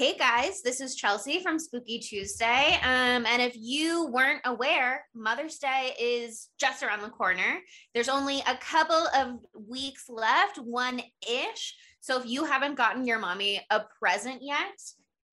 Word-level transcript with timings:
Hey 0.00 0.16
guys, 0.16 0.62
this 0.62 0.80
is 0.80 0.96
Chelsea 0.96 1.42
from 1.42 1.58
Spooky 1.58 1.98
Tuesday. 1.98 2.78
Um, 2.82 3.26
and 3.26 3.42
if 3.42 3.52
you 3.54 4.06
weren't 4.06 4.40
aware, 4.46 5.04
Mother's 5.14 5.58
Day 5.58 5.92
is 6.00 6.48
just 6.58 6.82
around 6.82 7.02
the 7.02 7.10
corner. 7.10 7.58
There's 7.92 8.08
only 8.08 8.38
a 8.48 8.56
couple 8.56 9.06
of 9.14 9.40
weeks 9.68 10.06
left, 10.08 10.56
one 10.56 11.02
ish. 11.28 11.76
So 12.00 12.18
if 12.18 12.24
you 12.24 12.46
haven't 12.46 12.76
gotten 12.76 13.04
your 13.04 13.18
mommy 13.18 13.60
a 13.68 13.82
present 13.98 14.38
yet, 14.40 14.80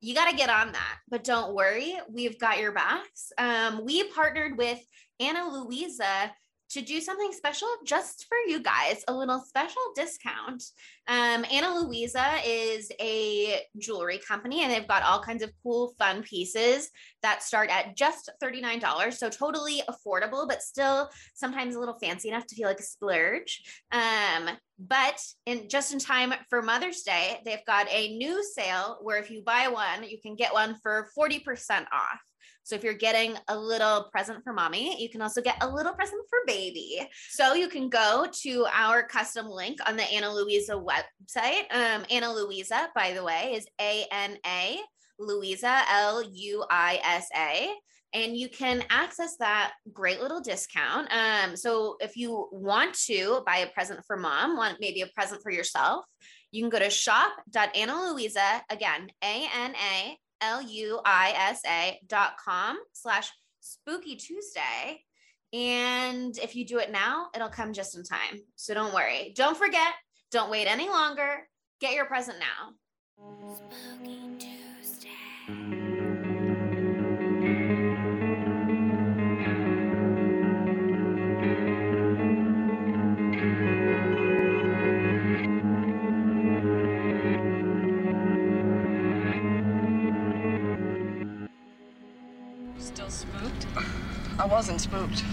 you 0.02 0.14
got 0.14 0.30
to 0.30 0.36
get 0.36 0.50
on 0.50 0.74
that. 0.74 0.98
But 1.08 1.24
don't 1.24 1.56
worry, 1.56 1.98
we've 2.12 2.38
got 2.38 2.60
your 2.60 2.74
backs. 2.74 3.32
Um, 3.38 3.86
we 3.86 4.04
partnered 4.10 4.58
with 4.58 4.82
Ana 5.22 5.48
Luisa 5.48 6.34
to 6.70 6.82
do 6.82 7.00
something 7.00 7.32
special 7.32 7.68
just 7.86 8.26
for 8.28 8.38
you 8.48 8.62
guys, 8.62 9.04
a 9.08 9.14
little 9.14 9.40
special 9.40 9.82
discount. 9.96 10.64
Um, 11.08 11.46
Ana 11.52 11.80
Luisa 11.80 12.36
is 12.46 12.92
a 13.00 13.62
jewelry 13.78 14.20
company 14.20 14.64
and 14.64 14.72
they've 14.72 14.88
got 14.88 15.04
all 15.04 15.22
kinds 15.22 15.44
of 15.44 15.52
cool, 15.64 15.94
fun 15.98 16.24
pieces 16.24 16.90
that 17.22 17.44
start 17.44 17.70
at 17.70 17.96
just 17.96 18.30
$39. 18.44 19.14
So 19.14 19.30
totally 19.30 19.82
affordable, 19.90 20.48
but 20.48 20.62
still 20.62 21.10
sometimes 21.34 21.76
a 21.76 21.80
little 21.80 21.98
fancy 22.00 22.30
enough 22.30 22.46
to 22.48 22.56
feel 22.56 22.68
like 22.68 22.80
a 22.80 22.84
splurge. 22.84 23.64
Um, 23.92 24.50
but 24.80 25.20
in 25.46 25.70
just 25.70 25.94
in 25.94 26.00
time 26.00 26.34
for 26.50 26.62
Mother's 26.62 27.02
Day, 27.02 27.40
they've 27.46 27.66
got 27.66 27.88
a 27.90 28.18
new 28.18 28.44
sale 28.44 29.00
where 29.02 29.18
if 29.18 29.32
you 29.32 29.42
buy 29.42 29.70
one, 29.70 30.08
you 30.08 30.20
can 30.22 30.36
get 30.36 30.54
one 30.54 30.76
for 30.84 31.10
40% 31.18 31.86
off. 31.92 32.22
So 32.68 32.76
if 32.76 32.84
you're 32.84 32.94
getting 32.94 33.38
a 33.48 33.58
little 33.58 34.10
present 34.12 34.44
for 34.44 34.52
mommy, 34.52 35.02
you 35.02 35.08
can 35.08 35.22
also 35.22 35.42
get 35.42 35.56
a 35.62 35.70
little 35.70 35.94
present 35.94 36.22
for 36.30 36.40
baby. 36.46 37.08
So 37.30 37.54
you 37.54 37.70
can 37.70 37.88
go 37.88 38.28
to 38.42 38.66
our 38.74 39.04
custom 39.04 39.48
link 39.48 39.80
on 39.88 39.96
the 39.96 40.04
Ana 40.04 40.34
Luisa 40.34 40.74
website. 40.74 41.64
Um, 41.72 42.04
Ana 42.12 42.34
Luisa, 42.34 42.90
by 42.94 43.14
the 43.14 43.24
way, 43.24 43.54
is 43.56 43.66
A 43.80 44.06
N 44.12 44.38
A 44.46 44.80
Luisa, 45.18 45.84
L 45.90 46.22
U 46.30 46.66
I 46.70 47.00
S 47.04 47.30
A 47.34 47.74
and 48.14 48.38
you 48.38 48.50
can 48.50 48.84
access 48.90 49.36
that 49.38 49.74
great 49.92 50.22
little 50.22 50.40
discount. 50.40 51.08
Um, 51.12 51.56
so 51.56 51.98
if 52.00 52.16
you 52.16 52.48
want 52.52 52.94
to 53.06 53.44
buy 53.46 53.58
a 53.58 53.68
present 53.68 54.00
for 54.06 54.18
mom, 54.18 54.56
want 54.56 54.78
maybe 54.80 55.02
a 55.02 55.08
present 55.08 55.42
for 55.44 55.52
yourself, 55.52 56.06
you 56.52 56.64
can 56.64 56.70
go 56.70 56.80
to 56.80 56.90
shop.analuisa, 56.90 58.62
again, 58.70 59.10
A 59.24 59.48
N 59.54 59.76
A 59.76 60.18
L-U-I-S-A 60.42 62.00
dot 62.08 62.34
com 62.44 62.78
slash 62.94 63.30
spooky 63.60 64.16
Tuesday. 64.16 65.04
And 65.54 66.38
if 66.38 66.56
you 66.56 66.66
do 66.66 66.80
it 66.80 66.92
now, 66.92 67.28
it'll 67.34 67.50
come 67.50 67.74
just 67.74 67.96
in 67.96 68.04
time. 68.04 68.42
So 68.56 68.74
don't 68.74 68.94
worry. 68.94 69.34
Don't 69.36 69.58
forget. 69.58 69.94
Don't 70.32 70.52
wait 70.52 70.68
any 70.68 70.90
longer. 70.90 71.48
Get 71.80 71.94
your 71.94 72.06
present 72.06 72.38
now. 72.40 72.74
Spooky 73.56 74.47
wasn't 94.58 94.82
spooked. 94.82 95.24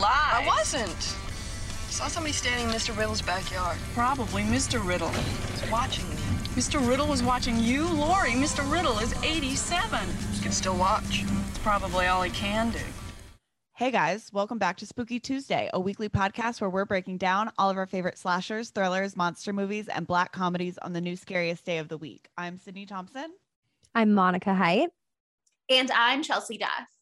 Lie. 0.00 0.42
I 0.42 0.44
wasn't. 0.44 0.88
I 0.88 1.92
saw 1.92 2.08
somebody 2.08 2.32
standing 2.32 2.66
in 2.68 2.74
Mr. 2.74 2.98
Riddle's 2.98 3.22
backyard. 3.22 3.78
Probably 3.94 4.42
Mr. 4.42 4.84
Riddle. 4.84 5.10
He's 5.10 5.70
watching 5.70 6.08
me. 6.10 6.16
Mr. 6.56 6.84
Riddle 6.84 7.06
was 7.06 7.22
watching 7.22 7.56
you? 7.60 7.86
Laurie, 7.86 8.32
Mr. 8.32 8.68
Riddle 8.68 8.98
is 8.98 9.14
87. 9.22 10.00
He 10.32 10.42
can 10.42 10.50
still 10.50 10.76
watch. 10.76 11.22
It's 11.48 11.58
probably 11.58 12.08
all 12.08 12.22
he 12.22 12.32
can 12.32 12.72
do. 12.72 12.80
Hey 13.74 13.92
guys, 13.92 14.32
welcome 14.32 14.58
back 14.58 14.76
to 14.78 14.86
Spooky 14.86 15.20
Tuesday, 15.20 15.70
a 15.72 15.78
weekly 15.78 16.08
podcast 16.08 16.60
where 16.60 16.70
we're 16.70 16.84
breaking 16.84 17.18
down 17.18 17.52
all 17.56 17.70
of 17.70 17.76
our 17.76 17.86
favorite 17.86 18.18
slashers, 18.18 18.70
thrillers, 18.70 19.16
monster 19.16 19.52
movies, 19.52 19.86
and 19.86 20.08
black 20.08 20.32
comedies 20.32 20.76
on 20.78 20.92
the 20.92 21.00
new 21.00 21.14
scariest 21.14 21.64
day 21.64 21.78
of 21.78 21.86
the 21.86 21.98
week. 21.98 22.30
I'm 22.36 22.58
Sydney 22.58 22.86
Thompson. 22.86 23.30
I'm 23.94 24.12
Monica 24.12 24.54
Height. 24.54 24.88
And 25.68 25.92
I'm 25.92 26.24
Chelsea 26.24 26.58
Duff. 26.58 26.99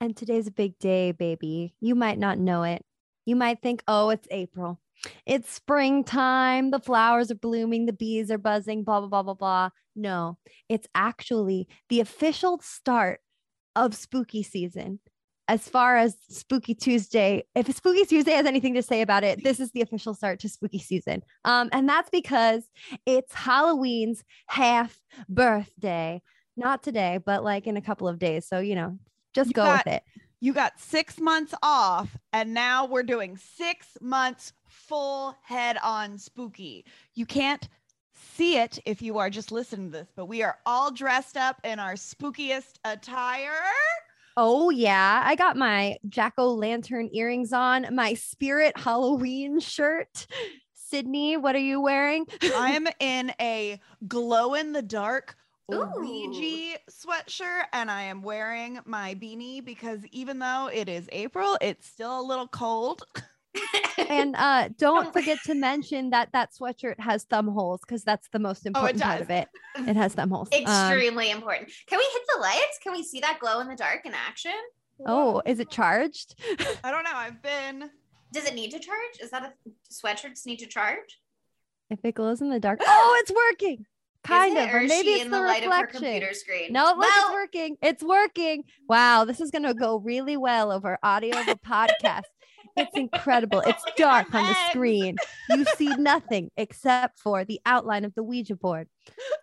And 0.00 0.16
today's 0.16 0.46
a 0.46 0.52
big 0.52 0.78
day, 0.78 1.12
baby. 1.12 1.74
You 1.80 1.94
might 1.94 2.18
not 2.18 2.38
know 2.38 2.64
it. 2.64 2.84
You 3.24 3.34
might 3.34 3.62
think, 3.62 3.82
oh, 3.88 4.10
it's 4.10 4.28
April. 4.30 4.80
It's 5.24 5.50
springtime. 5.50 6.70
The 6.70 6.80
flowers 6.80 7.30
are 7.30 7.36
blooming. 7.36 7.86
The 7.86 7.92
bees 7.92 8.30
are 8.30 8.38
buzzing, 8.38 8.84
blah, 8.84 9.00
blah, 9.00 9.08
blah, 9.08 9.22
blah, 9.22 9.34
blah. 9.34 9.70
No, 9.94 10.38
it's 10.68 10.86
actually 10.94 11.68
the 11.88 12.00
official 12.00 12.60
start 12.62 13.20
of 13.74 13.94
spooky 13.94 14.42
season. 14.42 15.00
As 15.48 15.68
far 15.68 15.96
as 15.96 16.16
Spooky 16.28 16.74
Tuesday, 16.74 17.44
if 17.54 17.72
Spooky 17.74 18.04
Tuesday 18.04 18.32
has 18.32 18.46
anything 18.46 18.74
to 18.74 18.82
say 18.82 19.00
about 19.00 19.22
it, 19.22 19.44
this 19.44 19.60
is 19.60 19.70
the 19.70 19.80
official 19.80 20.12
start 20.12 20.40
to 20.40 20.48
spooky 20.48 20.80
season. 20.80 21.22
Um, 21.44 21.68
and 21.70 21.88
that's 21.88 22.10
because 22.10 22.64
it's 23.06 23.32
Halloween's 23.32 24.24
half 24.48 24.98
birthday. 25.28 26.20
Not 26.56 26.82
today, 26.82 27.20
but 27.24 27.44
like 27.44 27.68
in 27.68 27.76
a 27.76 27.82
couple 27.82 28.08
of 28.08 28.18
days. 28.18 28.48
So, 28.48 28.58
you 28.58 28.74
know, 28.74 28.98
just 29.36 29.50
You 29.50 29.54
go 29.54 29.64
got- 29.66 29.84
with 29.86 29.94
it. 29.94 30.02
You 30.40 30.52
got 30.52 30.78
six 30.78 31.18
months 31.18 31.54
off, 31.62 32.16
and 32.32 32.52
now 32.52 32.84
we're 32.86 33.02
doing 33.02 33.36
six 33.38 33.96
months 34.02 34.52
full 34.68 35.34
head 35.42 35.78
on 35.82 36.18
spooky. 36.18 36.84
You 37.14 37.24
can't 37.24 37.66
see 38.12 38.58
it 38.58 38.78
if 38.84 39.00
you 39.00 39.16
are 39.18 39.30
just 39.30 39.50
listening 39.50 39.90
to 39.92 39.98
this, 39.98 40.08
but 40.14 40.26
we 40.26 40.42
are 40.42 40.58
all 40.66 40.90
dressed 40.90 41.36
up 41.38 41.60
in 41.64 41.78
our 41.78 41.94
spookiest 41.94 42.74
attire. 42.84 43.62
Oh 44.36 44.68
yeah, 44.68 45.22
I 45.24 45.34
got 45.36 45.56
my 45.56 45.96
jack 46.10 46.34
o' 46.36 46.52
lantern 46.52 47.08
earrings 47.12 47.54
on, 47.54 47.86
my 47.94 48.12
spirit 48.12 48.76
Halloween 48.78 49.58
shirt. 49.60 50.26
Sydney, 50.74 51.36
what 51.38 51.56
are 51.56 51.58
you 51.58 51.80
wearing? 51.80 52.26
I'm 52.54 52.86
in 53.00 53.32
a 53.40 53.80
glow 54.06 54.52
in 54.54 54.72
the 54.72 54.82
dark 54.82 55.36
Ooh. 55.74 55.90
Ouija 55.96 56.78
sweatshirt 56.90 57.64
and 57.72 57.90
I 57.90 58.02
am 58.02 58.22
wearing 58.22 58.78
my 58.84 59.14
beanie 59.16 59.64
because 59.64 60.00
even 60.12 60.38
though 60.38 60.70
it 60.72 60.88
is 60.88 61.08
April, 61.10 61.58
it's 61.60 61.86
still 61.88 62.20
a 62.20 62.22
little 62.22 62.46
cold. 62.46 63.02
and 64.08 64.36
uh, 64.36 64.68
don't 64.78 65.04
Don't- 65.04 65.12
forget 65.12 65.38
to 65.46 65.54
mention 65.54 66.10
that 66.10 66.30
that 66.32 66.50
sweatshirt 66.52 67.00
has 67.00 67.24
thumb 67.24 67.48
holes 67.48 67.80
because 67.80 68.04
that's 68.04 68.28
the 68.28 68.38
most 68.38 68.64
important 68.66 69.02
part 69.02 69.20
of 69.20 69.30
it. 69.30 69.48
It 69.76 69.96
has 69.96 70.14
thumb 70.14 70.30
holes. 70.30 70.48
Um, 70.52 70.62
Extremely 70.62 71.30
important. 71.30 71.70
Can 71.88 71.98
we 71.98 72.08
hit 72.12 72.22
the 72.34 72.40
lights? 72.40 72.78
Can 72.82 72.92
we 72.92 73.02
see 73.02 73.18
that 73.20 73.38
glow 73.40 73.58
in 73.60 73.68
the 73.68 73.76
dark 73.76 74.06
in 74.06 74.14
action? 74.14 74.52
oh, 75.04 75.42
is 75.44 75.58
it 75.60 75.68
charged? 75.68 76.36
I 76.84 76.90
don't 76.90 77.04
know. 77.04 77.10
I've 77.12 77.42
been 77.42 77.90
Does 78.32 78.46
it 78.46 78.54
need 78.54 78.70
to 78.70 78.78
charge? 78.78 79.20
Is 79.20 79.30
that 79.30 79.42
a 79.42 79.52
sweatshirts 79.92 80.46
need 80.46 80.58
to 80.60 80.66
charge? 80.66 81.20
if 81.90 81.98
it 82.04 82.14
glows 82.14 82.40
in 82.40 82.50
the 82.50 82.58
dark. 82.60 82.80
Oh, 82.86 83.18
it's 83.20 83.32
working. 83.32 83.84
Kind 84.26 84.58
of, 84.58 84.74
or 84.74 84.80
maybe 84.80 85.10
it's 85.10 85.24
in 85.24 85.30
the, 85.30 85.38
the, 85.38 85.42
light 85.44 85.64
of 85.64 85.72
her 85.72 85.82
reflection. 85.82 86.00
computer 86.00 86.34
screen? 86.34 86.72
No, 86.72 86.84
look, 86.86 86.98
well, 86.98 87.08
it's 87.08 87.32
working. 87.32 87.76
It's 87.82 88.02
working. 88.02 88.64
Wow, 88.88 89.24
this 89.24 89.40
is 89.40 89.50
gonna 89.50 89.74
go 89.74 89.98
really 89.98 90.36
well 90.36 90.72
over 90.72 90.98
audio 91.02 91.38
of 91.38 91.48
a 91.48 91.54
podcast. 91.66 92.22
It's 92.76 92.94
incredible. 92.94 93.60
It's 93.60 93.82
Look 93.86 93.98
at 93.98 93.98
my 93.98 94.04
dark 94.04 94.34
on 94.34 94.44
the 94.48 94.54
screen. 94.68 95.16
You 95.48 95.64
see 95.76 95.88
nothing 95.96 96.50
except 96.58 97.18
for 97.18 97.44
the 97.44 97.58
outline 97.64 98.04
of 98.04 98.14
the 98.14 98.22
Ouija 98.22 98.54
board. 98.54 98.88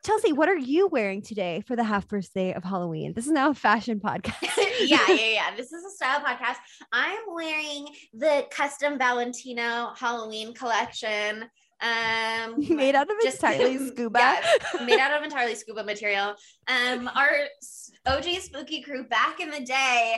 Chelsea, 0.05 0.33
what 0.33 0.49
are 0.49 0.57
you 0.57 0.87
wearing 0.87 1.23
today 1.23 1.63
for 1.65 1.75
the 1.75 1.83
half 1.83 2.07
birthday 2.07 2.53
of 2.53 2.63
Halloween? 2.63 3.13
This 3.13 3.25
is 3.25 3.31
now 3.31 3.49
a 3.49 3.55
fashion 3.55 3.99
podcast. 4.05 4.35
yeah, 4.81 4.99
yeah, 5.07 5.15
yeah. 5.15 5.55
This 5.55 5.71
is 5.71 5.83
a 5.83 5.89
style 5.89 6.19
podcast. 6.19 6.57
I'm 6.91 7.21
wearing 7.27 7.87
the 8.13 8.45
custom 8.51 8.99
Valentino 8.99 9.93
Halloween 9.97 10.53
collection. 10.53 11.45
Um, 11.83 12.55
Made 12.75 12.95
out 12.95 13.09
of 13.09 13.15
just- 13.21 13.43
entirely 13.43 13.77
scuba. 13.91 14.19
yeah, 14.19 14.85
made 14.85 14.99
out 14.99 15.11
of 15.17 15.23
entirely 15.23 15.55
scuba 15.55 15.83
material. 15.83 16.33
Um, 16.67 17.09
our 17.13 17.31
OG 18.05 18.23
spooky 18.39 18.81
crew 18.81 19.03
back 19.03 19.39
in 19.41 19.51
the 19.51 19.59
day 19.59 20.17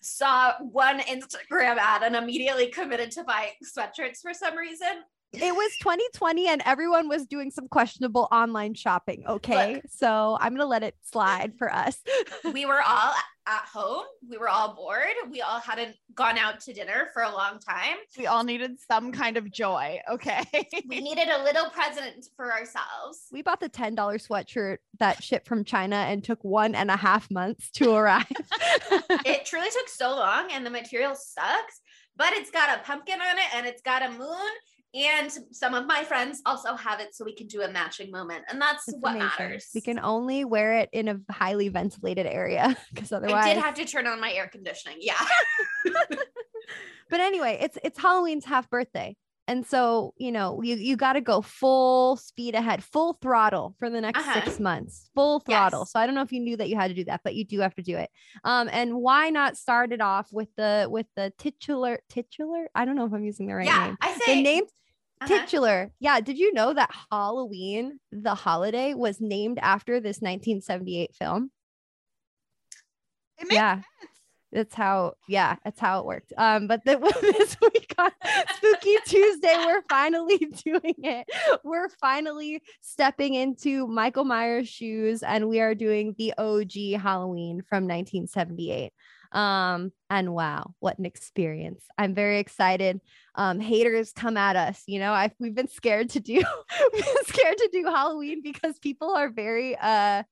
saw 0.00 0.54
one 0.60 1.00
Instagram 1.00 1.76
ad 1.76 2.02
and 2.02 2.16
immediately 2.16 2.68
committed 2.68 3.10
to 3.12 3.24
buying 3.24 3.50
sweatshirts 3.62 4.20
for 4.22 4.32
some 4.32 4.56
reason. 4.56 4.88
It 5.34 5.54
was 5.54 5.72
2020 5.80 6.48
and 6.48 6.62
everyone 6.66 7.08
was 7.08 7.26
doing 7.26 7.50
some 7.50 7.66
questionable 7.68 8.28
online 8.32 8.74
shopping. 8.74 9.24
Okay. 9.26 9.80
so 9.88 10.36
I'm 10.40 10.50
going 10.50 10.60
to 10.60 10.66
let 10.66 10.82
it 10.82 10.94
slide 11.04 11.52
for 11.58 11.72
us. 11.72 11.98
We 12.52 12.66
were 12.66 12.82
all 12.82 13.12
at 13.46 13.64
home. 13.72 14.04
We 14.28 14.38
were 14.38 14.48
all 14.48 14.74
bored. 14.74 15.14
We 15.30 15.42
all 15.42 15.60
hadn't 15.60 15.96
gone 16.14 16.38
out 16.38 16.60
to 16.60 16.72
dinner 16.72 17.08
for 17.12 17.22
a 17.22 17.30
long 17.32 17.58
time. 17.58 17.96
we 18.16 18.26
all 18.26 18.44
needed 18.44 18.78
some 18.80 19.12
kind 19.12 19.36
of 19.36 19.50
joy. 19.50 20.00
Okay. 20.10 20.44
We 20.88 21.00
needed 21.02 21.28
a 21.28 21.42
little 21.42 21.68
present 21.70 22.26
for 22.36 22.52
ourselves. 22.52 23.26
we 23.32 23.42
bought 23.42 23.60
the 23.60 23.68
$10 23.68 23.96
sweatshirt 23.96 24.78
that 24.98 25.22
shipped 25.22 25.46
from 25.46 25.64
China 25.64 25.96
and 25.96 26.22
took 26.22 26.42
one 26.44 26.74
and 26.74 26.90
a 26.90 26.96
half 26.96 27.30
months 27.30 27.70
to 27.72 27.92
arrive. 27.92 28.24
it 29.24 29.44
truly 29.44 29.68
took 29.70 29.88
so 29.88 30.10
long 30.10 30.48
and 30.52 30.64
the 30.64 30.70
material 30.70 31.14
sucks, 31.14 31.80
but 32.16 32.32
it's 32.34 32.50
got 32.50 32.78
a 32.78 32.82
pumpkin 32.82 33.20
on 33.20 33.38
it 33.38 33.54
and 33.56 33.66
it's 33.66 33.82
got 33.82 34.02
a 34.02 34.10
moon 34.10 34.50
and 34.94 35.30
some 35.52 35.72
of 35.74 35.86
my 35.86 36.04
friends 36.04 36.42
also 36.44 36.74
have 36.74 37.00
it 37.00 37.14
so 37.14 37.24
we 37.24 37.34
can 37.34 37.46
do 37.46 37.62
a 37.62 37.68
matching 37.70 38.10
moment 38.10 38.44
and 38.50 38.60
that's 38.60 38.86
It's 38.88 38.98
what 39.00 39.12
amazing. 39.16 39.28
matters 39.38 39.68
We 39.74 39.80
can 39.80 39.98
only 39.98 40.44
wear 40.44 40.78
it 40.78 40.90
in 40.92 41.08
a 41.08 41.18
highly 41.32 41.68
ventilated 41.70 42.26
area 42.26 42.76
because 42.92 43.10
otherwise. 43.12 43.44
i 43.46 43.54
did 43.54 43.62
have 43.62 43.74
to 43.74 43.84
turn 43.86 44.06
on 44.06 44.20
my 44.20 44.32
air 44.32 44.48
conditioning 44.48 44.98
yeah 45.00 45.24
but 47.10 47.20
anyway, 47.20 47.58
it's 47.60 47.78
it's 47.82 47.98
Halloween's 47.98 48.44
half 48.44 48.70
birthday. 48.70 49.16
And 49.48 49.66
so, 49.66 50.14
you 50.16 50.30
know, 50.30 50.62
you 50.62 50.76
you 50.76 50.96
got 50.96 51.14
to 51.14 51.20
go 51.20 51.42
full 51.42 52.16
speed 52.16 52.54
ahead, 52.54 52.82
full 52.82 53.18
throttle 53.20 53.74
for 53.78 53.90
the 53.90 54.00
next 54.00 54.20
Uh-huh. 54.20 54.44
6 54.44 54.60
months. 54.60 55.10
Full 55.14 55.40
throttle. 55.40 55.80
Yes. 55.80 55.92
So 55.92 55.98
I 56.00 56.06
don't 56.06 56.14
know 56.14 56.22
if 56.22 56.32
you 56.32 56.40
knew 56.40 56.56
that 56.56 56.68
you 56.68 56.76
had 56.76 56.88
to 56.88 56.94
do 56.94 57.04
that, 57.06 57.20
but 57.24 57.34
you 57.34 57.44
do 57.44 57.58
have 57.60 57.74
to 57.74 57.82
do 57.82 57.96
it. 57.98 58.08
Um 58.44 58.70
and 58.72 58.94
why 58.94 59.30
not 59.30 59.56
start 59.56 59.92
it 59.92 60.00
off 60.00 60.28
with 60.32 60.48
the 60.56 60.86
with 60.88 61.06
the 61.16 61.32
titular 61.38 61.98
titular? 62.08 62.68
I 62.74 62.84
don't 62.84 62.94
know 62.96 63.04
if 63.04 63.12
I'm 63.12 63.24
using 63.24 63.46
the 63.48 63.54
right 63.56 63.66
yeah 63.66 63.86
name. 63.88 63.96
i 64.00 64.12
say 64.14 64.36
The 64.36 64.42
name 64.42 64.64
uh-huh. 65.24 65.40
titular. 65.40 65.92
Yeah, 66.00 66.20
did 66.20 66.38
you 66.38 66.52
know 66.52 66.72
that 66.74 66.90
Halloween, 67.10 67.98
the 68.10 68.34
holiday 68.34 68.94
was 68.94 69.20
named 69.20 69.58
after 69.60 70.00
this 70.00 70.20
1978 70.20 71.14
film? 71.14 71.50
It 73.38 73.44
makes 73.44 73.54
yeah 73.54 73.80
that's 74.52 74.74
how 74.74 75.14
yeah 75.28 75.56
that's 75.64 75.80
how 75.80 75.98
it 75.98 76.06
worked 76.06 76.32
um 76.36 76.66
but 76.66 76.84
the, 76.84 76.96
this 77.22 77.56
week 77.60 77.94
on 77.98 78.10
spooky 78.56 78.96
tuesday 79.06 79.56
we're 79.56 79.82
finally 79.88 80.38
doing 80.64 80.94
it 81.02 81.26
we're 81.64 81.88
finally 81.88 82.62
stepping 82.80 83.34
into 83.34 83.86
michael 83.86 84.24
myers 84.24 84.68
shoes 84.68 85.22
and 85.22 85.48
we 85.48 85.60
are 85.60 85.74
doing 85.74 86.14
the 86.18 86.34
og 86.38 86.72
halloween 87.00 87.62
from 87.68 87.84
1978 87.84 88.92
um 89.32 89.90
and 90.10 90.32
wow 90.34 90.74
what 90.80 90.98
an 90.98 91.06
experience 91.06 91.84
i'm 91.96 92.14
very 92.14 92.38
excited 92.38 93.00
um 93.34 93.60
haters 93.60 94.12
come 94.12 94.36
at 94.36 94.56
us 94.56 94.82
you 94.86 94.98
know 94.98 95.12
i've 95.12 95.32
we've 95.40 95.54
been 95.54 95.68
scared 95.68 96.10
to 96.10 96.20
do 96.20 96.42
scared 97.26 97.56
to 97.56 97.68
do 97.72 97.84
halloween 97.84 98.42
because 98.42 98.78
people 98.78 99.10
are 99.14 99.30
very 99.30 99.76
uh 99.80 100.22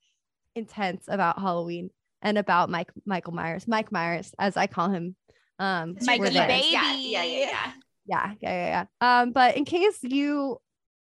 intense 0.55 1.05
about 1.09 1.39
halloween 1.39 1.91
and 2.23 2.37
about 2.37 2.69
Mike 2.69 2.91
Michael 3.07 3.33
Myers, 3.33 3.67
Mike 3.67 3.91
Myers, 3.91 4.35
as 4.39 4.57
I 4.57 4.67
call 4.67 4.91
him. 4.91 5.17
Um, 5.59 5.95
It's 5.97 6.07
Mikey 6.07 6.25
baby. 6.25 6.69
yeah 6.71 6.95
yeah 6.97 7.23
yeah 7.25 7.39
yeah 7.39 7.73
Yeah, 8.07 8.33
yeah, 8.41 8.53
yeah, 8.53 8.87
yeah. 9.01 9.21
Um, 9.23 9.33
but 9.33 9.57
in 9.57 9.65
case 9.65 9.99
you 10.03 10.59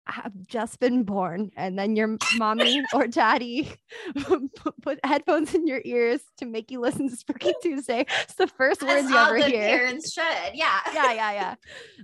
have 0.08 0.32
just 0.46 0.78
been 0.80 1.02
born 1.02 1.50
and 1.56 1.78
then 1.78 1.96
your 1.96 2.16
mommy 2.36 2.82
or 2.94 3.06
daddy 3.08 3.72
put 4.82 5.00
headphones 5.04 5.54
in 5.54 5.66
your 5.66 5.80
ears 5.84 6.20
to 6.38 6.46
make 6.46 6.70
you 6.70 6.80
listen 6.80 7.08
to 7.08 7.16
Spooky 7.16 7.52
Tuesday, 7.62 8.06
it's 8.22 8.34
the 8.34 8.46
first 8.46 8.82
As 8.82 8.88
words 8.88 9.10
you 9.10 9.16
all 9.16 9.26
ever 9.26 9.38
good 9.38 9.48
hear. 9.50 9.60
parents 9.78 10.12
should 10.12 10.22
yeah 10.54 10.78
Yeah, 10.94 11.12
yeah, 11.12 11.32
yeah. 11.32 11.54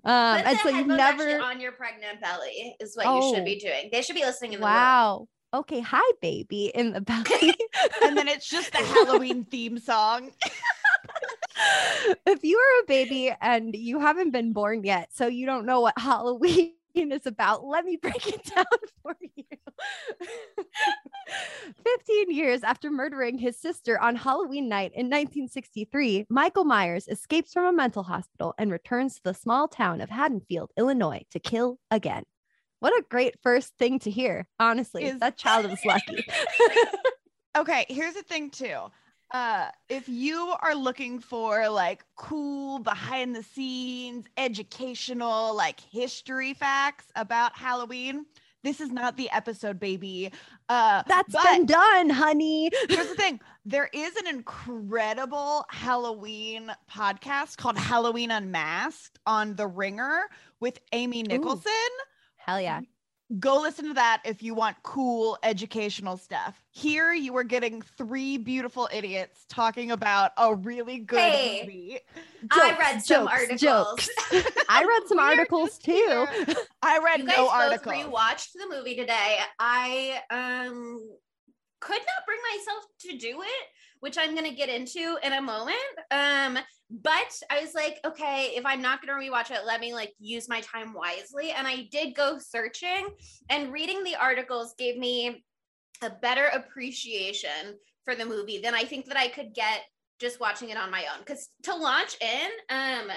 Um, 0.05 0.39
Put 0.43 0.47
and 0.47 0.59
the 0.59 0.63
so 0.63 0.73
headphones 0.73 0.99
never. 0.99 1.41
on 1.43 1.61
your 1.61 1.73
pregnant 1.73 2.21
belly 2.21 2.77
is 2.81 2.97
what 2.97 3.07
you 3.07 3.13
Oh. 3.13 3.35
should 3.35 3.45
be 3.45 3.59
doing 3.59 3.89
they 3.93 4.03
should 4.03 4.17
be 4.17 4.25
listening 4.25 4.55
in 4.55 4.61
the. 4.61 4.65
Wow. 4.65 5.29
Okay. 5.55 5.81
Hi, 5.81 6.13
baby, 6.23 6.73
in 6.75 6.93
the 6.93 7.01
belly. 7.03 7.55
and 8.03 8.17
then 8.17 8.27
it's 8.27 8.49
just 8.49 8.73
the 8.73 8.79
Halloween 8.79 9.45
theme 9.45 9.79
song. 9.79 10.31
if 12.27 12.43
you 12.43 12.57
are 12.59 12.83
a 12.83 12.87
baby 12.87 13.33
and 13.41 13.75
you 13.75 14.01
haven't 14.01 14.31
been 14.31 14.53
born 14.53 14.83
yet, 14.85 15.11
so 15.13 15.27
you 15.27 15.47
don't 15.47 15.67
know 15.67 15.81
what 15.81 15.99
Halloween 15.99 16.73
is 16.95 17.27
about, 17.27 17.65
let 17.65 17.85
me 17.85 17.97
break 17.97 18.27
it 18.27 18.45
down 18.55 18.65
for 19.03 19.17
you. 19.21 19.45
15 21.85 22.31
years 22.31 22.63
after 22.63 22.91
murdering 22.91 23.39
his 23.39 23.59
sister 23.59 24.01
on 24.01 24.17
Halloween 24.17 24.69
night 24.69 24.93
in 24.95 25.07
1963, 25.07 26.27
Michael 26.29 26.65
Myers 26.65 27.09
escapes 27.09 27.53
from 27.53 27.67
a 27.67 27.73
mental 27.73 28.03
hospital 28.03 28.55
and 28.59 28.71
returns 28.71 29.17
to 29.17 29.21
the 29.25 29.35
small 29.35 29.69
town 29.69 30.01
of 30.01 30.11
Haddonfield, 30.11 30.71
Illinois 30.77 31.23
to 31.31 31.41
kill 31.41 31.79
again. 31.91 32.25
What 32.81 32.93
a 32.93 33.05
great 33.09 33.37
first 33.43 33.73
thing 33.79 33.99
to 34.01 34.11
hear. 34.11 34.49
Honestly, 34.59 35.05
Is- 35.05 35.21
that 35.21 35.37
child 35.37 35.71
was 35.71 35.85
lucky. 35.85 36.25
Okay, 37.55 37.85
here's 37.89 38.15
the 38.15 38.23
thing 38.23 38.51
too. 38.51 38.79
Uh, 39.33 39.69
if 39.89 40.09
you 40.11 40.55
are 40.61 40.75
looking 40.75 41.19
for 41.19 41.69
like 41.71 42.05
cool 42.17 42.79
behind 42.79 43.35
the 43.35 43.43
scenes, 43.43 44.27
educational, 44.37 45.57
like 45.57 45.81
history 45.81 46.53
facts 46.53 47.07
about 47.17 47.57
Halloween, 47.57 48.27
this 48.63 48.81
is 48.81 48.91
not 48.91 49.17
the 49.17 49.31
episode, 49.31 49.81
baby. 49.81 50.31
Uh, 50.69 51.03
That's 51.09 51.35
been 51.45 51.67
done, 51.67 52.11
honey. 52.11 52.71
here's 52.89 53.09
the 53.09 53.15
thing 53.15 53.41
there 53.65 53.89
is 53.93 54.15
an 54.17 54.27
incredible 54.27 55.65
Halloween 55.71 56.71
podcast 56.91 57.57
called 57.57 57.79
Halloween 57.79 58.31
Unmasked 58.31 59.19
on 59.27 59.57
The 59.57 59.67
Ringer 59.67 60.25
with 60.61 60.79
Amy 60.93 61.23
Nicholson. 61.23 61.73
Hell 62.37 62.61
yeah. 62.61 62.83
Go 63.39 63.61
listen 63.61 63.89
to 63.89 63.95
that 63.95 64.21
if 64.25 64.43
you 64.43 64.55
want 64.55 64.77
cool 64.83 65.39
educational 65.43 66.17
stuff. 66.17 66.63
Here 66.71 67.15
you 67.15 67.35
are 67.37 67.45
getting 67.45 67.81
three 67.81 68.37
beautiful 68.37 68.89
idiots 68.93 69.47
talking 69.49 69.91
about 69.91 70.33
a 70.37 70.55
really 70.55 70.99
good 70.99 71.19
Hey. 71.21 71.61
movie. 71.63 71.99
I 72.51 72.77
read 72.79 72.95
Jokes, 72.97 73.07
some 73.07 73.25
jokes, 73.27 73.33
articles. 73.33 73.61
jokes. 74.33 74.55
I 74.69 74.85
read 74.85 75.09
some 75.09 75.19
articles 75.19 75.79
too. 75.79 75.93
here. 75.93 76.29
I 76.83 76.99
read 76.99 77.21
you 77.21 77.27
guys 77.27 77.37
no 77.37 77.45
both 77.45 77.53
article. 77.53 77.93
rewatched 77.93 78.53
the 78.53 78.67
movie 78.69 78.97
today. 78.97 79.39
I 79.59 80.21
um 80.31 81.01
could 81.81 81.99
not 81.99 82.27
bring 82.27 82.39
myself 82.57 82.85
to 83.01 83.17
do 83.19 83.43
it, 83.43 83.67
which 84.03 84.19
I'm 84.19 84.35
gonna 84.35 84.53
get 84.53 84.69
into 84.69 85.17
in 85.23 85.33
a 85.33 85.41
moment. 85.41 85.77
Um, 86.11 86.59
but 86.91 87.41
I 87.49 87.61
was 87.61 87.73
like, 87.73 88.01
okay, 88.05 88.51
if 88.57 88.67
I'm 88.67 88.83
not 88.83 89.01
gonna 89.01 89.17
rewatch 89.17 89.53
it, 89.53 89.65
let 89.65 89.81
me 89.81 89.95
like 89.95 90.13
use 90.19 90.49
my 90.49 90.61
time 90.61 90.93
wisely. 90.93 91.53
And 91.53 91.69
I 91.69 91.89
did 91.93 92.17
go 92.17 92.37
searching, 92.39 93.07
and 93.49 93.73
reading 93.73 94.03
the 94.03 94.17
articles 94.17 94.75
gave 94.77 94.99
me 94.99 95.45
a 96.03 96.11
better 96.11 96.47
appreciation 96.47 97.79
for 98.05 98.17
the 98.17 98.27
movie 98.27 98.59
than 98.59 98.75
I 98.75 98.83
think 98.83 99.07
that 99.07 99.17
I 99.17 99.29
could 99.29 99.55
get 99.55 99.83
just 100.21 100.41
watching 100.41 100.71
it 100.71 100.77
on 100.77 100.91
my 100.91 101.05
own. 101.15 101.21
Because 101.21 101.51
to 101.63 101.77
launch 101.77 102.17
in, 102.21 102.49
um, 102.71 103.09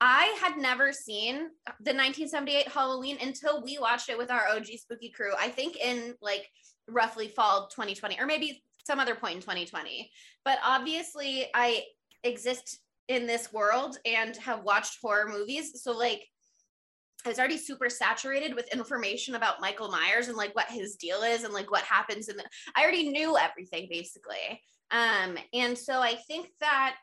I 0.00 0.34
had 0.42 0.56
never 0.56 0.94
seen 0.94 1.34
the 1.80 1.92
1978 1.92 2.68
Halloween 2.68 3.18
until 3.20 3.62
we 3.62 3.78
watched 3.78 4.08
it 4.08 4.16
with 4.16 4.30
our 4.30 4.48
OG 4.48 4.66
spooky 4.78 5.10
crew. 5.10 5.32
I 5.38 5.50
think 5.50 5.76
in 5.76 6.14
like 6.22 6.48
roughly 6.88 7.28
fall 7.28 7.68
2020 7.68 8.18
or 8.18 8.26
maybe 8.26 8.64
some 8.84 9.00
other 9.00 9.14
point 9.14 9.36
in 9.36 9.40
2020. 9.40 10.10
But 10.44 10.58
obviously 10.64 11.46
I 11.54 11.84
exist 12.24 12.78
in 13.08 13.26
this 13.26 13.52
world 13.52 13.98
and 14.04 14.36
have 14.36 14.64
watched 14.64 14.98
horror 15.02 15.28
movies. 15.28 15.82
So 15.82 15.92
like 15.92 16.26
I 17.24 17.28
was 17.28 17.38
already 17.38 17.58
super 17.58 17.88
saturated 17.88 18.54
with 18.54 18.72
information 18.72 19.36
about 19.36 19.60
Michael 19.60 19.90
Myers 19.90 20.28
and 20.28 20.36
like 20.36 20.54
what 20.56 20.70
his 20.70 20.96
deal 20.96 21.22
is 21.22 21.44
and 21.44 21.54
like 21.54 21.70
what 21.70 21.84
happens 21.84 22.28
And 22.28 22.42
I 22.74 22.82
already 22.82 23.10
knew 23.10 23.36
everything 23.36 23.88
basically. 23.90 24.60
Um 24.90 25.38
and 25.52 25.76
so 25.76 26.00
I 26.00 26.14
think 26.14 26.48
that 26.60 26.96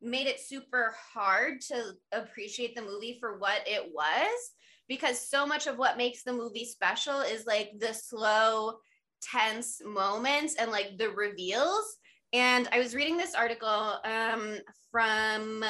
made 0.00 0.26
it 0.26 0.40
super 0.40 0.94
hard 1.14 1.60
to 1.60 1.92
appreciate 2.10 2.74
the 2.74 2.82
movie 2.82 3.18
for 3.20 3.38
what 3.38 3.62
it 3.66 3.92
was 3.94 4.50
because 4.88 5.28
so 5.28 5.46
much 5.46 5.68
of 5.68 5.78
what 5.78 5.96
makes 5.96 6.24
the 6.24 6.32
movie 6.32 6.64
special 6.64 7.20
is 7.20 7.46
like 7.46 7.70
the 7.78 7.94
slow 7.94 8.74
tense 9.22 9.80
moments 9.84 10.56
and 10.56 10.70
like 10.70 10.98
the 10.98 11.10
reveals. 11.10 11.96
And 12.32 12.68
i 12.72 12.78
was 12.78 12.94
reading 12.94 13.16
this 13.16 13.34
article 13.34 13.98
um, 14.04 14.58
from 14.90 15.64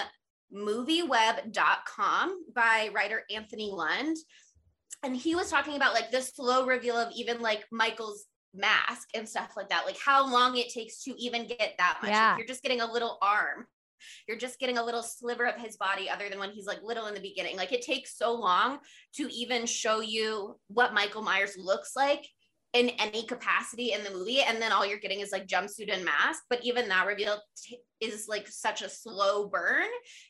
movieweb.com 0.54 2.44
by 2.54 2.90
writer 2.94 3.22
anthony 3.34 3.70
lund. 3.72 4.16
And 5.02 5.16
he 5.16 5.34
was 5.34 5.50
talking 5.50 5.74
about 5.74 5.94
like 5.94 6.10
the 6.10 6.22
slow 6.22 6.66
reveal 6.66 6.96
of 6.96 7.12
even 7.14 7.40
like 7.40 7.64
michael's 7.72 8.26
mask 8.54 9.08
and 9.14 9.26
stuff 9.26 9.54
like 9.56 9.70
that 9.70 9.86
like 9.86 9.98
how 9.98 10.30
long 10.30 10.56
it 10.58 10.68
takes 10.68 11.02
to 11.04 11.14
even 11.18 11.46
get 11.46 11.74
that 11.78 11.98
much. 12.02 12.10
Yeah. 12.10 12.32
if 12.32 12.38
you're 12.38 12.46
just 12.46 12.62
getting 12.62 12.80
a 12.80 12.92
little 12.92 13.18
arm. 13.22 13.66
You're 14.26 14.36
just 14.36 14.58
getting 14.58 14.78
a 14.78 14.84
little 14.84 15.02
sliver 15.02 15.44
of 15.44 15.54
his 15.54 15.76
body 15.76 16.10
other 16.10 16.28
than 16.28 16.40
when 16.40 16.50
he's 16.50 16.66
like 16.66 16.82
little 16.82 17.06
in 17.06 17.14
the 17.14 17.20
beginning. 17.20 17.56
Like 17.56 17.72
it 17.72 17.82
takes 17.82 18.18
so 18.18 18.34
long 18.34 18.78
to 19.14 19.32
even 19.32 19.64
show 19.64 20.00
you 20.00 20.58
what 20.66 20.92
michael 20.92 21.22
myers 21.22 21.56
looks 21.56 21.92
like 21.94 22.26
in 22.74 22.88
any 22.98 23.24
capacity 23.24 23.92
in 23.92 24.02
the 24.02 24.10
movie 24.10 24.40
and 24.40 24.60
then 24.60 24.72
all 24.72 24.86
you're 24.86 24.98
getting 24.98 25.20
is 25.20 25.30
like 25.32 25.46
jumpsuit 25.46 25.92
and 25.92 26.04
mask 26.04 26.42
but 26.48 26.64
even 26.64 26.88
that 26.88 27.06
reveal 27.06 27.38
t- 27.56 27.78
is 28.00 28.26
like 28.28 28.48
such 28.48 28.82
a 28.82 28.88
slow 28.88 29.48
burn 29.48 29.86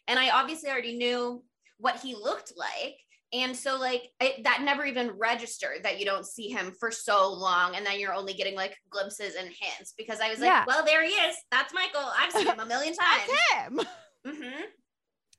and 0.09 0.19
i 0.19 0.31
obviously 0.31 0.69
already 0.69 0.97
knew 0.97 1.43
what 1.79 1.97
he 2.01 2.15
looked 2.15 2.53
like 2.57 2.97
and 3.33 3.57
so 3.57 3.79
like 3.79 4.09
it, 4.21 4.45
that 4.45 4.61
never 4.63 4.85
even 4.85 5.11
registered 5.13 5.85
that 5.85 5.99
you 5.99 6.05
don't 6.05 6.27
see 6.27 6.49
him 6.49 6.73
for 6.79 6.91
so 6.91 7.33
long 7.33 7.77
and 7.77 7.87
then 7.87 7.99
you're 7.99 8.13
only 8.13 8.35
getting 8.35 8.55
like 8.57 8.77
glimpses 8.91 9.35
and 9.37 9.49
hints 9.49 9.95
because 9.97 10.21
i 10.21 10.29
was 10.29 10.39
like 10.41 10.49
Yeah. 10.49 10.65
well 10.67 10.85
there 10.85 11.05
he 11.05 11.11
is 11.13 11.37
that's 11.51 11.73
michael 11.73 12.11
i've 12.19 12.33
seen 12.33 12.47
him 12.47 12.61
a 12.61 12.67
million 12.67 12.95
times 12.97 13.31
That's 13.55 13.69
him. 13.69 13.81
hmm 14.27 14.61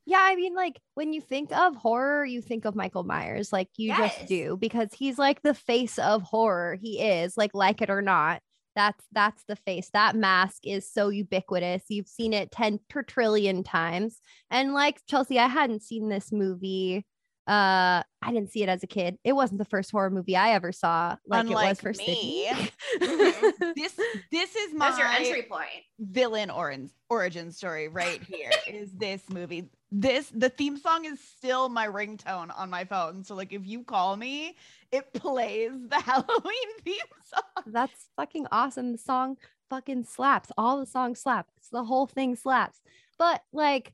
Yeah, 0.05 0.19
I 0.21 0.35
mean, 0.35 0.53
like 0.53 0.79
when 0.95 1.13
you 1.13 1.21
think 1.21 1.51
of 1.55 1.75
horror, 1.75 2.25
you 2.25 2.41
think 2.41 2.65
of 2.65 2.75
Michael 2.75 3.03
Myers, 3.03 3.53
like 3.53 3.69
you 3.77 3.87
Yes. 3.89 4.15
just 4.17 4.27
do, 4.27 4.57
because 4.59 4.89
he's 4.93 5.17
like 5.17 5.41
the 5.41 5.53
face 5.53 5.97
of 5.97 6.23
horror. 6.23 6.77
He 6.81 6.99
is, 7.01 7.37
like, 7.37 7.51
like 7.53 7.81
it 7.81 7.89
or 7.89 8.01
not. 8.01 8.41
That's 8.75 9.05
that's 9.11 9.43
the 9.47 9.55
face. 9.55 9.89
That 9.93 10.15
mask 10.15 10.65
is 10.65 10.91
so 10.91 11.09
ubiquitous. 11.09 11.83
You've 11.89 12.07
seen 12.07 12.33
it 12.33 12.51
10 12.51 12.79
per 12.89 13.03
trillion 13.03 13.63
times. 13.63 14.19
And 14.49 14.73
like 14.73 14.99
Chelsea, 15.07 15.37
I 15.39 15.47
hadn't 15.47 15.83
seen 15.83 16.09
this 16.09 16.31
movie 16.31 17.05
Uh, 17.45 18.01
I 18.21 18.31
didn't 18.31 18.51
see 18.51 18.63
it 18.63 18.69
as 18.69 18.83
a 18.83 18.87
kid. 18.87 19.17
It 19.25 19.33
wasn't 19.33 19.59
the 19.59 19.65
first 19.65 19.91
horror 19.91 20.09
movie 20.09 20.35
I 20.37 20.51
ever 20.53 20.71
saw, 20.71 21.17
like 21.27 21.45
it 21.45 21.49
was 21.49 21.77
Unlike 21.77 21.81
for 21.81 21.89
me. 21.93 22.47
Sydney. 22.47 22.71
this 23.75 23.99
this 24.31 24.55
is 24.55 24.73
my 24.73 24.87
That's 24.89 24.97
your 24.99 25.07
entry 25.07 25.43
point. 25.43 25.69
villain 25.99 26.49
origin 26.49 26.89
origin 27.09 27.51
story 27.51 27.89
right 27.89 28.23
here 28.23 28.49
is 28.67 28.91
this 28.93 29.21
movie. 29.29 29.69
This 29.95 30.31
the 30.33 30.49
theme 30.49 30.77
song 30.77 31.05
is 31.05 31.19
still 31.19 31.69
my 31.69 31.85
ringtone 31.85 32.49
on 32.57 32.71
my 32.71 32.83
phone. 32.83 33.23
So 33.23 33.35
like 33.35 33.53
if 33.53 33.63
you 33.63 33.83
call 33.83 34.17
me, 34.17 34.57
it 34.91 35.13
plays 35.13 35.71
the 35.87 35.99
Halloween 35.99 36.79
theme 36.83 36.95
song. 37.23 37.63
That's 37.67 38.09
fucking 38.15 38.47
awesome. 38.51 38.93
The 38.93 38.97
song 38.97 39.37
fucking 39.69 40.05
slaps. 40.05 40.51
All 40.57 40.79
the 40.79 40.87
songs 40.87 41.19
slap. 41.19 41.47
It's 41.57 41.69
the 41.69 41.83
whole 41.83 42.07
thing 42.07 42.35
slaps. 42.35 42.79
But 43.19 43.43
like, 43.53 43.93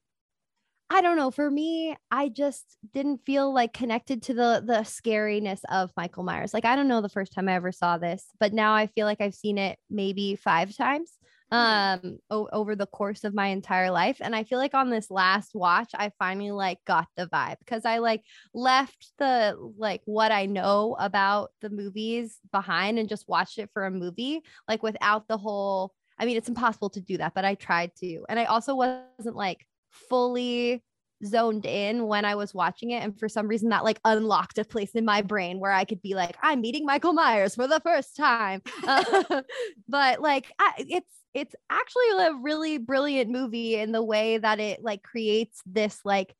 I 0.90 1.02
don't 1.02 1.18
know. 1.18 1.32
For 1.32 1.52
me, 1.52 1.98
I 2.10 2.30
just 2.30 2.78
didn't 2.94 3.26
feel 3.26 3.54
like 3.54 3.74
connected 3.74 4.24
to 4.24 4.34
the 4.34 4.64
the 4.66 4.80
scariness 4.86 5.60
of 5.70 5.92
Michael 5.98 6.24
Myers. 6.24 6.54
Like, 6.54 6.64
I 6.64 6.78
don't 6.78 6.88
know 6.88 7.02
the 7.02 7.10
first 7.10 7.34
time 7.34 7.50
I 7.50 7.56
ever 7.56 7.74
saw 7.74 7.98
this, 7.98 8.26
but 8.40 8.54
now 8.54 8.74
I 8.74 8.88
feel 8.88 9.06
like 9.06 9.20
I've 9.20 9.36
seen 9.36 9.58
it 9.58 9.78
maybe 9.90 10.38
five 10.38 10.74
times 10.78 11.19
um 11.52 12.20
o- 12.30 12.50
over 12.54 12.76
the 12.76 12.86
course 12.86 13.24
of 13.24 13.34
my 13.34 13.48
entire 13.48 13.90
life 13.90 14.18
and 14.22 14.36
i 14.36 14.44
feel 14.44 14.60
like 14.60 14.76
on 14.76 14.90
this 14.90 15.10
last 15.10 15.56
watch 15.56 15.90
i 15.96 16.12
finally 16.20 16.52
like 16.52 16.78
got 16.86 17.08
the 17.18 17.26
vibe 17.28 17.58
because 17.60 17.86
i 17.86 17.98
like 17.98 18.22
left 18.54 19.12
the 19.18 19.56
like 19.78 20.02
what 20.06 20.32
i 20.32 20.46
know 20.46 20.96
about 21.00 21.50
the 21.62 21.70
movies 21.70 22.38
behind 22.52 23.00
and 23.00 23.10
just 23.10 23.28
watched 23.28 23.58
it 23.58 23.70
for 23.74 23.86
a 23.86 23.92
movie 23.92 24.42
like 24.68 24.84
without 24.84 25.28
the 25.28 25.38
whole 25.38 25.92
i 26.20 26.26
mean 26.26 26.38
it's 26.38 26.50
impossible 26.50 26.90
to 26.90 27.02
do 27.02 27.18
that 27.18 27.34
but 27.34 27.46
i 27.46 27.56
tried 27.56 27.92
to 27.96 28.24
and 28.30 28.40
i 28.40 28.46
also 28.46 28.76
wasn't 28.76 29.36
like 29.36 29.66
fully 29.90 30.84
zoned 31.26 31.66
in 31.66 32.08
when 32.08 32.26
I 32.26 32.36
was 32.36 32.54
watching 32.54 32.92
it. 32.92 33.04
And 33.04 33.18
for 33.18 33.28
some 33.28 33.48
reason, 33.48 33.70
that 33.70 33.84
like 33.84 34.00
unlocked 34.06 34.58
a 34.58 34.66
place 34.66 34.92
in 34.92 35.06
my 35.06 35.22
brain 35.22 35.60
where 35.60 35.72
I 35.72 35.86
could 35.86 36.02
be 36.02 36.16
like, 36.16 36.38
I'm 36.42 36.62
meeting 36.62 36.86
Michael 36.86 37.14
Myers 37.14 37.56
for 37.56 37.68
the 37.68 37.80
first 37.82 38.16
time. 38.16 38.62
Uh, 38.88 39.42
but 39.88 40.22
like, 40.22 40.52
I, 40.60 40.74
it's 40.78 41.19
it's 41.34 41.56
actually 41.70 42.10
a 42.26 42.34
really 42.34 42.78
brilliant 42.78 43.30
movie 43.30 43.76
in 43.76 43.92
the 43.92 44.04
way 44.04 44.38
that 44.38 44.60
it 44.60 44.84
like 44.84 45.04
creates 45.04 45.62
this 45.66 46.00
like 46.04 46.36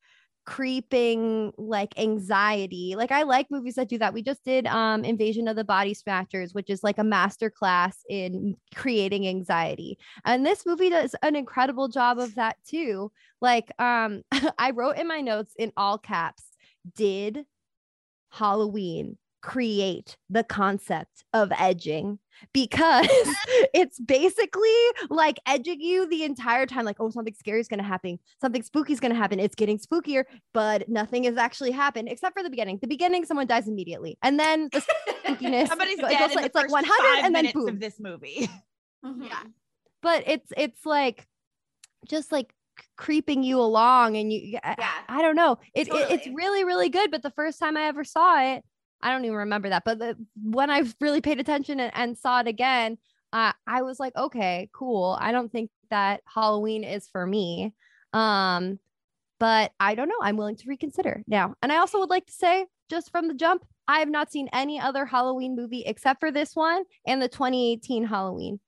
creeping 0.46 1.52
like 1.58 1.96
anxiety. 1.98 2.94
Like 2.96 3.12
I 3.12 3.22
like 3.22 3.50
movies 3.50 3.76
that 3.76 3.88
do 3.88 3.98
that. 3.98 4.14
We 4.14 4.22
just 4.22 4.44
did 4.44 4.66
um 4.66 5.04
Invasion 5.04 5.46
of 5.48 5.56
the 5.56 5.64
Body 5.64 5.94
Snatchers, 5.94 6.54
which 6.54 6.70
is 6.70 6.82
like 6.82 6.98
a 6.98 7.04
master 7.04 7.50
class 7.50 7.98
in 8.08 8.56
creating 8.74 9.28
anxiety. 9.28 9.98
And 10.24 10.44
this 10.44 10.66
movie 10.66 10.90
does 10.90 11.14
an 11.22 11.36
incredible 11.36 11.88
job 11.88 12.18
of 12.18 12.34
that 12.34 12.56
too. 12.66 13.12
Like 13.40 13.70
um 13.78 14.22
I 14.58 14.70
wrote 14.72 14.96
in 14.96 15.06
my 15.06 15.20
notes 15.20 15.54
in 15.58 15.72
all 15.76 15.98
caps, 15.98 16.42
did 16.96 17.44
Halloween 18.30 19.18
create 19.42 20.16
the 20.28 20.44
concept 20.44 21.24
of 21.32 21.52
edging 21.56 22.18
because 22.52 23.06
it's 23.74 23.98
basically 24.00 24.68
like 25.08 25.38
edging 25.46 25.80
you 25.80 26.06
the 26.08 26.24
entire 26.24 26.66
time 26.66 26.84
like 26.84 26.96
oh 27.00 27.10
something 27.10 27.34
scary 27.34 27.60
is 27.60 27.68
going 27.68 27.78
to 27.78 27.84
happen 27.84 28.18
something 28.40 28.62
spooky 28.62 28.92
is 28.92 29.00
going 29.00 29.12
to 29.12 29.18
happen 29.18 29.38
it's 29.40 29.54
getting 29.54 29.78
spookier 29.78 30.24
but 30.54 30.88
nothing 30.88 31.24
has 31.24 31.36
actually 31.36 31.70
happened 31.70 32.08
except 32.08 32.36
for 32.36 32.42
the 32.42 32.50
beginning 32.50 32.78
the 32.80 32.86
beginning 32.88 33.24
someone 33.24 33.46
dies 33.46 33.68
immediately 33.68 34.16
and 34.22 34.38
then 34.38 34.68
the 34.72 34.80
spookiness 34.80 35.68
Somebody's 35.68 35.98
it 35.98 36.02
dead 36.02 36.18
goes 36.18 36.30
in 36.30 36.36
like- 36.36 36.42
the 36.42 36.46
it's 36.46 36.54
like 36.54 36.70
100 36.70 36.96
five 37.14 37.24
and 37.24 37.34
then 37.34 37.50
boom 37.52 37.68
of 37.68 37.80
this 37.80 37.98
movie. 38.00 38.48
Mhm. 39.04 39.26
Yeah. 39.28 39.42
but 40.02 40.24
it's 40.26 40.52
it's 40.56 40.84
like 40.84 41.26
just 42.08 42.32
like 42.32 42.52
creeping 42.96 43.42
you 43.42 43.58
along 43.60 44.16
and 44.16 44.32
you 44.32 44.58
I- 44.62 44.74
Yeah. 44.78 44.90
I, 45.08 45.22
don't 45.22 45.36
know 45.36 45.58
it, 45.74 45.88
it 45.88 46.10
it's 46.10 46.26
really 46.34 46.64
really 46.64 46.88
good 46.88 47.10
but 47.10 47.22
the 47.22 47.30
first 47.30 47.58
time 47.58 47.76
i 47.76 47.82
ever 47.82 48.04
saw 48.04 48.40
it 48.54 48.64
i 49.02 49.10
don't 49.10 49.24
even 49.24 49.36
remember 49.38 49.68
that 49.68 49.82
but 49.84 49.98
the, 49.98 50.16
when 50.42 50.70
i 50.70 50.82
really 51.00 51.20
paid 51.20 51.40
attention 51.40 51.80
and, 51.80 51.92
and 51.94 52.18
saw 52.18 52.40
it 52.40 52.46
again 52.48 52.98
uh, 53.32 53.52
i 53.66 53.82
was 53.82 54.00
like 54.00 54.14
okay 54.16 54.68
cool. 54.72 55.16
I 55.20 55.30
don't 55.32 55.50
think 55.52 55.70
that 55.90 56.20
halloween 56.26 56.82
is 56.84 57.08
for 57.08 57.26
me. 57.26 57.72
Um 58.12 58.78
but 59.38 59.72
i 59.80 59.94
don't 59.94 60.08
know. 60.08 60.18
I'm 60.20 60.36
willing 60.36 60.56
to 60.56 60.68
reconsider 60.68 61.22
now. 61.26 61.54
And 61.62 61.72
i 61.72 61.78
also 61.78 61.98
would 62.00 62.10
like 62.10 62.26
to 62.26 62.32
say 62.32 62.66
just 62.88 63.10
from 63.12 63.28
the 63.28 63.34
jump 63.34 63.64
i 63.86 64.00
have 64.00 64.08
not 64.10 64.32
seen 64.32 64.48
any 64.52 64.80
other 64.80 65.04
halloween 65.06 65.54
movie 65.56 65.84
except 65.86 66.18
for 66.20 66.30
this 66.32 66.54
one 66.56 66.82
and 67.06 67.22
the 67.22 67.28
2018 67.28 68.04
halloween. 68.04 68.58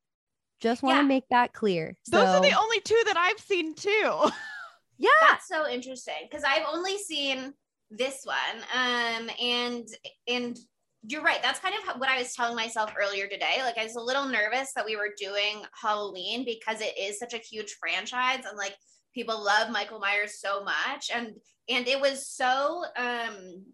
Just 0.60 0.82
want 0.84 0.94
to 0.98 1.02
Yeah. 1.02 1.08
make 1.08 1.24
that 1.30 1.52
clear. 1.52 1.96
Those 2.08 2.28
are 2.28 2.40
the 2.40 2.56
only 2.56 2.80
two 2.80 3.02
that 3.06 3.16
I've 3.16 3.40
seen 3.40 3.74
too. 3.74 4.30
yeah. 4.98 5.08
That's 5.22 5.48
so 5.48 5.68
interesting 5.68 6.14
because 6.30 6.44
I've 6.44 6.66
only 6.72 6.98
seen 6.98 7.52
this 7.96 8.24
one. 8.24 8.64
Um, 8.74 9.30
and 9.40 9.86
and 10.28 10.58
you're 11.04 11.22
right. 11.22 11.42
That's 11.42 11.58
kind 11.58 11.74
of 11.74 12.00
what 12.00 12.08
I 12.08 12.18
was 12.18 12.34
telling 12.34 12.54
myself 12.54 12.92
earlier 13.00 13.26
today. 13.26 13.56
Like 13.58 13.76
I 13.76 13.84
was 13.84 13.96
a 13.96 14.00
little 14.00 14.26
nervous 14.26 14.72
that 14.74 14.86
we 14.86 14.96
were 14.96 15.10
doing 15.18 15.62
Halloween 15.80 16.44
because 16.44 16.80
it 16.80 16.96
is 16.98 17.18
such 17.18 17.34
a 17.34 17.38
huge 17.38 17.72
franchise 17.80 18.44
and 18.48 18.56
like 18.56 18.76
people 19.12 19.44
love 19.44 19.70
Michael 19.70 19.98
Myers 19.98 20.40
so 20.40 20.62
much 20.62 21.10
and 21.12 21.34
and 21.68 21.88
it 21.88 22.00
was 22.00 22.28
so 22.28 22.84
um 22.96 23.64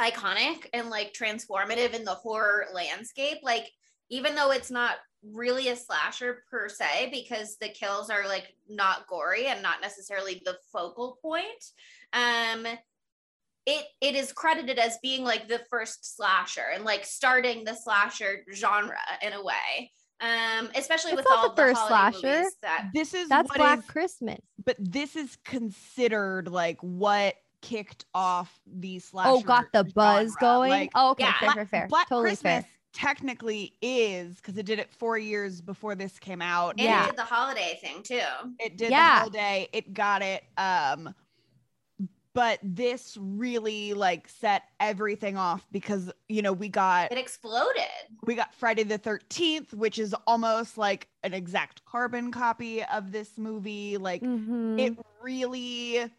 iconic 0.00 0.66
and 0.72 0.88
like 0.88 1.12
transformative 1.12 1.92
in 1.92 2.04
the 2.04 2.14
horror 2.14 2.66
landscape. 2.72 3.38
Like 3.42 3.70
even 4.08 4.34
though 4.34 4.50
it's 4.50 4.70
not 4.70 4.96
really 5.22 5.68
a 5.68 5.76
slasher 5.76 6.42
per 6.50 6.68
se 6.68 7.10
because 7.12 7.56
the 7.58 7.68
kills 7.68 8.10
are 8.10 8.26
like 8.26 8.54
not 8.68 9.06
gory 9.06 9.46
and 9.46 9.62
not 9.62 9.80
necessarily 9.80 10.42
the 10.44 10.56
focal 10.72 11.16
point 11.22 11.64
um 12.12 12.66
it 13.66 13.84
it 14.00 14.14
is 14.14 14.32
credited 14.32 14.78
as 14.78 14.98
being 15.02 15.22
like 15.24 15.48
the 15.48 15.60
first 15.70 16.16
slasher 16.16 16.64
and 16.74 16.84
like 16.84 17.04
starting 17.04 17.64
the 17.64 17.74
slasher 17.74 18.44
genre 18.54 18.96
in 19.22 19.32
a 19.32 19.42
way 19.42 19.90
um 20.20 20.68
especially 20.76 21.12
It's 21.12 21.16
with 21.18 21.26
all 21.30 21.48
the 21.48 21.54
the, 21.54 21.62
first 21.62 21.80
holiday 21.80 22.18
slasher. 22.20 22.44
that 22.62 22.90
This 22.94 23.14
is 23.14 23.28
that's 23.28 23.48
what 23.50 23.58
black 23.58 23.78
is- 23.80 23.84
christmas 23.86 24.38
but 24.64 24.76
this 24.78 25.14
is 25.16 25.36
considered 25.44 26.48
like 26.48 26.78
what 26.80 27.34
kicked 27.60 28.04
off 28.14 28.60
the 28.66 28.98
slasher. 28.98 29.30
oh 29.30 29.40
got 29.40 29.66
the 29.72 29.84
buzz 29.84 30.32
genre. 30.32 30.40
going 30.40 30.70
Like, 30.70 30.90
oh 30.94 31.10
okay 31.12 31.24
yeah. 31.24 31.38
fair 31.38 31.52
fair 31.54 31.66
fair 31.66 31.86
Black 31.88 32.08
totally 32.08 32.30
Christmas 32.30 32.64
fair 32.64 32.66
technically 32.92 33.72
is 33.80 34.36
because 34.36 34.56
it 34.58 34.66
did 34.66 34.78
it 34.78 34.90
four 34.90 35.16
years 35.16 35.60
before 35.62 35.94
this 35.94 36.18
came 36.18 36.42
out. 36.42 36.70
and 36.72 36.80
Yeah. 36.80 37.04
it 37.04 37.06
did 37.06 37.16
the 37.16 37.22
holiday 37.24 37.78
thing 37.80 38.02
too 38.02 38.20
It 38.58 38.76
did 38.76 38.90
Yeah. 38.90 39.14
the 39.14 39.20
whole 39.22 39.30
day. 39.30 39.68
It 39.72 39.94
got 39.94 40.20
it. 40.22 40.42
Um, 40.58 41.14
but 42.34 42.58
this 42.62 43.16
really 43.20 43.94
like 43.94 44.28
set 44.28 44.62
everything 44.80 45.36
off 45.36 45.66
because 45.70 46.10
you 46.28 46.42
know 46.42 46.52
we 46.52 46.68
got 46.68 47.12
it 47.12 47.18
exploded 47.18 47.84
we 48.24 48.34
got 48.34 48.54
Friday 48.54 48.84
the 48.84 48.98
13th, 48.98 49.74
which 49.74 49.98
is 49.98 50.14
almost 50.26 50.78
like 50.78 51.08
an 51.24 51.34
exact 51.34 51.84
carbon 51.84 52.30
copy 52.30 52.84
of 52.84 53.10
this 53.10 53.36
movie. 53.36 53.96
Like 53.96 54.22
Mhm. 54.22 54.78
it 54.78 54.96
really 55.22 55.96
It 55.96 56.10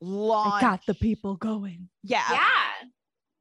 launched. 0.00 0.60
got 0.62 0.86
the 0.86 0.94
people 0.94 1.36
going 1.36 1.88
yeah, 2.02 2.24
yeah 2.30 2.88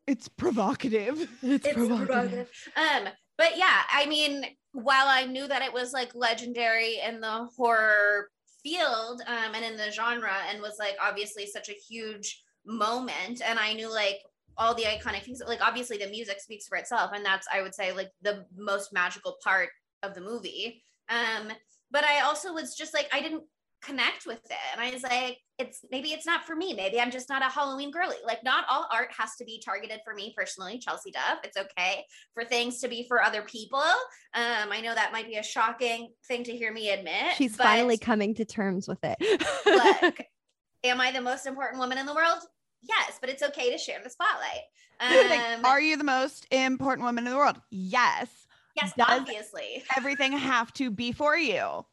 it's 0.08 0.28
provocative. 0.28 1.20
it's, 1.44 1.66
it's 1.68 1.74
provocative. 1.76 2.50
Um, 2.76 3.10
but 3.38 3.58
yeah, 3.58 3.84
I 3.94 4.08
mean, 4.08 4.44
while 4.72 5.08
I 5.08 5.26
knew 5.26 5.48
that 5.48 5.62
it 5.62 5.72
was 5.72 5.94
like 5.94 6.16
legendary 6.16 7.00
in 7.00 7.22
the 7.22 7.48
horror 7.56 8.30
field 8.70 9.22
um, 9.28 9.56
and 9.56 9.66
in 9.66 9.78
the 9.78 9.92
genre, 9.92 10.34
and 10.50 10.62
was 10.62 10.78
like 10.80 10.96
obviously 11.02 11.46
such 11.46 11.70
a 11.70 11.74
huge 11.74 12.44
moment, 12.66 13.42
and 13.46 13.58
I 13.60 13.74
knew 13.74 13.92
like 13.92 14.20
all 14.58 14.76
the 14.76 14.84
iconic 14.84 15.24
things. 15.24 15.42
Like 15.46 15.62
obviously, 15.62 15.98
the 15.98 16.08
music 16.08 16.40
speaks 16.40 16.68
for 16.68 16.78
itself, 16.78 17.12
and 17.14 17.26
that's 17.26 17.48
I 17.54 17.62
would 17.62 17.76
say 17.76 17.92
like 17.92 18.12
the 18.22 18.46
most 18.56 18.94
magical 18.94 19.38
part 19.44 19.70
of 20.04 20.14
the 20.14 20.22
movie. 20.22 20.82
Um, 21.10 21.52
but 21.92 22.04
I 22.04 22.22
also 22.22 22.54
was 22.54 22.76
just 22.76 22.94
like 22.94 23.10
I 23.14 23.22
didn't 23.22 23.44
connect 23.82 24.26
with 24.26 24.44
it, 24.46 24.58
and 24.74 24.82
I 24.82 24.92
was 24.92 25.04
like, 25.04 25.38
it's 25.58 25.80
maybe 25.92 26.10
it's 26.10 26.26
not 26.26 26.46
for 26.46 26.56
me. 26.56 26.74
Maybe 26.74 27.00
I'm 27.00 27.12
just 27.12 27.30
not 27.30 27.42
a 27.42 27.46
Halloween 27.50 27.92
girly. 27.92 28.16
Like 28.26 28.44
not 28.44 28.66
all 28.70 28.88
art 28.94 29.10
has 29.18 29.36
to 29.38 29.46
be 29.46 29.62
targeted 29.64 30.00
for 30.06 30.14
me 30.14 30.34
personally, 30.38 30.80
Chelsea 30.80 31.12
Duff. 31.12 31.40
It's 31.44 31.58
okay 31.58 32.04
for 32.34 32.46
things 32.46 32.80
to 32.80 32.88
be 32.88 33.06
for 33.08 33.22
other 33.22 33.42
people. 33.44 33.80
Um, 33.80 34.72
I 34.72 34.82
know 34.82 34.94
that 34.96 35.12
might 35.12 35.28
be 35.28 35.36
a 35.36 35.44
shocking 35.44 36.12
thing 36.28 36.44
to 36.46 36.52
hear 36.52 36.72
me 36.72 36.90
admit. 36.92 37.36
she's 37.36 37.58
but, 37.58 37.64
finally 37.64 37.98
coming 37.98 38.36
to 38.36 38.46
terms 38.46 38.88
with 38.88 39.00
it 39.04 39.18
Look, 39.66 40.20
am 40.84 41.02
I 41.02 41.12
the 41.12 41.22
most 41.22 41.46
important 41.46 41.80
woman 41.80 41.98
in 41.98 42.06
the 42.06 42.14
world? 42.14 42.40
Yes, 42.82 43.18
but 43.20 43.30
it's 43.30 43.44
okay 43.44 43.72
to 43.72 43.78
share 43.78 44.00
the 44.04 44.10
spotlight. 44.10 44.62
Like, 45.02 45.58
Um, 45.58 45.66
are 45.66 45.82
you 45.82 45.98
the 45.98 46.04
most 46.04 46.48
important 46.52 47.06
woman 47.06 47.26
in 47.26 47.32
the 47.32 47.38
world? 47.38 47.60
Yes. 47.72 48.28
yes, 48.76 48.94
does- 48.98 49.08
obviously. 49.10 49.84
Everything 49.98 50.32
have 50.34 50.72
to 50.74 50.90
be 50.92 51.12
for 51.12 51.36
you. 51.38 51.86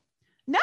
No. 0.47 0.59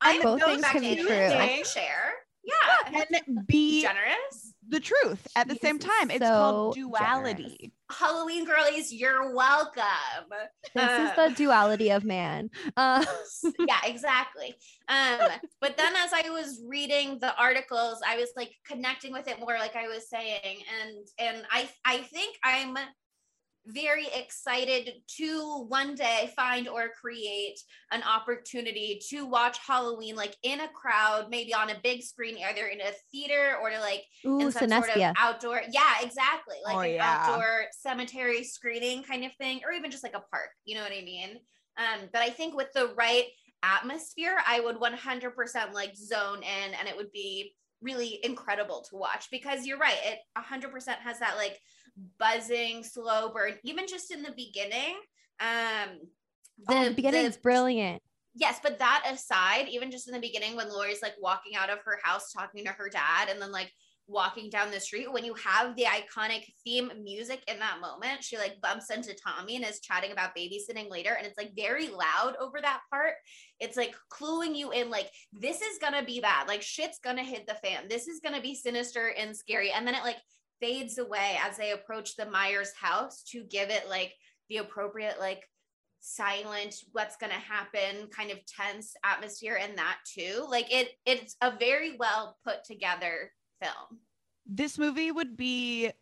I'm 0.00 0.22
Both 0.22 0.44
things 0.44 0.64
can 0.64 0.80
be 0.80 0.96
true. 1.02 1.10
I 1.10 1.62
share. 1.64 2.12
Yeah. 2.44 3.04
And 3.28 3.46
be 3.46 3.82
Generous. 3.82 4.54
the 4.68 4.80
truth 4.80 5.26
at 5.36 5.48
the 5.48 5.54
same 5.56 5.78
time. 5.78 6.10
It's 6.10 6.24
called 6.26 6.74
duality. 6.74 7.72
Halloween 7.90 8.44
girlies, 8.44 8.92
you're 8.92 9.32
welcome. 9.34 9.82
This 10.74 10.82
is 10.90 11.10
Uh, 11.18 11.28
the 11.28 11.34
duality 11.36 11.90
of 11.90 12.04
man. 12.04 12.50
Uh, 12.76 13.04
yeah, 13.60 13.78
exactly. 13.84 14.54
Um, 14.88 15.20
but 15.60 15.76
then 15.76 15.92
as 15.96 16.10
I 16.12 16.30
was 16.30 16.60
reading 16.66 17.18
the 17.20 17.32
articles, 17.36 18.00
I 18.06 18.16
was 18.16 18.30
like 18.36 18.52
connecting 18.66 19.12
with 19.12 19.28
it 19.28 19.38
more, 19.38 19.56
like 19.58 19.76
I 19.76 19.86
was 19.88 20.08
saying, 20.08 20.64
and 20.80 21.06
and 21.18 21.46
I 21.50 21.68
I 21.84 21.98
think 21.98 22.36
I'm 22.42 22.76
very 23.66 24.06
excited 24.14 24.90
to 25.18 25.64
one 25.68 25.94
day 25.94 26.32
find 26.34 26.68
or 26.68 26.88
create 27.00 27.60
an 27.92 28.02
opportunity 28.02 29.00
to 29.10 29.24
watch 29.24 29.58
Halloween 29.64 30.16
like 30.16 30.36
in 30.42 30.60
a 30.60 30.68
crowd, 30.68 31.26
maybe 31.30 31.54
on 31.54 31.70
a 31.70 31.76
big 31.82 32.02
screen, 32.02 32.36
either 32.38 32.66
in 32.66 32.80
a 32.80 32.90
theater 33.10 33.56
or 33.62 33.70
to 33.70 33.78
like 33.80 34.04
ooh, 34.26 34.40
in 34.40 34.52
some 34.52 34.68
sort 34.68 34.90
of 34.96 35.14
outdoor 35.18 35.60
yeah 35.70 35.94
exactly 36.02 36.56
like 36.64 36.76
Oh, 36.76 36.80
an 36.80 36.94
yeah. 36.94 37.24
outdoor 37.26 37.64
cemetery 37.72 38.44
screening 38.44 39.02
kind 39.02 39.24
of 39.24 39.32
thing 39.34 39.60
or 39.64 39.72
even 39.72 39.90
just 39.90 40.02
like 40.02 40.14
a 40.14 40.20
park 40.30 40.50
you 40.64 40.74
know 40.74 40.82
what 40.82 40.92
i 40.92 41.02
mean 41.02 41.38
um 41.78 42.08
but 42.12 42.22
i 42.22 42.30
think 42.30 42.54
with 42.56 42.72
the 42.74 42.92
right 42.96 43.24
atmosphere 43.62 44.36
i 44.46 44.60
would 44.60 44.76
100% 44.76 45.72
like 45.72 45.96
zone 45.96 46.38
in 46.38 46.74
and 46.74 46.88
it 46.88 46.96
would 46.96 47.12
be 47.12 47.52
really 47.80 48.20
incredible 48.22 48.84
to 48.88 48.96
watch 48.96 49.28
because 49.30 49.66
you're 49.66 49.78
right 49.78 49.98
it 50.04 50.18
100% 50.38 50.72
has 50.98 51.18
that 51.18 51.36
like 51.36 51.58
buzzing 52.18 52.82
slow 52.82 53.32
burn 53.32 53.54
even 53.64 53.86
just 53.86 54.10
in 54.10 54.22
the 54.22 54.32
beginning 54.32 54.94
um 55.40 55.98
oh, 56.68 56.84
the 56.84 56.94
beginning 56.94 57.24
is 57.24 57.36
brilliant. 57.36 58.02
Yes, 58.34 58.60
but 58.62 58.78
that 58.78 59.04
aside, 59.10 59.68
even 59.68 59.90
just 59.90 60.08
in 60.08 60.14
the 60.14 60.20
beginning 60.20 60.56
when 60.56 60.70
Laurie's 60.70 61.02
like 61.02 61.14
walking 61.20 61.54
out 61.54 61.70
of 61.70 61.80
her 61.84 61.98
house 62.02 62.32
talking 62.32 62.64
to 62.64 62.70
her 62.70 62.88
dad 62.88 63.28
and 63.28 63.40
then 63.40 63.52
like 63.52 63.70
walking 64.08 64.48
down 64.48 64.70
the 64.70 64.80
street, 64.80 65.12
when 65.12 65.24
you 65.24 65.34
have 65.34 65.76
the 65.76 65.84
iconic 65.84 66.44
theme 66.64 66.90
music 67.02 67.42
in 67.46 67.58
that 67.58 67.80
moment, 67.80 68.24
she 68.24 68.38
like 68.38 68.60
bumps 68.62 68.90
into 68.90 69.14
Tommy 69.14 69.56
and 69.56 69.64
is 69.66 69.80
chatting 69.80 70.12
about 70.12 70.34
babysitting 70.36 70.90
later. 70.90 71.14
And 71.14 71.26
it's 71.26 71.36
like 71.36 71.52
very 71.54 71.88
loud 71.88 72.34
over 72.40 72.58
that 72.62 72.80
part. 72.90 73.14
It's 73.60 73.76
like 73.76 73.94
cluing 74.10 74.56
you 74.56 74.70
in, 74.70 74.88
like, 74.88 75.10
this 75.32 75.60
is 75.60 75.78
gonna 75.78 76.04
be 76.04 76.20
bad. 76.20 76.48
Like, 76.48 76.62
shit's 76.62 76.98
gonna 77.04 77.24
hit 77.24 77.46
the 77.46 77.54
fan. 77.54 77.84
This 77.88 78.08
is 78.08 78.20
gonna 78.20 78.40
be 78.40 78.54
sinister 78.54 79.12
and 79.18 79.36
scary. 79.36 79.72
And 79.72 79.86
then 79.86 79.94
it 79.94 80.04
like 80.04 80.18
fades 80.62 80.96
away 80.98 81.36
as 81.42 81.56
they 81.58 81.72
approach 81.72 82.16
the 82.16 82.24
Myers 82.30 82.72
house 82.74 83.22
to 83.24 83.42
give 83.44 83.68
it 83.70 83.88
like 83.88 84.14
the 84.48 84.58
appropriate, 84.58 85.18
like, 85.20 85.48
silent 86.04 86.74
what's 86.90 87.16
going 87.16 87.30
to 87.30 87.38
happen 87.38 88.08
kind 88.08 88.32
of 88.32 88.38
tense 88.44 88.94
atmosphere 89.04 89.54
in 89.54 89.76
that 89.76 89.98
too 90.04 90.44
like 90.50 90.66
it 90.72 90.88
it's 91.06 91.36
a 91.40 91.56
very 91.56 91.96
well 91.96 92.36
put 92.44 92.64
together 92.64 93.30
film 93.62 94.00
This 94.44 94.78
movie 94.78 95.12
would 95.12 95.36
be 95.36 95.92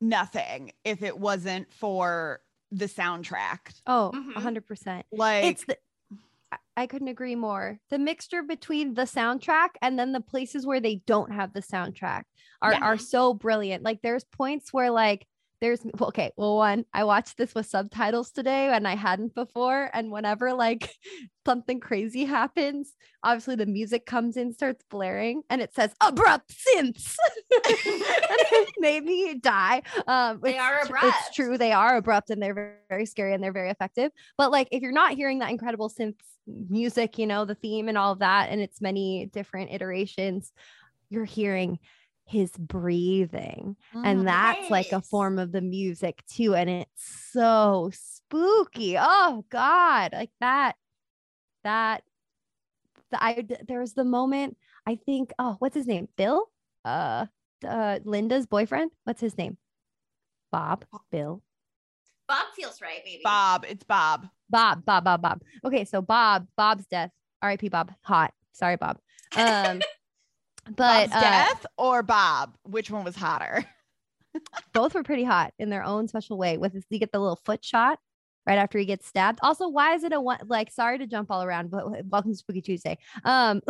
nothing 0.00 0.70
if 0.84 1.02
it 1.02 1.18
wasn't 1.18 1.72
for 1.72 2.40
the 2.70 2.86
soundtrack. 2.86 3.74
Oh, 3.88 4.12
Mhm. 4.14 4.36
a 4.36 4.40
hundred 4.40 4.66
percent. 4.66 5.06
Like 5.10 5.44
It's 5.44 5.64
the 5.64 5.78
I- 6.76 6.86
couldn't 6.86 7.08
agree 7.08 7.34
more. 7.34 7.78
The 7.90 7.98
mixture 7.98 8.42
between 8.42 8.94
the 8.94 9.02
soundtrack 9.02 9.70
and 9.82 9.98
then 9.98 10.12
the 10.12 10.20
places 10.20 10.66
where 10.66 10.80
they 10.80 10.96
don't 11.06 11.32
have 11.32 11.52
the 11.52 11.62
soundtrack 11.62 12.22
are 12.62 12.72
Yeah. 12.72 12.80
are 12.80 12.98
so 12.98 13.34
brilliant. 13.34 13.82
Like 13.82 14.02
there's 14.02 14.24
points 14.24 14.72
where 14.72 14.90
like 14.90 15.26
there's 15.60 15.80
okay, 16.00 16.32
well 16.36 16.56
one, 16.56 16.84
I 16.92 17.04
watched 17.04 17.38
this 17.38 17.54
with 17.54 17.66
subtitles 17.66 18.30
today 18.30 18.68
and 18.72 18.86
I 18.86 18.94
hadn't 18.94 19.34
before 19.34 19.90
and 19.94 20.10
whenever 20.10 20.52
like 20.52 20.90
something 21.46 21.80
crazy 21.80 22.24
happens, 22.24 22.94
obviously 23.22 23.56
the 23.56 23.66
music 23.66 24.04
comes 24.04 24.36
in 24.36 24.52
starts 24.52 24.84
blaring 24.90 25.42
and 25.48 25.62
it 25.62 25.74
says 25.74 25.92
abrupt 26.00 26.54
synths. 26.54 27.16
and 27.54 27.72
it 27.72 28.74
made 28.78 29.04
me 29.04 29.34
die. 29.34 29.82
Um 30.06 30.40
They 30.42 30.58
are 30.58 30.80
abrupt. 30.82 31.06
It's 31.06 31.34
true 31.34 31.56
they 31.56 31.72
are 31.72 31.96
abrupt 31.96 32.30
and 32.30 32.42
they're 32.42 32.54
very, 32.54 32.74
very 32.88 33.06
scary 33.06 33.32
and 33.32 33.42
they're 33.42 33.52
very 33.52 33.70
effective. 33.70 34.12
But 34.36 34.50
like 34.50 34.68
if 34.70 34.82
you're 34.82 34.92
not 34.92 35.14
hearing 35.14 35.38
that 35.38 35.50
incredible 35.50 35.88
synth 35.88 36.16
music, 36.46 37.18
you 37.18 37.26
know, 37.26 37.44
the 37.44 37.54
theme 37.54 37.88
and 37.88 37.96
all 37.96 38.12
of 38.12 38.18
that 38.18 38.50
and 38.50 38.60
its 38.60 38.80
many 38.80 39.26
different 39.32 39.72
iterations, 39.72 40.52
you're 41.08 41.24
hearing 41.24 41.78
his 42.26 42.50
breathing. 42.52 43.76
mhm. 43.94 44.02
And 44.04 44.26
that's 44.28 44.68
like 44.70 44.92
a 44.92 45.00
form 45.00 45.38
of 45.38 45.52
the 45.52 45.60
music 45.60 46.22
too. 46.26 46.54
And 46.54 46.68
it's 46.68 47.30
so 47.32 47.90
spooky. 47.94 48.96
Oh 48.98 49.44
God. 49.48 50.12
Like 50.12 50.30
that, 50.40 50.74
that 51.64 52.02
the, 53.10 53.22
I 53.22 53.40
d- 53.42 53.56
there 53.66 53.80
was 53.80 53.94
the 53.94 54.04
moment 54.04 54.56
I 54.86 54.96
think, 54.96 55.32
oh, 55.38 55.56
what's 55.60 55.74
his 55.76 55.86
name? 55.86 56.08
Bill? 56.16 56.50
Uh 56.84 57.26
uh 57.64 57.98
Lynda's 58.04 58.46
boyfriend? 58.46 58.90
What's 59.04 59.20
his 59.20 59.38
name? 59.38 59.56
Bob, 60.52 60.84
Bill, 61.10 61.42
bob 62.28 62.46
feels 62.54 62.80
right 62.80 63.00
maybe 63.04 63.20
Bob. 63.24 63.64
It's 63.68 63.84
Bob. 63.84 64.28
Bob, 64.48 64.84
Bob, 64.84 65.04
Bob, 65.04 65.22
Bob. 65.22 65.42
Okay, 65.64 65.84
so 65.84 66.00
Bob, 66.00 66.46
Bob's 66.56 66.86
death. 66.86 67.10
R.I.P. 67.42 67.68
Bob. 67.68 67.92
Hot. 68.02 68.32
Sorry, 68.52 68.76
Bob. 68.76 68.98
Um, 69.36 69.80
but 70.74 71.12
uh, 71.12 71.20
death 71.20 71.66
or 71.78 72.02
Bob? 72.02 72.56
Which 72.64 72.90
one 72.90 73.04
was 73.04 73.16
hotter? 73.16 73.64
both 74.72 74.94
were 74.94 75.02
pretty 75.02 75.24
hot 75.24 75.52
in 75.58 75.70
their 75.70 75.84
own 75.84 76.08
special 76.08 76.38
way. 76.38 76.58
With 76.58 76.74
you 76.90 76.98
get 76.98 77.12
the 77.12 77.18
little 77.18 77.40
foot 77.44 77.64
shot 77.64 77.98
right 78.46 78.58
after 78.58 78.78
he 78.78 78.84
gets 78.84 79.06
stabbed. 79.06 79.40
Also, 79.42 79.68
why 79.68 79.94
is 79.94 80.04
it 80.04 80.12
a 80.12 80.20
one? 80.20 80.38
Like, 80.46 80.70
sorry 80.70 80.98
to 80.98 81.06
jump 81.06 81.30
all 81.30 81.42
around, 81.42 81.70
but 81.70 81.86
welcome 82.06 82.32
to 82.32 82.36
Spooky 82.36 82.62
Tuesday. 82.62 82.98
Um, 83.24 83.60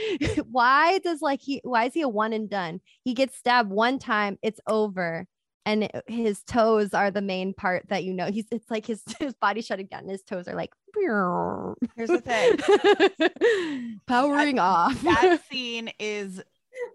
why 0.50 0.98
does 0.98 1.22
like 1.22 1.40
he? 1.40 1.60
Why 1.64 1.84
is 1.84 1.94
he 1.94 2.02
a 2.02 2.08
one 2.08 2.32
and 2.32 2.48
done? 2.48 2.80
He 3.04 3.14
gets 3.14 3.36
stabbed 3.36 3.70
one 3.70 3.98
time, 3.98 4.38
it's 4.42 4.60
over. 4.66 5.26
And 5.66 5.90
his 6.06 6.42
toes 6.44 6.94
are 6.94 7.10
the 7.10 7.20
main 7.20 7.52
part 7.52 7.88
that 7.88 8.04
you 8.04 8.14
know. 8.14 8.26
He's 8.30 8.46
it's 8.50 8.70
like 8.70 8.86
his 8.86 9.02
his 9.18 9.34
body 9.34 9.60
shutting 9.60 9.86
down. 9.86 10.08
His 10.08 10.22
toes 10.22 10.48
are 10.48 10.54
like 10.54 10.72
Here's 11.94 12.08
the 12.08 12.22
thing. 12.22 14.00
powering 14.06 14.58
off. 14.58 14.98
that 15.02 15.40
scene 15.50 15.90
is 15.98 16.40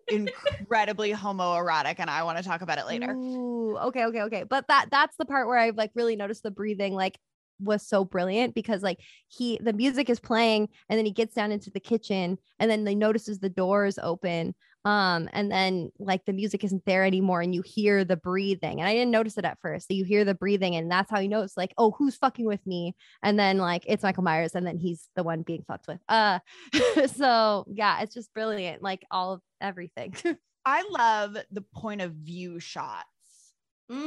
incredibly 0.07 1.13
homoerotic, 1.13 1.95
and 1.99 2.09
I 2.09 2.23
want 2.23 2.37
to 2.37 2.43
talk 2.43 2.61
about 2.61 2.79
it 2.79 2.87
later. 2.87 3.11
Ooh, 3.11 3.77
okay, 3.77 4.05
okay, 4.05 4.21
okay. 4.23 4.43
But 4.43 4.67
that 4.69 4.87
that's 4.89 5.15
the 5.17 5.25
part 5.25 5.47
where 5.47 5.57
I've 5.57 5.77
like 5.77 5.91
really 5.93 6.15
noticed 6.15 6.43
the 6.43 6.51
breathing 6.51 6.93
like 6.95 7.19
was 7.59 7.85
so 7.85 8.03
brilliant 8.03 8.55
because 8.55 8.81
like 8.81 8.99
he 9.27 9.59
the 9.61 9.73
music 9.73 10.09
is 10.09 10.19
playing 10.19 10.67
and 10.89 10.97
then 10.97 11.05
he 11.05 11.11
gets 11.11 11.35
down 11.35 11.51
into 11.51 11.69
the 11.69 11.79
kitchen 11.79 12.37
and 12.59 12.71
then 12.71 12.83
they 12.83 12.95
notices 12.95 13.39
the 13.39 13.49
doors 13.49 13.99
open 14.01 14.55
um 14.85 15.29
and 15.33 15.51
then 15.51 15.91
like 15.99 16.25
the 16.25 16.33
music 16.33 16.63
isn't 16.63 16.83
there 16.85 17.03
anymore 17.05 17.41
and 17.41 17.53
you 17.53 17.61
hear 17.61 18.03
the 18.03 18.15
breathing 18.17 18.79
and 18.79 18.87
I 18.89 18.93
didn't 18.93 19.11
notice 19.11 19.37
it 19.37 19.45
at 19.45 19.59
first 19.61 19.87
so 19.87 19.93
you 19.93 20.03
hear 20.05 20.25
the 20.25 20.33
breathing 20.33 20.75
and 20.75 20.89
that's 20.91 21.11
how 21.11 21.19
you 21.19 21.29
know 21.29 21.41
it's 21.41 21.57
like 21.57 21.73
oh 21.77 21.91
who's 21.91 22.15
fucking 22.15 22.45
with 22.45 22.65
me 22.65 22.95
and 23.21 23.37
then 23.37 23.57
like 23.57 23.83
it's 23.87 24.03
Michael 24.03 24.23
Myers 24.23 24.55
and 24.55 24.65
then 24.65 24.77
he's 24.77 25.07
the 25.15 25.23
one 25.23 25.43
being 25.43 25.63
fucked 25.67 25.87
with 25.87 25.99
uh 26.09 26.39
so 27.15 27.65
yeah 27.71 28.01
it's 28.01 28.13
just 28.15 28.33
brilliant 28.33 28.81
like 28.81 29.05
all 29.11 29.33
of 29.33 29.41
everything 29.61 30.15
I 30.65 30.83
love 30.89 31.37
the 31.51 31.61
point 31.75 32.01
of 32.01 32.11
view 32.13 32.59
shots 32.59 33.05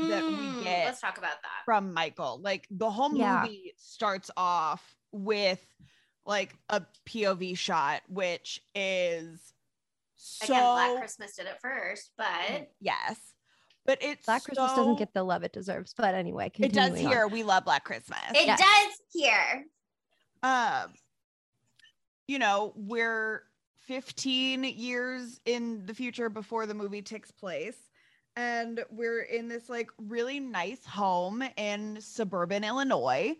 that 0.08 0.26
we 0.28 0.48
Mm, 0.48 0.60
get 0.60 0.84
let's 0.86 1.00
talk 1.00 1.18
about 1.18 1.42
that 1.42 1.64
from 1.64 1.92
Michael. 1.94 2.40
Like 2.42 2.66
the 2.70 2.90
whole 2.90 3.10
Yeah. 3.10 3.42
movie 3.42 3.74
starts 3.76 4.30
off 4.36 4.94
with 5.12 5.64
like 6.26 6.54
a 6.68 6.82
POV 7.06 7.56
shot, 7.56 8.02
which 8.08 8.60
is 8.74 9.53
so 10.26 10.44
again 10.46 10.62
black 10.62 10.98
christmas 10.98 11.36
did 11.36 11.46
it 11.46 11.58
first 11.60 12.10
but 12.16 12.70
yes, 12.80 13.18
but 13.86 13.98
it's 14.00 14.24
Black 14.24 14.42
Christmas 14.44 14.70
so- 14.70 14.76
doesn't 14.76 14.98
get 14.98 15.12
the 15.12 15.22
love 15.22 15.42
it 15.44 15.52
deserves 15.52 15.92
but 15.96 16.14
anyway 16.14 16.46
It 16.58 16.72
does 16.72 16.86
continuing 16.88 17.06
on. 17.06 17.12
here. 17.12 17.28
We 17.28 17.42
love 17.42 17.64
Black 17.64 17.84
Christmas. 17.84 18.18
it 18.30 18.46
Yes. 18.46 18.58
does 18.58 18.98
here 19.12 19.64
um 20.42 20.92
you 22.26 22.38
know 22.38 22.72
we're 22.76 23.42
15 23.86 24.64
years 24.64 25.40
in 25.44 25.84
the 25.84 25.92
future 25.94 26.30
before 26.30 26.64
the 26.66 26.72
movie 26.74 27.02
takes 27.02 27.30
place 27.30 27.76
and 28.36 28.82
we're 28.90 29.20
in 29.22 29.46
this 29.48 29.68
like 29.68 29.90
really 29.98 30.40
nice 30.40 30.84
home 30.86 31.42
in 31.58 31.98
suburban 32.00 32.64
illinois 32.64 33.34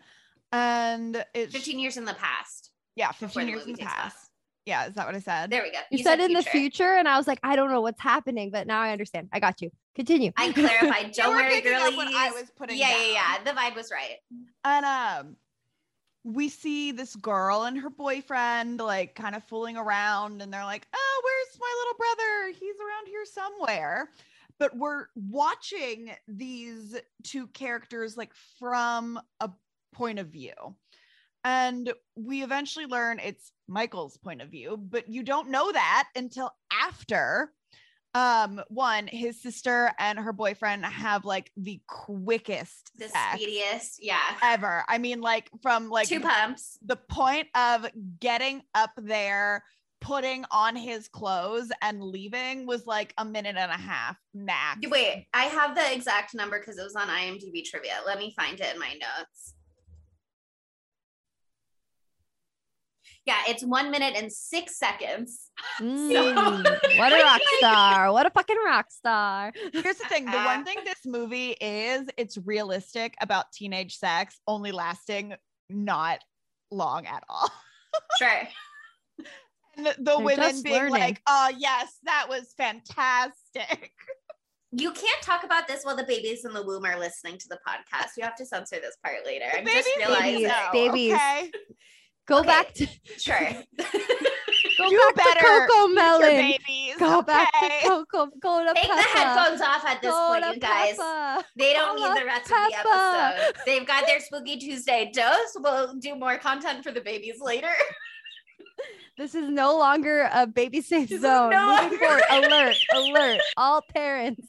and 0.53 1.25
it's 1.35 1.53
15 1.53 1.79
years 1.79 1.97
in 1.97 2.05
the 2.05 2.15
past 2.15 2.71
yeah 2.95 3.11
15 3.13 3.49
years 3.49 3.65
in 3.67 3.73
the 3.73 3.79
past 3.79 4.17
place. 4.17 4.24
Yeah 4.67 4.87
is 4.87 4.95
that 4.95 5.07
what 5.07 5.15
i 5.15 5.19
said 5.19 5.51
there 5.51 5.63
we 5.63 5.71
go 5.71 5.79
You, 5.91 5.99
said, 6.03 6.21
in 6.21 6.33
the 6.33 6.43
future, 6.43 6.95
and 6.97 7.07
I 7.07 7.17
was 7.17 7.27
like, 7.27 7.39
I 7.43 7.57
don't 7.57 7.71
know 7.71 7.81
what's 7.81 8.01
happening, 8.01 8.51
but 8.51 8.67
now 8.67 8.81
I 8.81 8.91
understand. 8.93 9.29
I 9.33 9.41
got 9.41 9.61
you. 9.63 9.71
Continue. 9.95 10.33
i 10.37 10.53
clarified 10.53 11.13
don't 11.13 11.35
were 11.35 11.43
worry 11.43 11.55
picking 11.55 11.75
up 11.75 11.81
girlies 11.83 11.97
what 11.97 12.15
i 12.15 12.31
was 12.31 12.51
putting 12.57 12.77
yeah 12.79 12.91
yeah 12.91 13.13
yeah 13.13 13.45
the 13.45 13.51
vibe 13.51 13.77
was 13.77 13.91
right 13.91 14.19
And 14.65 14.85
um 14.85 15.37
we 16.25 16.49
see 16.49 16.91
this 16.91 17.15
girl 17.17 17.65
and 17.65 17.79
her 17.79 17.91
boyfriend 17.91 18.81
like 18.81 19.15
kind 19.15 19.35
of 19.35 19.45
fooling 19.45 19.77
around 19.77 20.41
and 20.41 20.53
they're 20.53 20.65
like, 20.65 20.87
"Oh, 20.95 21.23
where's 21.23 21.61
my 21.61 21.75
little 21.79 21.99
brother? 21.99 22.59
He's 22.59 22.77
around 22.81 23.07
here 23.07 23.25
somewhere." 23.27 24.11
But 24.59 24.77
we're 24.77 25.07
watching 25.15 26.13
these 26.27 26.97
two 27.25 27.47
characters 27.49 28.17
like 28.17 28.33
from 28.59 29.21
a 29.41 29.51
point 29.93 30.19
of 30.19 30.29
view. 30.29 30.55
And 31.45 31.93
we 32.17 32.43
eventually 32.43 32.87
learn 32.87 33.21
it's 33.23 33.53
Michael's 33.69 34.17
point 34.17 34.41
of 34.43 34.49
view, 34.51 34.77
but 34.79 35.09
you 35.09 35.23
don't 35.23 35.51
know 35.51 35.71
that 35.73 36.09
until 36.17 36.51
after 36.73 37.53
Um, 38.17 38.61
one, 38.69 39.09
his 39.09 39.43
sister 39.43 39.91
and 39.99 40.17
her 40.21 40.33
boyfriend 40.33 40.87
have 40.87 41.25
like 41.25 41.51
the 41.57 41.81
quickest 41.89 42.93
The 42.97 43.09
speediest. 43.09 43.99
Yeah. 44.01 44.21
ever. 44.41 44.85
I 44.89 44.99
mean, 44.99 45.21
like 45.21 45.51
from 45.63 45.91
like 45.91 46.07
Two 46.09 46.21
pumps. 46.21 46.79
the 46.81 46.95
point 46.95 47.49
of 47.57 47.87
getting 48.21 48.63
up 48.73 48.93
there, 48.97 49.65
putting 50.01 50.45
on 50.53 50.77
his 50.77 51.09
clothes 51.09 51.73
and 51.83 52.05
leaving 52.05 52.67
was 52.67 52.87
like 52.87 53.13
a 53.19 53.25
minute 53.25 53.57
and 53.57 53.73
a 53.73 53.77
half 53.77 54.17
max. 54.33 54.79
Wait, 54.87 55.27
I 55.35 55.47
have 55.47 55.75
the 55.75 55.93
exact 55.93 56.35
number 56.35 56.61
because 56.61 56.79
it 56.79 56.85
was 56.85 56.95
on 56.95 57.09
IMDb 57.09 57.65
trivia. 57.65 57.99
Let 58.07 58.19
me 58.21 58.33
find 58.39 58.61
it 58.61 58.73
in 58.75 58.79
my 58.79 58.93
notes. 58.93 59.55
Yeah, 63.27 63.41
it's 63.49 63.65
one 63.65 63.91
minute 63.91 64.15
and 64.17 64.31
six 64.31 64.79
seconds. 64.79 65.41
Mm, 65.81 66.63
what 66.99 67.13
a 67.13 67.25
rock 67.25 67.41
star. 67.59 68.13
What 68.13 68.27
a 68.27 68.31
fucking 68.31 68.57
rock 68.65 68.91
star. 68.91 69.53
Here's 69.73 69.97
the 69.97 70.05
thing 70.05 70.27
the 70.27 70.33
one 70.33 70.65
thing 70.65 70.77
this 70.85 71.01
movie 71.07 71.53
is, 71.53 72.07
it's 72.17 72.37
realistic 72.39 73.15
about 73.21 73.51
teenage 73.53 73.97
sex 73.97 74.39
only 74.47 74.71
lasting 74.71 75.35
not 75.71 76.21
long 76.71 77.07
at 77.07 77.25
all. 77.29 77.51
Sure. 78.19 78.43
And 79.77 79.87
the, 79.87 79.95
the 79.99 80.19
women 80.19 80.63
being 80.63 80.75
learning. 80.75 80.93
like, 80.93 81.23
oh, 81.29 81.51
yes, 81.57 81.97
that 82.03 82.27
was 82.29 82.53
fantastic. 82.57 83.93
You 84.73 84.91
can't 84.91 85.23
talk 85.23 85.45
about 85.45 85.69
this 85.69 85.85
while 85.85 85.97
the 85.97 86.03
babies 86.03 86.45
in 86.45 86.53
the 86.53 86.65
womb 86.65 86.85
are 86.85 86.99
listening 86.99 87.39
to 87.39 87.49
the 87.49 87.59
podcast. 87.67 88.11
You 88.17 88.25
have 88.25 88.35
to 88.37 88.47
censor 88.47 88.77
this 88.81 88.97
part 89.05 89.25
later. 89.25 89.47
The 89.53 89.59
I'm 89.61 89.65
just 89.65 89.89
babies 89.97 90.09
realizing. 90.09 90.33
Babies, 90.33 90.49
know, 90.49 90.71
babies. 90.73 91.15
Okay? 91.15 91.51
Go 92.27 92.39
Okay. 92.39 92.49
back 92.49 92.73
to 92.75 92.87
Sure. 93.19 93.39
go 94.79 94.91
Do 94.91 95.11
back 95.15 95.27
better, 95.35 95.41
to 95.41 95.67
Coco 95.69 95.89
Melon. 95.89 96.53
Go 96.99 97.23
back 97.23 97.53
to? 97.61 97.69
Coco. 97.89 98.31
Go 98.41 98.65
to 98.67 98.73
Take 98.75 98.89
the 98.89 99.03
headphones 99.03 99.61
off 99.61 99.85
at 99.85 100.01
this 100.01 100.11
Go 100.11 100.29
point, 100.29 100.45
you 100.55 100.61
guys. 100.61 100.97
Peppa. 100.97 101.45
They 101.57 101.73
don't 101.75 101.97
Go 101.99 102.13
need 102.13 102.21
the 102.21 102.25
rest 102.27 102.51
of 102.51 102.57
the 102.71 102.77
episode. 102.79 103.55
They've 103.67 103.87
got 103.87 104.07
their 104.07 104.21
Spooky 104.21 104.57
Tuesday 104.59 105.11
dose. 105.15 105.55
We'll 105.57 105.95
do 105.95 106.15
more 106.17 106.39
content 106.39 106.83
for 106.83 106.93
the 106.93 107.01
babies 107.01 107.41
later. 107.41 107.69
This 109.17 109.37
is 109.37 109.49
no 109.49 109.79
longer 109.79 110.29
a 110.35 110.45
baby 110.45 110.81
safe 110.81 111.09
This 111.09 111.21
zone. 111.21 111.51
no 111.51 111.83
Moving 111.85 111.99
forward, 112.01 112.23
alert, 112.33 112.77
alert, 112.97 113.41
all 113.57 113.81
parents. 113.95 114.45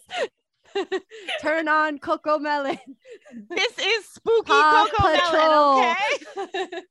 Turn 1.39 1.67
on 1.67 1.99
Coco 1.99 2.39
Melon. 2.39 2.79
This 3.47 3.77
is 3.77 4.05
spooky 4.09 4.47
Paw 4.47 4.87
Coco 4.89 5.13
Melon, 5.13 5.95
okay? 6.65 6.81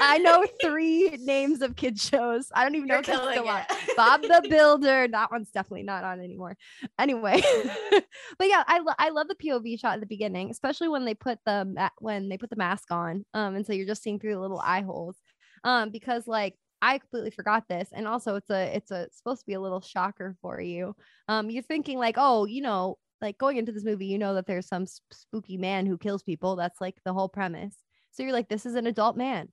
I 0.00 0.18
know 0.18 0.44
three 0.60 1.16
names 1.20 1.62
of 1.62 1.76
kid 1.76 1.98
shows. 1.98 2.48
I 2.54 2.64
don't 2.64 2.74
even 2.74 2.88
know 2.88 2.94
You're 2.94 3.00
if 3.00 3.06
that's 3.06 3.30
still 3.30 3.48
on. 3.48 3.62
Bob 3.96 4.22
the 4.22 4.46
Builder. 4.48 5.08
That 5.08 5.30
one's 5.30 5.50
definitely 5.50 5.84
not 5.84 6.04
on 6.04 6.20
anymore. 6.20 6.56
Anyway, 6.98 7.42
but 8.38 8.48
yeah, 8.48 8.64
I, 8.66 8.80
lo- 8.80 8.94
I 8.98 9.10
love 9.10 9.28
the 9.28 9.34
POV 9.34 9.78
shot 9.80 9.94
at 9.94 10.00
the 10.00 10.06
beginning, 10.06 10.50
especially 10.50 10.88
when 10.88 11.04
they 11.04 11.14
put 11.14 11.38
the 11.46 11.64
ma- 11.64 11.88
when 11.98 12.28
they 12.28 12.38
put 12.38 12.50
the 12.50 12.56
mask 12.56 12.90
on. 12.90 13.24
Um, 13.34 13.56
and 13.56 13.66
so 13.66 13.72
you're 13.72 13.86
just 13.86 14.02
seeing 14.02 14.18
through 14.18 14.34
the 14.34 14.40
little 14.40 14.60
eye 14.60 14.82
holes. 14.82 15.16
Um, 15.64 15.90
because 15.90 16.26
like 16.26 16.56
I 16.82 16.98
completely 16.98 17.30
forgot 17.30 17.64
this, 17.68 17.88
and 17.92 18.06
also 18.06 18.34
it's 18.36 18.50
a 18.50 18.76
it's 18.76 18.90
a 18.90 19.02
it's 19.02 19.16
supposed 19.16 19.40
to 19.40 19.46
be 19.46 19.54
a 19.54 19.60
little 19.60 19.80
shocker 19.80 20.36
for 20.42 20.60
you. 20.60 20.94
Um, 21.28 21.50
you're 21.50 21.62
thinking 21.62 21.98
like, 21.98 22.16
oh, 22.18 22.44
you 22.44 22.62
know, 22.62 22.98
like 23.20 23.38
going 23.38 23.56
into 23.56 23.72
this 23.72 23.84
movie, 23.84 24.06
you 24.06 24.18
know 24.18 24.34
that 24.34 24.46
there's 24.46 24.68
some 24.68 24.82
s- 24.82 25.00
spooky 25.12 25.56
man 25.56 25.86
who 25.86 25.96
kills 25.96 26.22
people. 26.22 26.56
That's 26.56 26.80
like 26.80 26.96
the 27.04 27.14
whole 27.14 27.28
premise. 27.28 27.74
So 28.14 28.22
you're 28.22 28.32
like, 28.32 28.48
this 28.48 28.64
is 28.64 28.74
an 28.76 28.86
adult 28.86 29.16
man. 29.16 29.48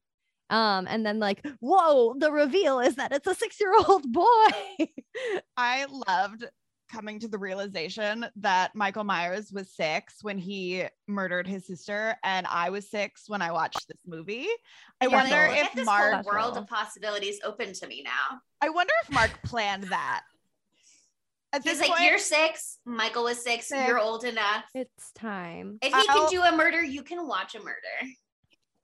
Um, 0.50 0.86
and 0.90 1.06
then 1.06 1.20
like, 1.20 1.46
whoa, 1.60 2.14
the 2.18 2.32
reveal 2.32 2.80
is 2.80 2.96
that 2.96 3.12
it's 3.12 3.28
a 3.28 3.34
six-year-old 3.36 4.12
boy. 4.12 4.26
I 5.58 5.86
loved 6.10 6.46
coming 6.92 7.20
to 7.22 7.28
the 7.30 7.38
realization 7.38 8.26
that 8.36 8.76
Michael 8.76 9.06
Myers 9.06 9.50
was 9.54 9.74
six 9.74 10.16
when 10.24 10.38
he 10.38 10.84
murdered 11.08 11.48
his 11.48 11.66
sister, 11.66 12.16
and 12.24 12.46
I 12.48 12.70
was 12.70 12.90
six 12.92 13.30
when 13.30 13.42
I 13.42 13.52
watched 13.54 13.88
this 13.88 14.02
movie. 14.06 14.46
I 15.00 15.06
You're 15.06 15.12
wonder 15.14 15.48
like, 15.48 15.66
if 15.68 15.74
this 15.74 15.86
Mark. 15.86 16.14
whole 16.16 16.24
world 16.34 16.48
Special. 16.56 16.64
of 16.64 16.68
possibilities 16.68 17.40
open 17.46 17.72
to 17.72 17.88
me 17.88 18.04
now. 18.04 18.40
I 18.62 18.70
wonder 18.70 18.94
if 19.06 19.12
Mark 19.14 19.32
planned 19.46 19.84
that. 19.86 20.24
At 21.54 21.64
He's 21.64 21.80
this 21.80 21.82
like, 21.88 21.98
point, 21.98 22.10
you're 22.10 22.20
six. 22.20 22.78
Michael 22.86 23.24
was 23.24 23.42
six. 23.42 23.68
Six. 23.68 23.88
You're 23.88 24.00
old 24.00 24.26
enough. 24.26 24.66
it's 24.76 25.12
time. 25.14 25.80
If 25.82 25.94
he 25.94 26.04
I'll- 26.10 26.28
can 26.28 26.30
do 26.30 26.42
a 26.44 26.52
murder, 26.56 26.84
you 26.84 27.04
can 27.04 27.26
watch 27.26 27.56
a 27.56 27.60
murder. 27.60 28.12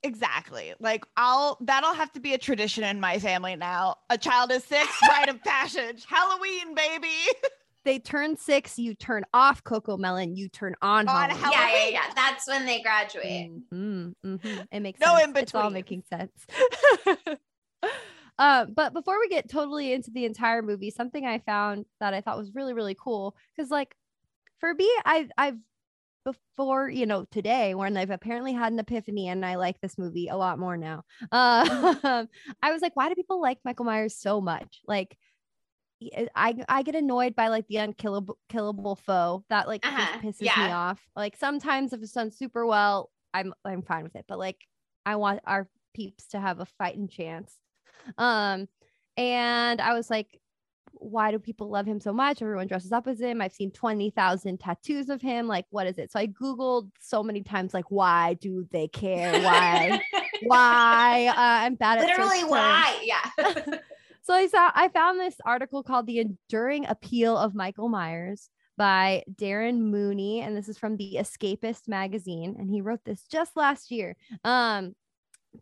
Exactly. 0.02 0.74
Like 0.80 1.04
I'll 1.16 1.58
that'll 1.60 1.94
have 1.94 2.12
to 2.12 2.20
be 2.20 2.34
a 2.34 2.38
tradition 2.38 2.84
in 2.84 3.00
my 3.00 3.18
family 3.18 3.56
now. 3.56 3.96
A 4.10 4.18
child 4.18 4.50
is 4.52 4.64
six, 4.64 4.88
rite 5.08 5.28
of 5.28 5.42
passage. 5.42 6.04
Halloween, 6.08 6.74
baby. 6.74 7.08
They 7.84 7.98
turn 8.00 8.36
six, 8.36 8.78
you 8.78 8.92
turn 8.92 9.24
off 9.32 9.64
Coco 9.64 9.96
Melon, 9.96 10.36
you 10.36 10.50
turn 10.50 10.74
on, 10.82 11.08
On 11.08 11.30
Halloween. 11.30 11.38
Halloween. 11.42 11.70
Yeah, 11.72 11.84
yeah, 11.84 11.88
yeah. 12.08 12.12
That's 12.14 12.46
when 12.46 12.66
they 12.66 12.82
graduate. 12.82 13.50
Mhm, 13.72 14.14
mhm. 14.26 14.66
It 14.70 14.80
makes 14.80 15.00
No 15.00 15.16
sense. 15.16 15.24
in 15.30 15.36
It's 15.38 15.54
all 15.54 15.70
between. 15.70 15.72
making 15.72 16.02
sense. 16.10 16.46
uh, 18.38 18.66
but 18.66 18.92
before 18.92 19.18
we 19.18 19.28
get 19.28 19.48
totally 19.48 19.92
into 19.92 20.10
the 20.10 20.24
entire 20.26 20.60
movie, 20.60 20.90
something 20.90 21.24
I 21.24 21.38
found 21.38 21.86
that 22.00 22.12
I 22.14 22.20
thought 22.20 22.36
was 22.36 22.54
really, 22.54 22.74
really 22.74 22.96
cool 22.98 23.34
because, 23.56 23.70
like, 23.70 23.94
for 24.58 24.74
me, 24.74 24.90
I, 25.06 25.28
I've 25.38 25.58
before 26.24 26.88
you 26.90 27.06
know 27.06 27.24
today 27.30 27.74
when 27.74 27.96
I've 27.96 28.10
apparently 28.10 28.52
had 28.52 28.72
an 28.72 28.78
epiphany 28.78 29.28
and 29.28 29.44
I 29.44 29.56
like 29.56 29.80
this 29.80 29.98
movie 29.98 30.28
a 30.28 30.36
lot 30.36 30.58
more 30.58 30.76
now. 30.76 31.04
Uh, 31.32 32.26
I 32.62 32.72
was 32.72 32.82
like, 32.82 32.96
why 32.96 33.08
do 33.08 33.14
people 33.14 33.40
like 33.40 33.58
Michael 33.64 33.84
Myers 33.86 34.16
so 34.16 34.40
much? 34.40 34.80
Like. 34.86 35.16
I 36.36 36.54
I 36.68 36.82
get 36.82 36.94
annoyed 36.94 37.34
by 37.34 37.48
like 37.48 37.66
the 37.66 37.78
unkillable 37.78 38.38
killable 38.48 38.96
foe 38.98 39.44
that 39.48 39.66
like 39.66 39.82
Uh-huh, 39.82 39.96
just 39.96 40.12
pisses 40.40 40.56
me 40.56 40.70
off. 40.70 41.00
Like 41.16 41.36
sometimes 41.36 41.92
if 41.92 42.02
it's 42.02 42.12
done 42.12 42.30
super 42.30 42.64
well, 42.64 43.10
I'm 43.34 43.52
I'm 43.64 43.82
fine 43.82 44.04
with 44.04 44.14
it. 44.14 44.24
But 44.28 44.38
like 44.38 44.58
I 45.04 45.16
want 45.16 45.40
our 45.44 45.68
peeps 45.94 46.28
to 46.28 46.40
have 46.40 46.60
a 46.60 46.66
fighting 46.66 47.08
chance. 47.08 47.52
Um 48.16 48.68
and 49.16 49.80
I 49.80 49.94
was 49.94 50.08
like, 50.08 50.40
why 51.00 51.30
do 51.30 51.38
people 51.38 51.68
love 51.70 51.86
him 51.86 52.00
so 52.00 52.12
much? 52.12 52.42
Everyone 52.42 52.66
dresses 52.66 52.92
up 52.92 53.06
as 53.06 53.20
him. 53.20 53.40
I've 53.40 53.52
seen 53.52 53.70
20,000 53.70 54.58
tattoos 54.58 55.08
of 55.08 55.20
him. 55.20 55.46
Like, 55.46 55.66
what 55.70 55.86
is 55.86 55.98
it? 55.98 56.12
So 56.12 56.18
I 56.18 56.26
Googled 56.26 56.90
so 57.00 57.22
many 57.22 57.42
times, 57.42 57.74
like, 57.74 57.90
why 57.90 58.34
do 58.34 58.66
they 58.70 58.88
care? 58.88 59.32
Why? 59.42 60.02
why? 60.42 61.26
Uh, 61.28 61.34
I'm 61.66 61.74
bad 61.74 61.98
at 61.98 62.06
Literally, 62.06 62.40
terms. 62.40 62.50
why? 62.50 62.98
Yeah. 63.02 63.78
So 64.28 64.34
I 64.34 64.46
saw 64.46 64.70
I 64.74 64.88
found 64.88 65.18
this 65.18 65.36
article 65.46 65.82
called 65.82 66.06
The 66.06 66.18
Enduring 66.18 66.84
Appeal 66.84 67.34
of 67.34 67.54
Michael 67.54 67.88
Myers 67.88 68.50
by 68.76 69.24
Darren 69.34 69.78
Mooney 69.78 70.42
and 70.42 70.54
this 70.54 70.68
is 70.68 70.76
from 70.76 70.98
the 70.98 71.16
Escapist 71.18 71.88
magazine 71.88 72.54
and 72.58 72.68
he 72.68 72.82
wrote 72.82 73.00
this 73.06 73.22
just 73.32 73.56
last 73.56 73.90
year. 73.90 74.16
Um 74.44 74.94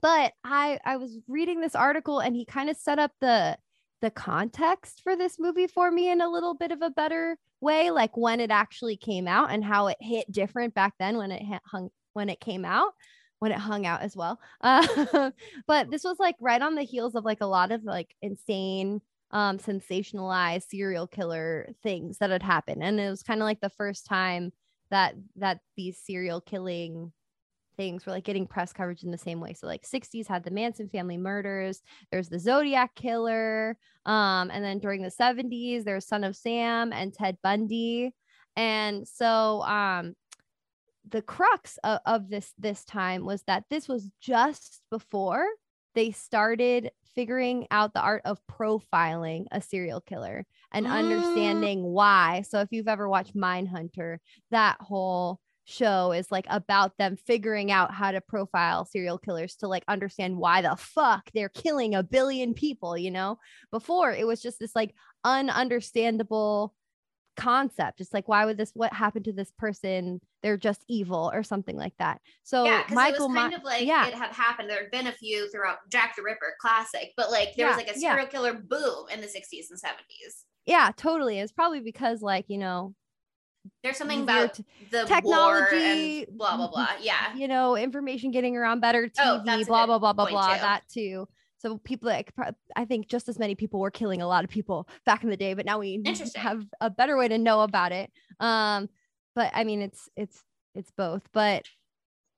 but 0.03 0.33
I 0.43 0.81
I 0.85 0.97
was 0.97 1.17
reading 1.29 1.61
this 1.61 1.77
article 1.77 2.19
and 2.19 2.35
he 2.35 2.45
kind 2.45 2.69
of 2.69 2.77
set 2.77 2.99
up 2.99 3.13
the 3.21 3.57
the 4.01 4.11
context 4.11 5.01
for 5.03 5.17
this 5.17 5.39
movie 5.39 5.67
for 5.67 5.91
me 5.91 6.11
in 6.11 6.21
a 6.21 6.29
little 6.29 6.55
bit 6.55 6.71
of 6.73 6.83
a 6.83 6.91
better 6.91 7.39
way 7.61 7.91
like 7.91 8.17
when 8.17 8.41
it 8.41 8.51
actually 8.51 8.97
came 8.97 9.27
out 9.27 9.51
and 9.51 9.65
how 9.65 9.87
it 9.87 9.97
hit 10.01 10.31
different 10.31 10.75
back 10.75 10.95
then 10.99 11.17
when 11.17 11.33
it 11.33 11.43
hung 11.65 11.91
when 12.13 12.29
it 12.29 12.41
came 12.41 12.65
out 12.65 12.93
when 13.39 13.53
it 13.53 13.59
hung 13.59 13.85
out 13.87 14.01
as 14.03 14.17
well. 14.17 14.41
Uh, 14.61 15.31
but 15.67 15.91
this 15.91 16.05
was 16.05 16.19
like 16.19 16.35
right 16.41 16.63
on 16.63 16.75
the 16.75 16.83
heels 16.83 17.15
of 17.15 17.25
like 17.25 17.41
a 17.41 17.47
lot 17.47 17.71
of 17.73 17.85
like 17.85 18.15
insane 18.23 19.01
um 19.33 19.59
sensationalized 19.59 20.69
serial 20.69 21.07
killer 21.07 21.69
things 21.83 22.19
that 22.19 22.31
had 22.31 22.43
happened 22.43 22.83
and 22.83 23.01
it 23.01 23.11
was 23.11 23.25
kind 23.25 23.41
of 23.41 23.45
like 23.45 23.61
the 23.61 23.71
first 23.71 24.07
time 24.07 24.53
that 24.91 25.15
that 25.35 25.59
these 25.77 25.99
serial 25.99 26.41
killing 26.41 27.13
things 27.77 28.07
were 28.07 28.13
like 28.13 28.25
getting 28.25 28.47
press 28.47 28.73
coverage 28.73 29.03
in 29.05 29.11
the 29.11 29.19
same 29.19 29.41
way 29.41 29.53
so 29.55 29.67
like 29.67 29.87
60s 29.87 30.27
had 30.27 30.45
the 30.45 30.51
manson 30.51 30.89
family 30.89 31.17
murders 31.17 31.83
there's 32.11 32.29
the 32.29 32.39
zodiac 32.39 32.95
killer 32.95 33.77
um 34.07 34.51
and 34.51 34.65
then 34.65 34.79
during 34.79 35.03
the 35.03 35.11
70s 35.11 35.85
there's 35.85 36.07
son 36.07 36.25
of 36.25 36.37
sam 36.37 36.93
and 36.93 37.13
ted 37.15 37.37
bundy 37.43 38.13
and 38.57 39.07
so 39.07 39.63
um 39.63 40.15
the 41.09 41.23
crux 41.23 41.79
of, 41.85 42.01
of 42.07 42.29
this 42.29 42.53
this 42.59 42.85
time 42.85 43.25
was 43.25 43.43
that 43.45 43.65
this 43.71 43.89
was 43.89 44.11
just 44.21 44.83
before 44.91 45.47
they 45.95 46.11
started 46.11 46.91
figuring 47.15 47.67
out 47.71 47.95
the 47.95 48.01
art 48.01 48.21
of 48.27 48.39
profiling 48.51 49.47
a 49.51 49.61
serial 49.61 50.01
killer 50.01 50.45
and 50.73 50.87
Mm. 50.87 50.91
understanding 50.91 51.83
why. 51.83 52.43
So 52.43 52.61
if 52.61 52.69
you've 52.71 52.89
ever 52.89 53.09
watched 53.09 53.35
Mindhunter, 53.35 54.19
that 54.51 54.77
whole 54.81 55.41
show 55.67 56.13
is 56.13 56.31
like 56.31 56.47
about 56.49 56.97
them 56.97 57.17
figuring 57.17 57.71
out 57.71 57.93
how 57.93 58.13
to 58.13 58.21
profile 58.21 58.85
serial 58.85 59.19
killers 59.19 59.57
to 59.57 59.69
like 59.69 59.85
understand 59.89 60.37
why 60.37 60.63
the 60.63 60.77
fuck 60.77 61.29
they're 61.35 61.49
killing 61.49 61.95
a 61.95 62.03
billion 62.03 62.55
people, 62.55 62.97
you 62.97 63.11
know? 63.11 63.39
Before 63.71 64.13
it 64.13 64.27
was 64.27 64.41
just 64.41 64.59
this 64.59 64.75
like 64.75 64.95
ununderstandable 65.25 66.71
concept. 67.37 68.01
It's 68.01 68.15
like, 68.15 68.29
why 68.29 68.45
would 68.45 68.57
this, 68.57 68.71
what 68.75 68.93
happened 68.93 69.27
to 69.27 69.33
this 69.33 69.53
person? 69.59 70.21
They're 70.43 70.57
just 70.57 70.85
evil 70.89 71.31
or 71.35 71.43
something 71.43 71.77
like 71.77 71.95
that. 71.99 72.21
So 72.45 72.65
yeah, 72.65 72.85
because 72.87 73.09
it 73.09 73.19
was 73.19 73.35
kind 73.35 73.35
My- 73.35 73.57
of 73.57 73.65
like 73.65 73.87
yeah. 73.87 74.07
it 74.07 74.15
had 74.15 74.33
happened. 74.33 74.71
There 74.71 74.81
had 74.81 74.91
been 74.91 75.09
a 75.09 75.13
few 75.13 75.51
throughout 75.51 75.79
Jack 75.91 76.17
the 76.17 76.23
Ripper 76.23 76.55
classic, 76.61 77.13
but 77.17 77.31
like 77.31 77.55
there 77.57 77.67
was 77.67 77.77
like 77.77 77.89
a 77.89 77.99
yeah. 77.99 78.13
serial 78.13 78.29
killer 78.29 78.55
boom 78.55 79.07
in 79.13 79.21
the 79.21 79.27
60s 79.27 79.67
and 79.71 79.81
70s. 79.81 80.45
yeah, 80.65 80.91
totally. 80.97 81.39
It's 81.41 81.53
probably 81.53 81.81
because 81.81 82.23
like, 82.23 82.45
you 82.49 82.59
know, 82.59 82.95
There's 83.83 83.97
something 83.97 84.23
about 84.23 84.59
the 84.91 85.05
technology, 85.05 86.27
blah 86.31 86.57
blah 86.57 86.69
blah. 86.69 86.89
Yeah. 87.01 87.35
you 87.35 87.49
know, 87.49 87.77
information 87.77 88.31
getting 88.31 88.57
around 88.57 88.81
better, 88.81 89.05
TV, 89.09 89.13
Oh, 89.19 89.43
blah, 89.45 89.87
blah, 89.87 89.99
blah, 89.99 90.13
blah, 90.13 90.29
blah, 90.31 90.55
too. 90.55 90.61
that 90.61 90.83
too. 90.93 91.29
So 91.59 91.79
people, 91.79 92.09
like, 92.09 92.33
I 92.77 92.85
think 92.85 93.09
just 93.09 93.29
as 93.29 93.39
many 93.39 93.55
people 93.55 93.81
were 93.81 93.91
killing 93.91 94.21
a 94.21 94.27
lot 94.29 94.45
of 94.45 94.51
people 94.51 94.89
back 95.07 95.25
in 95.25 95.31
the 95.31 95.37
day, 95.39 95.55
but 95.55 95.65
now 95.65 95.79
we 95.79 96.03
have 96.35 96.63
a 96.81 96.91
better 96.91 97.17
way 97.17 97.29
to 97.29 97.39
know 97.39 97.63
about 97.63 97.93
it. 97.93 98.11
Um, 98.41 98.89
but 99.35 99.51
I 99.55 99.65
mean, 99.65 99.81
it's 99.83 100.09
it's 100.17 100.43
it's 100.75 100.91
both. 100.97 101.23
But 101.33 101.65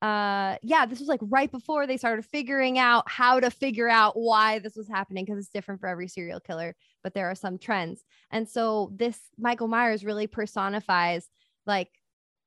uh, 0.01 0.57
yeah, 0.63 0.87
this 0.87 1.01
was 1.01 1.09
like 1.09 1.21
right 1.23 1.51
before 1.51 1.87
they 1.87 1.97
started 1.97 2.25
figuring 2.25 2.79
out 2.79 3.11
how 3.11 3.41
to 3.41 3.51
figure 3.51 3.89
out 3.89 4.13
why 4.17 4.61
this 4.61 4.77
was 4.77 4.89
happening 4.89 5.25
because 5.25 5.39
it's 5.39 5.53
different 5.53 5.81
for 5.81 5.89
every 5.89 6.09
serial 6.09 6.41
killer. 6.41 6.75
But 7.03 7.15
there 7.15 7.31
are 7.31 7.35
some 7.35 7.59
trends, 7.59 8.05
and 8.31 8.49
so 8.49 8.93
this 8.95 9.19
Michael 9.39 9.69
Myers 9.69 10.05
really 10.05 10.27
personifies 10.27 11.29
like 11.67 11.91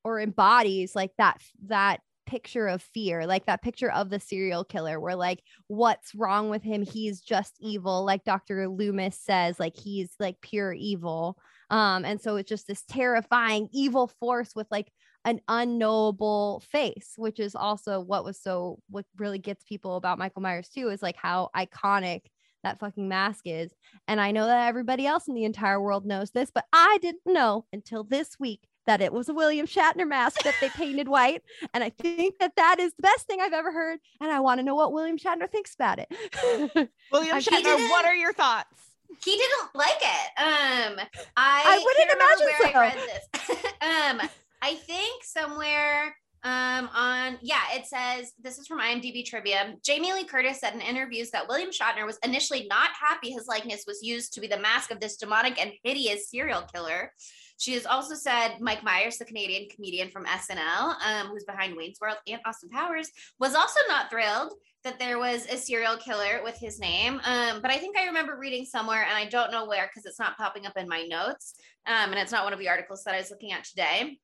or 0.03 0.19
embodies 0.19 0.95
like 0.95 1.11
that 1.17 1.41
that 1.67 2.01
picture 2.25 2.67
of 2.67 2.81
fear 2.81 3.25
like 3.25 3.45
that 3.45 3.61
picture 3.61 3.91
of 3.91 4.09
the 4.09 4.19
serial 4.19 4.63
killer 4.63 4.99
where 4.99 5.15
like 5.15 5.41
what's 5.67 6.15
wrong 6.15 6.49
with 6.49 6.63
him 6.63 6.81
he's 6.81 7.19
just 7.19 7.55
evil 7.59 8.05
like 8.05 8.23
dr 8.23 8.69
loomis 8.69 9.19
says 9.19 9.59
like 9.59 9.75
he's 9.75 10.11
like 10.19 10.39
pure 10.39 10.71
evil 10.71 11.37
um 11.71 12.05
and 12.05 12.21
so 12.21 12.37
it's 12.37 12.47
just 12.47 12.67
this 12.67 12.83
terrifying 12.83 13.67
evil 13.73 14.07
force 14.19 14.51
with 14.55 14.67
like 14.71 14.87
an 15.25 15.39
unknowable 15.47 16.63
face 16.71 17.13
which 17.17 17.39
is 17.39 17.55
also 17.55 17.99
what 17.99 18.23
was 18.23 18.39
so 18.39 18.79
what 18.89 19.05
really 19.17 19.39
gets 19.39 19.63
people 19.63 19.95
about 19.95 20.19
michael 20.19 20.41
myers 20.41 20.69
too 20.69 20.89
is 20.89 21.01
like 21.01 21.15
how 21.15 21.49
iconic 21.55 22.21
that 22.63 22.79
fucking 22.79 23.07
mask 23.07 23.41
is 23.45 23.71
and 24.07 24.19
i 24.21 24.31
know 24.31 24.45
that 24.45 24.67
everybody 24.67 25.05
else 25.05 25.27
in 25.27 25.33
the 25.33 25.45
entire 25.45 25.81
world 25.81 26.05
knows 26.05 26.31
this 26.31 26.51
but 26.53 26.65
i 26.73 26.97
didn't 27.01 27.21
know 27.25 27.65
until 27.73 28.03
this 28.03 28.39
week 28.39 28.67
that 28.87 29.01
it 29.01 29.13
was 29.13 29.29
a 29.29 29.33
William 29.33 29.67
Shatner 29.67 30.07
mask 30.07 30.43
that 30.43 30.55
they 30.59 30.69
painted 30.69 31.07
white. 31.07 31.43
And 31.73 31.83
I 31.83 31.89
think 31.89 32.35
that 32.39 32.55
that 32.55 32.79
is 32.79 32.93
the 32.95 33.03
best 33.03 33.27
thing 33.27 33.39
I've 33.39 33.53
ever 33.53 33.71
heard. 33.71 33.99
And 34.19 34.31
I 34.31 34.39
want 34.39 34.59
to 34.59 34.63
know 34.63 34.75
what 34.75 34.91
William 34.91 35.17
Shatner 35.17 35.49
thinks 35.49 35.75
about 35.75 35.99
it. 35.99 36.09
William 37.11 37.37
Shatner, 37.37 37.89
what 37.89 38.05
are 38.05 38.15
your 38.15 38.33
thoughts? 38.33 38.91
He 39.23 39.31
didn't 39.31 39.75
like 39.75 39.89
it. 40.01 40.27
Um, 40.37 41.05
I, 41.37 41.63
I 41.65 41.81
wouldn't 41.83 42.09
can't 42.09 42.21
imagine 42.21 42.45
where 42.45 42.75
I 42.75 42.87
read 42.87 42.99
this. 43.07 44.21
um, 44.21 44.29
I 44.61 44.75
think 44.75 45.23
somewhere 45.23 46.15
um 46.43 46.89
on 46.95 47.37
yeah 47.41 47.61
it 47.71 47.85
says 47.85 48.31
this 48.41 48.57
is 48.57 48.65
from 48.65 48.79
imdb 48.79 49.23
trivia 49.23 49.75
jamie 49.83 50.11
lee 50.11 50.23
curtis 50.23 50.59
said 50.59 50.73
in 50.73 50.81
interviews 50.81 51.29
that 51.29 51.47
william 51.47 51.69
shatner 51.69 52.03
was 52.03 52.17
initially 52.23 52.65
not 52.67 52.89
happy 52.99 53.29
his 53.29 53.47
likeness 53.47 53.83
was 53.85 54.01
used 54.01 54.33
to 54.33 54.41
be 54.41 54.47
the 54.47 54.57
mask 54.57 54.89
of 54.89 54.99
this 54.99 55.17
demonic 55.17 55.61
and 55.61 55.71
hideous 55.83 56.31
serial 56.31 56.63
killer 56.73 57.11
she 57.57 57.73
has 57.73 57.85
also 57.85 58.15
said 58.15 58.55
mike 58.59 58.83
myers 58.83 59.17
the 59.17 59.25
canadian 59.25 59.69
comedian 59.69 60.09
from 60.09 60.25
snl 60.25 60.95
um, 61.05 61.27
who's 61.27 61.43
behind 61.43 61.77
wayne's 61.77 61.99
world 62.01 62.17
and 62.27 62.41
austin 62.47 62.69
powers 62.69 63.11
was 63.39 63.53
also 63.53 63.79
not 63.87 64.09
thrilled 64.09 64.51
that 64.83 64.97
there 64.97 65.19
was 65.19 65.45
a 65.45 65.57
serial 65.57 65.95
killer 65.97 66.41
with 66.43 66.57
his 66.57 66.79
name. 66.79 67.21
Um, 67.23 67.61
but 67.61 67.69
I 67.69 67.77
think 67.77 67.95
I 67.95 68.07
remember 68.07 68.35
reading 68.35 68.65
somewhere, 68.65 69.03
and 69.03 69.15
I 69.15 69.25
don't 69.25 69.51
know 69.51 69.67
where 69.67 69.87
because 69.87 70.05
it's 70.05 70.19
not 70.19 70.37
popping 70.37 70.65
up 70.65 70.75
in 70.75 70.87
my 70.87 71.03
notes, 71.03 71.53
um, 71.85 72.09
and 72.09 72.15
it's 72.15 72.31
not 72.31 72.43
one 72.43 72.53
of 72.53 72.57
the 72.57 72.69
articles 72.69 73.03
that 73.03 73.13
I 73.13 73.19
was 73.19 73.29
looking 73.29 73.51
at 73.51 73.63
today. 73.63 74.17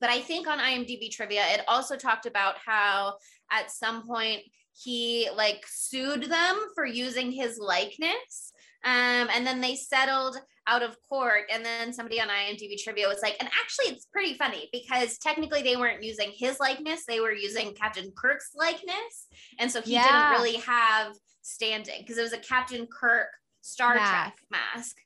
But 0.00 0.10
I 0.10 0.20
think 0.20 0.48
on 0.48 0.58
IMDb 0.58 1.10
trivia, 1.10 1.42
it 1.50 1.60
also 1.68 1.96
talked 1.96 2.26
about 2.26 2.56
how 2.58 3.14
at 3.50 3.70
some 3.70 4.06
point 4.06 4.42
he 4.74 5.28
like 5.36 5.64
sued 5.68 6.24
them 6.24 6.56
for 6.74 6.84
using 6.86 7.30
his 7.30 7.58
likeness. 7.58 8.52
Um, 8.84 9.28
and 9.32 9.46
then 9.46 9.60
they 9.60 9.76
settled 9.76 10.38
out 10.66 10.82
of 10.82 10.96
court. 11.08 11.42
And 11.52 11.64
then 11.64 11.92
somebody 11.92 12.20
on 12.20 12.28
IMDb 12.28 12.76
trivia 12.82 13.06
was 13.06 13.20
like, 13.22 13.36
and 13.38 13.48
actually, 13.48 13.94
it's 13.94 14.06
pretty 14.06 14.34
funny 14.34 14.68
because 14.72 15.18
technically 15.18 15.62
they 15.62 15.76
weren't 15.76 16.02
using 16.02 16.32
his 16.34 16.58
likeness, 16.58 17.04
they 17.06 17.20
were 17.20 17.32
using 17.32 17.72
Captain 17.74 18.10
Kirk's 18.16 18.50
likeness. 18.56 19.28
And 19.60 19.70
so 19.70 19.82
he 19.82 19.92
Yeah. 19.94 20.02
didn't 20.02 20.30
really 20.40 20.56
have 20.60 21.14
standing 21.42 22.00
because 22.00 22.18
it 22.18 22.22
was 22.22 22.32
a 22.32 22.38
Captain 22.38 22.86
Kirk 22.86 23.28
Star 23.60 23.94
Mask. 23.94 24.10
Trek 24.10 24.36
mask. 24.50 24.96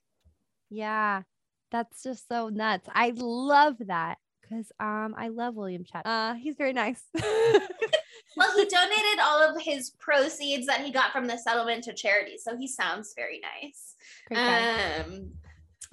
yeah, 0.70 1.22
that's 1.70 2.02
just 2.02 2.28
so 2.28 2.48
nuts. 2.48 2.88
I 2.94 3.12
love 3.14 3.76
that 3.80 4.18
because 4.48 4.72
um 4.80 5.14
I 5.16 5.28
love 5.28 5.54
William 5.54 5.84
Shatner. 5.84 6.02
Uh, 6.04 6.34
he's 6.34 6.56
very 6.56 6.72
nice. 6.72 7.02
Well, 8.36 8.52
he 8.54 8.66
donated 8.66 9.18
all 9.22 9.42
of 9.42 9.60
his 9.62 9.90
proceeds 9.98 10.66
that 10.66 10.82
he 10.82 10.92
got 10.92 11.10
from 11.12 11.26
the 11.26 11.38
settlement 11.38 11.84
to 11.84 11.94
charity. 11.94 12.36
So 12.36 12.56
he 12.56 12.68
sounds 12.68 13.14
very 13.16 13.40
nice. 13.40 13.94
Um, 15.06 15.32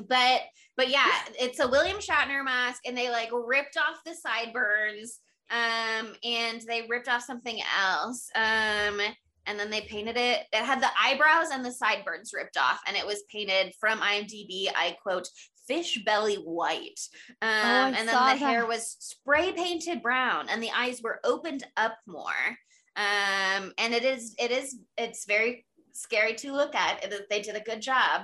but 0.07 0.41
but 0.75 0.89
yeah, 0.89 1.07
it's 1.39 1.59
a 1.59 1.67
William 1.67 1.97
Shatner 1.97 2.43
mask, 2.43 2.81
and 2.85 2.97
they 2.97 3.09
like 3.09 3.29
ripped 3.31 3.77
off 3.77 4.03
the 4.05 4.13
sideburns, 4.13 5.19
um, 5.51 6.15
and 6.23 6.61
they 6.61 6.85
ripped 6.89 7.07
off 7.07 7.23
something 7.23 7.59
else, 7.79 8.29
um, 8.35 8.99
and 9.45 9.59
then 9.59 9.69
they 9.69 9.81
painted 9.81 10.17
it. 10.17 10.45
It 10.51 10.65
had 10.65 10.81
the 10.81 10.89
eyebrows 11.01 11.49
and 11.51 11.63
the 11.63 11.71
sideburns 11.71 12.31
ripped 12.33 12.57
off, 12.57 12.81
and 12.87 12.97
it 12.97 13.05
was 13.05 13.23
painted 13.31 13.73
from 13.79 13.99
IMDb. 13.99 14.67
I 14.75 14.97
quote. 15.01 15.29
Fish 15.67 16.03
belly 16.05 16.35
white, 16.35 16.99
um, 17.41 17.49
Oh, 17.49 17.85
and 17.95 17.95
then 17.95 18.05
the 18.07 18.35
hair 18.45 18.65
was 18.65 18.97
spray 18.99 19.53
painted 19.53 20.01
brown, 20.01 20.49
and 20.49 20.61
the 20.61 20.71
eyes 20.75 21.01
were 21.01 21.19
opened 21.23 21.63
up 21.77 21.97
more. 22.05 22.57
Um, 22.95 23.73
and 23.77 23.93
it 23.93 24.03
is, 24.03 24.35
it 24.37 24.51
is, 24.51 24.77
it's 24.97 25.25
very 25.25 25.65
scary 25.93 26.35
to 26.35 26.51
look 26.53 26.75
at. 26.75 27.05
They 27.29 27.41
did 27.41 27.55
a 27.55 27.61
good 27.61 27.81
job. 27.81 28.23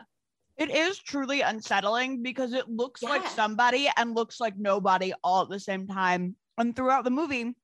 It 0.57 0.69
is 0.69 0.99
truly 0.99 1.41
unsettling 1.41 2.21
because 2.21 2.51
it 2.53 2.67
looks 2.67 3.01
like 3.01 3.25
somebody 3.27 3.89
and 3.95 4.13
looks 4.13 4.41
like 4.41 4.57
nobody 4.57 5.13
all 5.23 5.43
at 5.43 5.49
the 5.49 5.59
same 5.59 5.87
time. 5.87 6.35
And 6.57 6.75
throughout 6.75 7.05
the 7.05 7.09
movie, 7.11 7.55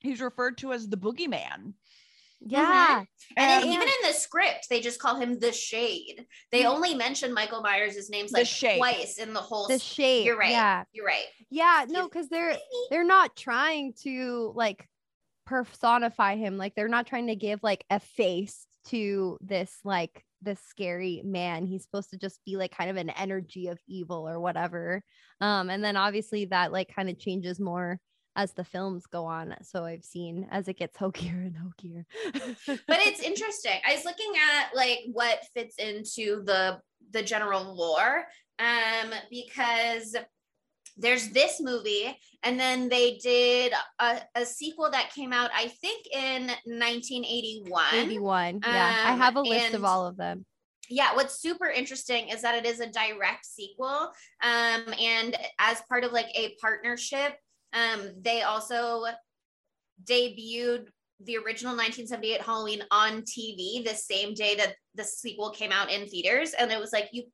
he's 0.00 0.20
referred 0.20 0.58
to 0.58 0.74
as 0.74 0.86
the 0.86 0.98
boogeyman. 0.98 1.72
Yeah, 2.40 2.98
And 2.98 3.50
then 3.50 3.62
And 3.62 3.70
even 3.72 3.88
in 3.88 3.94
the 4.08 4.12
script, 4.12 4.68
they 4.68 4.80
just 4.80 5.00
call 5.00 5.16
him 5.16 5.38
the 5.38 5.52
Shade. 5.52 6.26
They 6.52 6.64
only 6.66 6.94
mention 6.94 7.32
Michael 7.32 7.60
Myers' 7.62 8.10
names 8.10 8.32
like 8.32 8.46
Shade. 8.46 8.78
twice 8.78 9.18
in 9.18 9.32
the 9.32 9.40
whole. 9.40 9.68
the 9.68 9.74
s- 9.74 9.82
shape. 9.82 10.26
You're 10.26 10.36
right. 10.38 10.50
Yeah, 10.50 10.84
You're 10.92 11.06
right. 11.06 11.24
yeah. 11.50 11.84
No, 11.88 12.04
because 12.08 12.28
they're 12.28 12.56
they're 12.90 13.04
not 13.04 13.34
trying 13.36 13.94
to 14.02 14.52
like 14.54 14.86
personify 15.46 16.36
him 16.36 16.58
like 16.58 16.74
they're 16.74 16.88
not 16.88 17.06
trying 17.06 17.28
to 17.28 17.36
give 17.36 17.60
like 17.62 17.84
a 17.88 18.00
face 18.00 18.66
to 18.84 19.38
this 19.40 19.72
like 19.84 20.24
this 20.42 20.60
scary 20.68 21.22
man 21.24 21.64
he's 21.64 21.84
supposed 21.84 22.10
to 22.10 22.18
just 22.18 22.40
be 22.44 22.56
like 22.56 22.76
kind 22.76 22.90
of 22.90 22.96
an 22.96 23.10
energy 23.10 23.68
of 23.68 23.78
evil 23.86 24.28
or 24.28 24.40
whatever 24.40 25.02
um 25.40 25.70
and 25.70 25.82
then 25.84 25.96
obviously 25.96 26.46
that 26.46 26.72
like 26.72 26.92
kind 26.94 27.08
of 27.08 27.16
changes 27.18 27.60
more 27.60 27.98
as 28.36 28.52
the 28.52 28.62
films 28.64 29.06
go 29.06 29.24
on 29.24 29.54
so 29.62 29.84
i've 29.84 30.04
seen 30.04 30.46
as 30.50 30.68
it 30.68 30.78
gets 30.78 30.96
hokier 30.96 31.30
and 31.46 31.56
hokier 31.56 32.04
but 32.86 32.98
it's 33.00 33.20
interesting. 33.30 33.78
I 33.88 33.94
was 33.94 34.04
looking 34.04 34.32
at 34.36 34.74
like 34.74 35.00
what 35.12 35.40
fits 35.54 35.76
into 35.78 36.42
the 36.44 36.78
the 37.12 37.22
general 37.22 37.74
lore, 37.74 38.24
um, 38.58 39.10
because 39.30 40.16
there's 40.96 41.28
this 41.30 41.60
movie, 41.60 42.16
and 42.42 42.58
then 42.58 42.88
they 42.88 43.18
did 43.22 43.72
a, 43.98 44.18
a 44.34 44.44
sequel 44.46 44.90
that 44.90 45.12
came 45.14 45.32
out, 45.32 45.50
I 45.54 45.68
think, 45.68 46.06
in 46.12 46.46
1981. 46.64 47.84
81 47.94 48.60
yeah 48.64 49.02
i 49.06 49.12
Um, 49.12 49.18
have 49.18 49.36
a 49.36 49.40
list 49.40 49.74
of 49.74 49.84
all 49.84 50.06
of 50.06 50.16
them 50.16 50.44
yeah 50.88 51.14
what's 51.14 51.40
super 51.40 51.66
interesting 51.66 52.28
is 52.28 52.42
that 52.42 52.54
it 52.54 52.64
is 52.66 52.80
a 52.80 52.86
direct 52.86 53.44
sequel 53.44 54.12
um 54.42 54.94
and 55.00 55.36
as 55.58 55.82
part 55.88 56.04
of 56.04 56.12
like 56.12 56.28
a 56.36 56.54
partnership 56.60 57.34
um 57.76 58.10
they 58.20 58.42
also 58.42 59.04
debuted 60.04 60.86
the 61.20 61.36
original 61.36 61.72
1978 61.74 62.42
halloween 62.42 62.82
on 62.90 63.22
tv 63.22 63.84
the 63.84 63.94
same 63.94 64.34
day 64.34 64.54
that 64.54 64.74
the 64.96 65.04
sequel 65.04 65.50
came 65.50 65.72
out 65.72 65.90
in 65.90 66.06
theaters. 66.06 66.52
And 66.52 66.72
it 66.72 66.80
was 66.80 66.92
like 66.92 67.08
you 67.12 67.24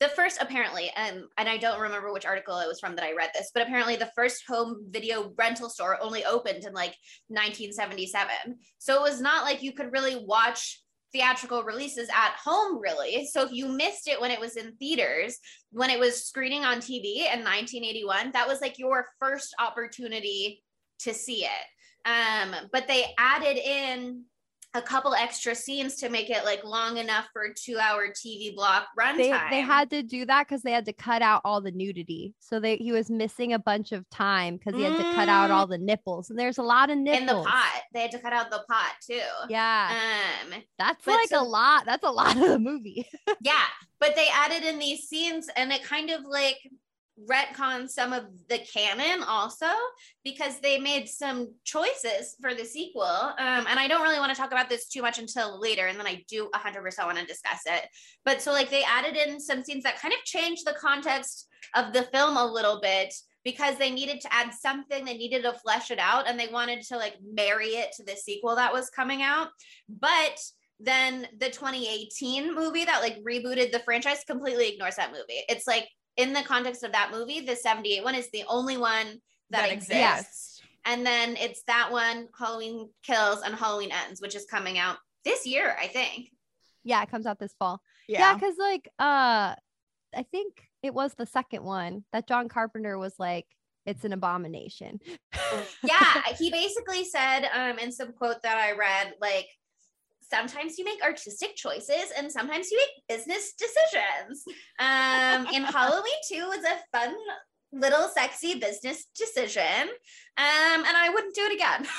the 0.00 0.08
first 0.08 0.38
apparently 0.40 0.90
um, 0.96 1.28
and 1.38 1.48
i 1.48 1.56
don't 1.56 1.80
remember 1.80 2.12
which 2.12 2.26
article 2.26 2.58
it 2.58 2.68
was 2.68 2.80
from 2.80 2.96
that 2.96 3.04
i 3.04 3.14
read 3.14 3.30
this 3.32 3.50
but 3.54 3.62
apparently 3.62 3.96
the 3.96 4.10
first 4.14 4.42
home 4.46 4.84
video 4.90 5.32
rental 5.38 5.70
store 5.70 5.98
only 6.02 6.24
opened 6.24 6.64
in 6.64 6.72
like 6.72 6.94
1977 7.28 8.58
so 8.78 8.94
it 8.96 9.00
was 9.00 9.20
not 9.20 9.44
like 9.44 9.62
you 9.62 9.72
could 9.72 9.92
really 9.92 10.16
watch 10.16 10.82
theatrical 11.14 11.62
releases 11.62 12.08
at 12.08 12.34
home 12.44 12.80
really. 12.82 13.26
So 13.26 13.42
if 13.42 13.52
you 13.52 13.68
missed 13.68 14.08
it 14.08 14.20
when 14.20 14.32
it 14.32 14.40
was 14.40 14.56
in 14.56 14.74
theaters 14.76 15.38
when 15.70 15.88
it 15.88 15.98
was 15.98 16.24
screening 16.24 16.64
on 16.64 16.78
tv 16.78 17.18
in 17.32 17.40
1981 17.44 18.32
that 18.32 18.48
was 18.48 18.60
like 18.60 18.78
your 18.78 19.06
first 19.20 19.54
opportunity 19.58 20.62
to 21.00 21.14
see 21.14 21.44
it. 21.44 22.08
Um 22.08 22.54
but 22.72 22.86
they 22.88 23.06
added 23.16 23.56
in 23.56 24.24
a 24.74 24.82
couple 24.82 25.14
extra 25.14 25.54
scenes 25.54 25.94
to 25.96 26.08
make 26.08 26.30
it 26.30 26.44
like 26.44 26.64
long 26.64 26.96
enough 26.98 27.26
for 27.32 27.42
a 27.42 27.54
two 27.54 27.78
hour 27.78 28.08
TV 28.08 28.54
block 28.54 28.86
runtime. 28.98 29.16
They 29.16 29.30
they 29.50 29.60
had 29.60 29.88
to 29.90 30.02
do 30.02 30.26
that 30.26 30.48
because 30.48 30.62
they 30.62 30.72
had 30.72 30.84
to 30.86 30.92
cut 30.92 31.22
out 31.22 31.40
all 31.44 31.60
the 31.60 31.70
nudity. 31.70 32.34
So 32.40 32.58
they 32.58 32.76
he 32.76 32.90
was 32.92 33.08
missing 33.10 33.52
a 33.52 33.58
bunch 33.58 33.92
of 33.92 34.08
time 34.10 34.56
because 34.56 34.74
he 34.74 34.82
had 34.84 34.96
to 34.96 35.14
cut 35.14 35.28
out 35.28 35.50
Mm. 35.50 35.54
all 35.54 35.66
the 35.66 35.78
nipples. 35.78 36.30
And 36.30 36.38
there's 36.38 36.58
a 36.58 36.62
lot 36.62 36.90
of 36.90 36.98
nipples 36.98 37.20
in 37.20 37.26
the 37.26 37.42
pot. 37.44 37.82
They 37.92 38.00
had 38.02 38.10
to 38.12 38.18
cut 38.18 38.32
out 38.32 38.50
the 38.50 38.64
pot 38.68 38.92
too. 39.06 39.20
Yeah. 39.48 39.92
Um, 40.52 40.60
That's 40.78 41.06
like 41.06 41.28
so- 41.28 41.42
a 41.42 41.44
lot. 41.44 41.84
That's 41.86 42.04
a 42.04 42.10
lot 42.10 42.36
of 42.36 42.42
the 42.48 42.58
movie. 42.58 43.06
yeah, 43.40 43.64
but 44.00 44.16
they 44.16 44.26
added 44.32 44.64
in 44.64 44.78
these 44.78 45.08
scenes 45.08 45.48
and 45.56 45.72
it 45.72 45.82
kind 45.84 46.10
of 46.10 46.22
like 46.24 46.58
retcon 47.30 47.88
some 47.88 48.12
of 48.12 48.24
the 48.48 48.58
canon 48.58 49.22
also 49.22 49.66
because 50.24 50.58
they 50.60 50.78
made 50.78 51.08
some 51.08 51.52
choices 51.64 52.36
for 52.40 52.54
the 52.54 52.64
sequel. 52.64 53.02
Um, 53.02 53.66
and 53.68 53.78
i 53.78 53.86
don't 53.86 54.02
really 54.02 54.18
want 54.18 54.34
to 54.34 54.40
talk 54.40 54.52
about 54.52 54.68
this 54.68 54.88
too 54.88 55.02
much 55.02 55.18
until 55.18 55.60
later 55.60 55.86
and 55.86 55.98
then 55.98 56.06
i 56.06 56.24
do 56.28 56.50
100% 56.54 57.06
want 57.06 57.18
to 57.18 57.24
discuss 57.24 57.60
it. 57.66 57.86
But 58.24 58.42
so 58.42 58.52
like 58.52 58.70
they 58.70 58.84
added 58.84 59.16
in 59.16 59.40
some 59.40 59.62
scenes 59.62 59.84
that 59.84 60.00
kind 60.00 60.14
of 60.14 60.24
changed 60.24 60.66
the 60.66 60.76
context 60.80 61.48
of 61.74 61.92
the 61.92 62.02
film 62.04 62.36
a 62.36 62.46
little 62.46 62.80
bit 62.80 63.14
because 63.44 63.76
they 63.76 63.90
needed 63.90 64.20
to 64.22 64.32
add 64.32 64.52
something 64.52 65.04
they 65.04 65.16
needed 65.16 65.42
to 65.42 65.52
flesh 65.52 65.90
it 65.90 65.98
out 65.98 66.28
and 66.28 66.38
they 66.40 66.48
wanted 66.48 66.80
to 66.82 66.96
like 66.96 67.16
marry 67.34 67.68
it 67.68 67.92
to 67.92 68.02
the 68.02 68.16
sequel 68.16 68.56
that 68.56 68.72
was 68.72 68.90
coming 68.90 69.22
out. 69.22 69.48
But 69.88 70.40
then 70.80 71.28
the 71.38 71.50
2018 71.50 72.54
movie 72.54 72.84
that 72.84 73.00
like 73.00 73.22
rebooted 73.22 73.70
the 73.70 73.80
franchise 73.80 74.24
completely 74.26 74.68
ignores 74.68 74.96
that 74.96 75.12
movie. 75.12 75.42
It's 75.48 75.66
like 75.66 75.88
in 76.16 76.32
the 76.32 76.42
context 76.42 76.82
of 76.84 76.92
that 76.92 77.10
movie, 77.12 77.40
the 77.40 77.56
78 77.56 78.04
one 78.04 78.14
is 78.14 78.30
the 78.30 78.44
only 78.48 78.76
one 78.76 79.20
that, 79.50 79.62
That 79.62 79.72
exists. 79.72 79.92
exists. 80.20 80.60
And 80.86 81.04
then 81.06 81.36
it's 81.36 81.62
that 81.66 81.90
one, 81.90 82.28
Halloween 82.38 82.88
Kills 83.02 83.40
and 83.42 83.54
Halloween 83.54 83.90
Ends, 84.06 84.20
which 84.20 84.34
is 84.34 84.44
coming 84.44 84.78
out 84.78 84.96
this 85.24 85.46
year, 85.46 85.74
I 85.80 85.86
think. 85.86 86.28
yeah, 86.84 87.02
it 87.02 87.10
comes 87.10 87.24
out 87.26 87.38
this 87.38 87.54
fall. 87.58 87.80
Yeah, 88.08 88.20
Yeah. 88.20 88.34
because 88.34 88.54
like 88.58 88.88
uh 88.98 89.54
I 90.16 90.22
think 90.30 90.68
it 90.82 90.92
was 90.94 91.14
the 91.14 91.26
second 91.26 91.64
one 91.64 92.04
that 92.12 92.28
John 92.28 92.48
Carpenter 92.48 92.98
was 92.98 93.14
like, 93.18 93.46
it's 93.86 94.04
an 94.04 94.12
abomination. 94.12 95.00
Yeah, 95.82 96.22
he 96.38 96.50
basically 96.50 97.04
said 97.04 97.48
um, 97.54 97.78
in 97.78 97.90
some 97.92 98.12
quote 98.12 98.42
that 98.42 98.56
I 98.56 98.72
read, 98.72 99.14
like, 99.20 99.46
sometimes 100.32 100.78
you 100.78 100.84
make 100.84 101.02
artistic 101.02 101.56
choices 101.56 102.12
and 102.16 102.30
sometimes 102.30 102.70
you 102.70 102.78
make 102.78 103.18
business 103.18 103.52
decisions. 103.54 104.44
Um, 104.78 105.46
and 105.54 105.64
Halloween 105.66 106.12
2 106.30 106.36
was 106.48 106.64
a 106.64 106.96
fun 106.98 107.14
little 107.72 108.08
sexy 108.08 108.58
business 108.58 109.06
decision. 109.18 109.88
Um, 110.36 110.84
and 110.86 110.96
I 110.96 111.10
wouldn't 111.12 111.34
do 111.34 111.42
it 111.42 111.54
again. 111.54 111.86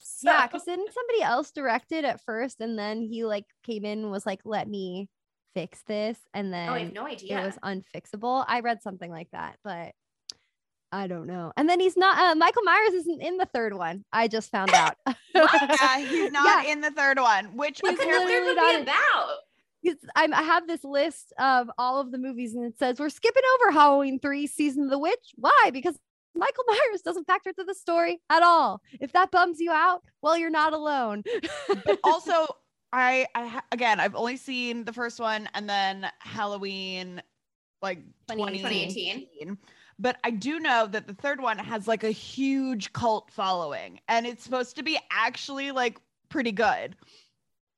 So- 0.00 0.30
Yeah, 0.32 0.46
because 0.48 0.64
didn't 0.64 0.92
somebody 0.92 1.22
else 1.22 1.52
direct 1.52 1.92
it 1.92 2.04
at 2.04 2.20
first 2.24 2.60
and 2.60 2.76
then 2.76 3.02
he 3.02 3.24
like 3.24 3.44
came 3.64 3.84
in 3.84 4.00
and 4.00 4.10
was 4.10 4.26
like, 4.26 4.40
let 4.44 4.68
me 4.68 5.08
fix 5.54 5.80
this. 5.86 6.18
And 6.34 6.52
then 6.52 6.68
Oh, 6.68 6.72
I 6.72 6.80
have 6.80 6.92
no 6.92 7.06
idea. 7.06 7.40
it 7.40 7.44
was 7.46 7.58
unfixable. 7.62 8.44
I 8.48 8.60
read 8.60 8.82
something 8.82 9.10
like 9.12 9.28
that, 9.30 9.58
but 9.62 9.92
I 10.90 11.06
don't 11.06 11.26
know. 11.26 11.52
And 11.56 11.68
then 11.68 11.80
he's 11.80 11.96
not 11.96 12.18
uh, 12.18 12.34
Michael 12.34 12.62
Myers 12.62 12.94
isn't 12.94 13.20
in 13.22 13.36
the 13.36 13.46
third 13.46 13.74
one. 13.74 14.04
I 14.12 14.26
just 14.28 14.50
found 14.50 14.72
out. 14.72 14.96
yeah, 15.34 15.98
he's 15.98 16.32
not 16.32 16.64
Yeah. 16.66 16.72
in 16.72 16.80
the 16.80 16.90
third 16.90 17.18
one, 17.18 17.56
which 17.56 17.80
what 17.80 17.90
He's 17.90 17.98
could 17.98 18.08
the 18.08 18.12
apparently 18.12 18.32
third 18.32 18.44
literally 18.56 18.84
not 18.84 18.86
be 18.86 18.90
about? 18.90 19.36
I'm, 20.16 20.34
I 20.34 20.42
have 20.42 20.66
this 20.66 20.84
list 20.84 21.32
of 21.38 21.70
all 21.78 22.00
of 22.00 22.10
the 22.10 22.18
movies, 22.18 22.54
and 22.54 22.64
it 22.64 22.78
says 22.78 22.98
we're 22.98 23.08
skipping 23.10 23.42
over 23.54 23.72
Halloween 23.72 24.18
three, 24.18 24.46
season 24.46 24.84
of 24.84 24.90
the 24.90 24.98
witch. 24.98 25.32
Why? 25.36 25.70
Because 25.72 25.98
Michael 26.34 26.64
Myers 26.68 27.02
doesn't 27.02 27.26
factor 27.26 27.50
into 27.50 27.64
the 27.64 27.74
story 27.74 28.20
at 28.30 28.42
all. 28.42 28.80
If 29.00 29.12
that 29.12 29.30
bums 29.30 29.60
you 29.60 29.70
out, 29.70 30.02
well, 30.22 30.36
you're 30.36 30.50
not 30.50 30.72
alone. 30.72 31.22
but 31.84 31.98
also 32.04 32.46
I 32.92 33.26
I 33.34 33.60
again 33.72 34.00
I've 34.00 34.14
only 34.14 34.36
seen 34.36 34.84
the 34.84 34.92
first 34.92 35.20
one 35.20 35.48
and 35.54 35.68
then 35.68 36.10
Halloween 36.20 37.22
like 37.82 37.98
2018. 38.30 38.88
2018. 38.90 39.58
But 39.98 40.18
I 40.22 40.30
do 40.30 40.60
know 40.60 40.86
that 40.86 41.06
the 41.06 41.14
third 41.14 41.40
one 41.40 41.58
has 41.58 41.88
like 41.88 42.04
a 42.04 42.10
huge 42.10 42.92
cult 42.92 43.30
following 43.32 44.00
and 44.08 44.26
it's 44.26 44.44
supposed 44.44 44.76
to 44.76 44.82
be 44.82 44.98
actually 45.10 45.72
like 45.72 45.98
pretty 46.28 46.52
good. 46.52 46.94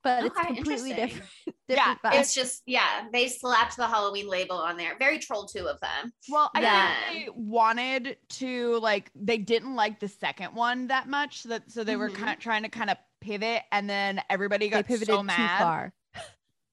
but 0.03 0.25
it's 0.25 0.39
completely 0.39 0.91
interesting. 0.93 0.97
different. 0.97 1.31
Yeah, 1.69 1.77
different 1.95 2.03
vibe. 2.03 2.21
It's 2.21 2.35
just, 2.35 2.63
yeah, 2.67 3.07
they 3.13 3.29
slapped 3.29 3.77
the 3.77 3.87
Halloween 3.87 4.29
label 4.29 4.57
on 4.57 4.77
there. 4.77 4.99
Very 4.99 5.19
troll 5.21 5.47
two 5.47 5.69
of 5.69 5.79
them. 5.81 6.13
Well, 6.29 6.51
I 6.55 6.63
Yeah. 6.63 6.95
think 7.11 7.27
they 7.27 7.31
wanted 7.37 8.17
to 8.31 8.79
like 8.81 9.11
they 9.15 9.39
didn't 9.39 9.77
like 9.77 10.01
the 10.01 10.09
second 10.09 10.55
one 10.55 10.89
that 10.89 11.09
much 11.09 11.43
so 11.43 11.51
that 11.51 11.71
so 11.71 11.85
they 11.85 11.95
were 11.97 12.11
Mhm. 12.11 12.15
kind 12.17 12.31
of 12.31 12.39
trying 12.41 12.63
to 12.65 12.69
kind 12.69 12.91
of 12.91 12.97
pivot 13.21 13.63
and 13.71 13.89
then 13.89 14.21
everybody 14.29 14.67
they 14.67 14.71
got 14.79 14.87
pivoted 14.87 15.07
so 15.15 15.19
too 15.19 15.23
mad 15.25 15.59
far. 15.61 15.93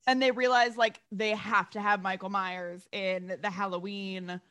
and 0.07 0.19
they 0.21 0.31
realized 0.31 0.77
like 0.77 0.99
they 1.11 1.31
have 1.31 1.69
to 1.71 1.79
have 1.81 2.01
Michael 2.01 2.29
Myers 2.29 2.87
in 2.91 3.37
the 3.41 3.49
Halloween 3.51 4.41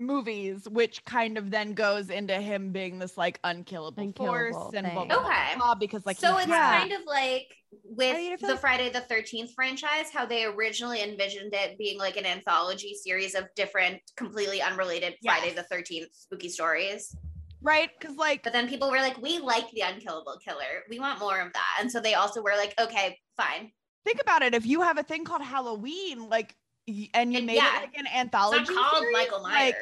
movies, 0.00 0.68
which 0.68 1.04
kind 1.04 1.38
of 1.38 1.50
then 1.50 1.72
goes 1.74 2.10
into 2.10 2.34
him 2.40 2.72
being 2.72 2.98
this 2.98 3.16
like 3.16 3.38
unkillable, 3.44 4.02
Unkillable 4.02 4.34
force 4.52 4.74
and 4.74 4.86
blah, 4.92 5.04
blah, 5.04 5.18
blah, 5.20 5.26
Okay. 5.28 5.56
blah, 5.56 5.74
because 5.74 6.04
like 6.06 6.18
so 6.18 6.36
it's 6.38 6.46
had- 6.46 6.80
kind 6.80 6.92
of 6.92 7.02
like 7.06 7.46
with 7.84 8.14
I 8.14 8.18
mean, 8.18 8.36
the 8.40 8.46
like- 8.48 8.60
Friday 8.60 8.90
the 8.90 9.00
13th 9.02 9.52
franchise, 9.54 10.10
how 10.12 10.26
they 10.26 10.44
originally 10.44 11.02
envisioned 11.02 11.54
it 11.54 11.76
being 11.78 11.98
like 11.98 12.16
an 12.16 12.26
anthology 12.26 12.94
series 12.94 13.34
of 13.34 13.44
different, 13.56 14.00
completely 14.16 14.60
unrelated 14.62 15.14
Friday 15.24 15.52
the 15.54 15.64
13th 15.72 16.06
spooky 16.12 16.48
stories. 16.48 17.14
right 17.62 17.90
because 17.98 18.16
like 18.16 18.42
But 18.42 18.52
then 18.52 18.68
people 18.68 18.90
were 18.90 18.98
like, 18.98 19.16
we 19.22 19.38
like 19.38 19.70
the 19.70 19.80
unkillable 19.80 20.38
killer. 20.44 20.82
We 20.90 20.98
want 21.00 21.18
more 21.18 21.40
of 21.40 21.52
that. 21.54 21.76
And 21.80 21.90
so 21.90 21.98
they 22.00 22.14
also 22.14 22.42
were 22.42 22.54
like, 22.56 22.74
okay, 22.80 23.18
fine. 23.36 23.72
think 24.04 24.20
about 24.20 24.42
it 24.42 24.54
if 24.54 24.66
you 24.66 24.82
have 24.82 24.98
a 24.98 25.02
thing 25.02 25.24
called 25.24 25.40
Halloween 25.42 26.28
like 26.28 26.48
y- 26.48 26.63
and 26.86 27.32
you 27.32 27.38
And 27.38 27.46
made 27.46 27.56
yeah, 27.56 27.78
it 27.78 27.80
like 27.82 27.96
an 27.98 28.06
It's 28.06 28.14
anthology 28.14 28.74
not 28.74 28.90
called 28.90 29.02
series, 29.02 29.12
Michael 29.12 29.42
like, 29.42 29.76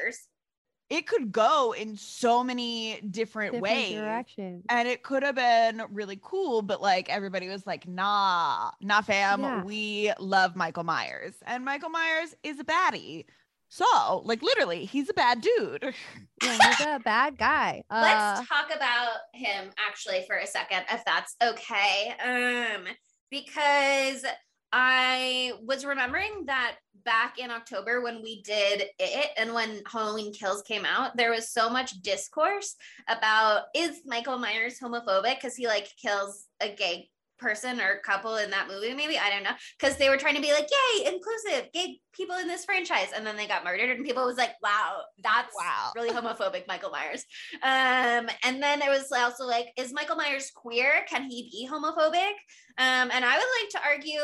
it 0.91 1.07
could 1.07 1.33
go 1.33 1.73
in 1.73 1.97
so 1.97 2.45
many 2.45 3.01
different, 3.11 3.53
Different 3.55 3.63
ways 3.63 3.95
directions. 3.95 4.65
and 4.69 4.87
it 4.87 5.03
could 5.03 5.23
have 5.23 5.37
been 5.37 5.83
really 5.91 6.19
cool 6.23 6.61
but 6.63 6.83
like 6.83 7.09
everybody 7.09 7.49
was 7.49 7.67
like 7.67 7.89
nah 7.89 8.71
nah 8.81 9.01
fam 9.01 9.41
Yeah. 9.41 9.65
we 9.65 10.13
love 10.19 10.55
michael 10.55 10.85
myers 10.85 11.33
and 11.47 11.65
michael 11.65 11.89
myers 11.89 12.35
is 12.43 12.61
a 12.61 12.65
baddie 12.65 13.25
so 13.71 14.21
like 14.27 14.43
literally 14.43 14.85
he's 14.85 15.09
a 15.09 15.15
bad 15.15 15.41
dude 15.41 15.95
Yeah, 16.43 16.59
he's 16.77 16.87
a 16.87 16.99
bad 16.99 17.39
guy. 17.39 17.85
Uh, 17.89 18.01
Let's 18.03 18.49
talk 18.49 18.67
about 18.75 19.19
him 19.33 19.71
actually 19.79 20.25
for 20.27 20.37
a 20.37 20.47
second, 20.47 20.83
if 20.91 21.05
that's 21.05 21.37
okay. 21.43 22.13
Um, 22.23 22.85
because 23.31 24.25
I 24.73 25.53
was 25.63 25.85
remembering 25.85 26.45
that 26.47 26.77
back 27.05 27.39
in 27.39 27.51
October 27.51 28.01
when 28.01 28.23
we 28.23 28.43
did 28.43 28.85
it 28.99 29.31
and 29.37 29.53
when 29.53 29.83
Halloween 29.91 30.33
Kills 30.33 30.63
came 30.63 30.85
out, 30.85 31.17
there 31.17 31.31
was 31.31 31.51
so 31.51 31.69
much 31.69 32.01
discourse 32.01 32.77
about 33.09 33.65
is 33.75 34.01
Michael 34.07 34.39
Myers 34.39 34.79
homophobic? 34.81 35.37
Because 35.37 35.57
he 35.57 35.67
like 35.67 35.89
kills 36.01 36.47
a 36.61 36.69
gay 36.71 37.11
person 37.43 37.81
or 37.81 37.99
couple 37.99 38.37
in 38.37 38.51
that 38.51 38.69
movie 38.69 38.95
maybe 38.95 39.19
i 39.19 39.29
don't 39.29 39.43
know 39.43 39.51
because 39.79 39.97
they 39.99 40.09
were 40.09 40.17
trying 40.17 40.37
to 40.37 40.41
be 40.41 40.53
like 40.53 40.69
yay 40.71 41.07
inclusive 41.13 41.69
gay 41.75 41.99
people 42.13 42.37
in 42.37 42.47
this 42.47 42.65
franchise. 42.65 43.09
And 43.15 43.27
then 43.27 43.37
they 43.37 43.47
got 43.47 43.65
murdered 43.65 43.91
and 43.91 44.05
people 44.05 44.25
was 44.27 44.37
like 44.37 44.53
wow 44.63 45.01
that's 45.23 45.55
Wow. 45.59 45.93
really 45.97 46.11
homophobic 46.11 46.67
michael 46.69 46.91
myers. 46.91 47.25
Um 47.63 48.29
and 48.45 48.63
then 48.63 48.83
it 48.83 48.89
was 48.89 49.11
also 49.13 49.45
like 49.45 49.69
is 49.77 49.93
michael 49.93 50.17
myers 50.17 50.51
queer? 50.55 51.05
Can 51.09 51.25
he 51.25 51.49
be 51.51 51.69
homophobic? 51.71 52.33
Um 52.79 53.11
and 53.11 53.25
i 53.25 53.37
would 53.37 53.63
like 53.63 53.71
to 53.71 53.81
argue 53.85 54.21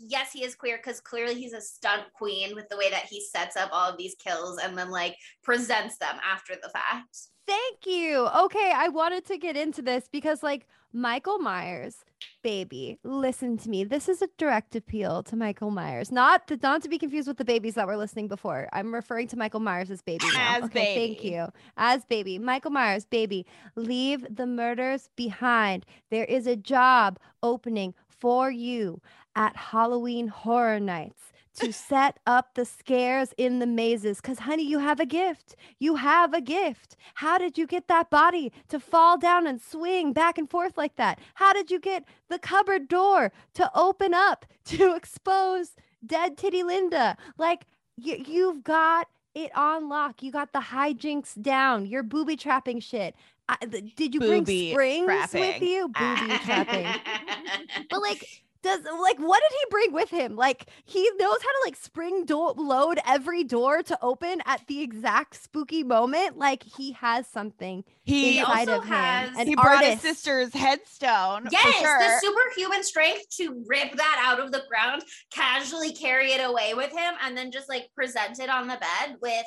yes 0.00 0.32
he 0.32 0.44
is 0.44 0.54
queer 0.54 0.78
because 0.78 1.00
clearly 1.00 1.34
he's 1.34 1.52
a 1.52 1.60
stunt 1.60 2.02
queen 2.14 2.54
with 2.54 2.68
the 2.68 2.76
way 2.76 2.90
that 2.90 3.04
he 3.06 3.24
sets 3.24 3.56
up 3.56 3.70
all 3.72 3.90
of 3.90 3.96
these 3.98 4.16
kills 4.16 4.58
and 4.58 4.76
then 4.76 4.90
like 4.90 5.14
presents 5.44 5.96
them 5.98 6.16
after 6.24 6.54
the 6.60 6.68
fact. 6.70 7.16
Thank 7.46 7.86
you. 7.86 8.26
Okay, 8.44 8.72
I 8.74 8.88
wanted 8.88 9.24
to 9.26 9.38
get 9.38 9.56
into 9.56 9.80
this 9.80 10.06
because, 10.12 10.42
like, 10.42 10.66
Michael 10.92 11.38
Myers, 11.38 12.04
baby, 12.42 12.98
listen 13.04 13.58
to 13.58 13.68
me. 13.68 13.84
This 13.84 14.08
is 14.08 14.22
a 14.22 14.28
direct 14.38 14.74
appeal 14.74 15.22
to 15.24 15.36
Michael 15.36 15.70
Myers, 15.70 16.10
not 16.10 16.48
to, 16.48 16.58
not 16.62 16.82
to 16.82 16.88
be 16.88 16.96
confused 16.96 17.28
with 17.28 17.36
the 17.36 17.44
babies 17.44 17.74
that 17.74 17.86
were 17.86 17.96
listening 17.96 18.26
before. 18.26 18.68
I'm 18.72 18.94
referring 18.94 19.28
to 19.28 19.36
Michael 19.36 19.60
Myers 19.60 19.90
as 19.90 20.00
baby 20.00 20.24
now. 20.32 20.56
As 20.56 20.64
okay, 20.64 20.94
thank 20.94 21.24
you. 21.24 21.48
As 21.76 22.06
baby, 22.06 22.38
Michael 22.38 22.70
Myers, 22.70 23.04
baby, 23.04 23.44
leave 23.76 24.24
the 24.34 24.46
murders 24.46 25.10
behind. 25.14 25.84
There 26.10 26.24
is 26.24 26.46
a 26.46 26.56
job 26.56 27.18
opening 27.42 27.92
for 28.08 28.50
you 28.50 29.02
at 29.36 29.54
Halloween 29.56 30.28
Horror 30.28 30.80
Nights. 30.80 31.32
To 31.60 31.72
set 31.72 32.18
up 32.26 32.54
the 32.54 32.64
scares 32.64 33.34
in 33.36 33.58
the 33.58 33.66
mazes, 33.66 34.20
because 34.20 34.40
honey, 34.40 34.64
you 34.64 34.78
have 34.78 35.00
a 35.00 35.06
gift. 35.06 35.56
You 35.78 35.96
have 35.96 36.32
a 36.32 36.40
gift. 36.40 36.96
How 37.14 37.38
did 37.38 37.58
you 37.58 37.66
get 37.66 37.88
that 37.88 38.10
body 38.10 38.52
to 38.68 38.78
fall 38.78 39.18
down 39.18 39.46
and 39.46 39.60
swing 39.60 40.12
back 40.12 40.38
and 40.38 40.48
forth 40.48 40.76
like 40.76 40.96
that? 40.96 41.18
How 41.34 41.52
did 41.52 41.70
you 41.70 41.80
get 41.80 42.04
the 42.28 42.38
cupboard 42.38 42.88
door 42.88 43.32
to 43.54 43.70
open 43.74 44.14
up 44.14 44.46
to 44.66 44.94
expose 44.94 45.72
dead 46.04 46.36
Titty 46.36 46.62
Linda? 46.62 47.16
Like, 47.36 47.66
you, 47.96 48.22
you've 48.26 48.62
got 48.62 49.08
it 49.34 49.50
on 49.56 49.88
lock. 49.88 50.22
You 50.22 50.30
got 50.30 50.52
the 50.52 50.60
hijinks 50.60 51.40
down. 51.40 51.86
You're 51.86 52.02
booby 52.02 52.36
trapping 52.36 52.80
shit. 52.80 53.14
I, 53.48 53.56
th- 53.64 53.94
did 53.96 54.14
you 54.14 54.20
Booby 54.20 54.74
bring 54.74 55.02
springs 55.02 55.32
with 55.32 55.62
you? 55.62 55.88
Booby 55.88 56.38
trapping. 56.44 56.86
But 57.90 58.02
like, 58.02 58.42
does 58.62 58.80
like 59.00 59.18
what 59.18 59.40
did 59.48 59.52
he 59.56 59.64
bring 59.70 59.92
with 59.92 60.10
him? 60.10 60.34
Like 60.36 60.66
he 60.84 61.08
knows 61.18 61.38
how 61.40 61.48
to 61.48 61.60
like 61.64 61.76
spring 61.76 62.24
do- 62.24 62.54
load 62.56 62.98
every 63.06 63.44
door 63.44 63.82
to 63.84 63.98
open 64.02 64.40
at 64.46 64.66
the 64.66 64.80
exact 64.82 65.36
spooky 65.42 65.84
moment. 65.84 66.38
Like 66.38 66.62
he 66.62 66.92
has 66.92 67.26
something 67.26 67.84
He 68.02 68.38
inside 68.40 68.68
also 68.68 68.80
of 68.80 68.84
has- 68.88 69.36
him. 69.36 69.46
He 69.46 69.54
brought 69.54 69.76
artist. 69.84 70.02
his 70.02 70.16
sister's 70.18 70.52
headstone. 70.52 71.44
for 71.44 71.48
Yes, 71.52 71.78
sure. 71.80 71.98
the 71.98 72.18
superhuman 72.20 72.82
strength 72.84 73.28
to 73.36 73.62
rip 73.66 73.94
that 73.96 74.22
out 74.26 74.40
of 74.40 74.50
the 74.52 74.62
ground, 74.68 75.02
casually 75.32 75.92
carry 75.92 76.32
it 76.32 76.40
away 76.44 76.74
with 76.74 76.90
him, 76.92 77.14
and 77.22 77.36
then 77.36 77.52
just 77.52 77.68
like 77.68 77.88
present 77.94 78.38
it 78.40 78.48
on 78.50 78.66
the 78.66 78.76
bed 78.76 79.16
with 79.22 79.44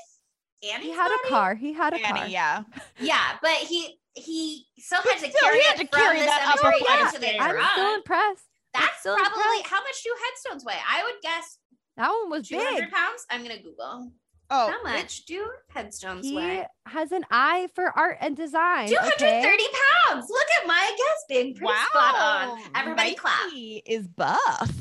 Annie. 0.72 0.86
He 0.86 0.92
had 0.92 1.12
a 1.12 1.28
car. 1.30 1.56
He 1.56 1.74
had 1.74 1.94
a 1.94 2.00
car. 2.00 2.28
Yeah. 2.28 2.64
Yeah, 3.00 3.38
but 3.42 3.52
he 3.56 3.98
he 4.14 4.66
still 4.78 5.02
had 5.02 5.14
to 5.14 5.20
still, 5.20 5.32
carry 5.42 5.60
he 5.60 5.66
had 5.66 5.80
it 5.80 5.90
to 5.92 5.98
carry 5.98 6.20
that 6.20 6.42
up 6.54 6.60
cemetery 6.60 6.82
a 6.88 7.06
into 7.08 7.20
the 7.20 7.42
I'm 7.42 7.76
so 7.76 7.96
impressed. 7.96 8.44
That's 8.74 9.02
probably 9.04 9.20
impressed. 9.58 9.68
how 9.68 9.82
much 9.84 10.04
do 10.04 10.10
headstones 10.26 10.66
weigh? 10.66 10.80
I 10.88 11.04
would 11.04 11.16
guess 11.22 11.58
That 11.98 12.10
one 12.10 12.30
was 12.30 12.48
200 12.48 12.80
big. 12.82 12.92
pounds. 12.92 13.26
I'm 13.30 13.44
gonna 13.44 13.58
Google. 13.62 14.12
Oh, 14.54 14.70
how 14.70 14.84
much 14.84 15.26
do 15.26 15.50
headstones 15.70 16.26
He 16.28 16.36
weigh? 16.36 16.66
has 16.86 17.12
an 17.14 17.24
eye 17.32 17.70
for 17.74 17.98
art 17.98 18.18
and 18.20 18.36
design. 18.36 18.90
230 18.90 19.24
okay? 19.64 19.68
pounds. 20.10 20.28
Look 20.30 20.48
at 20.62 20.68
my 20.68 20.92
guess 20.98 21.26
being 21.30 21.56
pretty 21.56 21.74
spot 21.90 22.16
on. 22.16 22.60
Everybody 22.76 23.16
clap. 23.16 23.46
Mikey 23.46 23.82
is 23.86 24.08
buff. 24.10 24.72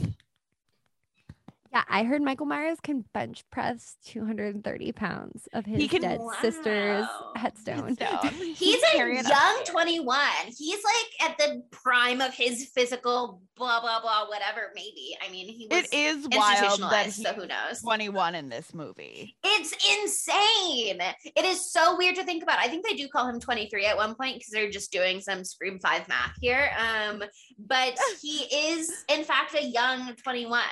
Yeah, 1.73 1.85
I 1.89 2.03
heard 2.03 2.21
Michael 2.21 2.47
Myers 2.47 2.79
can 2.83 3.05
bench 3.15 3.45
press 3.51 3.97
230 4.07 4.91
pounds 4.91 5.49
of 5.53 5.65
his 5.65 5.89
can- 5.89 6.01
dead 6.03 6.21
sister's 6.41 7.07
headstone. 7.37 7.97
Headstone. 7.97 8.33
He's 8.33 8.83
a 8.95 8.99
young 8.99 9.63
21. 9.67 10.19
He's 10.47 10.83
like 10.85 11.31
at 11.31 11.39
the 11.39 11.63
prime 11.71 12.21
of 12.21 12.35
his 12.35 12.71
physical 12.75 13.41
blah 13.57 13.81
blah 13.81 14.01
blah 14.01 14.27
whatever 14.27 14.71
maybe. 14.75 15.17
I 15.25 15.31
mean, 15.31 15.47
he 15.47 15.69
was 15.71 15.85
It 15.85 15.95
is 15.95 16.27
wild 16.33 16.33
that 16.33 16.63
institutionalized, 16.63 17.17
he's 17.17 17.27
so 17.27 17.33
who 17.35 17.47
knows? 17.47 17.83
21 17.83 18.35
in 18.35 18.49
this 18.49 18.75
movie. 18.75 19.37
It's 19.45 19.73
insane. 19.73 21.01
It 21.37 21.45
is 21.45 21.71
so 21.71 21.97
weird 21.97 22.17
to 22.17 22.25
think 22.25 22.43
about. 22.43 22.59
I 22.59 22.67
think 22.69 22.85
they 22.85 22.95
do 22.95 23.07
call 23.09 23.29
him 23.29 23.39
23 23.39 23.87
at 23.87 23.97
one 23.97 24.17
point 24.17 24.37
because 24.37 24.51
they're 24.51 24.71
just 24.71 24.91
doing 24.91 25.21
some 25.21 25.45
Scream 25.45 25.79
5 25.79 26.09
math 26.09 26.35
here. 26.41 26.71
Um, 26.79 27.23
but 27.59 27.97
he 28.21 28.39
is 28.73 29.05
in 29.09 29.23
fact 29.23 29.55
a 29.55 29.63
young 29.65 30.15
21, 30.17 30.63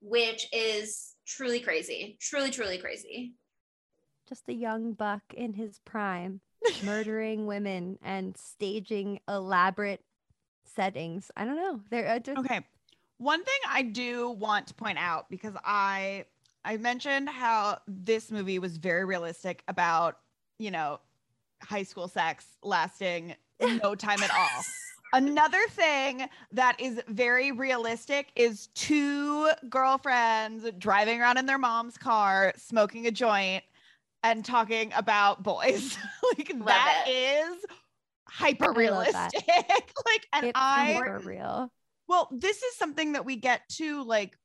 which 0.00 0.48
is 0.52 1.14
truly 1.26 1.60
crazy. 1.60 2.18
Truly, 2.20 2.50
truly 2.50 2.78
crazy. 2.78 3.34
Just 4.28 4.48
a 4.48 4.54
young 4.54 4.92
buck 4.92 5.22
in 5.34 5.52
his 5.52 5.78
prime, 5.84 6.40
murdering 6.84 7.46
women 7.46 7.98
and 8.02 8.36
staging 8.36 9.20
elaborate 9.28 10.02
settings. 10.64 11.30
I 11.36 11.44
don't 11.44 11.56
know. 11.56 11.80
They're 11.90 12.08
uh, 12.08 12.18
just, 12.18 12.38
Okay. 12.38 12.60
One 13.18 13.42
thing 13.42 13.54
I 13.68 13.82
do 13.82 14.30
want 14.30 14.66
to 14.66 14.74
point 14.74 14.98
out 14.98 15.30
because 15.30 15.54
I 15.64 16.26
I 16.64 16.76
mentioned 16.76 17.28
how 17.30 17.78
this 17.86 18.30
movie 18.30 18.58
was 18.58 18.76
very 18.76 19.04
realistic 19.04 19.62
about, 19.68 20.18
you 20.58 20.70
know, 20.70 21.00
high 21.62 21.84
school 21.84 22.08
sex 22.08 22.44
lasting 22.62 23.36
no 23.82 23.94
time 23.94 24.22
at 24.22 24.30
all. 24.34 24.64
Another 25.12 25.60
thing 25.70 26.28
that 26.52 26.80
is 26.80 27.00
very 27.08 27.52
realistic 27.52 28.32
is 28.36 28.68
two 28.74 29.50
girlfriends 29.70 30.66
driving 30.78 31.20
around 31.20 31.38
in 31.38 31.46
their 31.46 31.58
mom's 31.58 31.96
car, 31.96 32.52
smoking 32.56 33.06
a 33.06 33.10
joint 33.10 33.64
and 34.22 34.44
talking 34.44 34.92
about 34.96 35.42
boys. 35.42 35.96
like 36.36 36.50
Love 36.54 36.66
that 36.66 37.04
it. 37.06 37.10
is 37.10 37.64
hyper 38.28 38.64
I 38.64 38.66
love 38.66 38.74
that. 38.74 39.32
realistic. 39.32 39.46
like 40.06 40.26
and 40.32 40.46
it's 40.46 40.52
I 40.54 40.94
for 40.98 41.18
real. 41.20 41.72
well, 42.08 42.28
this 42.32 42.62
is 42.62 42.76
something 42.76 43.12
that 43.12 43.24
we 43.24 43.36
get 43.36 43.62
to 43.76 44.02
like 44.04 44.36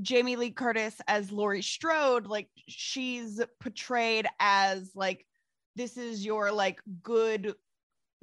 Jamie 0.00 0.36
Lee 0.36 0.50
Curtis 0.50 1.00
as 1.08 1.30
Laurie 1.32 1.62
Strode, 1.62 2.26
like 2.26 2.48
she's 2.68 3.40
portrayed 3.60 4.26
as 4.38 4.92
like 4.94 5.26
this 5.76 5.96
is 5.96 6.24
your 6.24 6.52
like 6.52 6.80
good 7.02 7.54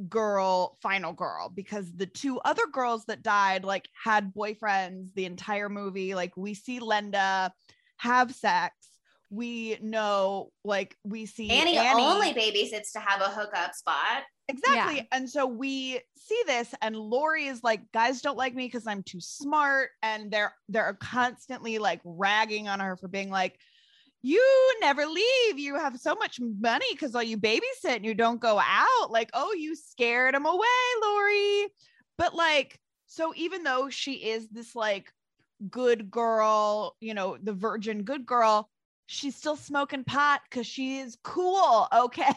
girl, 0.10 0.78
final 0.82 1.14
girl, 1.14 1.52
because 1.54 1.92
the 1.94 2.06
two 2.06 2.40
other 2.42 2.68
girls 2.72 3.06
that 3.06 3.24
died 3.24 3.64
like 3.64 3.90
had 4.04 4.34
boyfriends 4.34 5.14
the 5.14 5.26
entire 5.26 5.70
movie. 5.70 6.16
Like 6.16 6.36
we 6.38 6.54
see 6.54 6.80
Linda 6.80 7.52
have 7.98 8.34
sex. 8.34 8.76
We 9.30 9.78
know 9.82 10.52
like 10.64 10.96
we 11.04 11.26
see 11.26 11.50
Annie, 11.50 11.78
Annie 11.78 12.02
only 12.02 12.34
babysits 12.34 12.94
to 12.94 13.00
have 13.00 13.22
a 13.22 13.26
hookup 13.30 13.74
spot. 13.74 14.24
Exactly. 14.48 15.06
And 15.12 15.30
so 15.30 15.46
we 15.46 16.00
see 16.16 16.42
this 16.46 16.74
and 16.82 16.96
Laurie 16.96 17.48
is 17.48 17.64
like, 17.64 17.82
guys 17.92 18.22
don't 18.22 18.38
like 18.38 18.56
me 18.56 18.66
because 18.66 18.88
I'm 18.88 19.04
too 19.04 19.20
smart. 19.20 19.90
And 20.02 20.32
they're 20.32 20.54
they're 20.70 20.98
constantly 21.02 21.78
like 21.78 22.00
ragging 22.06 22.70
on 22.70 22.80
her 22.80 22.96
for 22.96 23.10
being 23.10 23.30
like, 23.30 23.60
you 24.22 24.76
never 24.82 25.06
leave. 25.06 25.60
You 25.60 25.76
have 25.76 25.98
so 26.00 26.16
much 26.16 26.40
money 26.40 26.86
because 26.92 27.16
all 27.16 27.24
you 27.24 27.38
babysit 27.38 27.62
and 27.86 28.06
you 28.06 28.14
don't 28.14 28.42
go 28.42 28.60
out. 28.60 29.12
Like, 29.12 29.30
oh, 29.34 29.54
you 29.54 29.76
scared 29.76 30.36
him 30.36 30.46
away, 30.46 30.68
Laurie. 31.02 31.68
But 32.18 32.34
like, 32.34 32.80
so 33.06 33.34
even 33.36 33.64
though 33.64 33.90
she 33.90 34.14
is 34.14 34.48
this 34.50 34.76
like 34.76 35.12
good 35.70 36.12
girl, 36.12 36.96
you 37.00 37.14
know, 37.14 37.38
the 37.42 37.54
virgin 37.54 38.04
good 38.04 38.26
girl, 38.26 38.70
she's 39.08 39.36
still 39.36 39.56
smoking 39.56 40.04
pot 40.04 40.42
because 40.50 40.68
she 40.68 41.00
is 41.00 41.18
cool. 41.24 41.88
Okay. 41.98 42.30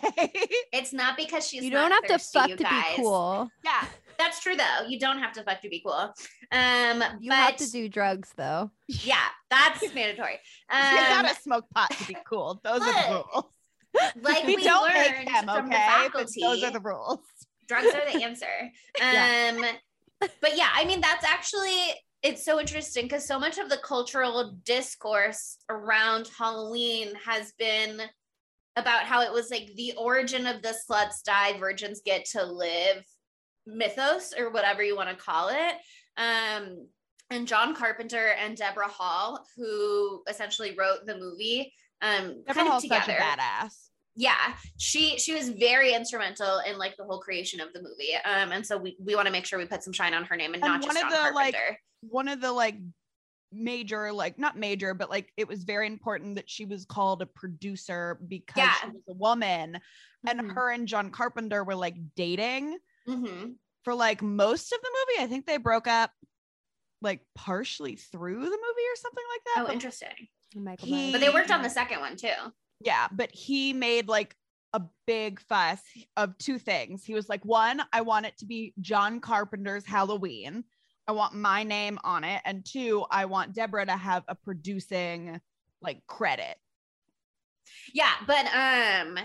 It's 0.73 0.93
not 0.93 1.17
because 1.17 1.47
she's 1.47 1.65
you 1.65 1.71
not 1.71 1.91
don't 1.91 2.11
have 2.11 2.19
to 2.21 2.25
fuck 2.25 2.49
to 2.51 2.57
be 2.57 2.83
cool. 2.97 3.51
Yeah, 3.65 3.85
that's 4.19 4.41
true 4.41 4.57
though. 4.57 4.87
You 4.89 4.99
don't 4.99 5.19
have 5.19 5.33
to 5.35 5.43
fuck 5.43 5.61
to 5.63 5.69
be 5.69 5.83
cool. 5.85 6.15
Um, 6.53 7.03
You 7.21 7.29
but 7.31 7.37
have 7.37 7.57
to 7.57 7.71
do 7.71 7.89
drugs 7.89 8.33
though. 8.37 8.71
yeah, 8.89 9.27
that's 9.51 9.83
mandatory. 9.95 10.39
you 10.73 10.79
Um, 10.79 10.95
gotta 10.97 11.35
smoke 11.41 11.65
pot 11.75 11.91
to 11.91 12.07
be 12.07 12.17
cool. 12.27 12.61
Those 12.65 12.81
are 12.81 12.87
the 12.93 13.25
rules. 13.35 13.45
like 14.23 14.47
we, 14.47 14.57
we, 14.57 14.63
don't 14.65 14.85
learned 14.85 15.17
make 15.19 15.27
them, 15.27 15.45
from 15.45 15.51
okay? 15.51 15.65
the 15.65 15.71
But 15.71 16.03
faculty, 16.03 16.41
those 16.43 16.63
are 16.63 16.71
the 16.71 16.81
rules. 16.81 17.19
drugs 17.69 17.89
are 17.89 18.13
the 18.13 18.23
answer. 18.25 18.47
Yeah. 18.99 19.53
Um, 19.57 19.65
but 20.41 20.57
yeah, 20.57 20.69
I 20.75 20.85
mean 20.85 21.01
that's 21.01 21.25
actually 21.25 21.77
it's 22.23 22.45
so 22.45 22.61
interesting 22.61 23.05
because 23.05 23.27
so 23.27 23.39
much 23.39 23.59
of 23.59 23.69
the 23.69 23.79
cultural 23.79 24.59
discourse 24.65 25.57
around 25.69 26.29
Halloween 26.37 27.15
has 27.25 27.53
been 27.59 28.03
about 28.77 29.05
how 29.05 29.23
it 29.23 29.33
was 29.33 29.51
like 29.51 29.71
the 29.77 29.95
origin 29.97 30.47
of 30.47 30.63
the 30.63 30.75
sluts 30.89 31.23
die, 31.25 31.59
virgins 31.59 32.03
get 32.05 32.25
to 32.27 32.45
live 32.45 33.05
mythos 33.67 34.33
or 34.37 34.51
whatever 34.51 34.83
you 34.83 34.97
want 34.97 35.09
to 35.09 35.15
call 35.15 35.49
it. 35.49 35.75
Um, 36.17 36.87
and 37.31 37.47
John 37.47 37.75
Carpenter 37.75 38.35
and 38.39 38.57
Debra 38.57 38.91
Hill, 38.91 39.41
who 39.57 40.23
essentially 40.29 40.75
wrote 40.77 41.07
the 41.07 41.17
movie, 41.17 41.73
um, 42.03 42.43
Debra 42.47 42.55
kind 42.55 42.69
of 42.69 42.73
Hill's 42.73 42.89
such 42.89 43.09
a 43.09 43.13
together 43.13 43.23
badass. 43.23 43.90
Yeah 44.17 44.55
she 44.79 45.17
she 45.19 45.33
was 45.33 45.49
very 45.51 45.95
instrumental 45.95 46.59
in 46.69 46.77
like 46.79 46.97
the 46.97 47.05
whole 47.05 47.21
creation 47.21 47.61
of 47.61 47.73
the 47.73 47.81
movie 47.81 48.15
um 48.25 48.51
and 48.53 48.67
so 48.67 48.77
we, 48.77 48.97
we 48.99 49.15
want 49.15 49.27
to 49.27 49.33
make 49.33 49.47
sure 49.47 49.59
we 49.59 49.65
put 49.67 49.83
some 49.85 49.93
shine 49.93 50.15
on 50.15 50.25
her 50.25 50.37
name 50.37 50.53
and, 50.53 50.63
And 50.65 50.73
not 50.73 50.83
one 50.83 50.95
just 50.95 51.05
of 51.05 51.11
John 51.13 51.29
the, 51.29 51.35
like, 51.35 51.55
Carpenter. 51.55 51.79
One 52.03 52.29
of 52.29 52.41
the 52.41 52.51
like 52.53 52.77
major, 53.53 54.13
like 54.13 54.39
not 54.39 54.57
major, 54.57 54.95
but 54.95 55.11
like 55.11 55.33
it 55.37 55.47
was 55.49 55.65
very 55.65 55.87
important 55.87 56.37
that 56.37 56.49
she 56.49 56.65
was 56.65 56.85
called 56.85 57.21
a 57.23 57.27
producer 57.27 58.19
because 58.27 58.57
Yeah. 58.59 58.75
she 58.81 58.87
was 58.89 59.03
a 59.09 59.13
woman. 59.15 59.79
And 60.27 60.41
Mhm. 60.41 60.55
her 60.55 60.71
and 60.71 60.87
John 60.89 61.11
Carpenter 61.11 61.63
were 61.65 61.75
like 61.75 61.97
dating 62.15 62.79
Mhm. 63.09 63.57
for 63.85 63.95
like 63.95 64.23
most 64.23 64.73
of 64.73 64.79
the 64.81 64.91
movie. 64.91 65.25
I 65.25 65.27
think 65.29 65.47
they 65.47 65.57
broke 65.57 65.87
up 65.89 66.13
like 67.03 67.21
partially 67.35 67.97
through 67.97 68.37
the 68.37 68.51
movie 68.51 68.89
or 68.93 68.97
something 68.97 69.25
like 69.33 69.41
that. 69.45 69.63
oh 69.63 69.67
but 69.67 69.73
interesting 69.75 70.29
He- 70.81 71.13
but 71.13 71.21
they 71.21 71.31
worked 71.31 71.51
on 71.51 71.63
the 71.63 71.71
second 71.71 72.01
one 72.01 72.17
too 72.17 72.29
Yeah, 72.81 73.09
but 73.13 73.31
he 73.33 73.73
made 73.73 74.09
like 74.09 74.35
a 74.73 74.83
big 75.07 75.41
fuss 75.41 75.81
of 76.17 76.37
two 76.39 76.59
things. 76.59 77.05
He 77.05 77.15
was 77.15 77.29
like, 77.29 77.45
one, 77.45 77.83
I 77.93 78.01
want 78.03 78.27
it 78.27 78.39
to 78.39 78.47
be 78.47 78.73
John 78.81 79.21
Carpenter's 79.21 79.87
Halloween. 79.87 80.65
I 81.07 81.13
want 81.13 81.35
my 81.35 81.63
name 81.65 81.99
on 82.05 82.25
it. 82.25 82.41
And 82.45 82.65
two, 82.65 83.05
I 83.11 83.25
want 83.25 83.55
Debra 83.55 83.87
to 83.87 83.97
have 83.97 84.23
a 84.29 84.35
producing 84.35 85.41
like 85.83 86.07
credit. 86.07 86.57
yeah 87.95 88.13
but 88.27 88.47
um 88.55 89.19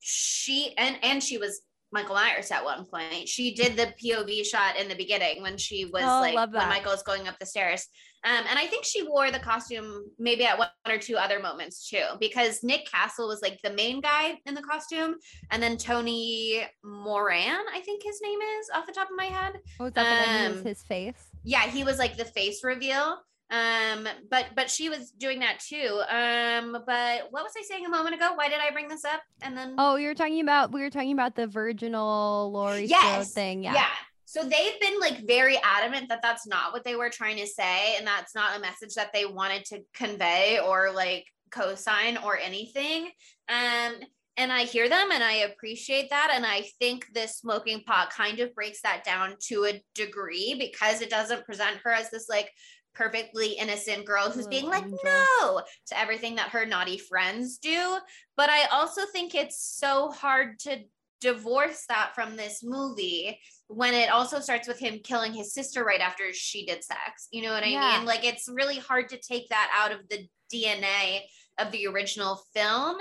she 0.00 0.74
and 0.76 0.96
and 1.02 1.22
she 1.22 1.38
was 1.38 1.60
Michael 1.92 2.14
Myers 2.16 2.50
at 2.50 2.64
one 2.64 2.84
point. 2.84 3.28
She 3.28 3.54
did 3.54 3.76
the 3.76 3.94
POV 4.02 4.44
shot 4.44 4.76
in 4.76 4.88
the 4.88 4.94
beginning 4.96 5.40
when 5.42 5.56
she 5.56 5.84
was 5.84 6.02
Oh, 6.02 6.20
like 6.20 6.34
love 6.34 6.52
when. 6.52 6.68
Michael 6.68 6.92
was 6.92 7.02
going 7.02 7.28
up 7.28 7.38
the 7.38 7.46
stairs. 7.46 7.86
Um, 8.24 8.44
and 8.50 8.58
I 8.58 8.66
think 8.66 8.84
she 8.84 9.02
wore 9.06 9.30
the 9.30 9.38
costume 9.38 10.04
maybe 10.18 10.44
at 10.44 10.58
one 10.58 10.68
or 10.88 10.98
two 10.98 11.16
other 11.16 11.38
moments 11.38 11.88
too, 11.88 12.02
because 12.18 12.64
Nick 12.64 12.90
Castle 12.90 13.28
was 13.28 13.40
like 13.40 13.60
the 13.62 13.70
main 13.70 14.00
guy 14.00 14.38
in 14.46 14.54
the 14.54 14.62
costume, 14.62 15.14
and 15.52 15.62
then 15.62 15.76
Tony 15.76 16.66
Moran, 16.82 17.60
I 17.72 17.80
think 17.80 18.02
his 18.02 18.20
name 18.20 18.40
is 18.40 18.68
off 18.74 18.86
the 18.86 18.92
top 18.92 19.08
of 19.10 19.16
my 19.16 19.26
head. 19.26 19.60
Oh, 19.78 19.86
is 19.86 19.92
that 19.92 20.04
the 20.04 20.30
one 20.32 20.40
who 20.40 20.48
was 20.50 20.60
um, 20.60 20.66
his 20.66 20.82
face? 20.82 21.28
Yeah, 21.44 21.62
he 21.68 21.84
was 21.84 21.98
like 21.98 22.16
the 22.16 22.24
face 22.24 22.64
reveal. 22.64 23.18
Um, 23.50 24.08
but 24.28 24.46
but 24.56 24.70
she 24.70 24.88
was 24.88 25.10
doing 25.12 25.40
that 25.40 25.60
too. 25.60 26.02
Um, 26.10 26.72
but 26.86 27.28
what 27.30 27.44
was 27.44 27.52
I 27.56 27.62
saying 27.62 27.86
a 27.86 27.88
moment 27.88 28.16
ago? 28.16 28.32
Why 28.34 28.48
did 28.48 28.58
I 28.60 28.72
bring 28.72 28.88
this 28.88 29.04
up? 29.04 29.20
And 29.40 29.56
then 29.56 29.76
Oh, 29.78 29.96
you 29.96 30.08
were 30.08 30.14
talking 30.14 30.40
about 30.40 30.72
we 30.72 30.80
were 30.80 30.90
talking 30.90 31.12
about 31.12 31.36
the 31.36 31.46
virginal 31.46 32.50
laurie 32.52 32.86
yes 32.86 33.32
thing. 33.32 33.62
Yeah. 33.62 33.74
yeah 33.74 33.86
So 34.24 34.42
they've 34.42 34.80
been 34.80 34.98
like 34.98 35.26
very 35.26 35.58
adamant 35.62 36.08
that 36.08 36.22
that's 36.22 36.46
not 36.46 36.72
what 36.72 36.82
they 36.82 36.96
were 36.96 37.10
trying 37.10 37.36
to 37.36 37.46
say, 37.46 37.96
and 37.96 38.06
that's 38.06 38.34
not 38.34 38.56
a 38.56 38.60
message 38.60 38.94
that 38.94 39.12
they 39.12 39.26
wanted 39.26 39.64
to 39.66 39.82
convey 39.94 40.58
or 40.58 40.90
like 40.92 41.26
co-sign 41.52 42.16
or 42.16 42.36
anything. 42.36 43.10
Um, 43.48 43.94
and 44.38 44.52
I 44.52 44.64
hear 44.64 44.88
them 44.88 45.10
and 45.12 45.24
I 45.24 45.32
appreciate 45.34 46.10
that. 46.10 46.30
And 46.34 46.44
I 46.44 46.66
think 46.78 47.06
this 47.14 47.38
smoking 47.38 47.82
pot 47.84 48.10
kind 48.10 48.38
of 48.40 48.54
breaks 48.54 48.82
that 48.82 49.02
down 49.02 49.36
to 49.48 49.64
a 49.64 49.82
degree 49.94 50.54
because 50.58 51.00
it 51.00 51.08
doesn't 51.08 51.46
present 51.46 51.78
her 51.84 51.90
as 51.90 52.10
this 52.10 52.28
like 52.28 52.50
perfectly 52.96 53.52
innocent 53.52 54.06
girl 54.06 54.30
who's 54.30 54.46
being 54.46 54.64
oh, 54.66 54.70
like 54.70 54.84
no 54.86 55.62
to 55.86 55.98
everything 55.98 56.36
that 56.36 56.48
her 56.48 56.64
naughty 56.64 56.98
friends 56.98 57.58
do. 57.58 57.98
But 58.36 58.48
I 58.50 58.64
also 58.72 59.02
think 59.12 59.34
it's 59.34 59.60
so 59.60 60.10
hard 60.10 60.58
to 60.60 60.78
divorce 61.20 61.84
that 61.88 62.12
from 62.14 62.36
this 62.36 62.62
movie 62.62 63.38
when 63.68 63.94
it 63.94 64.10
also 64.10 64.38
starts 64.38 64.68
with 64.68 64.78
him 64.78 65.00
killing 65.02 65.32
his 65.32 65.52
sister 65.52 65.84
right 65.84 66.00
after 66.00 66.32
she 66.32 66.66
did 66.66 66.84
sex. 66.84 67.28
You 67.32 67.42
know 67.42 67.52
what 67.52 67.62
I 67.64 67.68
Yeah. 67.68 67.98
mean? 67.98 68.06
Like 68.06 68.24
it's 68.24 68.48
really 68.48 68.78
hard 68.78 69.08
to 69.10 69.18
take 69.18 69.48
that 69.48 69.70
out 69.74 69.92
of 69.92 70.08
the 70.08 70.28
DNA 70.52 71.22
of 71.58 71.72
the 71.72 71.86
original 71.86 72.40
film 72.54 72.98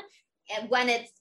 and 0.56 0.70
when 0.70 0.90
it's 0.90 1.12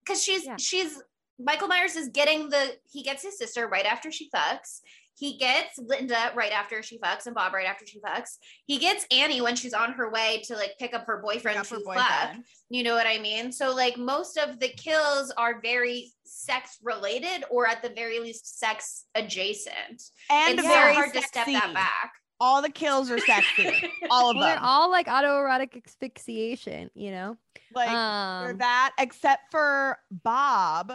because 0.00 0.22
she's 0.22 0.44
Yeah. 0.44 0.56
she's 0.58 1.00
Michael 1.38 1.68
Myers 1.68 1.94
is 1.94 2.08
getting 2.08 2.48
the 2.48 2.76
he 2.90 3.02
gets 3.02 3.22
his 3.22 3.38
sister 3.38 3.68
right 3.68 3.86
after 3.86 4.10
she 4.10 4.28
fucks. 4.30 4.80
He 5.18 5.36
gets 5.36 5.78
Linda 5.78 6.32
right 6.36 6.52
after 6.52 6.82
she 6.82 6.98
fucks 6.98 7.26
and 7.26 7.34
Bob 7.34 7.52
right 7.52 7.66
after 7.66 7.84
she 7.86 8.00
fucks. 8.00 8.36
He 8.66 8.78
gets 8.78 9.04
Annie 9.10 9.40
when 9.40 9.56
she's 9.56 9.74
on 9.74 9.92
her 9.92 10.10
way 10.10 10.42
to 10.44 10.54
like 10.54 10.72
pick 10.78 10.94
up 10.94 11.06
her 11.06 11.20
boyfriend 11.22 11.58
Up 11.58 11.66
her 11.66 11.76
to 11.78 11.84
fuck. 11.84 12.36
You 12.70 12.84
know 12.84 12.94
what 12.94 13.06
I 13.06 13.18
mean? 13.18 13.50
So 13.50 13.74
like 13.74 13.96
most 13.96 14.36
of 14.38 14.60
the 14.60 14.68
kills 14.68 15.32
are 15.36 15.60
very 15.60 16.12
sex 16.24 16.78
related 16.82 17.44
or 17.50 17.66
at 17.66 17.82
the 17.82 17.90
very 17.90 18.20
least 18.20 18.58
sex 18.58 19.06
adjacent. 19.14 20.02
And 20.30 20.58
it's 20.58 20.68
very 20.68 20.94
so 20.94 21.00
hard 21.00 21.14
to 21.14 21.22
step 21.22 21.46
that 21.46 21.74
back. 21.74 22.12
All 22.40 22.62
the 22.62 22.70
kills 22.70 23.10
are 23.10 23.18
sexy. 23.18 23.90
all 24.10 24.30
of 24.30 24.36
Well, 24.36 24.44
they're 24.46 24.54
them. 24.54 24.64
all 24.64 24.90
like 24.90 25.08
autoerotic 25.08 25.76
asphyxiation, 25.84 26.90
you 26.94 27.10
know? 27.10 27.36
like 27.74 27.90
um, 27.90 28.46
for 28.46 28.54
that, 28.58 28.92
except 28.98 29.50
for 29.50 29.98
Bob, 30.10 30.92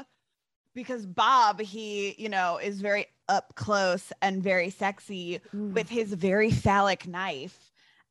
because 0.73 1.05
Bob, 1.05 1.59
he, 1.59 2.15
you 2.17 2.29
know, 2.29 2.57
is 2.57 2.81
very 2.81 3.07
up 3.33 3.55
close 3.55 4.11
and 4.21 4.41
very 4.43 4.69
sexy 4.69 5.39
ooh, 5.55 5.67
with 5.77 5.89
his 5.89 6.13
very 6.13 6.51
phallic 6.51 7.07
knife. 7.07 7.57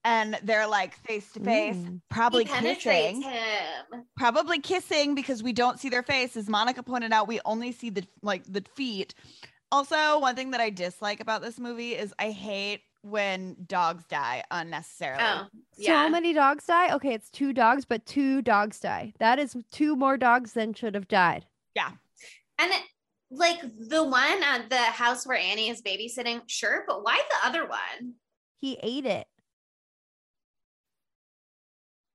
And 0.04 0.36
they're 0.42 0.66
like 0.66 0.96
face 1.06 1.30
to 1.34 1.40
face, 1.40 1.76
Mm. 1.76 2.00
probably 2.10 2.44
he 2.44 2.74
kissing, 2.74 3.22
him. 3.22 4.04
probably 4.16 4.58
kissing 4.58 5.14
because 5.14 5.44
we 5.44 5.52
don't 5.52 5.78
see 5.78 5.88
their 5.88 6.02
face. 6.02 6.36
As 6.36 6.48
Monica 6.48 6.82
pointed 6.82 7.12
out, 7.12 7.28
we 7.28 7.38
only 7.44 7.70
see 7.70 7.88
the 7.90 8.04
like 8.20 8.42
the 8.52 8.64
feet. 8.74 9.14
Also, 9.70 10.18
one 10.18 10.34
thing 10.34 10.50
that 10.50 10.60
I 10.60 10.70
dislike 10.70 11.20
about 11.20 11.40
this 11.40 11.58
movie 11.60 11.92
is 11.94 12.12
I 12.18 12.30
hate 12.30 12.80
when 13.02 13.56
dogs 13.66 14.04
die 14.08 14.42
unnecessarily. 14.50 15.22
Oh, 15.24 15.46
yeah. 15.76 16.02
how 16.02 16.08
many 16.08 16.32
dogs 16.32 16.66
die? 16.66 16.92
Okay, 16.96 17.14
it's 17.14 17.30
two 17.30 17.52
dogs, 17.52 17.84
but 17.84 18.04
two 18.04 18.42
dogs 18.42 18.80
die. 18.80 19.12
That 19.20 19.38
is 19.38 19.56
two 19.70 19.94
more 19.96 20.16
dogs 20.16 20.52
than 20.52 20.74
should 20.74 20.94
have 20.96 21.08
died. 21.08 21.46
Yeah. 21.76 21.90
And 22.58 22.70
it, 22.72 22.82
like 23.32 23.60
the 23.88 24.04
one 24.04 24.42
at 24.42 24.68
the 24.70 24.76
house 24.76 25.26
where 25.26 25.36
Annie 25.38 25.68
is 25.70 25.82
babysitting, 25.82 26.42
sure, 26.46 26.84
but 26.86 27.02
why 27.02 27.20
the 27.30 27.48
other 27.48 27.66
one? 27.66 28.14
He 28.60 28.78
ate 28.82 29.06
it. 29.06 29.26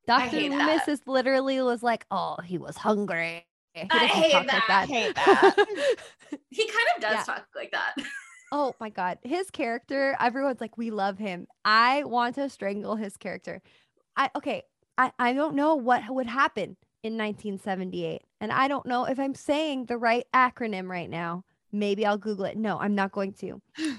Dr. 0.05 0.37
Loomis 0.39 0.85
that. 0.85 0.87
is 0.87 1.01
literally 1.05 1.61
was 1.61 1.83
like, 1.83 2.05
oh, 2.11 2.37
he 2.45 2.57
was 2.57 2.77
hungry. 2.77 3.45
He 3.73 3.83
I 3.91 4.05
hate 4.05 4.33
like 4.33 4.47
that. 4.47 4.63
I 4.69 4.85
that. 4.85 4.89
hate 4.89 5.15
that. 5.15 5.97
He 6.49 6.65
kind 6.67 6.87
of 6.95 7.01
does 7.01 7.11
Yeah. 7.13 7.23
talk 7.23 7.47
like 7.55 7.71
that. 7.71 7.95
Oh 8.49 8.73
my 8.79 8.89
god, 8.89 9.17
his 9.23 9.51
character, 9.51 10.15
everyone's 10.21 10.61
like 10.61 10.77
we 10.77 10.89
love 10.89 11.17
him. 11.17 11.47
I 11.65 12.05
want 12.05 12.35
to 12.35 12.47
strangle 12.49 12.95
his 12.95 13.17
character. 13.17 13.61
I 14.15 14.29
okay, 14.37 14.63
I 14.97 15.11
I 15.19 15.33
don't 15.33 15.53
know 15.55 15.75
what 15.75 16.03
would 16.09 16.27
happen 16.27 16.77
in 17.03 17.13
1978 17.17 18.21
and 18.41 18.51
I 18.51 18.67
don't 18.67 18.85
know 18.85 19.05
if 19.05 19.19
I'm 19.19 19.35
saying 19.35 19.85
the 19.85 19.97
right 19.97 20.25
acronym 20.33 20.89
right 20.89 21.09
now. 21.09 21.43
Maybe 21.71 22.05
I'll 22.05 22.17
google 22.17 22.45
it. 22.45 22.57
No, 22.57 22.77
I'm 22.79 22.95
not 22.95 23.11
going 23.11 23.33
to. 23.33 23.61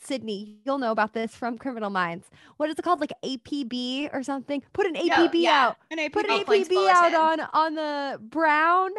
Sydney, 0.00 0.58
you'll 0.64 0.78
know 0.78 0.90
about 0.90 1.12
this 1.12 1.34
from 1.34 1.58
Criminal 1.58 1.90
Minds. 1.90 2.28
What 2.56 2.68
is 2.68 2.76
it 2.78 2.82
called 2.82 3.00
like 3.00 3.12
APB 3.24 4.10
or 4.12 4.22
something? 4.22 4.62
Put 4.72 4.86
an 4.86 4.96
Yeah, 4.96 5.16
APB 5.16 5.42
yeah. 5.42 5.68
out 5.68 5.76
And 5.90 6.00
I 6.00 6.08
put 6.08 6.28
an 6.28 6.44
APB 6.44 6.88
out 6.88 7.14
on 7.14 7.40
on 7.52 7.74
the 7.74 8.18
brown 8.20 8.90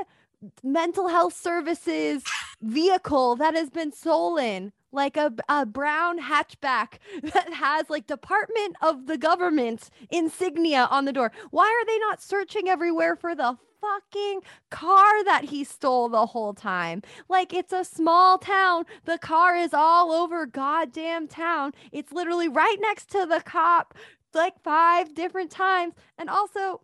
mental 0.63 1.07
health 1.07 1.35
services 1.35 2.23
vehicle 2.61 3.35
that 3.37 3.53
has 3.55 3.69
been 3.69 3.91
stolen 3.91 4.71
like 4.93 5.17
a, 5.17 5.33
a 5.49 5.65
brown 5.65 6.19
hatchback 6.21 6.99
that 7.33 7.53
has 7.53 7.89
like 7.89 8.07
department 8.07 8.75
of 8.81 9.07
the 9.07 9.17
government 9.17 9.89
insignia 10.09 10.87
on 10.89 11.05
the 11.05 11.13
door. 11.13 11.31
Why 11.51 11.65
are 11.65 11.85
they 11.85 11.99
not 11.99 12.21
searching 12.21 12.69
everywhere 12.69 13.15
for 13.15 13.35
the 13.35 13.57
fucking 13.81 14.39
car 14.71 15.23
that 15.25 15.45
he 15.45 15.63
stole 15.63 16.07
the 16.07 16.27
whole 16.27 16.53
time? 16.53 17.01
Like 17.27 17.53
it's 17.53 17.73
a 17.73 17.83
small 17.83 18.37
town. 18.37 18.85
The 19.05 19.17
car 19.17 19.55
is 19.55 19.73
all 19.73 20.11
over 20.11 20.45
goddamn 20.45 21.27
town. 21.27 21.73
It's 21.91 22.11
literally 22.11 22.47
right 22.47 22.77
next 22.79 23.09
to 23.11 23.25
the 23.25 23.41
cop 23.43 23.93
like 24.33 24.61
five 24.63 25.13
different 25.13 25.51
times. 25.51 25.93
And 26.17 26.29
also 26.29 26.81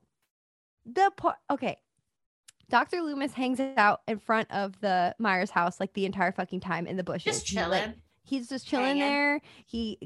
the 0.86 1.12
po- 1.16 1.34
okay 1.49 1.78
Dr. 2.70 3.01
Loomis 3.01 3.34
hangs 3.34 3.59
out 3.78 4.01
in 4.07 4.20
front 4.20 4.49
of 4.51 4.80
the 4.82 5.15
Myers 5.20 5.49
house 5.51 5.80
like 5.80 5.93
the 5.93 6.05
entire 6.05 6.32
fucking 6.32 6.59
time 6.59 6.88
in 6.88 6.97
the 6.97 7.03
bushes. 7.03 7.24
Just 7.43 7.49
He, 7.49 7.55
like- 7.57 7.65
chilling. 7.65 7.93
he's 8.24 8.47
just 8.47 8.67
chilling 8.67 8.86
hanging. 8.97 9.01
there. 9.01 9.41
He 9.65 9.97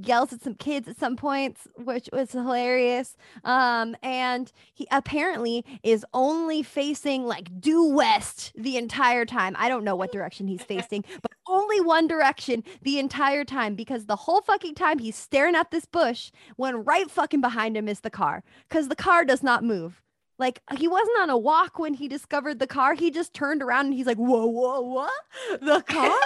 yells 0.00 0.32
at 0.32 0.40
some 0.42 0.54
kids 0.54 0.88
at 0.88 0.96
some 0.98 1.16
points, 1.16 1.66
which 1.76 2.08
was 2.12 2.30
hilarious. 2.32 3.16
Um, 3.42 3.96
and 4.02 4.52
he 4.72 4.86
apparently 4.92 5.64
is 5.82 6.04
only 6.14 6.62
facing 6.62 7.24
like 7.26 7.60
due 7.60 7.84
west 7.84 8.52
the 8.56 8.76
entire 8.76 9.24
time. 9.24 9.56
I 9.58 9.68
don't 9.68 9.82
know 9.84 9.96
what 9.96 10.12
direction 10.12 10.46
he's 10.46 10.62
facing, 10.62 11.04
but 11.22 11.32
only 11.48 11.80
one 11.80 12.06
direction 12.06 12.62
the 12.82 12.98
entire 12.98 13.44
time 13.44 13.74
because 13.74 14.06
the 14.06 14.16
whole 14.16 14.40
fucking 14.40 14.74
time 14.76 14.98
he's 14.98 15.16
staring 15.16 15.54
at 15.56 15.70
this 15.72 15.84
bush 15.84 16.30
when 16.56 16.84
right 16.84 17.10
fucking 17.10 17.40
behind 17.40 17.76
him 17.76 17.88
is 17.88 18.00
the 18.00 18.10
car 18.10 18.42
because 18.68 18.88
the 18.88 18.96
car 18.96 19.24
does 19.24 19.42
not 19.42 19.64
move. 19.64 20.00
Like 20.38 20.60
he 20.76 20.88
wasn't 20.88 21.18
on 21.20 21.30
a 21.30 21.38
walk 21.38 21.78
when 21.78 21.94
he 21.94 22.08
discovered 22.08 22.58
the 22.58 22.66
car. 22.66 22.94
He 22.94 23.10
just 23.10 23.34
turned 23.34 23.62
around 23.62 23.86
and 23.86 23.94
he's 23.94 24.06
like, 24.06 24.16
"Whoa, 24.16 24.46
whoa, 24.46 24.80
what? 24.80 25.12
The 25.60 25.80
car 25.88 26.18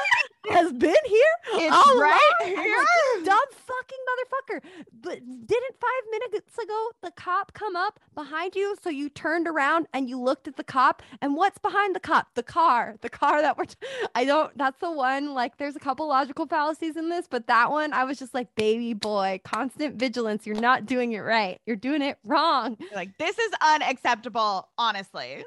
has 0.51 0.73
been 0.73 0.95
here? 1.07 1.35
It's 1.55 1.75
all 1.75 1.99
right 1.99 2.33
along?" 2.43 2.57
I'm 2.59 2.79
like, 2.79 3.25
dumb 3.25 3.49
fucking 3.51 3.99
motherfucker!" 4.09 4.61
But 4.93 5.21
didn't 5.47 5.77
five 5.81 6.11
minutes 6.11 6.59
ago 6.59 6.91
the 7.03 7.11
cop 7.13 7.53
come 7.55 7.77
up 7.77 8.01
behind 8.15 8.55
you? 8.55 8.77
So 8.83 8.91
you 8.91 9.09
turned 9.09 9.47
around 9.47 9.87
and 9.93 10.09
you 10.09 10.21
looked 10.21 10.49
at 10.49 10.57
the 10.57 10.65
cop. 10.65 11.03
And 11.21 11.37
what's 11.37 11.59
behind 11.59 11.95
the 11.95 12.01
cop? 12.01 12.35
The 12.35 12.43
car. 12.43 12.97
The 13.01 13.09
car 13.09 13.41
that 13.43 13.57
we're. 13.57 13.67
T- 13.67 13.77
I 14.15 14.25
don't. 14.25 14.57
That's 14.57 14.79
the 14.81 14.91
one. 14.91 15.35
Like, 15.35 15.57
there's 15.59 15.77
a 15.77 15.81
couple 15.81 16.09
logical 16.09 16.47
fallacies 16.47 16.97
in 16.97 17.09
this, 17.09 17.27
but 17.29 17.47
that 17.47 17.71
one, 17.71 17.93
I 17.93 18.05
was 18.05 18.19
just 18.19 18.35
like, 18.35 18.55
"Baby 18.55 18.95
boy, 18.95 19.41
constant 19.45 19.97
vigilance. 19.97 20.47
You're 20.47 20.61
not 20.61 20.87
doing 20.87 21.13
it 21.13 21.21
right. 21.21 21.61
You're 21.67 21.77
doing 21.77 22.03
it 22.03 22.19
wrong." 22.25 22.77
like 22.95 23.17
this 23.19 23.39
is 23.39 23.53
unacceptable, 23.61 24.69
honestly. 24.79 25.45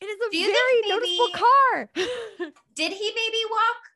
It 0.00 0.06
is 0.06 0.18
a 0.18 0.30
very 0.30 0.82
think 0.82 0.88
noticeable 0.88 1.28
car. 1.32 1.90
Did 2.74 2.92
he 2.92 3.12
maybe 3.14 3.38
walk 3.50 3.91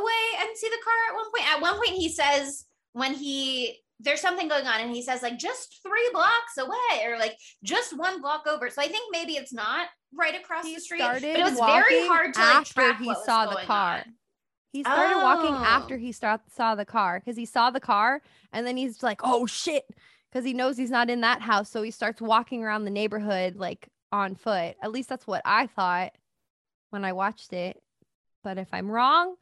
away 0.00 0.22
and 0.40 0.56
see 0.56 0.68
the 0.68 0.78
car 0.84 0.94
at 1.10 1.14
one 1.16 1.30
point? 1.30 1.52
At 1.54 1.60
one 1.60 1.76
point, 1.76 1.90
he 2.00 2.08
says 2.08 2.64
when 2.92 3.14
he 3.14 3.78
there's 3.98 4.20
something 4.20 4.46
going 4.48 4.66
on, 4.66 4.80
and 4.80 4.94
he 4.94 5.00
says 5.02 5.22
like 5.22 5.38
just 5.38 5.80
three 5.82 6.10
blocks 6.12 6.58
away, 6.58 7.06
or 7.06 7.18
like 7.18 7.36
just 7.64 7.96
one 7.96 8.20
block 8.20 8.46
over. 8.46 8.68
So 8.70 8.82
I 8.82 8.88
think 8.88 9.04
maybe 9.10 9.34
it's 9.34 9.52
not 9.54 9.88
right 10.14 10.34
across 10.38 10.64
He 10.66 10.74
the 10.74 10.80
street. 10.80 11.00
But 11.00 11.22
it 11.24 11.42
was 11.42 11.58
very 11.58 12.06
hard 12.06 12.34
to 12.34 12.40
like 12.40 12.54
after 12.56 12.94
he 12.94 13.14
saw 13.24 13.46
the 13.46 13.62
car. 13.64 13.96
on. 14.06 14.14
He 14.72 14.82
started 14.82 15.16
walking 15.22 15.54
Oh. 15.54 15.64
after 15.64 15.96
he 15.96 16.12
start, 16.12 16.42
saw 16.54 16.74
the 16.74 16.84
car 16.84 17.18
because 17.18 17.36
he 17.38 17.46
saw 17.46 17.70
the 17.70 17.80
car 17.80 18.20
and 18.52 18.66
then 18.66 18.76
he's 18.76 19.02
like, 19.02 19.22
oh 19.24 19.46
shit. 19.46 19.84
Because 20.30 20.44
he 20.44 20.52
knows 20.52 20.76
he's 20.76 20.90
not 20.90 21.08
in 21.08 21.22
that 21.22 21.40
house. 21.40 21.70
So 21.70 21.80
he 21.80 21.90
starts 21.90 22.20
walking 22.20 22.62
around 22.62 22.84
the 22.84 22.90
neighborhood 22.90 23.56
like 23.56 23.88
on 24.12 24.34
foot. 24.34 24.76
At 24.82 24.92
least 24.92 25.08
that's 25.08 25.26
what 25.26 25.40
I 25.46 25.66
thought 25.68 26.12
when 26.90 27.06
I 27.06 27.14
watched 27.14 27.54
it. 27.54 27.80
But 28.44 28.58
if 28.58 28.68
I'm 28.72 28.90
wrong, 28.90 29.36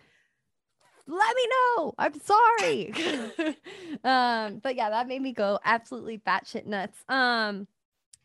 let 1.07 1.37
me 1.37 1.43
know. 1.51 1.95
I'm 1.99 2.21
sorry. 2.21 2.93
um, 4.05 4.61
but 4.63 4.77
yeah, 4.77 4.91
that 4.91 5.09
made 5.09 5.23
me 5.23 5.33
go 5.33 5.59
absolutely 5.65 6.19
batshit 6.19 6.67
nuts. 6.67 6.99
Um, 7.09 7.67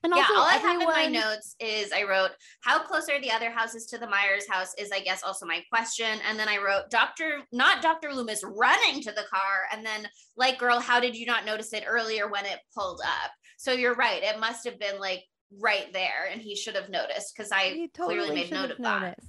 and 0.01 0.13
yeah, 0.15 0.21
also 0.21 0.34
all 0.36 0.47
I 0.47 0.53
have 0.53 0.82
in 0.82 0.88
my 0.88 1.07
notes 1.07 1.55
is 1.59 1.91
I 1.91 2.03
wrote 2.03 2.32
how 2.61 2.80
close 2.80 3.09
are 3.09 3.19
the 3.19 3.32
other 3.32 3.51
houses 3.51 3.86
to 3.88 3.97
the 3.97 4.07
Myers 4.07 4.47
house 4.49 4.73
is 4.77 4.91
I 4.93 5.01
guess 5.01 5.23
also 5.23 5.45
my 5.45 5.61
question, 5.69 6.19
and 6.27 6.39
then 6.39 6.47
I 6.47 6.57
wrote 6.57 6.89
Doctor 6.89 7.41
not 7.51 7.82
Doctor 7.82 8.13
Loomis 8.13 8.43
running 8.45 9.01
to 9.01 9.11
the 9.11 9.25
car, 9.30 9.67
and 9.73 9.86
then 9.86 10.07
like 10.38 10.57
girl, 10.57 10.80
how 10.80 11.01
did 11.01 11.17
you 11.17 11.25
not 11.25 11.45
notice 11.45 11.73
it 11.73 11.84
earlier 11.86 12.30
when 12.30 12.45
it 12.45 12.59
pulled 12.73 13.01
up? 13.01 13.32
So 13.57 13.73
you're 13.73 13.95
right, 13.95 14.23
it 14.23 14.39
must 14.39 14.65
have 14.65 14.80
been 14.80 14.99
like 15.01 15.25
right 15.59 15.91
there, 15.91 16.30
and 16.32 16.41
he 16.41 16.55
should 16.55 16.75
have 16.75 16.89
noticed 16.89 17.34
because 17.36 17.51
I 17.51 17.71
He 17.71 17.89
clearly 17.89 18.34
made 18.34 18.51
note 18.51 18.71
of 18.71 18.77
that. 18.77 19.01
noticed. 19.01 19.27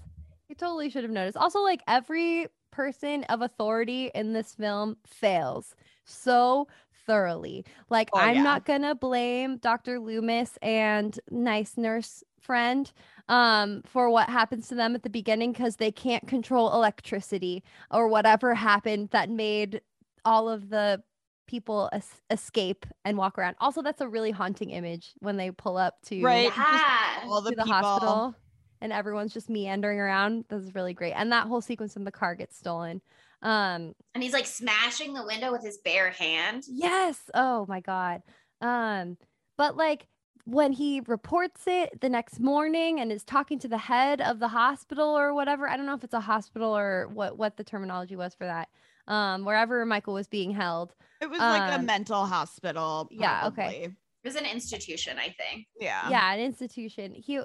I 0.50 0.54
totally 0.54 0.90
should 0.90 1.02
have 1.02 1.12
noticed. 1.12 1.36
Also, 1.36 1.62
like 1.62 1.82
every 1.88 2.46
person 2.80 3.24
of 3.24 3.42
authority 3.42 4.10
in 4.14 4.32
this 4.32 4.54
film 4.54 4.96
fails 5.06 5.74
so 6.04 6.66
thoroughly. 7.06 7.64
Like, 7.90 8.08
Oh, 8.14 8.18
I'm 8.20 8.36
yeah. 8.36 8.42
not 8.42 8.64
gonna 8.64 8.94
blame 8.94 9.58
Dr. 9.58 9.98
Loomis 10.00 10.56
and 10.62 11.18
nice 11.30 11.76
nurse 11.76 12.24
friend 12.40 12.90
um 13.28 13.82
for 13.84 14.08
what 14.08 14.30
happens 14.30 14.66
to 14.68 14.74
them 14.74 14.94
at 14.94 15.02
the 15.02 15.10
beginning 15.10 15.52
because 15.52 15.76
they 15.76 15.92
can't 15.92 16.26
control 16.26 16.72
electricity 16.72 17.62
or 17.90 18.08
whatever 18.08 18.54
happened 18.54 19.10
that 19.10 19.28
made 19.28 19.82
all 20.24 20.48
of 20.48 20.70
the 20.70 21.02
people 21.46 21.90
es- 21.92 22.22
escape 22.30 22.86
and 23.04 23.18
walk 23.18 23.36
around. 23.38 23.56
Also, 23.60 23.82
that's 23.82 24.00
a 24.00 24.08
really 24.08 24.30
haunting 24.30 24.70
image 24.70 25.12
when 25.18 25.36
they 25.36 25.50
pull 25.50 25.76
up 25.76 26.00
to 26.06 26.22
Right. 26.22 26.50
Yeah. 26.56 27.28
All 27.28 27.42
the 27.42 27.50
to 27.50 27.56
the 27.56 27.62
people. 27.64 27.74
hospital 27.82 28.34
and 28.80 28.92
everyone's 28.92 29.32
just 29.32 29.50
meandering 29.50 29.98
around. 30.00 30.44
This 30.48 30.62
is 30.64 30.74
really 30.74 30.94
great. 30.94 31.12
And 31.12 31.30
that 31.32 31.46
whole 31.46 31.60
sequence 31.60 31.94
when 31.94 32.04
the 32.04 32.10
car 32.12 32.34
gets 32.34 32.56
stolen. 32.56 33.00
Um, 33.42 33.94
And 34.14 34.22
he's 34.22 34.32
like 34.32 34.46
smashing 34.46 35.14
the 35.14 35.24
window 35.24 35.50
with 35.52 35.62
his 35.62 35.78
bare 35.78 36.10
hand. 36.10 36.64
yes. 36.68 37.18
Oh 37.34 37.64
my 37.68 37.80
God. 37.80 38.22
Um, 38.60 39.16
but 39.56 39.76
like 39.76 40.06
when 40.44 40.72
he 40.72 41.00
reports 41.06 41.62
it 41.66 42.00
the 42.00 42.08
next 42.08 42.40
morning 42.40 43.00
and 43.00 43.12
is 43.12 43.22
talking 43.24 43.58
to 43.60 43.68
the 43.68 43.78
head 43.78 44.20
of 44.20 44.38
the 44.40 44.48
hospital 44.48 45.08
or 45.08 45.32
whatever, 45.34 45.68
I 45.68 45.76
don't 45.76 45.86
know 45.86 45.94
if 45.94 46.04
it's 46.04 46.14
a 46.14 46.20
hospital 46.20 46.76
or 46.76 47.08
what 47.12 47.36
what 47.38 47.56
the 47.56 47.64
terminology 47.64 48.16
was 48.16 48.34
for 48.34 48.44
that. 48.46 48.68
Um, 49.06 49.44
wherever 49.44 49.84
Michael 49.86 50.14
was 50.14 50.28
being 50.28 50.50
held. 50.52 50.94
It 51.20 51.28
was 51.28 51.38
like 51.40 51.72
a 51.72 51.74
Um, 51.76 51.86
mental 51.86 52.24
hospital. 52.26 53.08
yeah, 53.10 53.46
okay. 53.48 53.84
It 53.84 53.92
was 54.28 54.36
an 54.36 54.44
institution, 54.46 55.18
I 55.18 55.30
think. 55.30 55.66
Yeah. 55.80 56.08
yeah 56.10 56.32
an 56.32 56.40
institution 56.40 57.12
he 57.14 57.40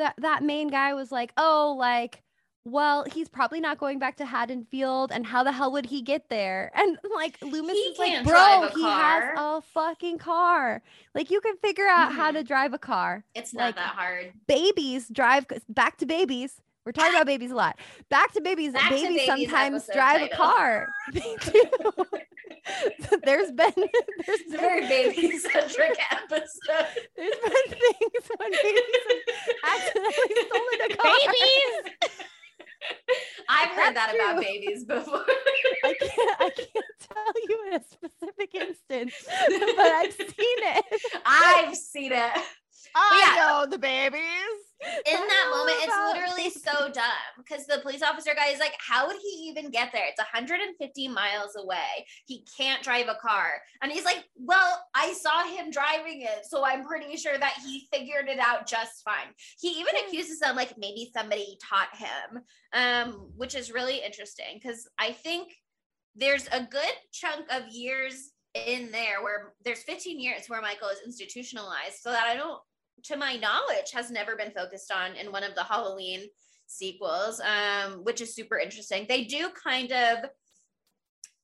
that 0.00 0.14
that 0.18 0.42
main 0.42 0.68
guy 0.68 0.94
was 0.94 1.12
like 1.12 1.32
oh 1.36 1.76
like 1.78 2.22
well 2.64 3.04
he's 3.12 3.28
probably 3.28 3.60
not 3.60 3.78
going 3.78 3.98
back 3.98 4.16
to 4.16 4.24
haddonfield 4.26 5.12
and 5.12 5.24
how 5.24 5.42
the 5.42 5.52
hell 5.52 5.72
would 5.72 5.86
he 5.86 6.02
get 6.02 6.28
there? 6.28 6.70
And 6.80 6.98
like 7.14 7.38
loomis 7.42 7.72
He 7.72 7.78
is 7.78 7.98
like 7.98 8.24
bro 8.24 8.68
he 8.74 8.82
has 8.82 9.24
a 9.36 9.62
fucking 9.62 10.18
car. 10.18 10.82
Like 11.14 11.30
you 11.30 11.40
can 11.40 11.56
figure 11.58 11.86
out 11.86 12.12
how 12.12 12.28
mm-hmm. 12.28 12.38
to 12.38 12.44
drive 12.44 12.74
a 12.74 12.78
car. 12.78 13.24
It's 13.34 13.54
not 13.54 13.64
Like- 13.64 13.76
that 13.76 13.94
hard. 13.94 14.32
babies 14.46 15.08
drive 15.08 15.46
back 15.68 15.96
to 15.98 16.06
babies 16.06 16.60
we're 16.90 17.02
talking 17.02 17.14
about 17.14 17.26
babies 17.26 17.52
a 17.52 17.54
lot 17.54 17.78
back 18.08 18.32
to 18.32 18.40
babies 18.40 18.72
Back 18.72 18.88
to 18.88 18.96
babies, 18.96 19.26
Babies 19.28 19.48
sometimes 19.48 19.88
drive 19.92 20.22
a 20.22 20.28
car 20.28 20.88
they 21.12 21.36
do 21.52 21.64
there's 23.24 23.52
been 23.52 23.72
there's 24.26 24.42
been 24.50 24.58
very 24.58 24.80
baby 24.88 25.38
centric 25.38 25.96
episode. 26.10 26.86
there's 27.16 27.34
been 27.44 27.78
things 27.78 28.30
when 28.36 28.50
babies 28.50 28.82
accidentally 29.64 30.34
stolen 30.46 30.90
a 30.90 30.96
car. 30.96 31.12
Babies! 31.26 32.10
I've 33.48 33.70
heard 33.70 33.94
That's 33.94 34.12
that 34.12 34.14
about 34.14 34.42
babies 34.42 34.84
before. 34.84 35.24
I 35.84 35.94
can't 36.00 36.40
I 36.40 36.50
can't 36.50 36.84
tell 37.00 37.34
you 37.48 37.66
in 37.68 37.74
a 37.74 37.84
specific 37.84 38.54
instance, 38.54 39.14
but 39.76 39.86
I've 39.86 40.12
seen 40.12 40.26
it. 40.38 40.84
I've 41.24 41.76
seen 41.76 42.12
it. 42.12 42.42
I 42.94 43.34
yeah. 43.36 43.42
know 43.42 43.66
the 43.70 43.78
babies. 43.78 44.20
In 45.06 45.20
that 45.20 45.48
moment, 45.50 45.76
it's 45.82 45.94
literally 46.14 46.50
so 46.50 46.90
dumb 46.90 47.34
because 47.36 47.66
the 47.66 47.80
police 47.82 48.02
officer 48.02 48.32
guy 48.34 48.46
is 48.46 48.60
like, 48.60 48.74
How 48.78 49.06
would 49.06 49.16
he 49.20 49.48
even 49.50 49.70
get 49.70 49.92
there? 49.92 50.04
It's 50.08 50.18
150 50.18 51.08
miles 51.08 51.54
away. 51.56 52.06
He 52.26 52.46
can't 52.56 52.82
drive 52.82 53.08
a 53.08 53.18
car. 53.20 53.60
And 53.82 53.92
he's 53.92 54.06
like, 54.06 54.24
Well, 54.36 54.82
I 54.94 55.12
saw 55.12 55.46
him 55.46 55.70
driving 55.70 56.22
it. 56.22 56.46
So 56.48 56.64
I'm 56.64 56.86
pretty 56.86 57.16
sure 57.16 57.36
that 57.36 57.58
he 57.62 57.88
figured 57.92 58.28
it 58.28 58.38
out 58.38 58.66
just 58.66 59.02
fine. 59.04 59.34
He 59.60 59.68
even 59.80 59.94
accuses 60.06 60.40
them 60.40 60.56
like 60.56 60.72
maybe 60.78 61.10
somebody 61.14 61.58
taught 61.62 61.94
him, 61.94 62.42
um, 62.72 63.30
which 63.36 63.54
is 63.54 63.72
really 63.72 64.02
interesting 64.02 64.58
because 64.62 64.88
I 64.98 65.12
think 65.12 65.52
there's 66.16 66.48
a 66.52 66.62
good 66.62 66.94
chunk 67.12 67.46
of 67.50 67.68
years 67.68 68.30
in 68.54 68.90
there 68.90 69.22
where 69.22 69.52
there's 69.64 69.82
15 69.82 70.18
years 70.18 70.42
where 70.48 70.60
Michael 70.60 70.88
is 70.88 70.98
institutionalized 71.04 71.98
so 72.00 72.10
that 72.10 72.24
I 72.24 72.34
don't 72.34 72.60
to 73.04 73.16
my 73.16 73.36
knowledge 73.36 73.90
has 73.92 74.10
never 74.10 74.36
been 74.36 74.50
focused 74.52 74.92
on 74.92 75.14
in 75.16 75.32
one 75.32 75.42
of 75.42 75.54
the 75.54 75.64
Halloween 75.64 76.22
sequels 76.66 77.40
um 77.40 78.04
which 78.04 78.20
is 78.20 78.34
super 78.34 78.58
interesting. 78.58 79.06
They 79.08 79.24
do 79.24 79.50
kind 79.50 79.92
of 79.92 80.18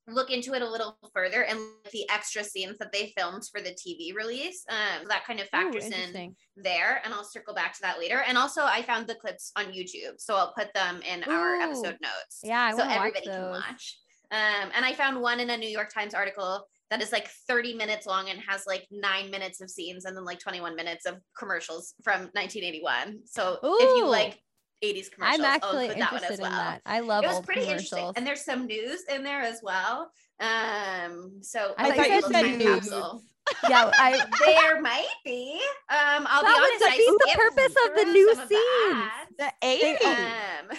look 0.09 0.31
into 0.31 0.55
it 0.55 0.63
a 0.63 0.71
little 0.71 0.97
further 1.13 1.43
and 1.43 1.59
the 1.93 2.09
extra 2.11 2.45
scenes 2.45 2.79
that 2.79 2.93
they 2.93 3.13
filmed 3.19 3.43
for 3.51 3.61
the 3.61 3.71
TV 3.71 4.15
release 4.15 4.65
um 4.69 5.09
that 5.09 5.25
kind 5.27 5.41
of 5.41 5.47
Ooh, 5.47 5.51
factors 5.51 5.87
in 5.87 6.35
there. 6.57 7.01
And 7.05 7.13
I'll 7.13 7.25
circle 7.25 7.55
back 7.55 7.75
to 7.75 7.83
that 7.83 7.99
later. 7.99 8.23
And 8.27 8.39
also 8.39 8.63
I 8.63 8.83
found 8.83 9.09
the 9.09 9.17
clips 9.17 9.51
on 9.57 9.67
YouTube 9.67 10.19
so 10.19 10.37
I'll 10.37 10.53
put 10.53 10.73
them 10.75 11.01
in 11.03 11.25
our 11.25 11.57
episode 11.57 11.99
notes 12.01 12.41
Yeah, 12.45 12.61
I 12.61 12.71
so 12.71 12.79
wanna 12.79 12.91
watch 12.91 12.99
everybody 12.99 13.27
can 13.27 13.51
watch. 13.51 13.99
Um, 14.31 14.71
and 14.75 14.85
I 14.85 14.93
found 14.93 15.21
one 15.21 15.41
in 15.41 15.51
a 15.51 15.57
New 15.57 15.69
York 15.69 15.93
Times 15.93 16.15
article 16.15 16.67
that 16.91 17.03
is 17.03 17.13
like 17.13 17.29
30 17.49 17.75
minutes 17.75 18.07
long 18.07 18.31
and 18.31 18.41
has 18.41 18.65
like 18.67 18.87
nine 18.91 19.31
minutes 19.31 19.61
of 19.61 19.71
scenes 19.71 20.05
and 20.05 20.17
then 20.17 20.25
like 20.25 20.39
21 20.39 20.77
minutes 20.77 21.05
of 21.07 21.17
commercials 21.39 21.95
from 22.05 22.31
1981. 22.33 23.21
So 23.25 23.59
if 23.63 23.97
you 23.97 24.07
like 24.07 24.39
80s 24.85 25.11
commercials, 25.11 25.41
I'm 25.41 25.45
actually 25.45 25.87
include 25.87 26.03
that 26.03 26.13
one 26.13 26.23
interested 26.23 26.33
as 26.33 26.41
well. 26.41 26.51
in 26.51 26.57
that. 26.57 26.83
I 26.87 27.01
love 27.01 27.25
It 27.25 27.29
was 27.29 27.41
pretty 27.41 27.63
interesting, 27.63 28.13
and 28.17 28.27
there's 28.27 28.45
some 28.45 28.67
news 28.67 29.03
in 29.13 29.25
there 29.25 29.41
as 29.41 29.61
well. 29.63 30.11
Um, 30.39 31.39
so 31.41 31.75
I 31.79 31.93
thought 31.93 32.11
you 32.11 32.23
said 32.23 32.61
capsule. 32.61 33.23
yeah, 33.69 33.91
I 33.95 34.27
There 34.45 34.81
might 34.81 35.07
be. 35.25 35.61
Um, 35.89 36.27
I'll 36.29 36.43
That 36.43 36.79
be 36.81 36.87
honest. 36.87 37.01
I 37.01 37.17
the 37.19 37.39
purpose 37.39 37.75
of 37.87 37.97
the 37.97 38.05
new 38.13 38.35
scene, 38.35 38.97
ads. 38.97 39.37
The 39.39 39.53
80s. 39.63 40.71
Um, 40.71 40.79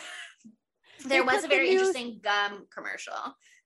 there 1.10 1.24
was 1.24 1.44
a 1.44 1.48
very 1.48 1.70
interesting 1.70 2.20
gum 2.22 2.68
commercial 2.74 3.14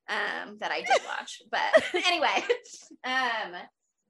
um, 0.10 0.58
that 0.60 0.72
I 0.72 0.82
did 0.82 1.02
watch, 1.08 1.42
but 1.52 1.84
anyway, 2.06 2.44
um, 3.04 3.54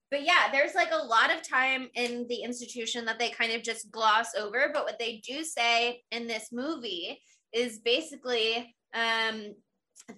but 0.09 0.23
yeah, 0.23 0.51
there's 0.51 0.75
like 0.75 0.91
a 0.91 1.05
lot 1.05 1.33
of 1.33 1.47
time 1.47 1.87
in 1.95 2.25
the 2.27 2.43
institution 2.43 3.05
that 3.05 3.17
they 3.17 3.29
kind 3.29 3.53
of 3.53 3.63
just 3.63 3.91
gloss 3.91 4.35
over. 4.37 4.69
But 4.73 4.83
what 4.83 4.99
they 4.99 5.21
do 5.25 5.43
say 5.43 6.01
in 6.11 6.27
this 6.27 6.49
movie 6.51 7.21
is 7.53 7.79
basically 7.79 8.75
um, 8.93 9.53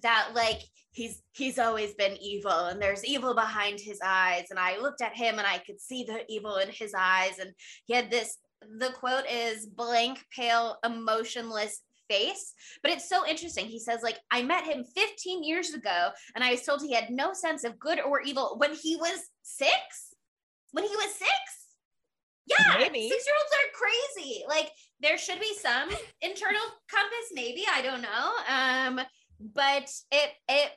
that 0.02 0.30
like 0.34 0.60
he's 0.90 1.22
he's 1.32 1.58
always 1.58 1.94
been 1.94 2.16
evil 2.20 2.66
and 2.66 2.80
there's 2.80 3.04
evil 3.04 3.34
behind 3.34 3.80
his 3.80 3.98
eyes 4.04 4.46
and 4.50 4.58
i 4.58 4.78
looked 4.78 5.02
at 5.02 5.14
him 5.14 5.38
and 5.38 5.46
i 5.46 5.58
could 5.58 5.80
see 5.80 6.04
the 6.04 6.20
evil 6.28 6.56
in 6.56 6.68
his 6.68 6.94
eyes 6.96 7.38
and 7.40 7.50
he 7.86 7.94
had 7.94 8.10
this 8.10 8.38
the 8.78 8.90
quote 8.90 9.24
is 9.30 9.66
blank 9.66 10.18
pale 10.34 10.76
emotionless 10.84 11.80
face. 12.08 12.52
But 12.82 12.92
it's 12.92 13.08
so 13.08 13.26
interesting. 13.26 13.66
He 13.66 13.78
says 13.78 14.00
like 14.02 14.18
i 14.30 14.42
met 14.42 14.64
him 14.64 14.84
15 14.84 15.42
years 15.44 15.74
ago 15.74 16.10
and 16.34 16.44
i 16.44 16.50
was 16.50 16.62
told 16.62 16.82
he 16.82 16.92
had 16.92 17.10
no 17.10 17.32
sense 17.32 17.64
of 17.64 17.78
good 17.78 18.00
or 18.00 18.20
evil 18.20 18.54
when 18.58 18.74
he 18.74 18.96
was 18.96 19.18
six? 19.42 20.14
When 20.72 20.84
he 20.84 20.94
was 20.96 21.14
six? 21.14 21.30
Yeah 22.46 22.76
Maybe. 22.78 23.08
six 23.08 23.24
year 23.26 23.34
olds 23.40 23.54
are 23.54 23.78
crazy. 23.80 24.44
Like 24.48 24.70
there 25.00 25.18
should 25.18 25.40
be 25.40 25.54
some 25.54 25.88
internal 26.20 26.62
compass 26.90 27.28
maybe. 27.32 27.64
I 27.72 27.82
don't 27.82 28.02
know. 28.02 28.98
Um 28.98 29.06
but 29.54 29.90
it 30.10 30.30
it 30.48 30.70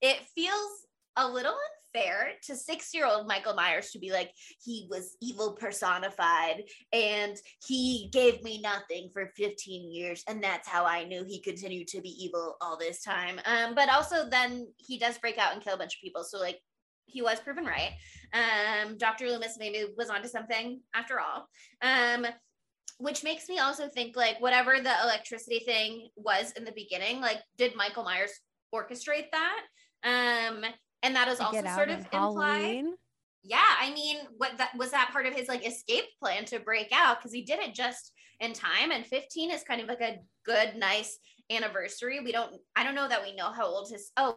it 0.00 0.20
feels 0.34 0.70
a 1.16 1.28
little 1.28 1.56
unfair 1.96 2.30
to 2.42 2.56
six 2.56 2.92
year 2.94 3.06
old 3.06 3.26
michael 3.26 3.54
myers 3.54 3.90
to 3.90 3.98
be 3.98 4.10
like 4.10 4.30
he 4.62 4.86
was 4.90 5.16
evil 5.20 5.52
personified 5.52 6.62
and 6.92 7.36
he 7.66 8.08
gave 8.12 8.42
me 8.42 8.60
nothing 8.60 9.10
for 9.12 9.30
15 9.36 9.92
years 9.92 10.22
and 10.28 10.42
that's 10.42 10.68
how 10.68 10.84
i 10.84 11.04
knew 11.04 11.24
he 11.24 11.40
continued 11.40 11.88
to 11.88 12.00
be 12.00 12.08
evil 12.08 12.56
all 12.60 12.76
this 12.78 13.02
time. 13.02 13.40
Um 13.44 13.74
but 13.74 13.88
also 13.88 14.28
then 14.28 14.66
he 14.76 14.98
does 14.98 15.18
break 15.18 15.38
out 15.38 15.52
and 15.52 15.62
kill 15.62 15.74
a 15.74 15.78
bunch 15.78 15.96
of 15.96 16.00
people 16.02 16.24
so 16.24 16.38
like 16.38 16.58
he 17.06 17.22
was 17.22 17.40
proven 17.40 17.64
right. 17.64 17.92
Um 18.32 18.96
dr 18.98 19.24
loomis 19.26 19.56
maybe 19.58 19.84
was 19.96 20.10
onto 20.10 20.28
something 20.28 20.80
after 20.94 21.20
all. 21.20 21.48
Um 21.82 22.26
which 22.98 23.22
makes 23.22 23.48
me 23.48 23.58
also 23.58 23.88
think 23.88 24.16
like 24.16 24.40
whatever 24.40 24.80
the 24.80 24.92
electricity 25.02 25.58
thing 25.60 26.08
was 26.16 26.52
in 26.52 26.64
the 26.64 26.72
beginning 26.72 27.20
like 27.20 27.38
did 27.58 27.76
michael 27.76 28.04
myers 28.04 28.32
orchestrate 28.74 29.30
that? 29.32 29.62
Um 30.04 30.64
and 31.02 31.14
that 31.14 31.28
is 31.28 31.40
also 31.40 31.62
sort 31.74 31.90
of 31.90 32.00
implied 32.12 32.84
yeah 33.42 33.76
i 33.80 33.92
mean 33.92 34.18
what 34.36 34.56
that 34.58 34.70
was 34.76 34.90
that 34.90 35.10
part 35.12 35.26
of 35.26 35.34
his 35.34 35.48
like 35.48 35.66
escape 35.66 36.04
plan 36.22 36.44
to 36.44 36.58
break 36.58 36.88
out 36.92 37.18
because 37.18 37.32
he 37.32 37.42
did 37.42 37.60
it 37.60 37.74
just 37.74 38.12
in 38.40 38.52
time 38.52 38.90
and 38.92 39.06
15 39.06 39.50
is 39.50 39.62
kind 39.62 39.80
of 39.80 39.88
like 39.88 40.00
a 40.00 40.18
good 40.44 40.76
nice 40.76 41.18
anniversary 41.50 42.20
we 42.20 42.32
don't 42.32 42.54
i 42.74 42.82
don't 42.82 42.94
know 42.94 43.08
that 43.08 43.22
we 43.22 43.34
know 43.34 43.52
how 43.52 43.66
old 43.66 43.90
his 43.90 44.10
oh 44.16 44.36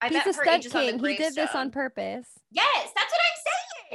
I 0.00 0.08
He's 0.08 0.18
bet 0.18 0.26
a 0.26 0.32
her 0.34 0.48
age 0.50 0.66
is 0.66 0.74
on 0.74 0.84
the 0.84 0.92
king. 0.92 1.04
He 1.04 1.16
did 1.16 1.34
this 1.34 1.54
on 1.54 1.70
purpose. 1.70 2.28
Yes, 2.50 2.90
that's 2.94 3.10
what 3.10 3.20
saying. 3.24 3.33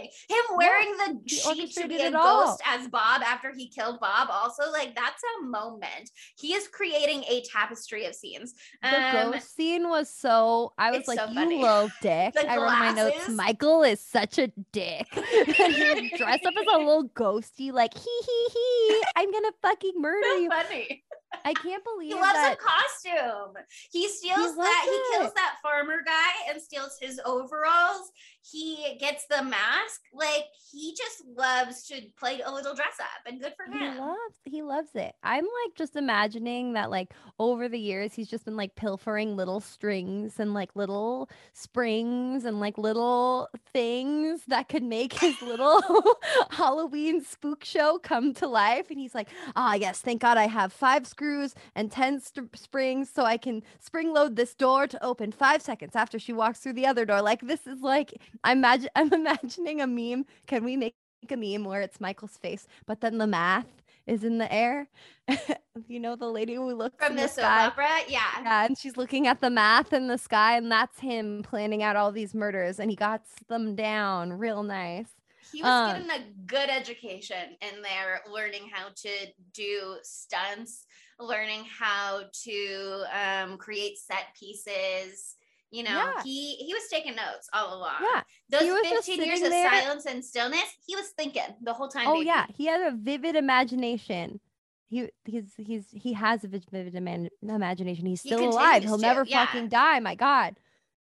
Him 0.03 0.45
wearing 0.57 0.95
the 0.97 1.19
sheet 1.29 1.73
to 1.75 1.87
be 1.87 2.01
a 2.01 2.11
ghost 2.11 2.61
as 2.65 2.87
Bob 2.87 3.21
after 3.23 3.53
he 3.53 3.67
killed 3.69 3.99
Bob. 3.99 4.29
Also, 4.31 4.71
like 4.71 4.95
that's 4.95 5.21
a 5.41 5.45
moment. 5.45 6.09
He 6.37 6.53
is 6.53 6.67
creating 6.67 7.23
a 7.29 7.43
tapestry 7.51 8.05
of 8.05 8.15
scenes. 8.15 8.53
The 8.81 8.95
Um, 8.95 9.31
ghost 9.31 9.55
scene 9.55 9.89
was 9.89 10.09
so 10.13 10.73
I 10.77 10.91
was 10.91 11.07
like, 11.07 11.19
so 11.19 11.25
you 11.27 11.35
funny. 11.35 11.61
little 11.61 11.89
dick. 12.01 12.33
I 12.37 12.57
wrote 12.57 12.67
my 12.69 12.91
notes. 12.91 13.29
Michael 13.29 13.83
is 13.83 13.99
such 13.99 14.37
a 14.37 14.47
dick. 14.71 15.07
he 15.13 16.11
dressed 16.17 16.45
up 16.45 16.53
as 16.59 16.65
a 16.73 16.77
little 16.77 17.09
ghosty, 17.09 17.71
like 17.71 17.93
he 17.93 18.21
he 18.25 18.47
he. 18.53 19.03
I'm 19.15 19.31
gonna 19.31 19.51
fucking 19.61 19.93
murder 19.97 20.27
so 20.27 20.35
you. 20.37 20.49
funny. 20.49 21.03
I 21.45 21.53
can't 21.53 21.83
believe 21.95 22.13
He 22.13 22.19
loves 22.19 22.33
that. 22.33 22.53
a 22.53 22.57
costume. 22.57 23.53
He 23.91 24.07
steals 24.07 24.37
loves 24.39 24.55
that. 24.57 24.83
He 24.85 25.17
kills 25.17 25.33
that 25.33 25.55
farmer 25.61 25.97
guy 26.05 26.51
and 26.51 26.61
steals 26.61 26.97
his 27.01 27.19
overalls. 27.25 28.11
He 28.41 28.97
gets 28.99 29.25
the 29.27 29.43
mask. 29.43 30.01
Like 30.13 30.45
he 30.71 30.95
just 30.97 31.23
loves 31.37 31.85
to 31.87 32.01
play 32.17 32.41
a 32.43 32.51
little 32.51 32.73
dress 32.73 32.95
up, 32.99 33.31
and 33.31 33.39
good 33.41 33.53
for 33.55 33.71
he 33.71 33.77
him. 33.77 33.97
loves 33.97 34.35
he 34.45 34.61
loves 34.61 34.89
it. 34.95 35.13
I'm 35.23 35.43
like 35.43 35.75
just 35.75 35.95
imagining 35.95 36.73
that 36.73 36.89
like 36.89 37.13
over 37.37 37.67
the 37.69 37.77
years 37.79 38.13
he's 38.13 38.29
just 38.29 38.45
been 38.45 38.55
like 38.57 38.75
pilfering 38.75 39.35
little 39.35 39.59
strings 39.59 40.39
and 40.39 40.53
like 40.53 40.71
little 40.75 41.29
springs 41.53 42.45
and 42.45 42.59
like 42.59 42.77
little 42.77 43.49
things 43.73 44.41
that 44.47 44.67
could 44.69 44.83
make 44.83 45.13
his 45.13 45.39
little 45.41 45.81
Halloween 46.49 47.23
spook 47.23 47.63
show 47.63 47.99
come 48.01 48.33
to 48.35 48.47
life. 48.47 48.89
And 48.89 48.99
he's 48.99 49.13
like, 49.13 49.29
ah, 49.55 49.75
yes, 49.75 49.99
thank 50.01 50.21
God 50.21 50.37
I 50.37 50.47
have 50.47 50.73
five 50.73 51.05
screws 51.19 51.53
and 51.75 51.91
10 51.91 52.21
st- 52.21 52.57
springs 52.57 53.09
so 53.13 53.25
I 53.25 53.35
can 53.35 53.61
spring 53.79 54.13
load 54.13 54.37
this 54.37 54.53
door 54.55 54.87
to 54.87 55.03
open 55.03 55.33
five 55.33 55.61
seconds 55.61 55.93
after 55.95 56.17
she 56.17 56.31
walks 56.31 56.59
through 56.59 56.73
the 56.73 56.85
other 56.85 57.03
door. 57.05 57.21
Like 57.21 57.41
this 57.41 57.67
is 57.67 57.81
like 57.81 58.13
I'm 58.45 58.59
imagine 58.59 58.89
I'm 58.95 59.11
imagining 59.13 59.81
a 59.81 59.87
meme. 59.87 60.25
Can 60.47 60.63
we 60.63 60.77
make 60.77 60.95
a 61.29 61.35
meme 61.35 61.65
where 61.65 61.81
it's 61.81 61.99
Michael's 61.99 62.37
face, 62.37 62.67
but 62.85 63.01
then 63.01 63.17
the 63.17 63.27
math 63.27 63.65
is 64.07 64.23
in 64.23 64.37
the 64.37 64.51
air? 64.51 64.87
you 65.89 65.99
know, 65.99 66.15
the 66.15 66.25
lady 66.29 66.55
who 66.55 66.73
looks 66.73 67.03
From 67.05 67.15
the 67.17 67.23
the 67.23 67.27
sky. 67.27 67.65
opera, 67.65 67.89
yeah. 68.07 68.21
Yeah, 68.41 68.65
and 68.65 68.77
she's 68.77 68.95
looking 68.95 69.27
at 69.27 69.41
the 69.41 69.49
math 69.49 69.91
in 69.91 70.07
the 70.07 70.17
sky, 70.17 70.55
and 70.55 70.71
that's 70.71 70.99
him 70.99 71.43
planning 71.43 71.83
out 71.83 71.95
all 71.97 72.11
these 72.13 72.33
murders, 72.33 72.79
and 72.79 72.89
he 72.89 72.95
got 72.95 73.21
them 73.49 73.75
down 73.75 74.31
real 74.33 74.63
nice. 74.63 75.07
He 75.51 75.61
was 75.63 75.69
Um, 75.71 76.03
getting 76.07 76.11
a 76.11 76.31
good 76.45 76.69
education 76.69 77.55
in 77.61 77.81
there, 77.81 78.21
learning 78.31 78.69
how 78.71 78.89
to 78.95 79.09
do 79.53 79.95
stunts, 80.03 80.85
learning 81.19 81.65
how 81.65 82.21
to 82.43 83.03
um, 83.13 83.57
create 83.57 83.97
set 83.97 84.25
pieces. 84.39 85.35
You 85.71 85.83
know, 85.83 85.91
Yeah. 85.91 86.23
he 86.23 86.55
he 86.55 86.73
was 86.73 86.83
taking 86.91 87.15
notes 87.15 87.47
all 87.53 87.77
along. 87.77 87.93
Yeah. 88.01 88.21
Those 88.49 88.61
he 88.61 88.89
15 88.89 89.23
years 89.23 89.39
sitting 89.39 89.45
of 89.45 89.51
there- 89.51 89.69
silence 89.69 90.05
and 90.07 90.25
stillness, 90.25 90.63
he 90.87 90.95
was 90.95 91.09
thinking 91.09 91.43
the 91.61 91.73
whole 91.73 91.87
time. 91.89 92.07
Oh 92.07 92.13
baby. 92.15 92.25
yeah, 92.25 92.45
he 92.55 92.65
had 92.65 92.81
a 92.81 92.95
vivid 92.95 93.35
imagination. 93.35 94.39
He 94.87 95.09
he's 95.25 95.53
he's 95.57 95.85
he 95.91 96.13
has 96.13 96.43
a 96.43 96.47
vivid 96.47 96.95
iman- 96.95 97.29
imagination. 97.43 98.07
He's 98.07 98.23
He 98.23 98.29
still 98.29 98.49
alive. 98.49 98.83
He'll 98.83 98.95
to, 98.95 99.01
never 99.01 99.23
yeah. 99.27 99.45
fucking 99.45 99.67
die. 99.67 99.99
My 99.99 100.15
God. 100.15 100.55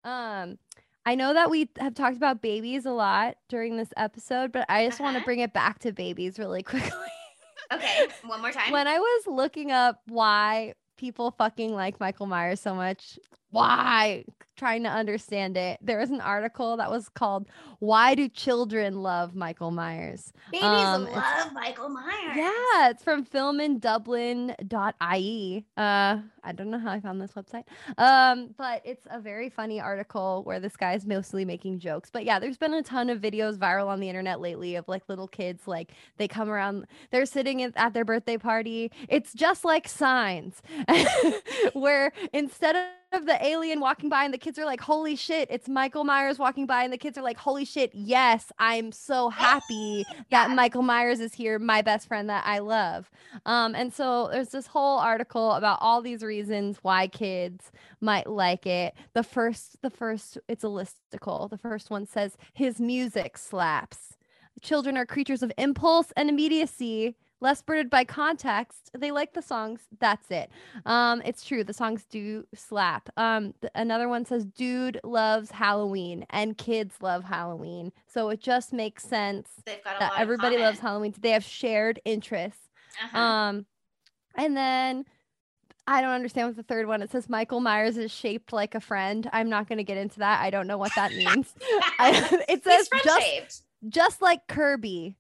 Um, 0.04 0.58
I 1.06 1.16
know 1.16 1.34
that 1.34 1.50
we 1.50 1.70
have 1.80 1.94
talked 1.94 2.18
about 2.18 2.42
babies 2.42 2.86
a 2.86 2.92
lot 2.92 3.38
during 3.48 3.78
this 3.78 3.94
episode, 3.96 4.52
but 4.52 4.66
I 4.68 4.86
just 4.86 5.00
want 5.00 5.14
to 5.14 5.20
Uh-huh. 5.20 5.26
bring 5.26 5.40
it 5.40 5.54
back 5.54 5.80
to 5.80 5.94
babies 5.94 6.38
really 6.38 6.64
quickly. 6.72 6.92
Okay, 7.72 8.08
one 8.26 8.42
more 8.42 8.52
time. 8.52 8.72
when 8.72 8.88
I 8.88 9.00
was 9.00 9.28
looking 9.28 9.72
up 9.72 10.02
why 10.08 10.74
people 10.98 11.32
fucking 11.38 11.74
like 11.74 12.00
Michael 12.00 12.26
Myers 12.28 12.60
so 12.60 12.74
much, 12.74 13.20
why 13.52 14.26
trying 14.58 14.84
to 14.84 14.90
understand 14.90 15.56
it, 15.56 15.80
there 15.82 15.98
was 15.98 16.10
an 16.10 16.20
article 16.20 16.76
that 16.78 16.92
was 16.92 17.10
called 17.10 17.48
"Why 17.80 18.16
Do 18.16 18.28
Children 18.28 19.02
Love 19.02 19.34
Michael 19.36 19.72
Myers?" 19.72 20.34
Babies 20.52 20.66
um, 20.66 21.06
love 21.06 21.54
Michael 21.54 21.88
Myers. 21.90 22.36
Yeah, 22.36 22.90
it's 22.90 23.04
from 23.04 23.26
filmindublin.ie. 23.26 25.66
Uh, 25.78 26.18
I 26.48 26.54
don't 26.54 26.72
know 26.72 26.80
how 26.80 26.92
I 26.92 27.00
found 27.02 27.22
this 27.22 27.34
website. 27.34 27.66
Um, 27.98 28.56
but 28.58 28.82
it's 28.86 29.06
a 29.12 29.20
very 29.20 29.50
funny 29.50 29.82
article 29.82 30.42
where 30.46 30.60
this 30.60 30.78
guy's 30.78 31.06
mostly 31.06 31.44
making 31.44 31.80
jokes. 31.80 32.10
But 32.10 32.24
yeah, 32.24 32.40
there's 32.40 32.58
been 32.58 32.74
a 32.74 32.82
ton 32.82 33.10
of 33.10 33.20
videos 33.20 33.58
viral 33.58 33.88
on 33.88 34.00
the 34.00 34.08
internet 34.08 34.40
lately 34.40 34.76
of 34.76 34.88
like 34.88 35.04
little 35.10 35.28
kids, 35.28 35.68
like 35.68 35.92
they 36.18 36.28
come 36.28 36.50
around, 36.50 36.88
they're 37.12 37.26
sitting 37.26 37.62
at, 37.62 37.74
at 37.76 37.94
their 37.94 38.06
birthday 38.06 38.38
party. 38.38 38.92
It's 39.10 39.34
just 39.34 39.66
like 39.66 39.88
signs, 39.88 40.62
where 41.74 42.14
instead 42.32 42.78
of 43.12 43.26
the 43.26 43.46
alien 43.46 43.80
walking 43.80 44.10
by 44.10 44.24
and 44.24 44.34
the 44.34 44.38
kids 44.48 44.58
are 44.58 44.66
like, 44.66 44.80
holy 44.80 45.18
shit, 45.18 45.50
it's 45.52 45.68
Michael 45.68 46.06
Myers 46.06 46.40
walking 46.40 46.66
by, 46.66 46.84
and 46.84 46.94
the 46.94 46.98
kids 46.98 47.18
are 47.18 47.22
like, 47.22 47.38
holy 47.38 47.66
shit, 47.66 47.92
yes, 47.94 48.50
I'm 48.58 48.94
so 48.94 49.28
happy 49.28 50.06
that. 50.32 50.52
Michael 50.52 50.84
Myers 50.84 51.20
is 51.20 51.34
here, 51.34 51.60
my 51.60 51.82
best 51.82 52.08
friend 52.08 52.30
that 52.30 52.46
I 52.46 52.60
love. 52.60 53.12
Um, 53.46 53.76
and 53.76 53.94
so 53.94 54.30
there's 54.32 54.48
this 54.48 54.68
whole 54.68 55.00
article 55.00 55.52
about 55.52 55.80
all 55.82 56.02
these 56.02 56.24
reasons 56.24 56.78
why 56.82 57.08
kids 57.08 57.74
might 58.00 58.28
like 58.28 58.66
it. 58.66 58.94
The 59.12 59.22
first, 59.22 59.82
the 59.82 59.90
first, 59.90 60.38
it's 60.48 60.64
a 60.64 60.68
listicle. 60.68 61.50
The 61.50 61.58
first 61.58 61.90
one 61.90 62.06
says 62.06 62.38
his 62.54 62.80
music 62.80 63.38
slaps. 63.38 64.16
Children 64.62 64.96
are 64.96 65.06
creatures 65.06 65.44
of 65.44 65.52
impulse 65.58 66.14
and 66.16 66.30
immediacy. 66.30 67.18
Less 67.40 67.62
burdened 67.62 67.92
by 67.92 68.04
context, 68.04 68.90
they 68.98 69.12
like 69.12 69.34
the 69.34 69.44
songs. 69.44 69.82
That's 70.00 70.32
it. 70.32 70.50
Um, 70.86 71.22
it's 71.24 71.46
true. 71.46 71.64
The 71.64 71.74
songs 71.74 72.04
do 72.10 72.46
slap. 72.56 73.10
Um, 73.16 73.54
th- 73.62 73.72
another 73.76 74.10
one 74.10 74.26
says, 74.26 74.44
"Dude 74.44 75.00
loves 75.04 75.52
Halloween, 75.52 76.26
and 76.32 76.58
kids 76.58 76.96
love 77.02 77.24
Halloween." 77.26 77.92
So 78.08 78.30
it 78.30 78.42
just 78.42 78.74
makes 78.74 79.04
sense 79.04 79.50
They've 79.66 79.84
got 79.84 79.98
a 79.98 80.00
that 80.00 80.14
everybody 80.18 80.58
loves. 80.58 80.80
Halloween. 80.80 81.14
They 81.20 81.32
have 81.32 81.44
shared 81.44 82.00
interests. 82.06 82.70
Uh-huh. 83.04 83.20
Um, 83.20 83.66
and 84.36 84.58
then 84.58 85.06
I 85.88 86.02
don't 86.02 86.12
understand 86.12 86.48
what 86.48 86.58
the 86.58 86.64
third 86.64 86.88
one. 86.88 87.02
It 87.02 87.12
says 87.12 87.30
Michael 87.30 87.62
Myers 87.62 87.98
is 87.98 88.12
shaped 88.12 88.52
like 88.52 88.76
a 88.76 88.82
friend. 88.82 89.30
I'm 89.32 89.50
not 89.50 89.70
going 89.70 89.78
to 89.78 89.84
get 89.84 89.98
into 89.98 90.20
that. 90.20 90.42
I 90.42 90.50
don't 90.50 90.68
know 90.68 90.78
what 90.78 90.94
that 90.96 91.14
means. 91.14 91.54
I, 92.00 92.44
it 92.50 92.64
says 92.64 92.90
just 93.04 93.26
shaped. 93.26 93.62
just 93.88 94.22
like 94.22 94.48
Kirby, 94.48 95.16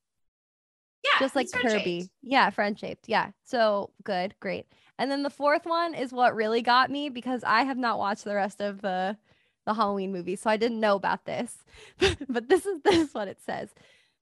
Yeah, 1.13 1.19
just 1.19 1.35
like. 1.35 1.51
Kirby. 1.51 2.09
Yeah, 2.21 2.49
friend 2.49 2.77
shaped. 2.77 3.07
Yeah. 3.07 3.31
So 3.43 3.91
good, 4.03 4.35
great. 4.39 4.67
And 4.99 5.11
then 5.11 5.23
the 5.23 5.29
fourth 5.29 5.65
one 5.65 5.93
is 5.93 6.11
what 6.11 6.35
really 6.35 6.61
got 6.61 6.89
me 6.89 7.09
because 7.09 7.43
I 7.43 7.63
have 7.63 7.77
not 7.77 7.99
watched 7.99 8.23
the 8.23 8.35
rest 8.35 8.61
of 8.61 8.81
the 8.81 9.17
the 9.65 9.73
Halloween 9.73 10.13
movie, 10.13 10.37
so 10.37 10.49
I 10.49 10.57
didn't 10.57 10.79
know 10.79 10.95
about 10.95 11.25
this. 11.25 11.57
but 12.29 12.47
this 12.49 12.65
is 12.65 12.81
this 12.83 13.09
is 13.09 13.13
what 13.13 13.27
it 13.27 13.39
says. 13.45 13.69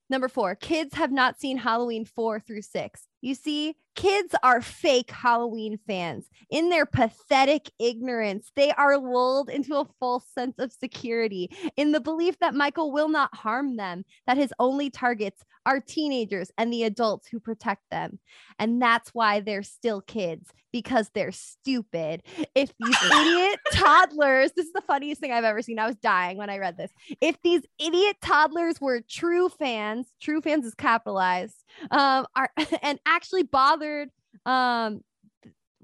Number 0.10 0.28
four, 0.28 0.56
kids 0.56 0.96
have 0.96 1.12
not 1.12 1.40
seen 1.40 1.58
Halloween 1.58 2.06
four 2.06 2.40
through 2.40 2.62
six. 2.62 3.08
You 3.22 3.36
see, 3.36 3.76
kids 3.96 4.36
are 4.44 4.62
fake 4.62 5.12
Halloween 5.12 5.80
fans. 5.88 6.30
In 6.50 6.70
their 6.70 6.86
pathetic 6.86 7.72
ignorance, 7.80 8.52
they 8.56 8.72
are 8.72 8.98
lulled 8.98 9.50
into 9.50 9.76
a 9.76 9.88
false 10.00 10.26
sense 10.34 10.56
of 10.60 10.72
security 10.72 11.50
in 11.78 11.92
the 11.92 12.02
belief 12.02 12.38
that 12.40 12.54
Michael 12.54 12.92
will 12.92 13.10
not 13.10 13.36
harm 13.36 13.78
them, 13.78 14.06
that 14.28 14.38
his 14.38 14.54
only 14.60 14.90
targets 14.90 15.44
are 15.66 15.80
teenagers 15.80 16.52
and 16.58 16.72
the 16.72 16.84
adults 16.84 17.28
who 17.28 17.40
protect 17.40 17.82
them. 17.90 18.20
And 18.60 18.82
that's 18.82 19.10
why 19.14 19.40
they're 19.40 19.64
still 19.64 20.02
kids 20.02 20.52
because 20.72 21.10
they're 21.14 21.32
stupid. 21.32 22.22
If 22.54 22.74
these 22.80 22.98
idiot 23.12 23.60
toddlers, 23.72 24.52
this 24.52 24.66
is 24.66 24.74
the 24.74 24.82
funniest 24.82 25.22
thing 25.22 25.32
I've 25.32 25.46
ever 25.46 25.62
seen. 25.62 25.80
I 25.80 25.88
was 25.88 25.96
dying 25.96 26.38
when 26.38 26.50
I 26.50 26.58
read 26.58 26.78
this. 26.78 26.92
If 27.22 27.42
these 27.42 27.62
idiot 27.80 28.18
toddlers 28.22 28.82
were 28.82 29.02
true 29.10 29.50
fans, 29.50 30.08
true 30.22 30.42
fans 30.42 30.66
is 30.66 30.76
capitalized, 30.76 31.64
um, 31.92 32.28
are 32.36 32.50
and 32.82 33.00
actually 33.06 33.44
bothered 33.86 34.10
um 34.46 35.02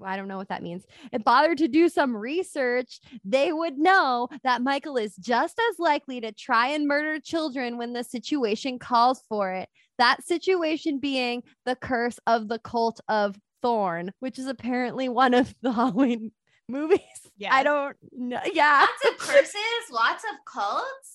I 0.04 0.18
don't 0.18 0.28
know 0.28 0.38
what 0.38 0.50
that 0.50 0.64
means. 0.64 0.84
If 1.12 1.24
bothered 1.24 1.60
to 1.60 1.68
do 1.68 1.88
some 1.88 2.18
research, 2.18 3.00
they 3.24 3.54
would 3.54 3.78
know 3.78 4.30
that 4.44 4.64
Michael 4.64 4.98
is 4.98 5.16
just 5.16 5.62
as 5.70 5.78
likely 5.78 6.20
to 6.22 6.32
try 6.32 6.70
and 6.70 6.88
murder 6.88 7.20
children 7.20 7.78
when 7.78 7.94
the 7.94 8.04
situation 8.04 8.80
calls 8.80 9.22
for 9.30 9.52
it. 9.52 9.70
That 10.00 10.24
situation 10.24 10.98
being 10.98 11.44
the 11.68 11.76
curse 11.76 12.18
of 12.26 12.48
the 12.48 12.58
cult 12.58 13.00
of 13.08 13.38
Thorn, 13.62 14.12
which 14.22 14.40
is 14.40 14.48
apparently 14.48 15.08
one 15.08 15.36
of 15.36 15.54
the 15.62 15.72
Halloween 15.74 16.32
movies. 16.68 17.00
Yeah. 17.38 17.54
I 17.54 17.62
don't 17.62 17.96
know. 18.12 18.42
Yeah. 18.52 18.88
Lots 18.88 19.14
of 19.14 19.18
curses, 19.20 19.92
lots 19.92 20.24
of 20.24 20.36
cults. 20.52 21.11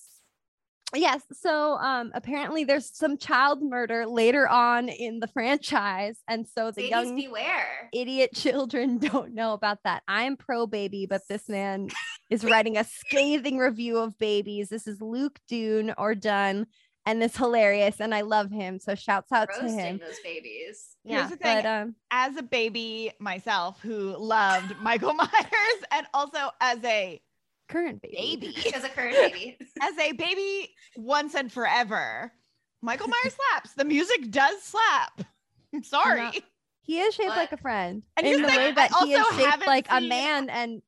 Yes. 0.95 1.21
So 1.33 1.73
um 1.73 2.11
apparently 2.13 2.63
there's 2.63 2.95
some 2.95 3.17
child 3.17 3.61
murder 3.61 4.05
later 4.05 4.47
on 4.47 4.87
in 4.89 5.19
the 5.19 5.27
franchise. 5.27 6.17
And 6.27 6.47
so 6.47 6.71
the 6.71 6.83
Babies 6.83 6.89
young 6.91 7.15
beware. 7.15 7.89
idiot 7.93 8.31
children 8.33 8.97
don't 8.99 9.33
know 9.33 9.53
about 9.53 9.79
that. 9.83 10.03
I'm 10.07 10.37
pro 10.37 10.65
baby, 10.65 11.05
but 11.05 11.21
this 11.27 11.49
man 11.49 11.89
is 12.29 12.43
writing 12.49 12.77
a 12.77 12.83
scathing 12.85 13.57
review 13.57 13.97
of 13.97 14.17
babies. 14.17 14.69
This 14.69 14.87
is 14.87 15.01
Luke 15.01 15.39
Dune 15.47 15.93
or 15.97 16.15
Dunn, 16.15 16.67
and 17.05 17.21
it's 17.21 17.37
hilarious, 17.37 17.99
and 17.99 18.13
I 18.15 18.21
love 18.21 18.49
him. 18.51 18.79
So 18.79 18.95
shouts 18.95 19.31
out 19.31 19.49
to 19.55 19.61
Roasting 19.63 19.77
him. 19.79 19.97
those 19.99 20.19
babies. 20.23 20.95
Here's 21.03 21.21
Yeah, 21.21 21.27
the 21.29 21.35
thing. 21.37 21.63
but 21.63 21.65
um, 21.65 21.95
As 22.11 22.35
a 22.37 22.43
baby 22.43 23.11
myself 23.19 23.79
who 23.81 24.15
loved 24.17 24.73
Michael 24.81 25.13
Myers 25.15 25.83
and 25.91 26.05
also 26.13 26.49
as 26.61 26.83
a 26.83 27.21
current 27.67 28.01
baby. 28.01 28.37
baby, 28.53 28.71
As 28.75 28.83
a 28.83 28.89
current 28.89 29.15
baby. 29.15 29.57
as 29.81 29.97
a 29.97 30.11
baby 30.13 30.73
once 30.95 31.35
and 31.35 31.51
forever, 31.51 32.31
Michael 32.81 33.07
Myers 33.07 33.35
slaps. 33.51 33.73
The 33.75 33.85
music 33.85 34.29
does 34.31 34.61
slap. 34.63 35.21
I'm 35.73 35.83
sorry. 35.83 36.21
not- 36.21 36.35
He 36.81 36.99
is 36.99 37.13
shaped 37.15 37.29
What? 37.29 37.37
like 37.37 37.51
a 37.51 37.57
friend 37.57 38.03
And 38.15 38.25
in 38.27 38.41
the 38.41 38.47
the 38.47 38.55
way 38.57 38.71
that 38.71 38.91
I 38.93 39.05
he 39.05 39.13
is 39.13 39.25
shaped 39.27 39.41
haven't 39.41 39.67
like 39.67 39.87
a 39.89 39.99
man. 40.01 40.49
And 40.49 40.81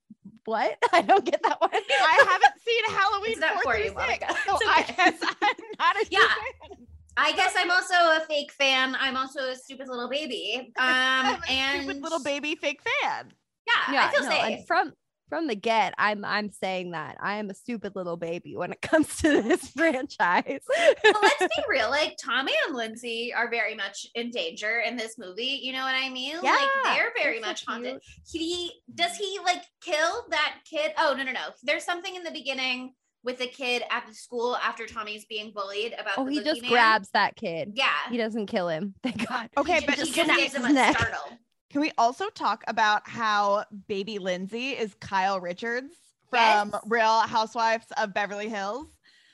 what? 0.46 0.78
I 0.94 1.02
don't 1.02 1.26
get 1.26 1.42
that 1.44 1.60
one. 1.60 1.70
I 1.74 2.26
haven't 2.30 2.62
seen 2.66 2.84
Halloween 2.86 3.32
It's 3.32 3.40
not 3.42 3.54
four 3.62 3.74
for 3.74 3.74
through 3.74 3.84
you, 3.84 3.90
six, 3.90 3.96
Monica. 3.96 4.34
so 4.46 4.56
It's 4.62 4.66
I 4.68 4.82
guess 4.84 5.36
I'm 5.42 5.66
not 5.80 5.96
a 5.98 6.06
Yeah. 6.12 6.20
fan. 6.20 6.86
I 7.18 7.34
guess 7.34 7.54
I'm 7.58 7.70
also 7.70 7.94
a 7.96 8.22
fake 8.30 8.52
fan. 8.54 8.96
I'm 8.98 9.18
also 9.18 9.42
a 9.50 9.56
stupid 9.56 9.90
little 9.90 10.10
baby. 10.10 10.72
Um, 10.78 10.86
I'm 10.88 11.42
a 11.44 11.52
and 11.52 11.84
stupid 11.84 12.02
little 12.02 12.24
baby 12.24 12.56
fake 12.56 12.80
fan. 12.82 13.34
Yeah, 13.68 13.94
Yeah, 13.94 14.06
I 14.08 14.12
feel 14.12 14.24
no, 14.24 14.30
safe. 14.30 14.44
and 14.60 14.68
from 14.68 14.94
from 15.30 15.48
the 15.48 15.56
get, 15.56 15.94
I'm 15.98 16.26
I'm 16.26 16.50
saying 16.52 16.92
that 16.92 17.18
I 17.22 17.36
am 17.38 17.50
a 17.50 17.54
stupid 17.54 17.96
little 17.96 18.18
baby 18.18 18.58
when 18.58 18.72
it 18.72 18.82
comes 18.84 19.16
to 19.18 19.42
this 19.42 19.70
franchise. 19.70 20.62
well, 21.04 21.14
let's 21.22 21.40
be 21.40 21.64
real. 21.70 21.90
Like 21.90 22.18
Tommy 22.22 22.54
and 22.68 22.76
Lindsay 22.76 23.34
are 23.34 23.50
very 23.50 23.76
much 23.76 24.06
in 24.16 24.32
danger 24.32 24.80
in 24.86 24.98
this 24.98 25.18
movie. 25.18 25.60
You 25.64 25.74
know 25.74 25.84
what 25.84 25.96
I 25.96 26.10
mean? 26.10 26.36
Yeah, 26.44 26.52
like 26.52 26.96
they're 26.96 27.12
very 27.22 27.36
they're 27.36 27.44
so 27.44 27.50
much 27.50 27.66
haunted. 27.66 28.02
cute. 28.30 28.42
He 28.44 28.72
does 28.96 29.16
he 29.16 29.40
like 29.46 29.64
kill 29.82 30.26
that 30.32 30.56
kid? 30.70 30.92
Oh 30.98 31.14
no 31.18 31.24
no 31.24 31.32
no! 31.32 31.48
There's 31.64 31.84
something 31.86 32.16
in 32.16 32.24
the 32.24 32.32
beginning 32.32 32.94
with 33.24 33.38
the 33.38 33.48
kid 33.48 33.84
at 33.92 34.08
the 34.08 34.14
school 34.14 34.56
after 34.58 34.86
Tommy's 34.86 35.26
being 35.26 35.52
bullied 35.54 35.94
about. 36.00 36.14
oh, 36.18 36.26
the 36.26 36.32
he 36.32 36.42
just 36.42 36.62
boogeyman. 36.62 36.70
grabs 36.70 37.10
that 37.12 37.36
kid. 37.36 37.74
Yeah. 37.76 37.90
He 38.10 38.16
doesn't 38.18 38.46
kill 38.46 38.70
him. 38.70 38.96
Thank 39.04 39.28
God. 39.28 39.50
Okay, 39.58 39.82
he, 39.82 39.86
but 39.86 39.96
he 39.96 40.02
just 40.04 40.14
snaps 40.14 40.38
gives 40.40 40.56
him 40.56 40.62
his 40.62 40.72
a 40.72 40.74
neck. 40.74 40.98
startle. 40.98 41.38
Can 41.72 41.82
we 41.82 41.92
also 41.98 42.30
talk 42.30 42.64
about 42.68 43.08
how 43.08 43.64
baby 43.88 44.18
Lindsay 44.20 44.72
is 44.72 44.96
Kyle 44.96 45.40
Richards 45.40 45.94
from 46.30 46.72
Yes. 46.74 46.82
Real 46.88 47.20
Housewives 47.22 47.86
of 47.98 48.14
Beverly 48.14 48.50
Hills 48.50 48.88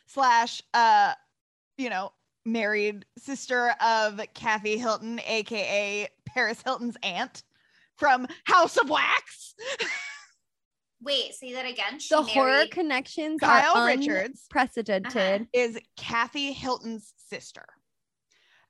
slash 0.08 0.62
uh 0.74 1.14
you 1.78 1.90
know 1.90 2.12
married 2.46 3.06
sister 3.18 3.74
of 3.82 4.20
Kathy 4.34 4.78
Hilton 4.78 5.20
aka 5.26 6.08
Paris 6.26 6.62
Hilton's 6.64 6.98
aunt 7.04 7.44
from 7.96 8.28
House 8.44 8.78
of 8.78 8.90
Wax. 8.90 9.56
Wait, 11.02 11.34
say 11.36 11.54
that 11.54 11.66
again. 11.66 12.00
She 12.00 12.14
The 12.14 12.22
horror 12.22 12.66
connections 12.72 13.40
Kyle 13.40 13.78
are 13.78 13.88
Richards 13.88 14.48
unprecedented. 14.50 15.42
Uh-huh. 15.42 15.46
is 15.54 15.78
Kathy 15.98 16.52
Hilton's 16.52 17.14
sister. 17.18 17.66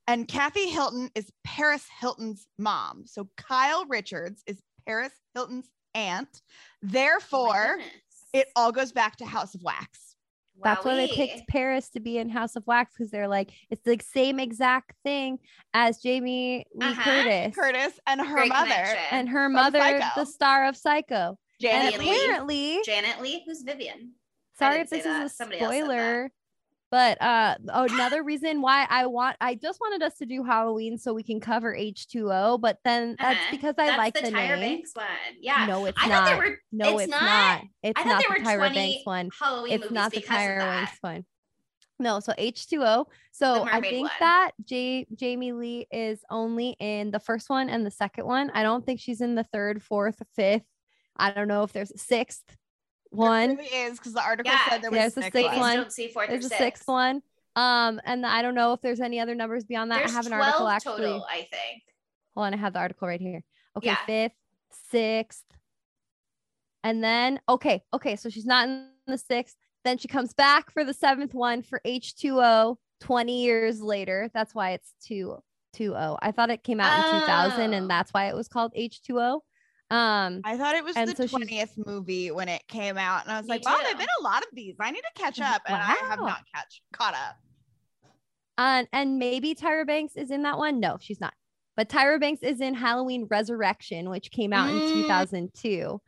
And 0.08 0.28
Kathy 0.28 0.68
Hilton 0.68 1.10
is 1.14 1.30
Paris 1.44 1.84
Hilton's 2.00 2.46
mom. 2.58 3.04
So 3.06 3.28
Kyle 3.36 3.84
Richards 3.86 4.42
is 4.46 4.60
Paris 4.86 5.12
Hilton's 5.34 5.68
aunt. 5.94 6.28
Oh 6.32 6.40
Therefore, 6.82 7.76
goodness. 7.76 7.92
it 8.32 8.48
all 8.54 8.70
goes 8.72 8.92
back 8.92 9.16
to 9.16 9.24
House 9.26 9.54
of 9.54 9.62
Wax. 9.62 10.14
That's 10.62 10.84
why 10.86 10.94
they 10.94 11.08
picked 11.08 11.48
Paris 11.48 11.90
to 11.90 12.00
be 12.00 12.16
in 12.16 12.30
House 12.30 12.56
of 12.56 12.66
Wax 12.66 12.94
because 12.96 13.10
they're 13.10 13.28
like 13.28 13.50
it's 13.68 13.82
the 13.84 13.98
same 14.02 14.40
exact 14.40 14.92
thing 15.04 15.38
as 15.74 15.98
Jamie 15.98 16.64
Lee 16.74 16.86
Uh-huh. 16.86 17.02
Curtis 17.04 17.54
Curtis 17.54 18.00
and 18.06 18.20
her 18.22 18.34
Great 18.36 18.48
mother, 18.48 18.64
connection. 18.70 18.96
and 19.10 19.28
her 19.28 19.46
from 19.46 19.52
mother, 19.52 19.78
Psycho. 19.80 20.06
the 20.16 20.24
star 20.24 20.66
of 20.66 20.74
Psycho. 20.76 21.36
Janet 21.60 22.00
and 22.00 22.46
Lee. 22.46 22.82
Janet 22.86 23.20
Leigh, 23.20 23.42
who's 23.46 23.62
Vivian? 23.62 24.12
Sorry 24.58 24.80
if 24.80 24.88
this 24.88 25.04
that. 25.04 25.24
is 25.26 25.32
a 25.32 25.34
Somebody 25.34 25.60
else 25.60 25.74
said 25.74 25.80
that. 25.82 25.84
spoiler, 25.86 26.32
but 26.96 27.20
uh, 27.20 27.56
another 27.68 28.22
reason 28.22 28.62
why 28.62 28.86
I 28.88 29.04
want 29.04 29.36
I 29.38 29.54
just 29.54 29.80
wanted 29.82 30.02
us 30.02 30.16
to 30.16 30.24
do 30.24 30.42
Halloween 30.42 30.96
so 30.96 31.12
we 31.12 31.22
can 31.22 31.40
cover 31.40 31.74
H 31.74 32.08
two 32.08 32.32
O, 32.32 32.56
but 32.56 32.78
then 32.84 33.16
that's 33.20 33.36
Uh-huh. 33.38 33.48
because 33.50 33.74
I 33.76 33.86
That's 33.88 33.98
like 33.98 34.14
the, 34.14 34.22
the, 34.22 34.28
Tyra 34.30 34.58
name. 34.58 34.76
Banks 34.78 34.92
one. 34.94 35.04
Yeah. 35.38 35.66
No, 35.66 35.84
it's 35.84 35.98
I 36.00 36.08
not. 36.08 36.24
thought 36.26 36.30
they 36.30 36.36
were 36.48 36.58
no, 36.72 36.94
it's 36.94 37.02
it's, 37.02 37.10
not? 37.10 37.20
not. 37.22 37.62
It's 37.82 38.00
I 38.00 38.02
thought 38.02 38.08
not 38.08 38.24
there 38.26 38.38
the 38.38 38.42
were 38.44 38.50
Tyra 38.70 38.74
Banks 38.74 39.04
one. 39.06 39.30
Halloween 39.38 39.72
It's 39.74 39.82
movies 39.82 39.94
not 39.94 40.12
the 40.12 40.20
Tyra. 40.22 40.58
Banks 40.60 40.98
one. 41.02 41.24
No, 41.98 42.20
so 42.20 42.32
H2O. 42.32 43.04
So 43.32 43.64
I 43.70 43.80
think 43.82 44.04
one. 44.08 44.10
that 44.20 44.50
J- 44.64 45.06
Jamie 45.14 45.52
Lee 45.52 45.86
is 45.90 46.20
only 46.30 46.76
in 46.80 47.10
the 47.10 47.20
first 47.20 47.50
one 47.50 47.68
and 47.68 47.84
the 47.84 47.90
second 47.90 48.24
one. 48.24 48.50
I 48.54 48.62
don't 48.62 48.86
think 48.86 49.00
she's 49.00 49.20
in 49.20 49.34
the 49.34 49.44
third, 49.44 49.82
fourth, 49.82 50.22
fifth. 50.34 50.64
I 51.16 51.30
don't 51.32 51.48
know 51.48 51.62
if 51.62 51.72
there's 51.74 51.90
a 51.90 51.98
sixth 51.98 52.56
one. 53.10 53.48
There 53.48 53.56
really 53.58 53.68
is 53.76 53.98
because 53.98 54.12
the 54.14 54.22
article 54.22 54.52
Yeah, 54.52 54.68
said 54.68 54.82
there 54.82 54.90
was 54.90 54.98
there's 54.98 55.12
a 55.12 55.22
six 55.22 55.24
sixth 55.26 55.32
Babies 55.34 55.58
one. 55.58 55.76
don't 55.76 55.92
see 55.92 56.08
fourth 56.08 56.28
There's 56.28 56.44
or 56.44 56.46
a 56.46 56.50
sixth. 56.50 56.58
sixth 56.62 56.88
one. 56.88 57.22
Um, 57.56 58.00
and 58.04 58.26
I 58.26 58.42
don't 58.42 58.54
know 58.54 58.72
if 58.74 58.80
there's 58.82 59.00
any 59.00 59.18
other 59.20 59.34
numbers 59.34 59.64
beyond 59.64 59.90
that. 59.90 59.98
There's 60.00 60.10
I 60.12 60.14
have 60.14 60.26
an 60.26 60.32
12 60.32 60.42
article 60.44 60.68
actually. 60.68 60.96
total, 61.06 61.26
I 61.30 61.36
think. 61.50 61.82
Hold 62.34 62.46
on, 62.48 62.54
I 62.54 62.56
have 62.58 62.72
the 62.74 62.78
article 62.80 63.08
right 63.08 63.20
here. 63.20 63.42
Okay, 63.76 63.86
Yeah. 63.88 63.96
fifth, 64.06 64.32
sixth, 64.90 65.44
and 66.84 67.02
then 67.02 67.40
okay, 67.48 67.82
okay, 67.94 68.16
so 68.16 68.28
she's 68.28 68.46
not 68.46 68.68
in 68.68 68.88
the 69.06 69.18
sixth. 69.18 69.56
Then 69.84 69.98
she 69.98 70.08
comes 70.08 70.34
back 70.34 70.70
for 70.70 70.84
the 70.84 70.92
seventh 70.94 71.32
one 71.34 71.62
for 71.62 71.80
H2O 71.86 72.76
20 73.00 73.42
years 73.42 73.80
later. 73.80 74.30
That's 74.34 74.54
why 74.54 74.72
it's 74.72 74.92
2 75.06 75.38
2-0. 75.76 76.18
I 76.22 76.32
thought 76.32 76.50
it 76.50 76.62
came 76.64 76.80
out 76.80 77.12
in 77.14 77.20
2000 77.20 77.74
Oh. 77.74 77.76
and 77.76 77.90
that's 77.90 78.12
why 78.12 78.28
it 78.28 78.34
was 78.34 78.48
called 78.48 78.72
H2O. 78.74 79.40
Um 79.90 80.40
I 80.44 80.56
thought 80.56 80.74
it 80.74 80.82
was 80.84 80.96
And 80.96 81.08
the 81.10 81.28
so 81.28 81.38
20th 81.38 81.74
movie 81.86 82.30
when 82.32 82.48
it 82.48 82.66
came 82.66 82.98
out, 82.98 83.22
and 83.24 83.32
I 83.32 83.38
was 83.38 83.48
like, 83.48 83.64
"Wow, 83.64 83.76
too. 83.76 83.82
there've 83.84 83.98
been 83.98 84.08
a 84.20 84.24
lot 84.24 84.42
of 84.42 84.48
these. 84.52 84.74
I 84.80 84.90
need 84.90 85.02
to 85.02 85.22
catch 85.22 85.40
up," 85.40 85.62
and 85.66 85.76
I 85.76 85.94
have 86.08 86.18
not 86.18 86.40
catch 86.54 86.82
caught 86.92 87.14
up. 87.14 87.36
and 88.58 88.88
and 88.92 89.18
maybe 89.18 89.54
Tyra 89.54 89.86
Banks 89.86 90.16
is 90.16 90.30
in 90.30 90.42
that 90.42 90.58
one. 90.58 90.80
No, 90.80 90.96
she's 91.00 91.20
not. 91.20 91.34
But 91.76 91.88
Tyra 91.88 92.18
Banks 92.20 92.42
is 92.42 92.60
in 92.60 92.74
Halloween 92.74 93.26
Resurrection, 93.30 94.08
which 94.10 94.30
came 94.30 94.52
out 94.52 94.70
in 94.70 94.80
Mm. 94.80 95.02
2002. 95.02 96.00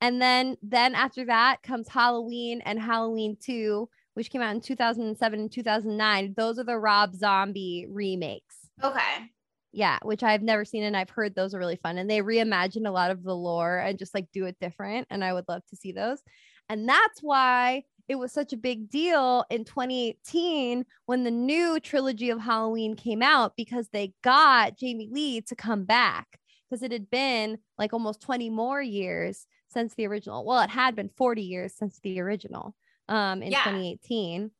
And 0.00 0.20
then 0.20 0.56
then 0.62 0.94
after 0.94 1.24
that 1.24 1.62
comes 1.62 1.88
Halloween 1.88 2.60
and 2.64 2.78
Halloween 2.78 3.36
2, 3.40 3.88
which 4.14 4.30
came 4.30 4.42
out 4.42 4.54
in 4.54 4.60
2007 4.60 5.40
and 5.40 5.50
2009. 5.50 6.34
Those 6.36 6.58
are 6.58 6.64
the 6.64 6.78
Rob 6.78 7.14
Zombie 7.14 7.86
remakes. 7.88 8.68
Okay. 8.82 9.30
Yeah, 9.74 9.98
which 10.02 10.22
I've 10.22 10.42
never 10.42 10.64
seen 10.64 10.84
and 10.84 10.96
I've 10.96 11.10
heard 11.10 11.34
those 11.34 11.52
are 11.52 11.58
really 11.58 11.74
fun 11.76 11.98
and 11.98 12.08
they 12.08 12.20
reimagine 12.20 12.86
a 12.86 12.92
lot 12.92 13.10
of 13.10 13.24
the 13.24 13.34
lore 13.34 13.78
and 13.78 13.98
just 13.98 14.14
like 14.14 14.30
do 14.32 14.46
it 14.46 14.56
different 14.60 15.08
and 15.10 15.24
I 15.24 15.32
would 15.32 15.46
love 15.48 15.66
to 15.66 15.76
see 15.76 15.90
those. 15.90 16.22
And 16.68 16.88
that's 16.88 17.20
why 17.22 17.82
it 18.06 18.14
was 18.16 18.32
such 18.32 18.52
a 18.52 18.56
big 18.56 18.88
deal 18.88 19.44
in 19.50 19.64
2018 19.64 20.84
when 21.06 21.24
the 21.24 21.30
new 21.32 21.80
trilogy 21.80 22.30
of 22.30 22.38
Halloween 22.40 22.94
came 22.94 23.20
out 23.22 23.56
because 23.56 23.88
they 23.88 24.14
got 24.22 24.78
Jamie 24.78 25.08
Lee 25.10 25.40
to 25.42 25.56
come 25.56 25.84
back 25.84 26.38
because 26.70 26.82
it 26.84 26.92
had 26.92 27.10
been 27.10 27.58
like 27.76 27.92
almost 27.92 28.20
20 28.20 28.50
more 28.50 28.80
years 28.80 29.46
since 29.68 29.94
the 29.94 30.06
original. 30.06 30.44
Well, 30.44 30.60
it 30.60 30.70
had 30.70 30.94
been 30.94 31.08
40 31.08 31.42
years 31.42 31.74
since 31.74 31.98
the 32.00 32.20
original 32.20 32.76
um 33.08 33.42
in 33.42 33.54
Yeah. 33.54 33.56
2018. 33.56 34.52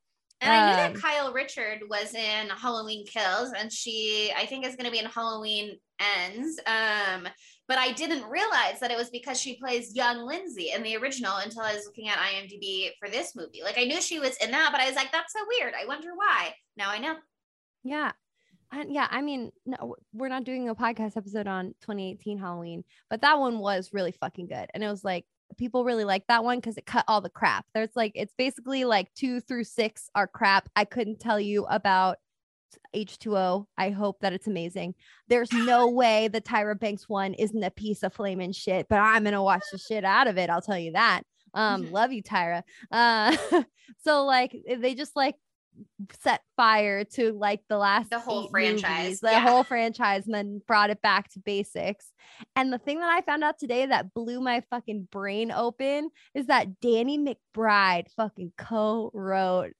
And 0.45 0.53
I 0.53 0.67
knew 0.67 0.87
Um, 0.87 0.93
that 0.93 1.03
Kyle 1.03 1.33
Richard 1.33 1.81
was 1.89 2.15
in 2.15 2.49
Halloween 2.51 3.07
Kills, 3.07 3.53
and 3.59 3.73
she, 3.73 4.33
I 4.37 4.47
think, 4.47 4.67
is 4.67 4.77
going 4.77 4.85
to 4.87 4.91
be 4.91 4.99
in 4.99 5.07
Halloween 5.07 5.79
Ends. 5.99 6.61
Um, 6.67 7.29
but 7.67 7.79
I 7.79 7.93
didn't 7.93 8.25
realize 8.29 8.79
that 8.81 8.91
it 8.91 8.97
was 8.99 9.11
because 9.11 9.41
she 9.41 9.57
plays 9.57 9.97
young 9.97 10.19
Lindsay 10.27 10.71
in 10.75 10.83
the 10.83 10.97
original 10.97 11.37
until 11.37 11.63
I 11.63 11.75
was 11.75 11.87
looking 11.87 12.09
at 12.09 12.19
IMDb 12.19 12.91
for 12.99 13.09
this 13.09 13.35
movie. 13.35 13.63
Like 13.63 13.79
I 13.79 13.85
knew 13.85 14.03
she 14.03 14.19
was 14.21 14.37
in 14.37 14.51
that, 14.51 14.69
but 14.71 14.81
I 14.81 14.87
was 14.87 14.97
like, 14.97 15.11
that's 15.13 15.33
so 15.33 15.41
weird. 15.59 15.73
I 15.81 15.87
wonder 15.87 16.11
why. 16.15 16.55
Now 16.77 16.91
I 16.91 16.99
know. 16.99 17.17
Yeah. 17.83 18.13
And 18.73 18.93
yeah, 18.93 19.07
I 19.11 19.23
mean, 19.23 19.53
no, 19.65 19.97
we're 20.13 20.29
not 20.29 20.45
doing 20.45 20.69
a 20.69 20.75
podcast 20.75 21.17
episode 21.17 21.47
on 21.47 21.75
2018 21.83 22.39
Halloween, 22.39 22.85
but 23.09 23.21
that 23.23 23.39
one 23.39 23.61
was 23.61 23.91
really 23.93 24.13
fucking 24.13 24.49
good. 24.49 24.69
And 24.75 24.83
it 24.83 24.89
was 24.89 25.05
like 25.05 25.25
people 25.57 25.85
really 25.85 26.05
like 26.05 26.27
that 26.29 26.45
one 26.45 26.59
because 26.59 26.77
it 26.77 26.87
cut 26.87 27.05
all 27.09 27.21
the 27.21 27.31
crap. 27.31 27.67
There's 27.75 27.95
like 27.95 28.13
it's 28.15 28.35
basically 28.37 28.85
like 28.85 29.13
two 29.15 29.41
through 29.41 29.65
six 29.65 30.09
are 30.15 30.27
crap. 30.27 30.69
I 30.77 30.85
couldn't 30.85 31.21
tell 31.21 31.41
you 31.41 31.65
about 31.67 32.19
H2O. 32.95 33.67
I 33.77 33.91
hope 33.91 34.21
that 34.21 34.33
it's 34.33 34.47
amazing. 34.47 34.95
There's 35.29 35.53
no 35.53 35.89
way 35.91 36.29
the 36.29 36.41
Tyra 36.41 36.79
Banks 36.79 37.09
one 37.09 37.35
isn't 37.35 37.63
a 37.63 37.71
piece 37.71 38.03
of 38.03 38.15
flaming 38.15 38.53
shit, 38.53 38.87
but 38.89 38.99
I'm 38.99 39.25
gonna 39.25 39.43
watch 39.43 39.65
the 39.73 39.79
shit 39.79 40.05
out 40.05 40.27
of 40.27 40.39
it. 40.39 40.51
I'll 40.51 40.63
tell 40.63 40.79
you 40.79 40.93
that. 40.93 41.23
Um, 41.55 41.91
love 41.93 42.13
you, 42.13 42.23
Tyra. 42.23 42.63
Uh, 42.91 43.37
so 44.05 44.25
like 44.25 44.57
they 44.79 44.95
just 44.95 45.17
like 45.17 45.37
set 46.23 46.41
fire 46.57 47.05
to 47.05 47.33
like 47.33 47.61
the 47.69 47.79
last 47.79 48.11
The 48.11 48.19
whole 48.19 48.49
franchise, 48.49 49.05
movies, 49.05 49.21
the 49.21 49.31
yeah. 49.31 49.41
whole 49.41 49.65
franchise, 49.65 50.27
and 50.27 50.35
then 50.35 50.61
brought 50.67 50.91
it 50.91 51.03
back 51.03 51.31
to 51.33 51.41
basics. 51.41 52.11
And 52.57 52.73
the 52.73 52.79
thing 52.79 53.01
that 53.01 53.09
I 53.09 53.21
found 53.23 53.45
out 53.45 53.59
today 53.59 53.87
that 53.87 54.15
blew 54.15 54.41
my 54.41 54.63
fucking 54.71 55.09
brain 55.11 55.51
open 55.51 56.11
is 56.35 56.47
that 56.47 56.81
Danny 56.81 57.19
McBride 57.19 58.07
fucking 58.17 58.53
co-wrote 58.57 59.73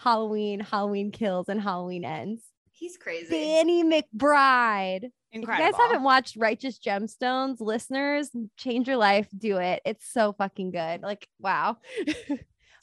Halloween, 0.00 0.60
Halloween 0.60 1.10
Kills, 1.10 1.48
and 1.48 1.60
Halloween 1.60 2.04
Ends. 2.04 2.42
He's 2.72 2.96
crazy. 2.96 3.30
Danny 3.30 3.84
McBride. 3.84 5.10
Incredible. 5.30 5.64
If 5.64 5.72
you 5.72 5.72
guys 5.72 5.80
haven't 5.80 6.02
watched 6.02 6.36
Righteous 6.36 6.78
Gemstones, 6.78 7.60
listeners, 7.60 8.30
change 8.56 8.88
your 8.88 8.96
life. 8.96 9.28
Do 9.36 9.58
it. 9.58 9.80
It's 9.84 10.10
so 10.10 10.32
fucking 10.32 10.72
good. 10.72 11.02
Like, 11.02 11.26
wow. 11.38 11.76
but 12.28 12.38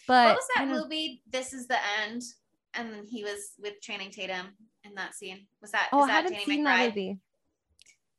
what 0.07 0.36
was 0.36 0.47
that 0.55 0.67
movie? 0.67 1.22
This 1.30 1.53
is 1.53 1.67
the 1.67 1.78
end. 2.01 2.24
And 2.80 3.07
he 3.09 3.23
was 3.23 3.51
with 3.59 3.82
Channing 3.82 4.09
Tatum 4.11 4.47
in 4.84 4.95
that 4.95 5.13
scene. 5.15 5.47
Was 5.61 5.71
that? 5.71 5.89
Oh, 5.91 5.99
is 5.99 6.03
I 6.05 6.07
that 6.07 6.13
haven't 6.15 6.32
Danny 6.34 6.45
seen 6.45 6.63
McBride? 6.65 6.77
that 6.77 6.88
movie. 6.95 7.17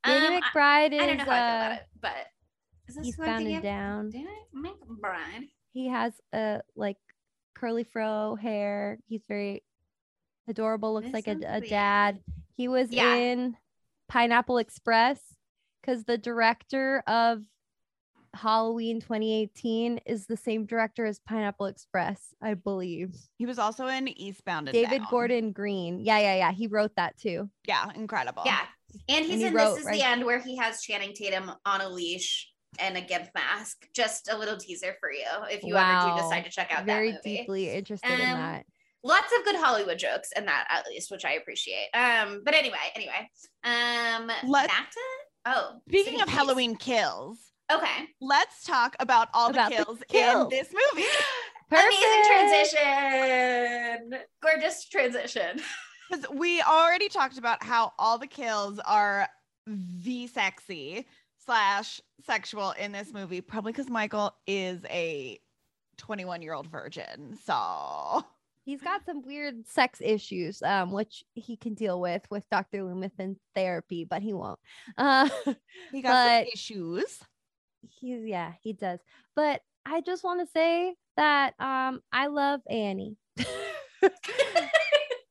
Danny 0.05 0.27
Um, 0.27 0.33
I- 0.33 0.41
McBride 0.41 0.93
is 0.93 1.01
I 1.03 1.07
don't 1.07 1.19
know 1.19 1.25
how 1.25 1.31
I 1.31 1.35
feel 1.35 1.35
uh, 1.35 1.57
about 1.67 1.73
it, 1.73 1.87
but 2.01 2.27
is 2.89 2.95
this 2.97 3.05
he's 3.07 3.15
who 3.17 3.23
I'm 3.23 3.29
found 3.29 3.39
thinking 3.39 3.55
it 3.55 3.59
of? 3.59 3.63
down. 3.63 4.11
Danny 4.11 4.27
McBride. 4.55 5.49
He 5.73 5.89
has 5.89 6.13
a 6.33 6.61
like 6.77 6.97
curly 7.55 7.85
fro 7.85 8.35
hair. 8.37 8.99
He's 9.09 9.23
very 9.29 9.63
adorable. 10.49 10.95
Looks 10.95 11.07
This 11.07 11.15
like 11.15 11.29
a, 11.29 11.39
a 11.47 11.61
dad. 11.61 12.21
He 12.57 12.69
was 12.69 12.91
Yeah. 12.91 13.15
in 13.15 13.57
Pineapple 14.09 14.59
Express 14.59 15.21
because 15.81 16.05
the 16.05 16.19
director 16.19 17.03
of 17.07 17.43
Halloween 18.35 19.01
2018 19.01 19.99
is 20.07 20.27
the 20.27 20.37
same 20.37 20.67
director 20.67 21.05
as 21.05 21.19
Pineapple 21.19 21.67
Express, 21.67 22.35
I 22.43 22.55
believe. 22.55 23.15
He 23.39 23.47
was 23.47 23.59
also 23.59 23.87
in 23.87 24.09
Eastbound 24.09 24.69
and 24.69 24.75
David 24.75 24.99
Down. 24.99 25.07
Gordon 25.11 25.53
Green. 25.53 26.01
Yeah, 26.01 26.19
yeah, 26.19 26.37
yeah. 26.37 26.53
He 26.53 26.67
wrote 26.67 26.93
that 26.97 27.17
too. 27.19 27.51
Yeah, 27.67 27.91
incredible. 27.95 28.43
Yeah. 28.47 28.61
And 29.09 29.25
he's 29.25 29.41
he 29.41 29.47
in 29.47 29.55
wrote, 29.55 29.71
This 29.75 29.81
Is 29.81 29.85
right? 29.87 29.99
the 30.01 30.07
End 30.07 30.25
where 30.25 30.41
he 30.41 30.57
has 30.57 30.83
Channing 30.83 31.13
Tatum 31.15 31.51
on 31.67 31.81
a 31.81 31.89
leash 31.89 32.49
and 32.79 32.97
a 32.97 33.01
gimp 33.01 33.29
mask. 33.35 33.87
Just 33.95 34.31
a 34.33 34.37
little 34.39 34.57
teaser 34.57 34.95
for 35.01 35.13
you 35.13 35.25
if 35.51 35.63
you 35.65 35.77
ever 35.77 36.11
do 36.11 36.23
decide 36.23 36.45
to 36.45 36.51
check 36.51 36.71
out 36.73 36.85
Very 36.87 37.13
that 37.13 37.21
movie. 37.25 37.39
deeply 37.39 37.71
interested 37.71 38.11
in 38.11 38.21
Um, 38.21 38.39
that. 38.39 38.67
Lots 39.03 39.33
of 39.39 39.45
good 39.45 39.57
Hollywood 39.57 39.99
jokes 39.99 40.31
in 40.37 40.45
that 40.47 40.67
at 40.71 40.87
least, 40.87 41.11
which 41.11 41.25
I 41.25 41.33
appreciate. 41.33 41.89
Um, 41.95 42.43
but 42.45 42.55
anyway, 42.55 42.77
anyway. 42.95 43.31
Um 43.65 44.31
Let- 44.47 44.69
back 44.69 44.91
to 44.91 45.01
oh 45.47 45.81
Speaking 45.89 46.21
of 46.21 46.29
please. 46.29 46.35
Halloween 46.37 46.77
kills, 46.77 47.39
Okay. 47.73 48.09
let's 48.21 48.65
talk 48.65 48.97
about 49.01 49.29
all 49.35 49.51
About 49.51 49.71
the 49.71 49.77
the 49.79 49.85
kills, 49.85 49.99
kills. 50.09 50.53
in 50.53 50.59
this 50.59 50.69
movie. 50.73 51.07
Amazing 51.71 52.25
transition. 52.27 54.21
Gorgeous 54.43 54.89
transition. 54.89 55.61
Because 56.11 56.27
we 56.35 56.61
already 56.61 57.09
talked 57.09 57.39
about 57.39 57.63
how 57.63 57.93
all 57.97 58.19
the 58.19 58.27
kills 58.27 58.81
are 58.85 59.29
v 59.69 60.27
sexy 60.27 61.07
slash 61.47 62.01
sexual 62.27 62.73
in 62.73 62.91
this 62.91 63.13
movie, 63.13 63.41
probably 63.41 63.71
because 63.71 63.89
Michael 63.89 64.35
is 64.45 64.81
a 64.91 65.39
21 65.99 66.43
year 66.43 66.53
old 66.53 66.67
virgin. 66.67 67.39
So 67.45 68.25
He's 68.65 68.81
got 68.83 69.05
some 69.07 69.23
weird 69.25 69.69
sex 69.69 70.01
issues, 70.03 70.63
um, 70.63 70.91
which 70.91 71.23
he 71.35 71.57
can 71.57 71.75
deal 71.75 72.01
with 72.01 72.27
with 72.29 72.45
Dr. 72.51 72.83
Loomis 72.83 73.13
in 73.21 73.37
therapy, 73.55 74.05
but 74.05 74.21
he 74.21 74.33
won't. 74.33 74.59
Uh, 74.99 75.29
he 75.93 76.03
got 76.03 76.11
some 76.11 76.45
But- 76.45 76.49
issues. 76.53 77.21
He's 77.89 78.25
yeah, 78.25 78.53
he 78.63 78.73
does. 78.73 79.01
But 79.37 79.63
I 79.87 80.01
just 80.01 80.25
want 80.25 80.41
to 80.41 80.47
say 80.53 80.95
that 81.17 81.55
um, 81.61 82.01
I 82.13 82.27
love 82.27 82.61
Annie. 82.69 83.17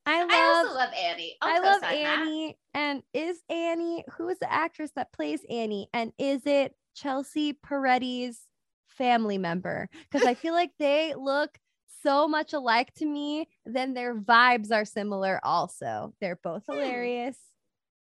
I 0.06 0.22
love 0.22 0.30
I 0.32 0.62
also 0.64 0.74
love 0.74 0.90
Annie. 0.96 1.36
I'll 1.40 1.50
I 1.50 1.58
love 1.58 1.80
co-sign 1.82 2.02
that. 2.02 2.18
Annie. 2.20 2.58
And 2.74 3.02
is 3.14 3.38
Annie, 3.48 4.04
who 4.16 4.28
is 4.28 4.38
the 4.38 4.52
actress 4.52 4.90
that 4.96 5.12
plays 5.12 5.40
Annie? 5.48 5.88
And 5.92 6.12
is 6.18 6.42
it 6.46 6.74
Chelsea 6.94 7.52
Peretti's 7.52 8.40
family 8.88 9.38
member? 9.38 9.88
Because 10.10 10.24
I 10.26 10.34
feel 10.34 10.54
like 10.54 10.72
they 10.78 11.14
look 11.14 11.58
so 12.02 12.26
much 12.26 12.52
alike 12.54 12.92
to 12.94 13.04
me, 13.06 13.48
then 13.66 13.94
their 13.94 14.14
vibes 14.16 14.72
are 14.72 14.84
similar 14.84 15.38
also. 15.44 16.14
They're 16.20 16.40
both 16.42 16.64
Hmm. 16.66 16.72
hilarious. 16.74 17.36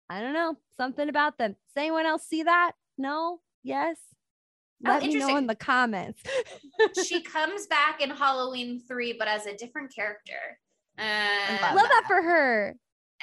I 0.09 0.21
don't 0.21 0.33
know, 0.33 0.55
something 0.77 1.09
about 1.09 1.37
them. 1.37 1.51
Does 1.51 1.81
anyone 1.81 2.05
else 2.05 2.23
see 2.23 2.43
that? 2.43 2.73
No? 2.97 3.41
Yes? 3.63 3.97
Oh, 4.85 4.89
Let 4.91 5.03
me 5.03 5.15
know 5.15 5.37
in 5.37 5.47
the 5.47 5.55
comments. 5.55 6.21
she 7.07 7.21
comes 7.21 7.65
back 7.67 8.01
in 8.01 8.09
Halloween 8.11 8.81
3, 8.87 9.15
but 9.17 9.27
as 9.27 9.45
a 9.45 9.55
different 9.55 9.93
character. 9.93 10.59
Um, 10.99 11.61
love 11.61 11.75
Love 11.75 11.89
that 11.89 12.03
for 12.07 12.21
her. 12.21 12.75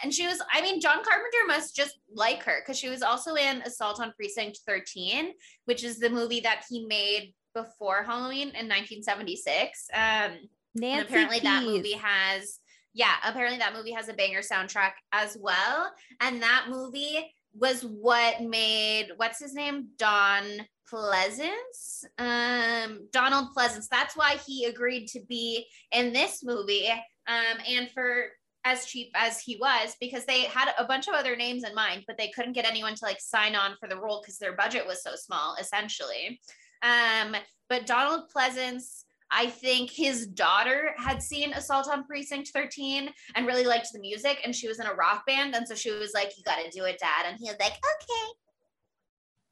and 0.03 0.13
she 0.13 0.27
was, 0.27 0.43
I 0.53 0.61
mean, 0.63 0.81
John 0.81 1.03
Carpenter 1.05 1.47
must 1.47 1.77
just 1.77 1.99
like 2.13 2.43
her 2.45 2.61
because 2.61 2.79
she 2.79 2.89
was 2.89 3.03
also 3.03 3.35
in 3.35 3.63
Assault 3.63 4.01
on 4.01 4.13
Precinct 4.17 4.61
13, 4.67 5.33
which 5.67 5.85
is 5.85 5.99
the 5.99 6.11
movie 6.11 6.41
that 6.41 6.65
he 6.69 6.87
made 6.87 7.35
before 7.55 8.03
Halloween 8.03 8.49
in 8.49 8.69
1976. 8.69 9.87
Um, 9.95 10.33
Nancy 10.75 10.99
and 10.99 11.09
apparently 11.09 11.39
that 11.41 11.63
movie 11.63 11.93
has 11.93 12.59
yeah 12.95 13.15
apparently 13.25 13.59
that 13.59 13.75
movie 13.75 13.93
has 13.93 14.09
a 14.09 14.13
banger 14.13 14.41
soundtrack 14.41 14.93
as 15.13 15.37
well 15.41 15.93
and 16.21 16.43
that 16.43 16.67
movie 16.69 17.33
was 17.55 17.83
what 17.83 18.43
made 18.43 19.09
what's 19.17 19.41
his 19.41 19.55
name? 19.55 19.89
Don 19.99 20.45
pleasence? 20.93 22.05
Um 22.19 23.09
donald 23.13 23.49
pleasence. 23.57 23.89
That's 23.89 24.17
why 24.17 24.37
he 24.47 24.65
agreed 24.67 25.07
to 25.09 25.21
be 25.29 25.67
in 25.93 26.13
this 26.13 26.43
movie 26.43 26.89
um 27.27 27.59
and 27.69 27.91
for 27.91 28.27
as 28.67 28.87
cheap 28.87 29.11
as 29.15 29.41
he 29.41 29.59
was 29.61 29.95
because 30.01 30.25
they 30.25 30.43
had 30.43 30.71
a 30.79 30.85
bunch 30.85 31.07
of 31.07 31.15
other 31.15 31.37
names 31.37 31.65
in 31.65 31.75
mind 31.75 32.03
but 32.07 32.17
they 32.17 32.29
couldn't 32.29 32.55
get 32.55 32.67
anyone 32.67 32.95
to 32.95 33.05
like 33.05 33.21
sign 33.21 33.55
on 33.55 33.77
for 33.79 33.89
the 33.89 34.01
role 34.01 34.23
because 34.23 34.39
their 34.39 34.57
budget 34.57 34.87
was 34.87 35.03
so 35.03 35.13
small 35.15 35.57
essentially. 35.61 36.41
Um 36.83 37.37
but 37.69 37.87
donald 37.87 38.31
pleasence 38.35 39.04
I 39.37 39.47
think 39.49 39.91
his 39.91 40.29
daughter 40.29 40.95
had 40.97 41.21
seen 41.21 41.53
Assault 41.53 41.89
on 41.89 42.05
Precinct 42.05 42.49
13 42.51 43.11
and 43.35 43.47
really 43.47 43.65
liked 43.65 43.89
the 43.93 43.99
music, 43.99 44.39
and 44.45 44.55
she 44.55 44.69
was 44.69 44.79
in 44.79 44.87
a 44.87 44.95
rock 44.95 45.27
band. 45.27 45.57
And 45.57 45.67
so 45.67 45.75
she 45.75 45.91
was 45.91 46.13
like, 46.15 46.37
You 46.37 46.45
got 46.45 46.63
to 46.65 46.71
do 46.71 46.85
it, 46.85 46.99
dad. 47.01 47.27
And 47.27 47.37
he 47.39 47.47
was 47.51 47.57
like, 47.59 47.73
Okay. 47.73 48.33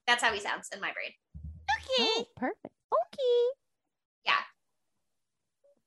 That's 0.06 0.22
how 0.22 0.32
he 0.32 0.38
sounds 0.40 0.68
in 0.72 0.80
my 0.80 0.92
brain. 0.92 1.10
Okay. 1.76 2.12
Oh, 2.20 2.24
perfect. 2.36 2.74
Okay. 2.92 3.44
Yeah. 4.24 4.32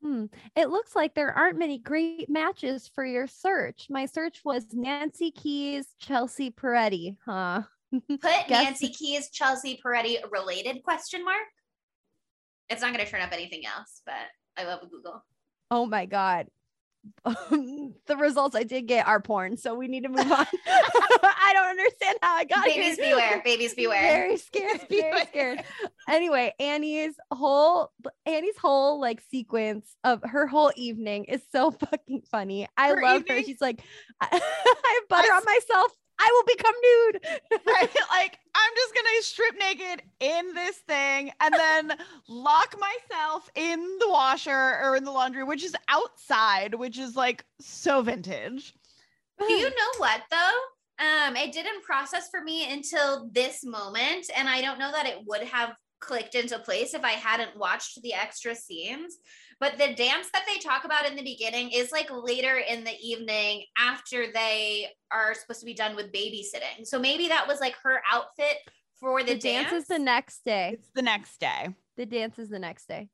Hmm. 0.02 0.26
It 0.58 0.70
looks 0.70 0.96
like 0.96 1.16
there 1.16 1.32
aren't 1.32 1.58
many 1.58 1.78
great 1.78 2.30
matches 2.30 2.90
for 2.94 3.06
your 3.06 3.28
search. 3.28 3.88
My 3.90 4.06
search 4.06 4.42
was 4.44 4.66
Nancy 4.74 5.32
Kyes, 5.32 5.86
Chelsea 6.00 6.52
Peretti, 6.52 7.16
huh? 7.26 7.64
Put 7.92 8.22
Guess- 8.22 8.50
Nancy 8.50 8.90
Kyes, 8.90 9.32
Chelsea 9.32 9.80
Peretti 9.84 10.18
related 10.32 10.84
question 10.84 11.24
mark. 11.24 11.46
It's 12.70 12.82
not 12.82 12.94
going 12.94 13.06
to 13.06 13.12
turn 13.12 13.22
up 13.22 13.32
anything 13.32 13.64
else, 13.66 14.02
but 14.06 14.16
I 14.58 14.66
love 14.66 14.82
Google. 14.90 15.24
Oh 15.72 15.86
my 15.86 16.06
god. 16.06 16.48
the 17.26 18.18
results 18.18 18.56
I 18.56 18.64
did 18.64 18.88
get 18.88 19.08
are 19.08 19.22
porn, 19.22 19.58
so 19.58 19.76
we 19.76 19.88
need 19.88 20.04
to 20.04 20.10
move 20.10 20.32
on. 20.32 20.46
I 20.68 21.52
don't 21.54 21.68
understand 21.68 22.18
how 22.22 22.36
I 22.36 22.44
got 22.46 22.66
Babies 22.66 22.98
here. 22.98 23.16
beware. 23.16 23.42
Babies 23.44 23.74
beware. 23.76 24.02
Very 24.02 24.38
scared. 24.38 24.82
Very 24.90 25.26
scared. 25.28 25.64
Anyway, 26.10 26.54
Annie's 26.60 27.16
whole 27.32 27.92
Annie's 28.26 28.58
whole 28.58 29.00
like 29.00 29.22
sequence 29.30 29.96
of 30.04 30.22
her 30.24 30.48
whole 30.48 30.72
evening 30.76 31.26
is 31.26 31.42
so 31.52 31.72
fucking 31.72 32.24
funny. 32.32 32.68
I 32.78 32.90
Her 32.90 33.02
love 33.04 33.24
her. 33.28 33.44
She's 33.44 33.62
like, 33.62 33.82
I, 34.20 34.28
I 34.32 35.00
have 35.00 35.10
butter 35.10 35.32
I 35.32 35.38
on 35.38 35.46
myself. 35.46 35.92
I 36.20 36.30
will 36.34 36.56
become 36.56 36.74
nude. 36.84 37.62
right? 37.66 37.90
Like, 38.16 38.40
I'm 38.56 38.72
just 38.76 38.96
gonna 38.96 39.22
strip 39.22 39.56
naked 39.60 40.04
in 40.22 40.54
this 40.54 40.78
thing 40.78 41.32
and 41.42 41.54
then 41.54 41.98
lock 42.30 42.76
myself 42.80 43.50
in 43.56 43.80
the 44.00 44.10
washer 44.10 44.80
or 44.82 44.96
in 44.96 45.04
the 45.04 45.12
laundry, 45.12 45.44
which 45.44 45.64
is 45.64 45.76
outside, 45.90 46.76
which 46.76 46.98
is 46.98 47.16
like 47.16 47.44
so 47.60 48.02
vintage. 48.02 48.74
Do 49.40 49.52
you 49.54 49.70
know 49.70 49.92
what 49.98 50.22
though? 50.32 51.06
Um, 51.06 51.36
it 51.36 51.52
didn't 51.52 51.84
process 51.84 52.30
for 52.30 52.42
me 52.42 52.72
until 52.72 53.28
this 53.34 53.66
moment, 53.66 54.30
and 54.36 54.48
I 54.48 54.62
don't 54.62 54.80
know 54.80 54.92
that 54.94 55.06
it 55.06 55.20
would 55.26 55.44
have 55.44 55.76
clicked 56.06 56.36
into 56.36 56.60
place 56.60 56.94
if 56.94 57.04
I 57.04 57.12
hadn't 57.12 57.58
watched 57.58 58.02
the 58.02 58.14
extra 58.14 58.56
scenes. 58.56 59.18
But 59.60 59.78
the 59.78 59.94
dance 59.96 60.30
that 60.34 60.46
they 60.48 60.60
talk 60.60 60.84
about 60.84 61.08
in 61.08 61.16
the 61.16 61.24
beginning 61.24 61.72
is 61.72 61.92
like 61.92 62.10
later 62.12 62.58
in 62.58 62.84
the 62.84 62.96
evening 63.02 63.64
after 63.78 64.26
they 64.34 64.88
are 65.12 65.34
supposed 65.34 65.62
to 65.62 65.66
be 65.66 65.74
done 65.74 65.96
with 65.96 66.12
babysitting. 66.12 66.86
So 66.86 67.00
maybe 67.00 67.30
that 67.30 67.48
was 67.48 67.60
like 67.60 67.76
her 67.84 68.02
outfit 68.12 68.58
for 69.00 69.24
the, 69.24 69.34
the 69.34 69.40
dance 69.40 69.72
is 69.72 69.88
the 69.88 70.00
next 70.00 70.44
day. 70.46 70.72
It's 70.74 70.90
the 70.94 71.02
next 71.02 71.40
day. 71.40 71.70
The 71.98 72.06
dance 72.06 72.38
is 72.38 72.50
the 72.50 72.60
next 72.60 72.88
day. 72.88 73.10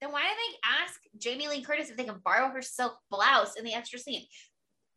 Then 0.00 0.12
why 0.12 0.22
did 0.22 0.36
they 0.36 0.82
ask 0.82 1.00
Jamie 1.18 1.48
Lee 1.48 1.62
Curtis 1.62 1.90
if 1.90 1.96
they 1.96 2.04
can 2.04 2.20
borrow 2.24 2.48
her 2.48 2.62
silk 2.62 2.98
blouse 3.10 3.56
in 3.56 3.64
the 3.64 3.74
extra 3.74 3.98
scene? 3.98 4.24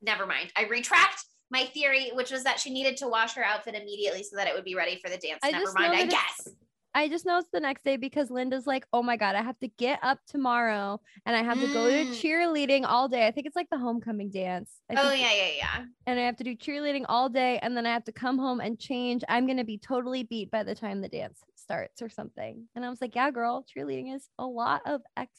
Never 0.01 0.25
mind. 0.25 0.51
I 0.55 0.63
retract 0.63 1.25
my 1.51 1.65
theory, 1.65 2.11
which 2.13 2.31
was 2.31 2.43
that 2.43 2.59
she 2.59 2.71
needed 2.71 2.97
to 2.97 3.07
wash 3.07 3.33
her 3.35 3.43
outfit 3.43 3.75
immediately 3.75 4.23
so 4.23 4.35
that 4.35 4.47
it 4.47 4.55
would 4.55 4.65
be 4.65 4.75
ready 4.75 4.99
for 5.01 5.09
the 5.09 5.17
dance. 5.17 5.39
I 5.43 5.51
Never 5.51 5.71
mind, 5.73 5.93
I 5.93 6.05
guess. 6.05 6.47
I 6.93 7.09
just 7.09 7.25
know 7.25 7.37
it's 7.39 7.49
the 7.51 7.59
next 7.59 7.83
day 7.83 7.97
because 7.97 8.29
Lynda's 8.29 8.65
like, 8.65 8.85
oh 8.93 9.03
my 9.03 9.17
God, 9.17 9.35
I 9.35 9.41
have 9.41 9.59
to 9.59 9.67
get 9.67 9.99
up 10.01 10.19
tomorrow 10.27 11.01
and 11.25 11.35
I 11.35 11.43
have 11.43 11.59
to 11.59 11.67
go 11.67 11.89
to 11.89 12.05
Mm. 12.05 12.09
cheerleading 12.09 12.85
all 12.87 13.09
day. 13.09 13.27
I 13.27 13.31
think 13.31 13.47
it's 13.47 13.55
like 13.55 13.69
the 13.69 13.77
homecoming 13.77 14.29
dance. 14.29 14.71
I 14.89 14.95
Oh 14.97 15.11
yeah, 15.11 15.33
yeah, 15.33 15.49
yeah. 15.57 15.85
And 16.07 16.19
I 16.19 16.23
have 16.23 16.37
to 16.37 16.45
do 16.45 16.55
cheerleading 16.55 17.03
all 17.09 17.27
day 17.27 17.59
and 17.61 17.75
then 17.75 17.85
I 17.85 17.91
have 17.91 18.05
to 18.05 18.13
come 18.13 18.37
home 18.37 18.61
and 18.61 18.79
change. 18.79 19.23
I'm 19.27 19.45
going 19.45 19.57
to 19.57 19.65
be 19.65 19.77
totally 19.77 20.23
beat 20.23 20.51
by 20.51 20.63
the 20.63 20.73
time 20.73 21.01
the 21.01 21.09
dance 21.09 21.39
starts 21.55 22.01
or 22.01 22.07
something. 22.07 22.65
And 22.75 22.85
I 22.85 22.89
was 22.89 23.01
like, 23.01 23.13
yeah, 23.15 23.29
girl, 23.29 23.65
cheerleading 23.65 24.15
is 24.15 24.29
a 24.39 24.45
lot 24.45 24.81
of 24.85 25.01
X. 25.17 25.31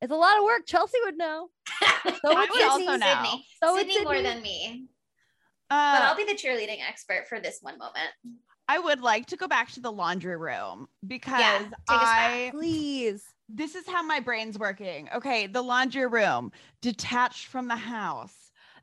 It's 0.00 0.12
a 0.12 0.16
lot 0.16 0.38
of 0.38 0.44
work. 0.44 0.62
Chelsea 0.66 0.98
would 1.04 1.18
know. 1.18 1.50
So 2.24 2.34
would 2.34 2.62
also 2.62 2.78
Sydney. 2.78 2.98
know. 2.98 3.14
Sydney, 3.14 3.44
So 3.62 3.76
it's 3.76 3.92
Sydney 3.92 4.04
more 4.04 4.22
than 4.22 4.42
me. 4.42 4.86
Uh, 5.70 5.98
But 5.98 6.02
I'll 6.02 6.16
be 6.16 6.24
the 6.24 6.34
cheerleading 6.38 6.78
expert 6.86 7.26
for 7.28 7.40
this 7.40 7.58
one 7.60 7.78
moment. 7.78 8.10
I 8.68 8.78
would 8.78 9.00
like 9.00 9.26
to 9.26 9.36
go 9.36 9.46
back 9.46 9.70
to 9.72 9.80
the 9.80 9.92
laundry 9.92 10.36
room 10.36 10.88
because 11.06 11.40
back. 11.40 11.72
I 11.88 12.50
Please. 12.52 13.22
this 13.48 13.74
is 13.74 13.86
how 13.86 14.02
my 14.02 14.20
brain's 14.20 14.58
working. 14.58 15.08
Okay, 15.14 15.46
the 15.46 15.62
laundry 15.62 16.06
room 16.06 16.50
detached 16.82 17.46
from 17.46 17.68
the 17.68 17.76
house. 17.76 18.34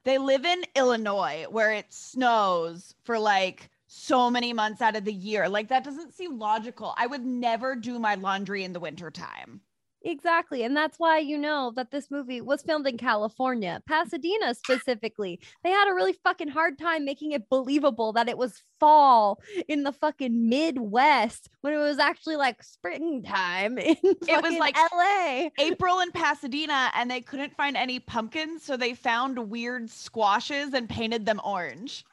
They 0.05 0.17
live 0.17 0.45
in 0.45 0.63
Illinois 0.75 1.45
where 1.49 1.71
it 1.71 1.87
snows 1.89 2.93
for 3.03 3.19
like 3.19 3.69
so 3.87 4.29
many 4.29 4.53
months 4.53 4.81
out 4.81 4.95
of 4.95 5.05
the 5.05 5.13
year. 5.13 5.47
Like 5.47 5.67
that 5.69 5.83
doesn't 5.83 6.13
seem 6.13 6.39
logical. 6.39 6.93
I 6.97 7.07
would 7.07 7.25
never 7.25 7.75
do 7.75 7.99
my 7.99 8.15
laundry 8.15 8.63
in 8.63 8.73
the 8.73 8.79
wintertime. 8.79 9.61
Exactly. 10.05 10.63
And 10.63 10.75
that's 10.75 10.99
why 10.99 11.19
you 11.19 11.37
know 11.37 11.71
that 11.77 11.91
this 11.91 12.11
movie 12.11 12.41
was 12.41 12.61
filmed 12.61 12.85
in 12.87 12.97
California, 12.97 13.81
Pasadena 13.87 14.53
specifically. 14.53 15.39
They 15.63 15.69
had 15.71 15.89
a 15.89 15.93
really 15.93 16.13
fucking 16.23 16.49
hard 16.49 16.77
time 16.77 17.05
making 17.05 17.31
it 17.31 17.47
believable 17.49 18.11
that 18.13 18.27
it 18.27 18.37
was 18.37 18.61
fall 18.79 19.39
in 19.69 19.83
the 19.83 19.93
fucking 19.93 20.49
Midwest 20.49 21.49
when 21.61 21.73
it 21.73 21.77
was 21.77 21.99
actually 21.99 22.35
like 22.35 22.61
springtime 22.63 23.77
in 23.77 23.95
It 24.03 24.43
was 24.43 24.57
like- 24.57 24.75
LA. 24.91 25.49
April 25.57 26.01
in 26.01 26.11
Pasadena 26.11 26.91
and 26.95 27.09
they 27.09 27.21
couldn't 27.21 27.55
find 27.55 27.77
any 27.77 27.99
pumpkins, 27.99 28.63
so 28.63 28.75
they 28.75 28.93
found 28.93 29.49
weird 29.49 29.89
squashes 29.89 30.73
and 30.73 30.89
painted 30.89 31.25
them 31.25 31.39
orange. 31.45 32.03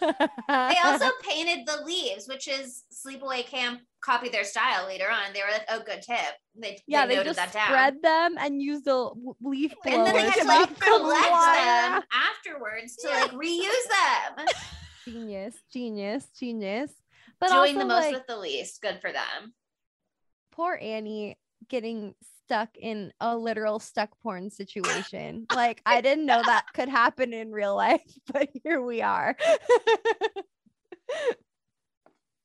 They 0.00 0.76
also 0.84 1.10
painted 1.22 1.66
the 1.66 1.82
leaves, 1.84 2.26
which 2.26 2.48
is 2.48 2.84
Sleepaway 2.90 3.44
Camp 3.46 3.80
copied 4.00 4.32
their 4.32 4.44
style 4.44 4.86
later 4.86 5.06
on. 5.10 5.32
They 5.32 5.40
were 5.40 5.52
like, 5.52 5.66
"Oh, 5.70 5.82
good 5.84 6.02
tip." 6.02 6.18
They 6.56 6.80
yeah, 6.86 7.06
they 7.06 7.14
they 7.14 7.16
noted 7.20 7.34
just 7.34 7.38
that 7.38 7.52
down. 7.52 7.66
spread 7.66 8.02
them 8.02 8.36
and 8.38 8.60
use 8.62 8.82
the 8.82 9.10
leaf 9.40 9.72
and 9.84 10.06
then 10.06 10.14
they 10.14 10.22
had 10.22 10.40
to 10.40 10.46
like 10.46 10.80
collect 10.80 11.30
them 11.30 12.02
afterwards 12.12 12.96
to 12.96 13.08
like 13.08 13.30
reuse 13.32 13.88
them. 14.36 14.46
Genius, 15.04 15.56
genius, 15.72 16.26
genius. 16.38 16.92
But 17.40 17.48
Doing 17.48 17.76
also, 17.76 17.78
the 17.78 17.84
most 17.86 18.04
like, 18.04 18.14
with 18.14 18.26
the 18.26 18.36
least. 18.38 18.82
Good 18.82 19.00
for 19.00 19.10
them. 19.12 19.54
poor 20.52 20.78
Annie 20.80 21.38
getting 21.68 22.14
stuck 22.44 22.76
in 22.76 23.12
a 23.20 23.36
literal 23.36 23.78
stuck 23.78 24.10
porn 24.22 24.50
situation. 24.50 25.46
Like 25.54 25.80
I 25.86 26.00
didn't 26.00 26.26
know 26.26 26.42
that 26.44 26.66
could 26.74 26.88
happen 26.88 27.32
in 27.32 27.50
real 27.52 27.74
life, 27.76 28.02
but 28.32 28.48
here 28.62 28.82
we 28.82 29.02
are. 29.02 29.36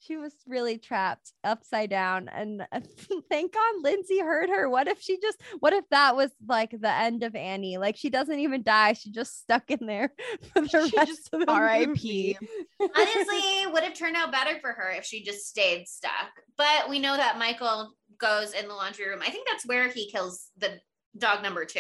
she 0.05 0.17
was 0.17 0.33
really 0.47 0.77
trapped 0.77 1.33
upside 1.43 1.89
down 1.89 2.29
and 2.29 2.65
thank 3.29 3.53
God 3.53 3.73
Lindsey 3.81 4.19
heard 4.19 4.49
her. 4.49 4.69
What 4.69 4.87
if 4.87 5.01
she 5.01 5.19
just 5.19 5.41
what 5.59 5.73
if 5.73 5.87
that 5.89 6.15
was 6.15 6.31
like 6.47 6.71
the 6.71 6.91
end 6.91 7.23
of 7.23 7.35
Annie? 7.35 7.77
Like 7.77 7.97
she 7.97 8.09
doesn't 8.09 8.39
even 8.39 8.63
die. 8.63 8.93
She 8.93 9.11
just 9.11 9.41
stuck 9.41 9.71
in 9.71 9.85
there 9.85 10.11
for 10.53 10.61
the 10.61 10.67
She 10.67 10.77
rest 10.97 11.07
just 11.07 11.33
of 11.33 11.45
the 11.45 11.51
R.I.P. 11.51 12.37
movie. 12.39 12.91
Honestly, 12.95 13.67
would 13.71 13.83
have 13.83 13.93
turned 13.93 14.15
out 14.15 14.31
better 14.31 14.59
for 14.59 14.73
her 14.73 14.91
if 14.91 15.05
she 15.05 15.23
just 15.23 15.47
stayed 15.47 15.87
stuck. 15.87 16.31
But 16.57 16.89
we 16.89 16.99
know 16.99 17.15
that 17.15 17.39
Michael 17.39 17.93
goes 18.19 18.53
in 18.53 18.67
the 18.67 18.73
laundry 18.73 19.07
room. 19.07 19.21
I 19.21 19.29
think 19.29 19.47
that's 19.47 19.65
where 19.65 19.89
he 19.89 20.11
kills 20.11 20.49
the 20.57 20.79
dog 21.17 21.41
number 21.41 21.65
two. 21.65 21.79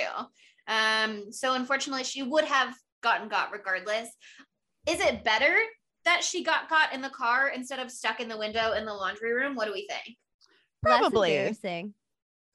Um, 0.67 1.31
so 1.31 1.53
unfortunately, 1.53 2.03
she 2.03 2.23
would 2.23 2.45
have 2.45 2.73
gotten 3.01 3.27
got 3.27 3.51
regardless. 3.51 4.09
Is 4.87 4.99
it 4.99 5.23
better 5.23 5.55
that 6.05 6.23
she 6.23 6.43
got 6.43 6.69
caught 6.69 6.93
in 6.93 7.01
the 7.01 7.09
car 7.09 7.49
instead 7.49 7.79
of 7.79 7.91
stuck 7.91 8.19
in 8.19 8.27
the 8.29 8.37
window 8.37 8.73
in 8.73 8.85
the 8.85 8.93
laundry 8.93 9.33
room? 9.33 9.55
What 9.55 9.65
do 9.65 9.73
we 9.73 9.87
think? 9.87 10.17
Less 10.83 10.99
Probably. 10.99 11.35
embarrassing. 11.35 11.93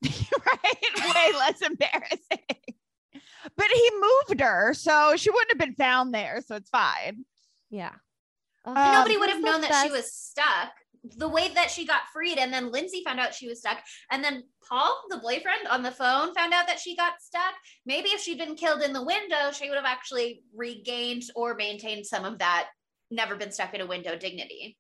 right? 0.05 1.05
Way 1.33 1.39
less 1.39 1.61
embarrassing. 1.63 2.47
But 3.57 3.67
he 3.73 3.91
moved 4.01 4.41
her, 4.41 4.75
so 4.75 5.15
she 5.17 5.31
wouldn't 5.31 5.51
have 5.51 5.59
been 5.59 5.75
found 5.75 6.15
there, 6.15 6.41
so 6.47 6.57
it's 6.57 6.71
fine. 6.71 7.25
Yeah. 7.71 7.93
Oh, 8.65 8.71
Um, 8.75 8.93
Nobody 8.93 9.17
would 9.17 9.29
have 9.29 9.39
is 9.39 9.45
the 9.45 9.51
known 9.51 9.61
that 9.63 9.85
she 9.87 9.93
was 9.93 10.13
stuck. 10.13 10.71
The 11.17 11.29
way 11.29 11.49
that 11.55 11.71
she 11.71 11.87
got 11.87 12.03
freed, 12.13 12.37
and 12.37 12.53
then 12.53 12.71
Lindsey 12.71 13.03
found 13.05 13.19
out 13.21 13.35
she 13.35 13.49
was 13.49 13.61
stuck, 13.61 13.79
and 14.11 14.23
then 14.23 14.45
Paul, 14.69 15.03
the 15.09 15.17
boyfriend, 15.17 15.67
on 15.71 15.83
the 15.83 15.91
phone 15.91 16.35
found 16.35 16.53
out 16.53 16.67
that 16.67 16.79
she 16.79 16.95
got 16.95 17.15
stuck. 17.23 17.55
Maybe 17.87 18.11
if 18.11 18.21
she'd 18.21 18.37
been 18.39 18.55
killed 18.55 18.83
in 18.83 18.93
the 18.93 19.03
window, 19.03 19.51
she 19.51 19.71
would 19.71 19.77
have 19.77 19.87
actually 19.87 20.43
regained 20.55 21.23
or 21.35 21.55
maintained 21.55 22.05
some 22.07 22.27
of 22.27 22.39
that 22.39 22.67
never 23.11 23.37
been 23.37 23.53
stuck 23.53 23.75
in 23.75 23.81
a 23.81 23.87
window 23.87 24.17
dignity. 24.17 24.79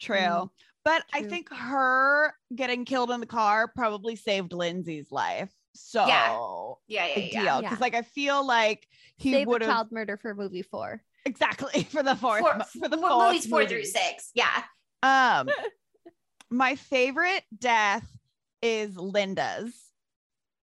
True. 0.00 0.16
Mm, 0.16 0.50
but 0.84 1.04
I 1.12 1.22
think 1.22 1.48
her 1.52 2.32
getting 2.54 2.84
killed 2.84 3.10
in 3.10 3.20
the 3.20 3.26
car 3.26 3.66
probably 3.74 4.14
saved 4.16 4.52
Lindsey's 4.52 5.10
life. 5.10 5.50
So 5.74 6.06
Yeah, 6.06 7.06
yeah, 7.06 7.14
big 7.14 7.32
yeah. 7.32 7.40
deal. 7.40 7.44
Yeah. 7.44 7.60
Because 7.70 7.80
like 7.80 7.94
I 7.94 8.02
feel 8.02 8.46
like 8.46 8.86
he 9.16 9.44
would 9.44 9.62
have 9.62 9.70
child 9.70 9.88
murder 9.92 10.16
for 10.16 10.34
movie 10.34 10.62
four. 10.62 11.02
exactly 11.24 11.84
for 11.90 12.02
the 12.02 12.14
fourth 12.14 12.40
For, 12.42 12.80
for 12.80 12.88
the 12.88 12.96
fourth 12.98 13.26
movies 13.26 13.46
four 13.46 13.66
through 13.66 13.84
six. 13.84 14.30
Yeah. 14.34 14.62
Um, 15.02 15.48
my 16.50 16.76
favorite 16.76 17.42
death 17.58 18.06
is 18.62 18.94
Lynda's 18.96 19.72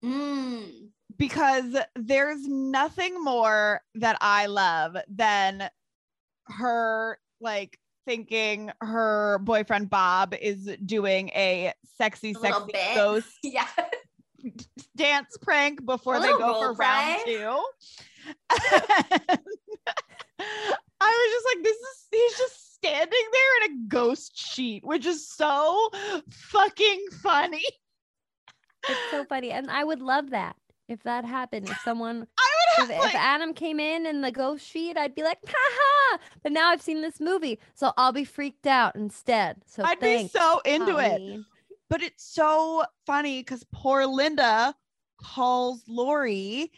Mm. 0.03 0.89
because 1.17 1.75
there's 1.95 2.47
nothing 2.47 3.23
more 3.23 3.81
that 3.95 4.17
I 4.21 4.45
love 4.45 4.95
than 5.07 5.67
her 6.47 7.19
like 7.41 7.79
thinking 8.05 8.71
her 8.81 9.39
boyfriend 9.39 9.89
Bob 9.89 10.35
is 10.39 10.69
doing 10.85 11.29
a 11.29 11.73
sexy, 11.97 12.31
A 12.31 12.39
sexy 12.39 12.71
bit. 12.71 12.95
ghost 12.95 13.27
Yeah. 13.43 13.67
dance 14.95 15.37
prank 15.41 15.83
before 15.85 16.17
A 16.17 16.19
they 16.19 16.27
go 16.29 16.37
for 16.59 16.67
role 16.67 16.75
round 16.75 17.19
two. 17.25 17.63
I 21.01 21.07
was 21.11 21.31
just 21.33 21.45
like, 21.55 21.63
this 21.63 21.77
is 21.77 22.07
he's 22.11 22.37
just 22.37 22.73
standing 22.75 23.09
there 23.33 23.65
in 23.65 23.71
a 23.71 23.75
ghost 23.87 24.37
sheet, 24.37 24.83
which 24.85 25.05
is 25.05 25.27
so 25.29 25.89
fucking 26.29 27.05
funny. 27.21 27.63
It's 28.87 29.11
so 29.11 29.25
funny. 29.25 29.51
And 29.51 29.69
I 29.69 29.83
would 29.83 30.01
love 30.01 30.29
that 30.31 30.55
if 30.87 31.01
that 31.03 31.25
happened. 31.25 31.67
If 31.69 31.77
someone, 31.83 32.17
I 32.39 32.49
if, 32.49 32.54
would 32.79 32.87
have 32.89 32.97
if 32.97 32.99
like, 32.99 33.15
Adam 33.15 33.53
came 33.53 33.79
in 33.79 34.05
in 34.05 34.21
the 34.21 34.31
ghost 34.31 34.65
sheet, 34.65 34.97
I'd 34.97 35.15
be 35.15 35.23
like, 35.23 35.39
ha 35.47 35.53
ha. 35.57 36.19
But 36.43 36.51
now 36.51 36.69
I've 36.69 36.81
seen 36.81 37.01
this 37.01 37.19
movie. 37.19 37.59
So 37.73 37.91
I'll 37.97 38.11
be 38.13 38.25
freaked 38.25 38.67
out 38.67 38.95
instead. 38.95 39.57
So 39.65 39.83
I'd 39.83 39.99
be 39.99 40.27
so 40.27 40.59
into 40.65 40.97
it. 40.97 41.41
But 41.89 42.01
it's 42.01 42.23
so 42.25 42.83
funny 43.05 43.41
because 43.41 43.63
poor 43.71 44.03
Lynda 44.03 44.73
calls 45.21 45.83
Laurie 45.87 46.71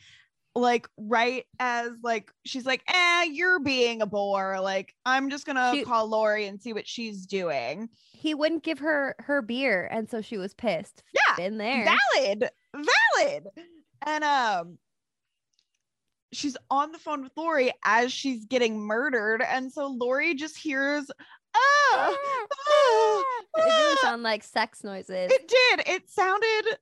like 0.56 0.88
right 0.98 1.46
as 1.60 1.92
like 2.04 2.32
she's 2.46 2.66
like, 2.66 2.82
eh, 2.88 3.24
you're 3.32 3.60
being 3.60 4.02
a 4.02 4.06
bore. 4.08 4.60
Like, 4.60 4.94
I'm 5.06 5.30
just 5.30 5.46
gonna 5.46 5.72
She- 5.74 5.84
call 5.84 6.08
Laurie 6.08 6.48
and 6.48 6.60
see 6.62 6.74
what 6.74 6.88
she's 6.88 7.26
doing. 7.26 7.90
He 8.12 8.34
wouldn't 8.34 8.64
give 8.64 8.80
her 8.80 9.16
her 9.20 9.42
beer. 9.44 9.88
And 9.92 10.10
so 10.10 10.22
she 10.22 10.38
was 10.38 10.54
pissed. 10.56 11.04
Yeah, 11.14 11.46
in 11.46 11.58
there. 11.58 11.86
valid 12.16 12.50
valid 12.74 13.48
and 14.06 14.24
um 14.24 14.78
she's 16.34 16.58
on 16.70 16.92
the 16.92 17.00
phone 17.00 17.24
with 17.24 17.32
laurie 17.36 17.72
as 17.86 18.12
she's 18.12 18.46
getting 18.46 18.80
murdered 18.80 19.42
and 19.42 19.72
so 19.72 19.88
laurie 19.88 20.34
just 20.34 20.58
hears 20.58 21.10
ah, 21.56 22.16
ah, 22.70 23.24
it 23.58 23.64
really 23.64 23.70
ah." 23.70 23.98
sound 24.02 24.24
like 24.24 24.44
sex 24.44 24.84
noises. 24.84 25.32
it 25.32 25.48
did. 25.48 25.88
It 25.88 26.10
sounded 26.10 26.78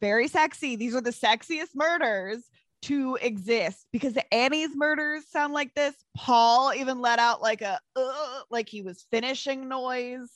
very 0.00 0.28
sexy. 0.28 0.76
These 0.76 0.94
are 0.94 1.00
the 1.00 1.10
sexiest 1.10 1.74
murders 1.74 2.42
to 2.82 3.18
exist 3.20 3.86
because 3.92 4.16
annie's 4.30 4.74
murders 4.74 5.24
sound 5.28 5.52
like 5.52 5.74
this. 5.74 5.94
Paul 6.16 6.72
even 6.74 7.00
let 7.00 7.18
out 7.18 7.42
like 7.42 7.62
a 7.62 7.80
uh, 7.96 8.40
like 8.50 8.68
he 8.68 8.82
was 8.82 9.04
finishing 9.10 9.68
noise. 9.68 10.30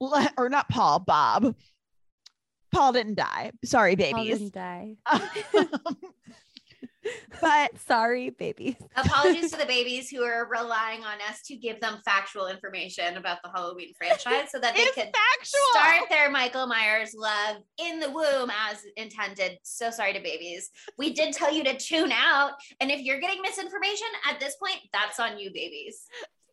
Le- 0.00 0.32
or 0.36 0.48
not 0.48 0.68
paul 0.68 0.98
bob. 0.98 1.54
Paul 2.72 2.92
didn't 2.92 3.16
die. 3.16 3.52
Sorry 3.64 3.96
Paul 3.96 4.12
babies. 4.12 4.38
didn't 4.38 4.54
die. 4.54 4.96
but 7.40 7.70
Sorry, 7.86 8.30
babies. 8.30 8.76
Apologies 8.96 9.50
to 9.52 9.56
the 9.58 9.64
babies 9.66 10.10
who 10.10 10.22
are 10.22 10.46
relying 10.50 11.02
on 11.04 11.16
us 11.28 11.40
to 11.46 11.56
give 11.56 11.80
them 11.80 11.98
factual 12.04 12.46
information 12.48 13.16
about 13.16 13.38
the 13.42 13.50
Halloween 13.54 13.92
franchise 13.96 14.50
so 14.50 14.58
that 14.58 14.74
they 14.74 14.82
it's 14.82 14.94
could 14.94 15.04
factual. 15.04 15.60
start 15.72 16.10
their 16.10 16.30
Michael 16.30 16.66
Myers 16.66 17.14
love 17.16 17.56
in 17.78 18.00
the 18.00 18.10
womb 18.10 18.50
as 18.68 18.82
intended. 18.96 19.58
So 19.62 19.90
sorry 19.90 20.12
to 20.12 20.20
babies. 20.20 20.70
We 20.98 21.12
did 21.14 21.32
tell 21.32 21.52
you 21.52 21.64
to 21.64 21.76
tune 21.76 22.12
out. 22.12 22.52
And 22.80 22.90
if 22.90 23.00
you're 23.00 23.20
getting 23.20 23.40
misinformation 23.42 24.08
at 24.30 24.38
this 24.40 24.56
point, 24.56 24.78
that's 24.92 25.18
on 25.18 25.38
you, 25.38 25.50
babies. 25.52 26.02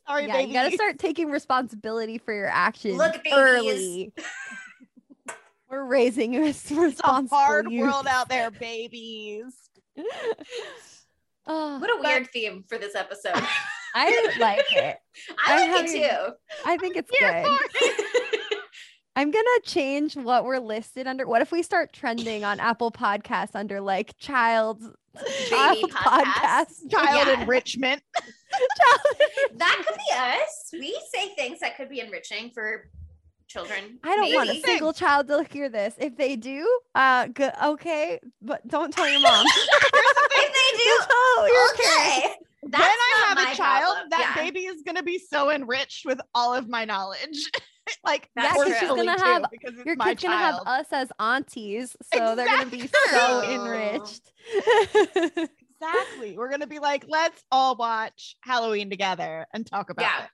Sorry, 0.08 0.28
yeah, 0.28 0.34
baby. 0.38 0.48
you 0.48 0.54
gotta 0.54 0.72
start 0.72 0.98
taking 1.00 1.30
responsibility 1.30 2.18
for 2.18 2.34
your 2.34 2.48
actions 2.48 2.96
Look, 2.96 3.16
babies. 3.24 3.34
early. 3.34 4.14
We're 5.70 5.84
raising 5.84 6.36
a 6.38 6.46
It's 6.46 6.72
a 6.72 6.76
responsible 6.76 7.38
hard 7.38 7.70
youth. 7.70 7.82
world 7.82 8.08
out 8.10 8.30
there, 8.30 8.50
babies. 8.50 9.44
Oh, 11.48 11.78
What 11.80 11.90
a 11.90 11.94
but 12.02 12.06
weird 12.06 12.28
theme 12.32 12.64
for 12.68 12.78
this 12.78 12.96
episode. 12.96 13.32
I 13.96 14.34
like 14.40 14.66
it. 14.74 14.98
I 15.48 15.64
I'm 15.64 15.72
like 15.72 15.86
it 15.86 16.02
having- 16.02 16.10
too. 16.28 16.34
I 16.66 16.78
think 16.78 16.96
it's 16.98 17.10
Here 17.18 17.44
good. 17.44 17.96
I'm 19.16 19.32
gonna 19.32 19.48
change 19.64 20.16
what 20.16 20.46
we're 20.46 20.60
listed 20.60 21.08
under. 21.08 21.26
What 21.26 21.42
if 21.42 21.52
we 21.52 21.64
start 21.64 21.92
trending 21.94 22.44
on 22.44 22.60
Apple 22.60 22.92
Podcasts 22.92 23.56
under 23.56 23.82
like 23.82 24.16
child 24.20 24.84
child 25.48 25.80
podcast. 25.92 26.92
Child 26.92 27.28
Yeah. 27.28 27.42
enrichment. 27.42 28.04
That 29.56 29.84
could 29.88 29.96
be 29.98 30.16
us. 30.16 30.70
We 30.72 31.00
say 31.12 31.30
things 31.34 31.60
that 31.62 31.76
could 31.78 31.90
be 31.90 32.00
enriching 32.02 32.52
for 32.54 32.90
children. 33.48 34.00
I 34.04 34.16
don't 34.16 34.34
want 34.34 34.50
a 34.50 34.60
single 34.62 34.94
child 34.94 35.28
to 35.28 35.44
hear 35.52 35.70
this. 35.70 35.94
If 35.98 36.18
they 36.18 36.36
do, 36.36 36.68
uh, 36.96 37.28
good, 37.28 37.52
okay, 37.64 38.20
but 38.42 38.68
don't 38.68 38.94
tell 38.94 39.08
your 39.10 39.22
mom. 39.22 39.46
If 40.40 40.54
they 40.54 40.78
do, 40.84 40.98
Don't 41.10 41.74
okay. 41.74 42.22
kids. 42.22 42.36
That's 42.70 42.84
when 42.84 42.92
I 42.92 43.26
not 43.34 43.38
have 43.40 43.54
a 43.54 43.56
child, 43.56 43.84
problem. 43.94 44.10
that 44.12 44.34
Yeah. 44.36 44.44
baby 44.44 44.60
is 44.66 44.84
gonna 44.84 45.02
be 45.04 45.18
so 45.20 45.50
enriched 45.50 46.06
with 46.06 46.20
all 46.36 46.54
of 46.54 46.70
my 46.70 46.86
knowledge. 46.86 47.50
like 48.04 48.30
That's 48.36 48.56
true. 48.56 48.74
She's 48.80 48.90
gonna 48.90 49.20
have- 49.20 49.46
because 49.52 49.74
Your 49.86 49.96
my 49.96 50.10
kid's 50.10 50.24
gonna 50.24 50.38
have 50.38 50.62
us 50.68 50.88
as 50.92 51.10
aunties, 51.20 51.96
so 52.14 52.36
they're 52.36 52.46
gonna 52.48 52.66
be 52.70 52.88
so 53.10 53.44
enriched. 53.50 54.32
Exactly. 55.80 56.38
We're 56.38 56.50
gonna 56.50 56.68
be 56.68 56.80
like, 56.80 57.06
let's 57.08 57.44
all 57.52 57.76
watch 57.76 58.36
Halloween 58.42 58.90
together 58.90 59.46
and 59.54 59.66
talk 59.66 59.90
about 59.90 60.04
Yeah. 60.04 60.24
it. 60.24 60.30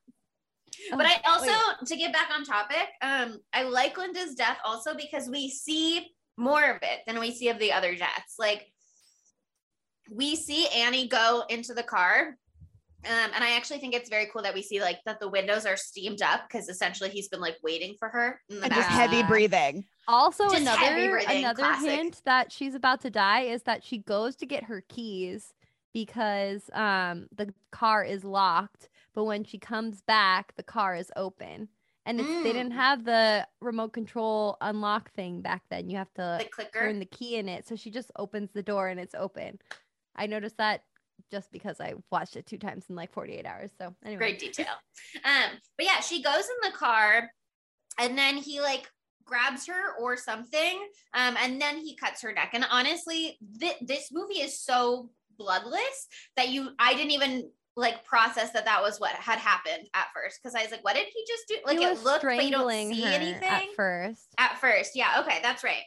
But 0.91 1.05
I 1.05 1.21
also, 1.27 1.45
Wait. 1.47 1.87
to 1.87 1.95
get 1.95 2.11
back 2.13 2.29
on 2.33 2.43
topic, 2.43 2.87
um, 3.01 3.39
I 3.53 3.63
like 3.63 3.95
Lynda's 3.97 4.35
death 4.35 4.57
also 4.65 4.93
because 4.95 5.29
we 5.29 5.49
see 5.49 6.07
more 6.37 6.63
of 6.63 6.77
it 6.81 6.99
than 7.07 7.19
we 7.19 7.31
see 7.31 7.49
of 7.49 7.59
the 7.59 7.71
other 7.71 7.95
deaths. 7.95 8.35
Like 8.39 8.65
we 10.11 10.35
see 10.35 10.67
Annie 10.75 11.07
go 11.07 11.43
into 11.49 11.73
the 11.73 11.83
car. 11.83 12.37
Um, 13.05 13.31
and 13.35 13.43
I 13.43 13.57
actually 13.57 13.79
think 13.79 13.93
it's 13.93 14.09
very 14.09 14.27
cool 14.31 14.43
that 14.43 14.53
we 14.53 14.61
see 14.61 14.79
like 14.81 14.99
that 15.05 15.19
the 15.19 15.27
windows 15.27 15.65
are 15.65 15.75
steamed 15.75 16.21
up 16.21 16.41
because 16.47 16.69
essentially 16.69 17.09
he's 17.09 17.27
been 17.27 17.41
like 17.41 17.57
waiting 17.61 17.95
for 17.99 18.07
her 18.07 18.39
in 18.49 18.57
the 18.57 18.63
And 18.63 18.69
back. 18.69 18.79
just 18.79 18.89
heavy 18.89 19.23
breathing. 19.23 19.83
Also, 20.07 20.45
Just 20.45 20.61
another 20.61 21.09
breathing, 21.09 21.37
another 21.43 21.63
classic. 21.63 21.89
hint 21.91 22.21
that 22.25 22.51
she's 22.51 22.75
about 22.75 23.01
to 23.01 23.09
die 23.09 23.41
is 23.41 23.63
that 23.63 23.83
she 23.83 23.97
goes 23.97 24.35
to 24.37 24.45
get 24.45 24.63
her 24.65 24.83
keys 24.87 25.53
because 25.93 26.69
um 26.73 27.27
the 27.35 27.53
car 27.71 28.03
is 28.05 28.23
locked, 28.23 28.89
but 29.13 29.23
when 29.25 29.43
she 29.43 29.57
comes 29.59 30.01
back, 30.01 30.55
the 30.55 30.63
car 30.63 30.95
is 30.95 31.11
open. 31.15 31.67
And 32.05 32.19
it's, 32.19 32.29
they 32.43 32.51
didn't 32.51 32.73
Mm. 32.73 32.75
have 32.75 33.05
the 33.05 33.47
remote 33.61 33.93
control 33.93 34.57
unlock 34.59 35.11
thing 35.13 35.39
back 35.41 35.61
then. 35.69 35.89
You 35.89 35.97
have 35.97 36.13
to 36.15 36.37
the 36.39 36.49
clicker. 36.51 36.79
turn 36.79 36.99
the 36.99 37.05
key 37.05 37.37
in 37.37 37.47
it. 37.47 37.65
So 37.65 37.77
she 37.77 37.91
just 37.91 38.11
opens 38.17 38.51
the 38.51 38.61
door 38.63 38.89
and 38.89 38.99
it's 38.99 39.15
open. 39.15 39.57
I 40.15 40.25
noticed 40.27 40.57
that 40.57 40.83
just 41.31 41.49
because 41.53 41.79
I 41.79 41.93
watched 42.11 42.35
it 42.35 42.45
two 42.45 42.57
times 42.57 42.85
in 42.89 42.95
like 42.97 43.13
48 43.13 43.45
hours. 43.45 43.71
So 43.77 43.95
anyway. 44.03 44.17
great 44.17 44.39
detail. 44.39 44.65
Um, 45.23 45.51
but 45.77 45.85
yeah, 45.85 46.01
she 46.01 46.21
goes 46.21 46.43
in 46.43 46.69
the 46.71 46.75
car 46.77 47.31
and 47.97 48.17
then 48.17 48.35
he 48.35 48.59
like 48.59 48.91
grabs 49.23 49.65
her 49.67 49.95
or 49.97 50.17
something. 50.17 50.85
Um, 51.13 51.37
and 51.41 51.61
then 51.61 51.77
he 51.77 51.95
cuts 51.95 52.21
her 52.23 52.33
neck. 52.33 52.49
And 52.53 52.65
honestly, 52.69 53.37
thi- 53.59 53.77
this 53.79 54.09
movie 54.11 54.41
is 54.41 54.59
so 54.59 55.09
bloodless 55.37 56.07
that 56.35 56.49
you 56.49 56.71
I 56.79 56.95
didn't 56.95 57.11
even 57.11 57.49
like 57.75 58.05
process 58.05 58.51
that 58.51 58.65
that 58.65 58.81
was 58.81 58.99
what 58.99 59.11
had 59.11 59.39
happened 59.39 59.87
at 59.93 60.07
first 60.13 60.39
because 60.41 60.55
I 60.55 60.61
was 60.61 60.71
like, 60.71 60.83
what 60.83 60.95
did 60.95 61.07
he 61.07 61.25
just 61.27 61.47
do? 61.47 61.55
Like 61.65 61.79
he 61.79 61.85
it 61.85 62.03
looked, 62.03 62.23
but 62.23 62.43
you 62.45 62.51
don't 62.51 62.69
see 62.69 63.03
anything 63.05 63.43
at 63.43 63.75
first. 63.75 64.27
at 64.37 64.59
first. 64.59 64.91
Yeah 64.95 65.21
okay 65.21 65.39
that's 65.41 65.63
right. 65.63 65.83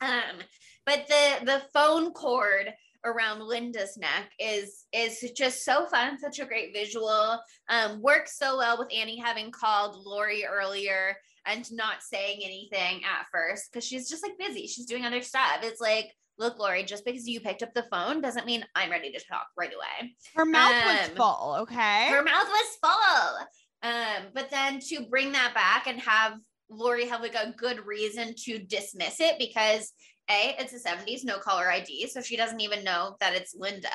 Um 0.00 0.38
but 0.84 1.06
the 1.08 1.44
the 1.44 1.62
phone 1.72 2.12
cord 2.12 2.72
around 3.04 3.40
lynda's 3.40 3.96
neck 3.96 4.30
is 4.40 4.86
is 4.92 5.20
just 5.36 5.64
so 5.64 5.86
fun 5.86 6.18
such 6.18 6.38
a 6.38 6.46
great 6.46 6.72
visual. 6.72 7.40
Um 7.68 8.00
works 8.00 8.38
so 8.38 8.58
well 8.58 8.78
with 8.78 8.88
annie 8.96 9.18
having 9.18 9.50
called 9.50 9.96
laurie 10.04 10.46
earlier 10.46 11.16
and 11.46 11.70
not 11.72 12.02
saying 12.02 12.40
anything 12.44 13.02
at 13.04 13.26
first 13.32 13.70
because 13.72 13.84
she's 13.86 14.08
just 14.08 14.22
like 14.22 14.38
busy. 14.38 14.66
She's 14.66 14.86
doing 14.86 15.04
other 15.04 15.22
stuff. 15.22 15.60
It's 15.62 15.80
like 15.80 16.12
look 16.38 16.58
laurie 16.58 16.84
just 16.84 17.04
because 17.04 17.26
you 17.26 17.40
picked 17.40 17.62
up 17.62 17.72
the 17.74 17.82
phone 17.84 18.20
doesn't 18.20 18.46
mean 18.46 18.64
i'm 18.74 18.90
ready 18.90 19.10
to 19.10 19.20
talk 19.30 19.46
right 19.56 19.72
away 19.74 20.14
Her 20.34 20.44
mouth 20.44 20.74
was 20.84 21.08
Um, 21.10 21.16
full, 21.16 21.56
okay? 21.60 22.08
her 22.08 22.22
mouth 22.22 22.48
was 22.48 22.78
full. 22.82 23.46
Um, 23.82 24.28
but 24.34 24.50
then 24.50 24.80
to 24.88 25.06
bring 25.08 25.32
that 25.32 25.52
back 25.54 25.86
and 25.86 26.00
have 26.00 26.34
Laurie 26.68 27.06
have 27.06 27.20
like 27.20 27.36
a 27.36 27.52
good 27.56 27.86
reason 27.86 28.34
to 28.44 28.58
dismiss 28.58 29.20
it 29.20 29.38
because 29.38 29.92
A, 30.28 30.56
it's 30.58 30.72
the 30.72 30.88
70s, 30.88 31.24
no 31.24 31.38
caller 31.38 31.70
ID. 31.70 32.08
So 32.08 32.20
she 32.20 32.36
doesn't 32.36 32.60
even 32.60 32.82
know 32.82 33.16
that 33.20 33.34
it's 33.36 33.54
Lynda. 33.54 33.86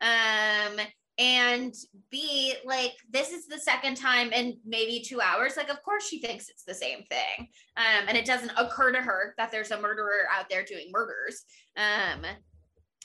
Um, 0.00 0.80
and 1.18 1.74
B, 2.10 2.54
like 2.64 2.94
this 3.10 3.32
is 3.32 3.46
the 3.46 3.58
second 3.58 3.96
time 3.96 4.32
in 4.32 4.58
maybe 4.64 5.02
two 5.04 5.20
hours. 5.20 5.56
Like, 5.56 5.68
of 5.68 5.82
course 5.82 6.06
she 6.08 6.20
thinks 6.20 6.48
it's 6.48 6.62
the 6.62 6.74
same 6.74 7.02
thing. 7.10 7.48
Um, 7.76 8.04
and 8.06 8.16
it 8.16 8.24
doesn't 8.24 8.52
occur 8.56 8.92
to 8.92 9.00
her 9.00 9.34
that 9.36 9.50
there's 9.50 9.72
a 9.72 9.80
murderer 9.80 10.28
out 10.32 10.48
there 10.48 10.64
doing 10.64 10.90
murders. 10.92 11.44
Um, 11.76 12.24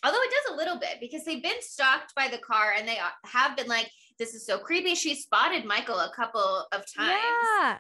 although 0.03 0.22
it 0.22 0.31
does 0.31 0.53
a 0.53 0.57
little 0.57 0.80
bit 0.80 0.98
because 1.02 1.26
they've 1.26 1.41
been 1.41 1.61
stalked 1.61 2.14
by 2.15 2.27
the 2.27 2.38
car 2.38 2.73
and 2.77 2.88
they 2.88 2.98
have 3.26 3.57
been 3.57 3.68
like, 3.68 3.90
this 4.19 4.35
is 4.35 4.45
so 4.45 4.60
creepy. 4.60 4.94
She 4.94 5.15
spotted 5.15 5.65
Michael 5.65 5.99
a 5.99 6.11
couple 6.15 6.68
of 6.72 6.85
times. 6.95 7.19
Yeah. 7.19 7.77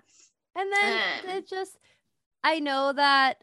And 0.55 0.71
then 0.71 1.01
Um, 1.23 1.29
it 1.37 1.47
just 1.47 1.77
I 2.43 2.59
know 2.59 2.91
that 2.93 3.37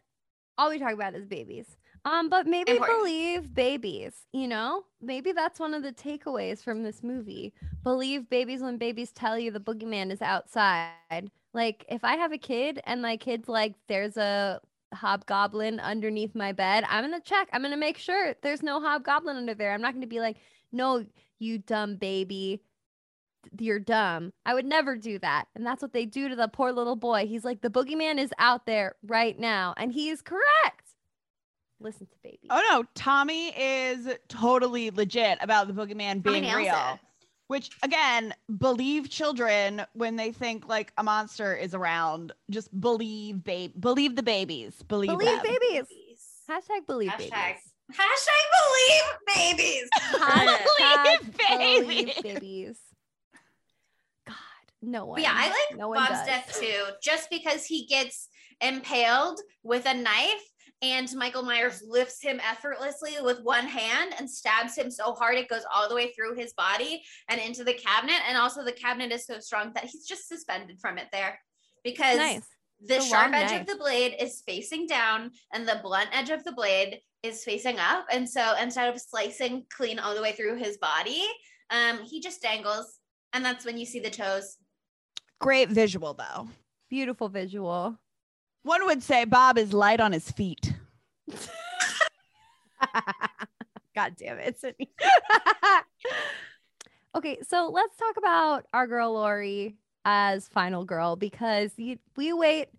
all 0.57 0.69
we 0.69 0.77
talk 0.77 0.93
about 0.93 1.15
is 1.15 1.25
babies. 1.25 1.65
Um, 2.03 2.29
but 2.29 2.47
maybe 2.47 2.71
Important. 2.71 2.99
believe 2.99 3.53
babies, 3.53 4.25
you 4.33 4.47
know? 4.47 4.83
Maybe 5.01 5.33
that's 5.33 5.59
one 5.59 5.73
of 5.73 5.83
the 5.83 5.91
takeaways 5.91 6.63
from 6.63 6.81
this 6.81 7.03
movie. 7.03 7.53
Believe 7.83 8.29
babies 8.29 8.61
when 8.61 8.77
babies 8.77 9.11
tell 9.11 9.37
you 9.37 9.51
the 9.51 9.59
boogeyman 9.59 10.11
is 10.11 10.21
outside. 10.21 11.29
Like 11.53 11.85
if 11.89 12.03
I 12.03 12.15
have 12.15 12.31
a 12.31 12.37
kid 12.37 12.81
and 12.85 13.01
my 13.01 13.17
kid's 13.17 13.47
like 13.47 13.75
there's 13.87 14.17
a 14.17 14.61
hobgoblin 14.93 15.79
underneath 15.79 16.33
my 16.33 16.51
bed, 16.53 16.85
I'm 16.89 17.03
gonna 17.03 17.21
check. 17.21 17.49
I'm 17.53 17.61
gonna 17.61 17.77
make 17.77 17.97
sure 17.97 18.33
there's 18.41 18.63
no 18.63 18.81
hobgoblin 18.81 19.37
under 19.37 19.53
there. 19.53 19.73
I'm 19.73 19.81
not 19.81 19.93
gonna 19.93 20.07
be 20.07 20.19
like, 20.19 20.37
no, 20.71 21.05
you 21.37 21.59
dumb 21.59 21.97
baby 21.97 22.61
you're 23.59 23.79
dumb. 23.79 24.33
I 24.45 24.53
would 24.53 24.65
never 24.65 24.95
do 24.95 25.19
that. 25.19 25.45
And 25.55 25.65
that's 25.65 25.81
what 25.81 25.93
they 25.93 26.05
do 26.05 26.29
to 26.29 26.35
the 26.35 26.47
poor 26.47 26.71
little 26.71 26.95
boy. 26.95 27.25
He's 27.27 27.43
like, 27.43 27.61
the 27.61 27.69
boogeyman 27.69 28.17
is 28.17 28.31
out 28.37 28.65
there 28.65 28.95
right 29.07 29.37
now. 29.37 29.73
And 29.77 29.91
he 29.91 30.09
is 30.09 30.21
correct. 30.21 30.80
Listen 31.81 32.05
to 32.07 32.15
baby. 32.23 32.39
Oh 32.49 32.61
no, 32.71 32.83
Tommy 32.95 33.49
is 33.49 34.07
totally 34.29 34.91
legit 34.91 35.37
about 35.41 35.67
the 35.67 35.73
boogeyman 35.73 36.23
Tommy 36.23 36.41
being 36.41 36.53
real. 36.55 36.73
it. 36.93 36.99
Which 37.47 37.69
again, 37.83 38.33
believe 38.59 39.09
children 39.09 39.83
when 39.93 40.15
they 40.15 40.31
think 40.31 40.67
like 40.67 40.93
a 40.97 41.03
monster 41.03 41.53
is 41.53 41.73
around. 41.73 42.31
Just 42.49 42.69
believe 42.79 43.43
babe, 43.43 43.73
believe 43.79 44.15
the 44.15 44.23
babies. 44.23 44.81
Believe, 44.87 45.09
believe 45.09 45.27
them. 45.43 45.57
babies. 45.59 45.87
Hashtag 46.49 46.85
believe 46.87 47.11
Hashtag, 47.11 47.29
babies. 47.31 47.73
hashtag 47.93 48.45
believe 49.35 49.57
babies. 49.57 49.89
Hashtag 50.13 51.37
Believe 51.49 51.87
believe 51.87 52.05
babies. 52.05 52.21
babies. 52.23 52.77
God, 54.27 54.35
no 54.81 55.05
one. 55.05 55.15
But 55.15 55.23
yeah, 55.23 55.33
I 55.35 55.49
like 55.49 55.77
no 55.77 55.93
Bob's 55.93 56.09
does. 56.09 56.25
death 56.25 56.57
too, 56.59 56.83
just 57.01 57.29
because 57.29 57.65
he 57.65 57.85
gets 57.85 58.27
impaled 58.61 59.39
with 59.63 59.85
a 59.85 59.93
knife 59.93 60.43
and 60.81 61.07
Michael 61.15 61.43
Myers 61.43 61.83
lifts 61.87 62.21
him 62.21 62.39
effortlessly 62.39 63.13
with 63.21 63.41
one 63.43 63.65
hand 63.67 64.13
and 64.17 64.29
stabs 64.29 64.75
him 64.75 64.89
so 64.89 65.13
hard 65.13 65.35
it 65.35 65.47
goes 65.47 65.63
all 65.73 65.87
the 65.87 65.93
way 65.95 66.11
through 66.11 66.35
his 66.35 66.53
body 66.53 67.03
and 67.29 67.39
into 67.39 67.63
the 67.63 67.73
cabinet. 67.73 68.19
And 68.27 68.37
also, 68.37 68.63
the 68.63 68.71
cabinet 68.71 69.11
is 69.11 69.25
so 69.25 69.39
strong 69.39 69.71
that 69.75 69.85
he's 69.85 70.07
just 70.07 70.27
suspended 70.27 70.79
from 70.81 70.97
it 70.97 71.07
there 71.11 71.39
because 71.83 72.17
Nice. 72.17 72.47
the 72.83 72.95
It's 72.95 73.07
sharp 73.07 73.31
edge 73.33 73.51
knife. 73.51 73.61
of 73.61 73.67
the 73.67 73.75
blade 73.75 74.15
is 74.19 74.41
facing 74.47 74.87
down 74.87 75.31
and 75.53 75.67
the 75.67 75.79
blunt 75.83 76.09
edge 76.13 76.31
of 76.31 76.43
the 76.43 76.51
blade 76.51 76.99
is 77.21 77.43
facing 77.43 77.77
up. 77.77 78.05
And 78.11 78.27
so 78.27 78.55
instead 78.59 78.91
of 78.91 78.99
slicing 78.99 79.65
clean 79.69 79.99
all 79.99 80.15
the 80.15 80.21
way 80.21 80.31
through 80.31 80.57
his 80.57 80.77
body, 80.77 81.23
um, 81.69 81.99
he 82.03 82.19
just 82.19 82.41
dangles. 82.41 82.97
And 83.33 83.45
that's 83.45 83.65
when 83.65 83.77
you 83.77 83.85
see 83.85 83.99
the 83.99 84.09
toes. 84.09 84.57
Great 85.39 85.69
visual 85.69 86.15
though. 86.15 86.47
Beautiful 86.89 87.29
visual. 87.29 87.97
One 88.63 88.85
would 88.85 89.01
say 89.01 89.25
Bob 89.25 89.57
is 89.57 89.73
light 89.73 89.99
on 89.99 90.11
his 90.11 90.29
feet. 90.31 90.70
God 93.95 94.15
damn 94.17 94.39
it, 94.39 94.59
Sydney. 94.59 94.89
okay, 97.15 97.39
so 97.47 97.69
let's 97.71 97.95
talk 97.97 98.17
about 98.17 98.65
our 98.73 98.87
girl 98.87 99.13
Laurie 99.13 99.75
as 100.05 100.47
final 100.47 100.85
girl 100.85 101.15
because 101.15 101.71
we 101.77 102.33
wait. 102.33 102.69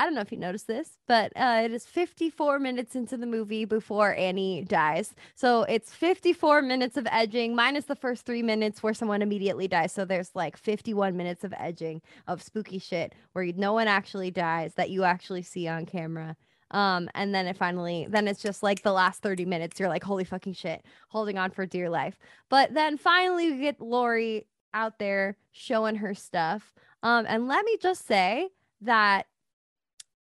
I 0.00 0.04
don't 0.04 0.14
know 0.14 0.20
if 0.20 0.30
you 0.30 0.38
noticed 0.38 0.68
this, 0.68 0.90
but 1.08 1.32
uh, 1.34 1.62
it 1.64 1.72
is 1.72 1.84
54 1.84 2.60
minutes 2.60 2.94
into 2.94 3.16
the 3.16 3.26
movie 3.26 3.64
before 3.64 4.14
Annie 4.14 4.62
dies. 4.62 5.12
So 5.34 5.64
it's 5.64 5.92
54 5.92 6.62
minutes 6.62 6.96
of 6.96 7.08
edging 7.10 7.56
minus 7.56 7.86
the 7.86 7.96
first 7.96 8.24
three 8.24 8.42
minutes 8.42 8.80
where 8.80 8.94
someone 8.94 9.22
immediately 9.22 9.66
dies. 9.66 9.90
So 9.90 10.04
there's 10.04 10.30
like 10.36 10.56
51 10.56 11.16
minutes 11.16 11.42
of 11.42 11.52
edging 11.58 12.00
of 12.28 12.44
spooky 12.44 12.78
shit 12.78 13.12
where 13.32 13.44
no 13.56 13.72
one 13.72 13.88
actually 13.88 14.30
dies 14.30 14.74
that 14.74 14.90
you 14.90 15.02
actually 15.02 15.42
see 15.42 15.66
on 15.66 15.84
camera. 15.84 16.36
Um, 16.70 17.08
and 17.14 17.34
then 17.34 17.46
it 17.46 17.56
finally, 17.56 18.06
then 18.08 18.28
it's 18.28 18.42
just 18.42 18.62
like 18.62 18.82
the 18.82 18.92
last 18.92 19.22
30 19.22 19.44
minutes, 19.46 19.80
you're 19.80 19.88
like, 19.88 20.04
holy 20.04 20.24
fucking 20.24 20.52
shit, 20.52 20.82
holding 21.08 21.38
on 21.38 21.50
for 21.50 21.64
dear 21.66 21.88
life. 21.88 22.18
But 22.48 22.74
then 22.74 22.98
finally 22.98 23.50
we 23.52 23.58
get 23.60 23.80
Laurie 23.80 24.46
out 24.74 24.98
there 24.98 25.36
showing 25.50 25.96
her 25.96 26.14
stuff. 26.14 26.74
Um, 27.02 27.24
and 27.28 27.48
let 27.48 27.64
me 27.64 27.76
just 27.80 28.06
say 28.06 28.48
that 28.82 29.26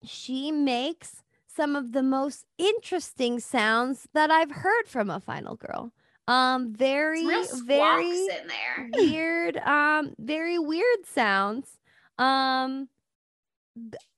she 0.03 0.52
makes 0.52 1.24
some 1.48 1.76
of 1.76 1.91
the 1.91 2.03
most 2.03 2.45
interesting 2.57 3.40
sounds 3.40 4.07
that 4.14 4.30
I've 4.32 4.52
heard 4.52 4.86
from 4.88 5.10
a 5.10 5.19
final 5.19 5.56
girl. 5.56 5.91
Um, 6.28 6.74
very, 6.74 7.22
Some 7.22 7.30
real 7.30 7.44
squawks 7.45 7.65
very 7.68 8.10
in 8.11 8.48
there. 8.48 8.90
weird 8.94 9.57
um 9.57 10.14
very 10.19 10.60
weird 10.60 11.06
sounds 11.06 11.78
um 12.19 12.90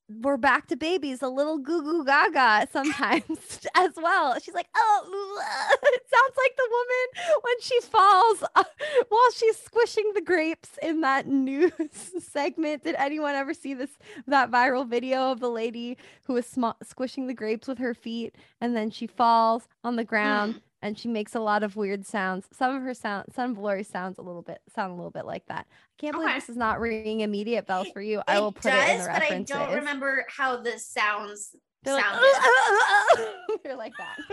we're 0.10 0.38
back 0.38 0.68
to 0.68 0.76
babies, 0.76 1.22
a 1.22 1.27
little 1.30 1.57
goo 1.60 1.84
goo 1.84 2.03
gaga 2.03 2.68
sometimes 2.72 3.60
as 3.76 3.91
well. 3.95 4.40
She's 4.40 4.56
like, 4.56 4.68
oh, 4.76 5.40
it 5.84 6.03
sounds 6.11 6.38
like 6.38 6.56
the 6.57 6.69
woman 6.69 7.40
when 7.41 7.61
she 7.61 7.80
falls 7.81 8.44
uh, 8.56 8.64
while 9.10 9.31
she's 9.36 9.57
squishing 9.57 10.11
the 10.15 10.22
grapes 10.22 10.77
in 10.81 11.02
that 11.02 11.27
news 11.27 11.72
segment. 12.19 12.84
Did 12.84 12.95
anyone 12.95 13.36
ever 13.36 13.53
see 13.53 13.73
this 13.73 13.91
that 14.27 14.49
viral 14.49 14.88
video 14.88 15.31
of 15.31 15.40
the 15.40 15.49
lady 15.49 15.98
who 16.26 16.34
was 16.34 16.45
sm- 16.45 16.77
squishing 16.84 17.27
the 17.27 17.34
grapes 17.34 17.68
with 17.68 17.77
her 17.77 17.94
feet 17.94 18.36
and 18.60 18.76
then 18.76 18.90
she 18.90 19.07
falls 19.07 19.68
on 19.84 19.95
the 19.95 20.03
ground? 20.06 20.61
And 20.81 20.97
she 20.97 21.10
makes 21.10 21.35
a 21.35 21.39
lot 21.41 21.64
of 21.64 21.76
weird 21.76 22.06
sounds. 22.06 22.45
Some 22.53 22.73
of 22.76 22.81
her 22.84 22.93
sound, 22.93 23.26
some 23.35 23.51
of 23.51 23.57
Laurie's 23.57 23.89
sounds 23.89 24.18
a 24.18 24.22
little 24.22 24.41
bit 24.41 24.61
sound 24.73 24.93
a 24.93 24.95
little 24.95 25.11
bit 25.11 25.26
like 25.26 25.45
that. 25.47 25.68
I 25.69 26.01
can't 26.01 26.14
believe 26.14 26.30
Okay. 26.30 26.38
this 26.39 26.49
is 26.49 26.56
not 26.56 26.80
ringing 26.80 27.19
immediate 27.19 27.68
bells 27.68 27.89
for 27.89 28.01
you. 28.01 28.22
I 28.27 28.39
will 28.39 28.53
put 28.53 28.72
does, 28.72 28.89
it 28.89 28.91
in 28.93 28.97
the 28.99 29.06
but 29.07 29.22
I 29.23 29.43
don't 29.43 29.76
remember 29.76 30.26
how 30.30 30.61
this 30.61 30.85
sounds. 30.85 31.53
They're 31.84 31.95
like, 31.95 32.06
sounded. 32.06 33.27
they're 33.64 33.76
like 33.76 33.93
that. 33.97 34.18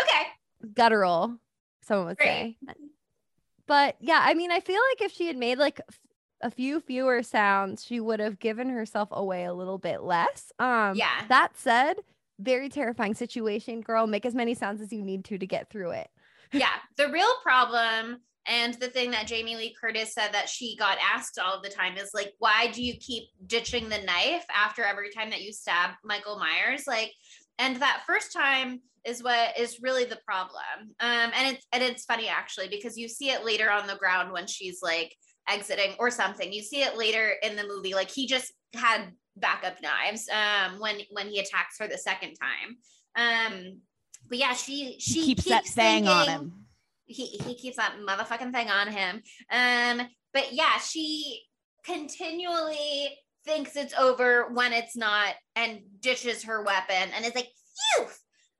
okay. 0.00 0.26
Guttural, 0.74 1.36
someone 1.82 2.06
would 2.08 2.16
Great. 2.16 2.56
say. 2.66 2.74
But 3.66 3.96
yeah, 4.00 4.20
I 4.22 4.34
mean, 4.34 4.50
I 4.50 4.60
feel 4.60 4.80
like 4.90 5.02
if 5.02 5.12
she 5.12 5.26
had 5.26 5.36
made 5.36 5.58
like 5.58 5.80
a 6.40 6.50
few 6.50 6.80
fewer 6.80 7.22
sounds, 7.22 7.84
she 7.84 8.00
would 8.00 8.20
have 8.20 8.38
given 8.38 8.68
herself 8.68 9.08
away 9.12 9.44
a 9.44 9.54
little 9.54 9.78
bit 9.78 10.02
less. 10.02 10.52
Um, 10.58 10.94
Yeah. 10.96 11.24
That 11.28 11.56
said, 11.56 11.96
very 12.38 12.68
terrifying 12.68 13.14
situation, 13.14 13.80
girl. 13.80 14.06
Make 14.06 14.26
as 14.26 14.34
many 14.34 14.54
sounds 14.54 14.80
as 14.80 14.92
you 14.92 15.02
need 15.02 15.24
to 15.26 15.38
to 15.38 15.46
get 15.46 15.70
through 15.70 15.90
it. 15.90 16.08
yeah 16.52 16.76
the 16.96 17.08
real 17.08 17.32
problem 17.42 18.18
and 18.46 18.74
the 18.74 18.88
thing 18.88 19.10
that 19.10 19.26
jamie 19.26 19.56
lee 19.56 19.74
curtis 19.80 20.12
said 20.14 20.30
that 20.32 20.48
she 20.48 20.76
got 20.76 20.98
asked 21.14 21.38
all 21.38 21.60
the 21.60 21.68
time 21.68 21.96
is 21.96 22.10
like 22.14 22.32
why 22.38 22.68
do 22.68 22.82
you 22.82 22.94
keep 22.98 23.24
ditching 23.46 23.88
the 23.88 23.98
knife 24.02 24.44
after 24.54 24.82
every 24.84 25.10
time 25.10 25.30
that 25.30 25.42
you 25.42 25.52
stab 25.52 25.90
michael 26.04 26.38
myers 26.38 26.84
like 26.86 27.12
and 27.58 27.76
that 27.76 28.02
first 28.06 28.32
time 28.32 28.80
is 29.04 29.22
what 29.22 29.58
is 29.58 29.80
really 29.82 30.04
the 30.04 30.18
problem 30.24 30.62
um 31.00 31.30
and 31.34 31.54
it's 31.56 31.66
and 31.72 31.82
it's 31.82 32.04
funny 32.04 32.28
actually 32.28 32.68
because 32.68 32.96
you 32.96 33.08
see 33.08 33.30
it 33.30 33.44
later 33.44 33.70
on 33.70 33.86
the 33.86 33.96
ground 33.96 34.32
when 34.32 34.46
she's 34.46 34.80
like 34.82 35.14
exiting 35.48 35.94
or 35.98 36.10
something 36.10 36.52
you 36.52 36.62
see 36.62 36.82
it 36.82 36.96
later 36.96 37.34
in 37.42 37.56
the 37.56 37.66
movie 37.66 37.94
like 37.94 38.10
he 38.10 38.26
just 38.26 38.52
had 38.74 39.10
backup 39.36 39.80
knives 39.82 40.28
um 40.28 40.78
when 40.80 41.00
when 41.10 41.28
he 41.28 41.38
attacks 41.40 41.76
her 41.78 41.88
the 41.88 41.98
second 41.98 42.34
time 42.36 42.76
um 43.16 43.80
but 44.28 44.38
yeah 44.38 44.52
she 44.54 44.96
she 44.98 45.20
He 45.20 45.34
keeps, 45.34 45.44
that 45.46 45.64
thing 45.66 46.06
on 46.08 46.28
him. 46.28 46.52
he 47.06 47.26
he 47.26 47.54
keeps 47.56 47.76
that 47.76 47.96
motherfucking 48.06 48.52
thing 48.52 48.70
on 48.70 48.88
him. 48.92 49.22
Um, 49.50 50.08
but 50.32 50.52
yeah, 50.52 50.78
she 50.78 51.42
continually 51.84 53.10
thinks 53.44 53.76
it's 53.76 53.94
over 53.94 54.48
when 54.52 54.72
it's 54.72 54.96
not, 54.96 55.34
and 55.54 55.80
ditches 56.00 56.44
her 56.44 56.62
weapon, 56.64 57.10
and 57.14 57.24
is 57.24 57.34
like, 57.34 57.48
"Phew!" 57.96 58.06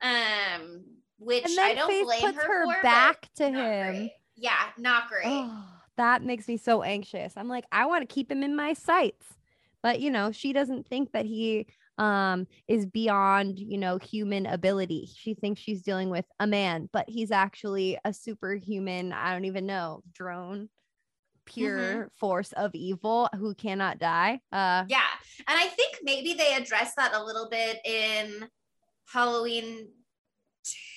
Um, 0.02 0.84
which 1.18 1.44
And 1.46 1.56
then 1.56 1.64
I 1.70 1.74
don't 1.74 1.88
Faith 1.88 2.04
blame 2.04 2.20
puts 2.20 2.44
her, 2.44 2.66
her 2.66 2.74
for, 2.76 2.82
back 2.82 3.28
to 3.36 3.44
him. 3.50 3.94
great. 3.96 4.12
Yeah, 4.36 4.66
not 4.78 5.08
great. 5.08 5.24
Oh, 5.26 5.64
that 5.96 6.22
makes 6.22 6.46
me 6.48 6.56
so 6.56 6.82
anxious. 6.82 7.32
I'm 7.36 7.48
like, 7.48 7.64
I 7.72 7.86
want 7.86 8.06
to 8.08 8.12
keep 8.12 8.30
him 8.30 8.42
in 8.42 8.54
my 8.54 8.72
sights. 8.74 9.26
But 9.84 10.00
you 10.00 10.10
know, 10.10 10.32
she 10.32 10.52
doesn't 10.54 10.88
think 10.88 11.12
that 11.12 11.26
he 11.26 11.68
um 11.98 12.48
is 12.66 12.86
beyond, 12.86 13.60
you 13.60 13.78
know, 13.78 13.98
human 13.98 14.46
ability. 14.46 15.10
She 15.14 15.34
thinks 15.34 15.60
she's 15.60 15.82
dealing 15.82 16.10
with 16.10 16.24
a 16.40 16.46
man, 16.46 16.88
but 16.92 17.04
he's 17.08 17.30
actually 17.30 17.98
a 18.04 18.12
superhuman, 18.12 19.12
I 19.12 19.32
don't 19.32 19.44
even 19.44 19.66
know, 19.66 20.02
drone, 20.12 20.70
pure 21.44 22.08
force 22.18 22.52
of 22.52 22.74
evil 22.74 23.28
who 23.36 23.54
cannot 23.54 23.98
die. 23.98 24.40
Uh 24.50 24.84
Yeah. 24.88 25.02
And 25.46 25.58
I 25.60 25.66
think 25.66 25.98
maybe 26.02 26.32
they 26.32 26.54
address 26.54 26.94
that 26.96 27.14
a 27.14 27.22
little 27.22 27.48
bit 27.50 27.78
in 27.84 28.48
Halloween 29.12 29.88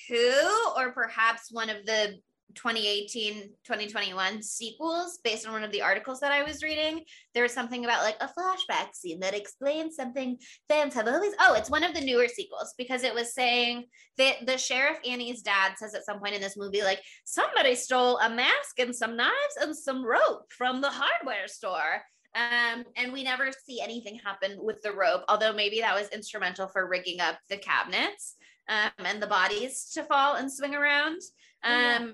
2 0.08 0.72
or 0.76 0.92
perhaps 0.92 1.52
one 1.52 1.68
of 1.68 1.84
the 1.84 2.18
2018 2.58 3.50
2021 3.64 4.42
sequels 4.42 5.20
based 5.22 5.46
on 5.46 5.52
one 5.52 5.62
of 5.62 5.70
the 5.70 5.80
articles 5.80 6.18
that 6.20 6.32
I 6.32 6.42
was 6.42 6.62
reading. 6.62 7.04
There 7.34 7.44
was 7.44 7.52
something 7.52 7.84
about 7.84 8.02
like 8.02 8.16
a 8.20 8.28
flashback 8.28 8.94
scene 8.94 9.20
that 9.20 9.34
explains 9.34 9.94
something 9.94 10.36
fans 10.68 10.94
have 10.94 11.06
always. 11.06 11.34
Oh, 11.40 11.54
it's 11.54 11.70
one 11.70 11.84
of 11.84 11.94
the 11.94 12.00
newer 12.00 12.26
sequels 12.26 12.74
because 12.76 13.04
it 13.04 13.14
was 13.14 13.32
saying 13.32 13.84
that 14.16 14.44
the 14.44 14.58
sheriff 14.58 14.98
Annie's 15.08 15.42
dad 15.42 15.74
says 15.76 15.94
at 15.94 16.04
some 16.04 16.18
point 16.18 16.34
in 16.34 16.40
this 16.40 16.56
movie, 16.56 16.82
like, 16.82 17.00
somebody 17.24 17.74
stole 17.74 18.18
a 18.18 18.28
mask 18.28 18.78
and 18.78 18.94
some 18.94 19.16
knives 19.16 19.56
and 19.60 19.74
some 19.76 20.04
rope 20.04 20.50
from 20.50 20.80
the 20.80 20.90
hardware 20.90 21.46
store. 21.46 22.02
Um, 22.34 22.84
and 22.96 23.12
we 23.12 23.22
never 23.22 23.50
see 23.66 23.80
anything 23.80 24.20
happen 24.22 24.58
with 24.60 24.82
the 24.82 24.92
rope, 24.92 25.22
although 25.28 25.52
maybe 25.52 25.80
that 25.80 25.98
was 25.98 26.08
instrumental 26.08 26.68
for 26.68 26.88
rigging 26.88 27.20
up 27.20 27.38
the 27.48 27.56
cabinets 27.56 28.36
um, 28.68 28.90
and 28.98 29.22
the 29.22 29.26
bodies 29.26 29.90
to 29.94 30.04
fall 30.04 30.36
and 30.36 30.52
swing 30.52 30.74
around. 30.74 31.20
Um, 31.64 31.72
yeah. 31.72 32.06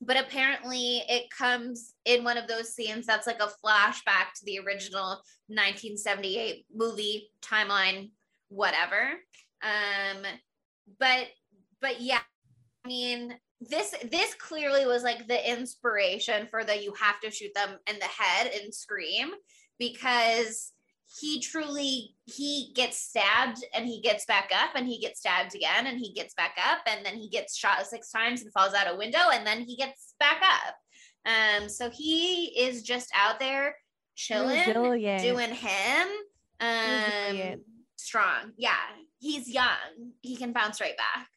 But 0.00 0.16
apparently, 0.16 1.02
it 1.08 1.30
comes 1.30 1.94
in 2.04 2.24
one 2.24 2.38
of 2.38 2.48
those 2.48 2.74
scenes 2.74 3.06
that's 3.06 3.26
like 3.26 3.40
a 3.40 3.52
flashback 3.64 4.32
to 4.36 4.44
the 4.44 4.58
original 4.60 5.20
1978 5.48 6.64
movie 6.74 7.30
timeline, 7.42 8.10
whatever. 8.48 9.10
Um, 9.62 10.22
but 10.98 11.26
but 11.80 12.00
yeah, 12.00 12.20
I 12.84 12.88
mean, 12.88 13.34
this 13.60 13.94
this 14.10 14.34
clearly 14.34 14.86
was 14.86 15.02
like 15.02 15.28
the 15.28 15.50
inspiration 15.50 16.46
for 16.46 16.64
the 16.64 16.82
you 16.82 16.94
have 16.98 17.20
to 17.20 17.30
shoot 17.30 17.52
them 17.54 17.78
in 17.86 17.98
the 17.98 18.06
head 18.06 18.50
and 18.54 18.74
scream 18.74 19.32
because 19.78 20.72
he 21.18 21.40
truly 21.40 22.14
he 22.24 22.72
gets 22.74 22.98
stabbed 22.98 23.58
and 23.74 23.86
he 23.86 24.00
gets 24.00 24.24
back 24.26 24.50
up 24.54 24.70
and 24.76 24.86
he 24.86 24.98
gets 25.00 25.20
stabbed 25.20 25.54
again 25.54 25.86
and 25.86 25.98
he 25.98 26.12
gets 26.12 26.34
back 26.34 26.56
up 26.70 26.78
and 26.86 27.04
then 27.04 27.16
he 27.16 27.28
gets 27.28 27.56
shot 27.56 27.84
six 27.86 28.10
times 28.10 28.42
and 28.42 28.52
falls 28.52 28.74
out 28.74 28.92
a 28.92 28.96
window 28.96 29.18
and 29.32 29.46
then 29.46 29.60
he 29.60 29.76
gets 29.76 30.14
back 30.20 30.40
up 30.42 30.74
um 31.26 31.68
so 31.68 31.90
he 31.90 32.46
is 32.58 32.82
just 32.82 33.10
out 33.14 33.40
there 33.40 33.74
chilling 34.14 34.58
Resilient. 34.66 35.22
doing 35.22 35.50
him 35.54 36.08
um 36.60 37.02
Resilient. 37.26 37.62
strong 37.96 38.52
yeah 38.56 38.76
he's 39.18 39.48
young 39.52 40.12
he 40.20 40.36
can 40.36 40.52
bounce 40.52 40.80
right 40.80 40.96
back 40.96 41.28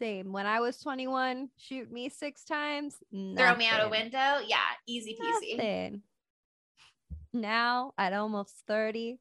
same. 0.00 0.32
When 0.32 0.46
I 0.46 0.60
was 0.60 0.78
21, 0.78 1.48
shoot 1.56 1.90
me 1.90 2.08
six 2.08 2.44
times. 2.44 2.94
throw 3.10 3.56
me 3.56 3.66
out 3.66 3.84
a 3.84 3.88
window 3.88 4.38
yeah 4.46 4.58
easy 4.86 5.18
peasy 5.20 5.56
Nothing. 5.56 6.02
Now 7.32 7.92
at 7.98 8.12
almost 8.12 8.54
30, 8.66 9.18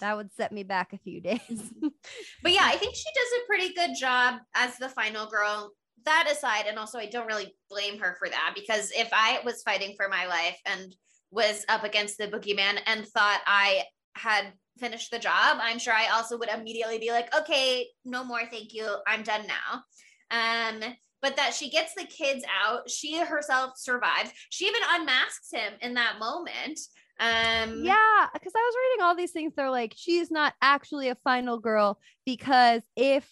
that 0.00 0.16
would 0.16 0.32
set 0.32 0.52
me 0.52 0.62
back 0.62 0.92
a 0.92 0.98
few 0.98 1.20
days. 1.20 1.40
But 2.42 2.52
yeah, 2.52 2.64
I 2.64 2.76
think 2.76 2.94
she 2.94 3.04
does 3.14 3.40
a 3.42 3.46
pretty 3.46 3.74
good 3.74 3.94
job 3.98 4.40
as 4.54 4.76
the 4.78 4.88
final 4.88 5.26
girl. 5.26 5.72
That 6.06 6.28
aside, 6.30 6.64
and 6.66 6.78
also 6.78 6.98
I 6.98 7.06
don't 7.06 7.26
really 7.26 7.54
blame 7.68 7.98
her 7.98 8.16
for 8.18 8.28
that 8.28 8.52
because 8.54 8.90
if 8.96 9.10
I 9.12 9.40
was 9.44 9.62
fighting 9.62 9.94
for 9.96 10.08
my 10.08 10.26
life 10.26 10.58
and 10.64 10.94
was 11.30 11.66
up 11.68 11.84
against 11.84 12.16
the 12.16 12.28
boogeyman 12.28 12.78
and 12.86 13.06
thought 13.06 13.40
I 13.46 13.82
had 14.16 14.52
finished 14.78 15.10
the 15.10 15.18
job, 15.18 15.58
I'm 15.60 15.78
sure 15.78 15.92
I 15.92 16.08
also 16.08 16.38
would 16.38 16.48
immediately 16.48 16.98
be 16.98 17.10
like, 17.10 17.34
okay, 17.36 17.86
no 18.06 18.24
more, 18.24 18.40
thank 18.50 18.72
you. 18.72 18.96
I'm 19.06 19.22
done 19.22 19.46
now. 19.46 19.82
Um, 20.30 20.80
but 21.20 21.36
that 21.36 21.52
she 21.52 21.70
gets 21.70 21.94
the 21.94 22.04
kids 22.04 22.44
out, 22.62 22.88
she 22.88 23.18
herself 23.18 23.72
survives. 23.76 24.32
She 24.48 24.66
even 24.66 24.80
unmasks 24.90 25.52
him 25.52 25.74
in 25.82 25.94
that 25.94 26.18
moment. 26.18 26.80
Um, 27.20 27.84
yeah, 27.84 28.26
because 28.32 28.52
I 28.56 28.58
was 28.58 28.74
reading 28.82 29.04
all 29.04 29.14
these 29.14 29.30
things. 29.30 29.52
They're 29.54 29.70
like, 29.70 29.92
she's 29.94 30.30
not 30.30 30.54
actually 30.62 31.08
a 31.08 31.14
final 31.16 31.58
girl 31.58 31.98
because 32.24 32.80
if 32.96 33.30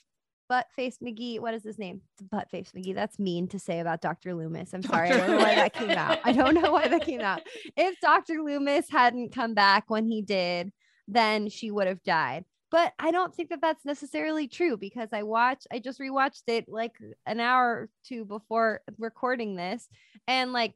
Buttface 0.51 0.97
McGee, 1.03 1.41
what 1.41 1.55
is 1.55 1.65
his 1.65 1.79
name? 1.79 2.03
Buttface 2.33 2.73
McGee. 2.73 2.95
That's 2.95 3.19
mean 3.19 3.49
to 3.49 3.59
say 3.59 3.81
about 3.81 4.03
Dr. 4.03 4.35
Loomis. 4.35 4.75
I'm 4.75 4.83
sorry. 4.83 5.11
I 5.11 5.17
don't 5.17 5.31
know 5.31 5.39
why 5.39 5.55
that 5.55 5.73
came 5.73 5.91
out. 5.91 6.19
I 6.25 6.33
don't 6.33 6.55
know 6.55 6.73
why 6.73 6.89
that 6.89 7.03
came 7.03 7.21
out. 7.21 7.43
If 7.77 7.99
Dr. 8.01 8.43
Loomis 8.43 8.91
hadn't 8.91 9.35
come 9.35 9.55
back 9.55 9.85
when 9.89 10.07
he 10.07 10.23
did, 10.23 10.71
then 11.07 11.49
she 11.49 11.71
would 11.71 11.87
have 11.87 12.03
died. 12.03 12.45
But 12.71 12.93
I 12.99 13.11
don't 13.11 13.35
think 13.35 13.49
that 13.49 13.63
that's 13.63 13.87
necessarily 13.87 14.47
true 14.49 14.77
because 14.77 15.09
I 15.13 15.23
watched, 15.23 15.67
I 15.73 15.79
just 15.79 16.01
rewatched 16.01 16.43
it 16.47 16.67
like 16.69 16.93
an 17.25 17.41
hour 17.41 17.67
or 17.67 17.89
two 18.05 18.27
before 18.27 18.83
recording 18.99 19.57
this. 19.57 19.89
And 20.27 20.53
like 20.53 20.75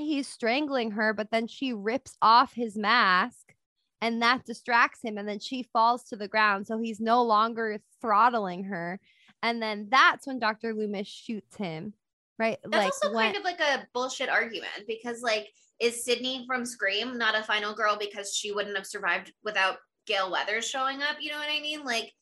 he's 0.00 0.28
strangling 0.28 0.92
her, 0.92 1.12
but 1.12 1.30
then 1.30 1.46
she 1.46 1.72
rips 1.72 2.16
off 2.22 2.52
his 2.54 2.76
mask 2.76 3.54
and 4.00 4.22
that 4.22 4.44
distracts 4.44 5.00
him. 5.02 5.18
And 5.18 5.28
then 5.28 5.38
she 5.38 5.62
falls 5.72 6.04
to 6.04 6.16
the 6.16 6.28
ground. 6.28 6.66
So 6.66 6.78
he's 6.78 7.00
no 7.00 7.22
longer 7.22 7.80
throttling 8.00 8.64
her. 8.64 8.98
And 9.42 9.62
then 9.62 9.88
that's 9.90 10.26
when 10.26 10.38
Dr. 10.38 10.74
Loomis 10.74 11.06
shoots 11.08 11.56
him. 11.56 11.94
Right. 12.38 12.58
That's 12.64 13.00
also 13.02 13.14
when- 13.14 13.26
kind 13.26 13.36
of 13.36 13.44
like 13.44 13.60
a 13.60 13.86
bullshit 13.92 14.28
argument 14.30 14.72
because, 14.86 15.20
like, 15.22 15.48
is 15.78 16.04
Sidney 16.04 16.44
from 16.46 16.64
Scream 16.66 17.16
not 17.18 17.34
a 17.38 17.42
final 17.42 17.74
girl 17.74 17.96
because 17.98 18.34
she 18.34 18.52
wouldn't 18.52 18.76
have 18.76 18.86
survived 18.86 19.32
without 19.44 19.78
Gale 20.06 20.30
Weathers 20.30 20.68
showing 20.68 21.02
up? 21.02 21.16
You 21.20 21.30
know 21.32 21.38
what 21.38 21.48
I 21.50 21.60
mean? 21.60 21.84
Like, 21.84 22.12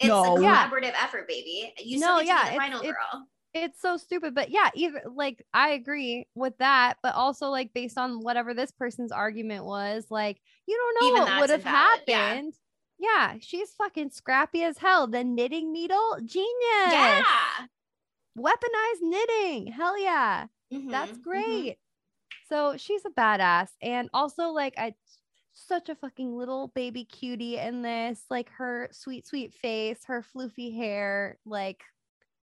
it's 0.00 0.08
No. 0.08 0.36
a 0.36 0.40
Yeah. 0.42 0.68
collaborative 0.68 0.94
effort, 1.02 1.26
baby. 1.28 1.72
You 1.78 1.98
No, 1.98 2.06
still 2.06 2.18
need 2.18 2.26
yeah, 2.28 2.44
be 2.44 2.50
the 2.50 2.56
final 2.56 2.80
it's- 2.80 2.92
girl. 2.94 3.22
it's 3.22 3.37
so 3.80 3.96
stupid. 3.96 4.34
But 4.34 4.50
yeah, 4.50 4.70
even 4.74 5.02
like 5.14 5.44
I 5.52 5.70
agree 5.70 6.28
with 6.34 6.56
that, 6.58 6.98
but 7.02 7.14
also 7.14 7.48
like 7.48 7.72
based 7.74 7.98
on 7.98 8.20
whatever 8.22 8.54
this 8.54 8.70
person's 8.70 9.12
argument 9.12 9.64
was, 9.64 10.06
like 10.10 10.40
you 10.66 10.76
don't 10.76 10.94
know 10.94 11.08
Even 11.08 11.22
what 11.22 11.34
would 11.36 11.50
have 11.50 11.64
invalid, 11.64 12.02
yeah. 12.06 12.36
happened. 12.36 12.54
Yeah. 12.98 13.36
she's 13.40 13.74
fucking 13.74 14.10
scrappy 14.10 14.62
as 14.64 14.78
hell. 14.78 15.06
The 15.06 15.24
knitting 15.24 15.72
needle, 15.72 16.18
genius. 16.24 16.50
Yeah. 16.86 17.22
Weaponized 18.36 19.02
knitting. 19.02 19.66
Hell 19.68 19.98
yeah. 19.98 20.46
That's 20.90 21.16
Mhm, 21.16 21.24
mhm. 21.34 21.68
great. 21.72 21.78
So 22.48 22.76
she's 22.76 23.04
a 23.04 23.10
badass. 23.10 23.70
And 23.82 24.10
also, 24.14 24.48
like, 24.50 24.74
I 24.78 24.94
such 25.54 25.88
a 25.88 25.96
fucking 25.96 26.36
little 26.36 26.68
baby 26.68 27.04
cutie 27.04 27.56
in 27.58 27.82
this, 27.82 28.24
like 28.30 28.50
her 28.52 28.88
sweet, 28.92 29.26
sweet 29.26 29.54
face, 29.54 30.04
her 30.06 30.22
floofy 30.22 30.74
hair. 30.76 31.38
Like, 31.44 31.84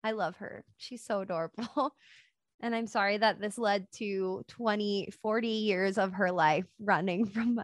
I 0.03 0.11
love 0.11 0.37
her. 0.37 0.63
She's 0.77 1.03
so 1.03 1.21
adorable. 1.21 1.93
And 2.59 2.73
I'm 2.73 2.87
sorry 2.87 3.17
that 3.17 3.39
this 3.39 3.57
led 3.57 3.85
to 3.97 4.43
20, 4.47 5.11
40 5.21 5.47
years 5.47 5.97
of 5.97 6.13
her 6.13 6.31
life 6.31 6.65
running 6.79 7.25
from 7.27 7.61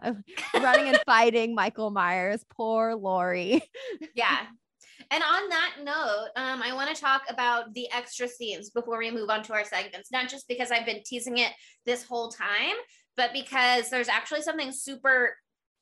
running 0.54 0.88
and 0.88 1.00
fighting 1.06 1.54
Michael 1.54 1.90
Myers. 1.90 2.44
Poor 2.48 2.94
Laurie. 2.94 3.62
Yeah. 4.14 4.38
And 5.10 5.22
on 5.22 5.48
that 5.48 5.74
note, 5.82 6.28
um, 6.36 6.62
I 6.62 6.72
want 6.72 6.94
to 6.94 7.00
talk 7.00 7.22
about 7.28 7.74
the 7.74 7.90
extra 7.92 8.28
scenes 8.28 8.70
before 8.70 8.98
we 8.98 9.10
move 9.10 9.28
on 9.30 9.42
to 9.44 9.52
our 9.52 9.64
segments, 9.64 10.10
not 10.12 10.28
just 10.28 10.48
because 10.48 10.70
I've 10.70 10.86
been 10.86 11.02
teasing 11.04 11.38
it 11.38 11.52
this 11.84 12.04
whole 12.04 12.30
time, 12.30 12.76
but 13.16 13.32
because 13.32 13.90
there's 13.90 14.08
actually 14.08 14.42
something 14.42 14.72
super 14.72 15.34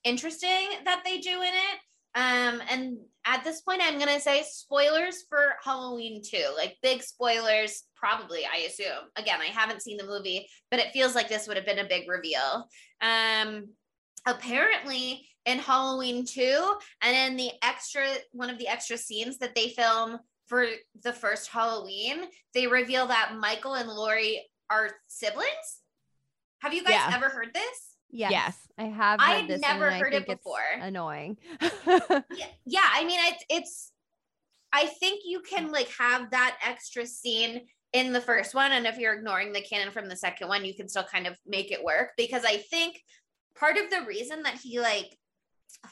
interesting 0.04 0.68
that 0.84 1.02
they 1.04 1.18
do 1.18 1.42
in 1.42 1.52
it. 1.52 1.78
Um, 2.14 2.62
and 2.68 2.96
at 3.24 3.44
this 3.44 3.60
point, 3.62 3.80
I'm 3.82 3.98
gonna 3.98 4.20
say 4.20 4.42
spoilers 4.48 5.22
for 5.28 5.54
Halloween 5.62 6.22
2, 6.24 6.54
like 6.56 6.76
big 6.82 7.02
spoilers, 7.02 7.84
probably, 7.94 8.44
I 8.44 8.58
assume. 8.68 9.08
Again, 9.16 9.40
I 9.40 9.46
haven't 9.46 9.82
seen 9.82 9.96
the 9.96 10.06
movie, 10.06 10.48
but 10.70 10.80
it 10.80 10.92
feels 10.92 11.14
like 11.14 11.28
this 11.28 11.46
would 11.46 11.56
have 11.56 11.66
been 11.66 11.78
a 11.78 11.88
big 11.88 12.08
reveal. 12.08 12.68
Um, 13.00 13.68
apparently 14.26 15.28
in 15.46 15.58
Halloween 15.58 16.24
2, 16.24 16.74
and 17.02 17.16
in 17.16 17.36
the 17.36 17.50
extra 17.62 18.06
one 18.32 18.50
of 18.50 18.58
the 18.58 18.68
extra 18.68 18.96
scenes 18.96 19.38
that 19.38 19.54
they 19.54 19.68
film 19.70 20.18
for 20.46 20.66
the 21.02 21.12
first 21.12 21.48
Halloween, 21.48 22.24
they 22.54 22.66
reveal 22.66 23.06
that 23.06 23.36
Michael 23.38 23.74
and 23.74 23.88
Laurie 23.88 24.48
are 24.70 24.90
siblings. 25.08 25.80
Have 26.60 26.72
you 26.74 26.82
guys 26.84 26.92
Yeah. 26.92 27.12
ever 27.14 27.28
heard 27.28 27.52
this? 27.54 27.91
Yes, 28.12 28.30
Yes. 28.30 28.58
I 28.78 28.84
have. 28.84 29.20
I 29.20 29.34
had 29.36 29.60
never 29.60 29.90
heard 29.90 30.14
it 30.14 30.26
before. 30.26 30.60
Annoying. 30.78 31.38
yeah, 31.86 32.20
yeah 32.64 32.88
i 32.92 33.04
mean 33.04 33.18
it's 33.22 33.44
it's 33.48 33.92
i 34.72 34.86
think 34.86 35.22
you 35.24 35.40
can 35.40 35.72
like 35.72 35.88
have 35.98 36.30
that 36.30 36.56
extra 36.64 37.06
scene 37.06 37.62
in 37.92 38.12
the 38.12 38.20
first 38.20 38.54
one 38.54 38.72
and 38.72 38.86
if 38.86 38.98
you're 38.98 39.14
ignoring 39.14 39.52
the 39.52 39.60
canon 39.60 39.90
from 39.90 40.08
the 40.08 40.16
second 40.16 40.48
one 40.48 40.64
you 40.64 40.74
can 40.74 40.88
still 40.88 41.04
kind 41.04 41.26
of 41.26 41.36
make 41.46 41.70
it 41.70 41.82
work 41.82 42.10
because 42.16 42.44
i 42.44 42.56
think 42.56 43.00
part 43.58 43.76
of 43.76 43.90
the 43.90 44.04
reason 44.06 44.42
that 44.42 44.54
he 44.54 44.80
like 44.80 45.16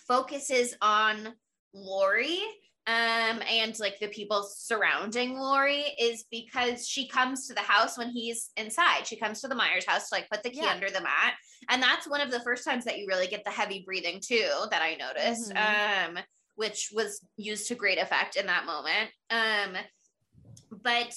focuses 0.07 0.75
on 0.81 1.29
laurie 1.75 2.43
um 2.91 3.43
and 3.49 3.79
like 3.79 3.99
the 4.01 4.09
people 4.09 4.43
surrounding 4.43 5.39
laurie 5.39 5.95
is 5.99 6.25
because 6.31 6.89
she 6.89 7.07
comes 7.09 7.47
to 7.47 7.55
the 7.55 7.61
house 7.61 7.97
when 7.99 8.11
he's 8.11 8.51
inside. 8.57 9.07
She 9.07 9.17
comes 9.17 9.41
to 9.41 9.49
the 9.49 9.55
myers 9.55 9.87
house 9.87 10.09
to 10.09 10.15
like 10.17 10.29
put 10.31 10.43
the 10.43 10.51
key 10.51 10.61
Yeah. 10.63 10.73
under 10.77 10.91
the 10.91 11.01
mat. 11.01 11.35
And 11.69 11.83
that's 11.83 12.09
one 12.09 12.21
of 12.21 12.31
the 12.31 12.41
first 12.41 12.65
times 12.65 12.85
that 12.87 12.99
you 12.99 13.07
really 13.07 13.27
get 13.27 13.45
the 13.45 13.51
heavy 13.51 13.83
breathing 13.87 14.21
too 14.21 14.51
that 14.71 14.83
i 14.83 14.97
noticed 14.97 15.53
um 15.57 16.19
which 16.57 16.91
was 16.95 17.25
used 17.37 17.69
to 17.69 17.75
great 17.75 17.99
effect 17.99 18.37
in 18.37 18.47
that 18.47 18.67
moment. 18.67 19.11
Um 19.31 19.77
but 20.83 21.15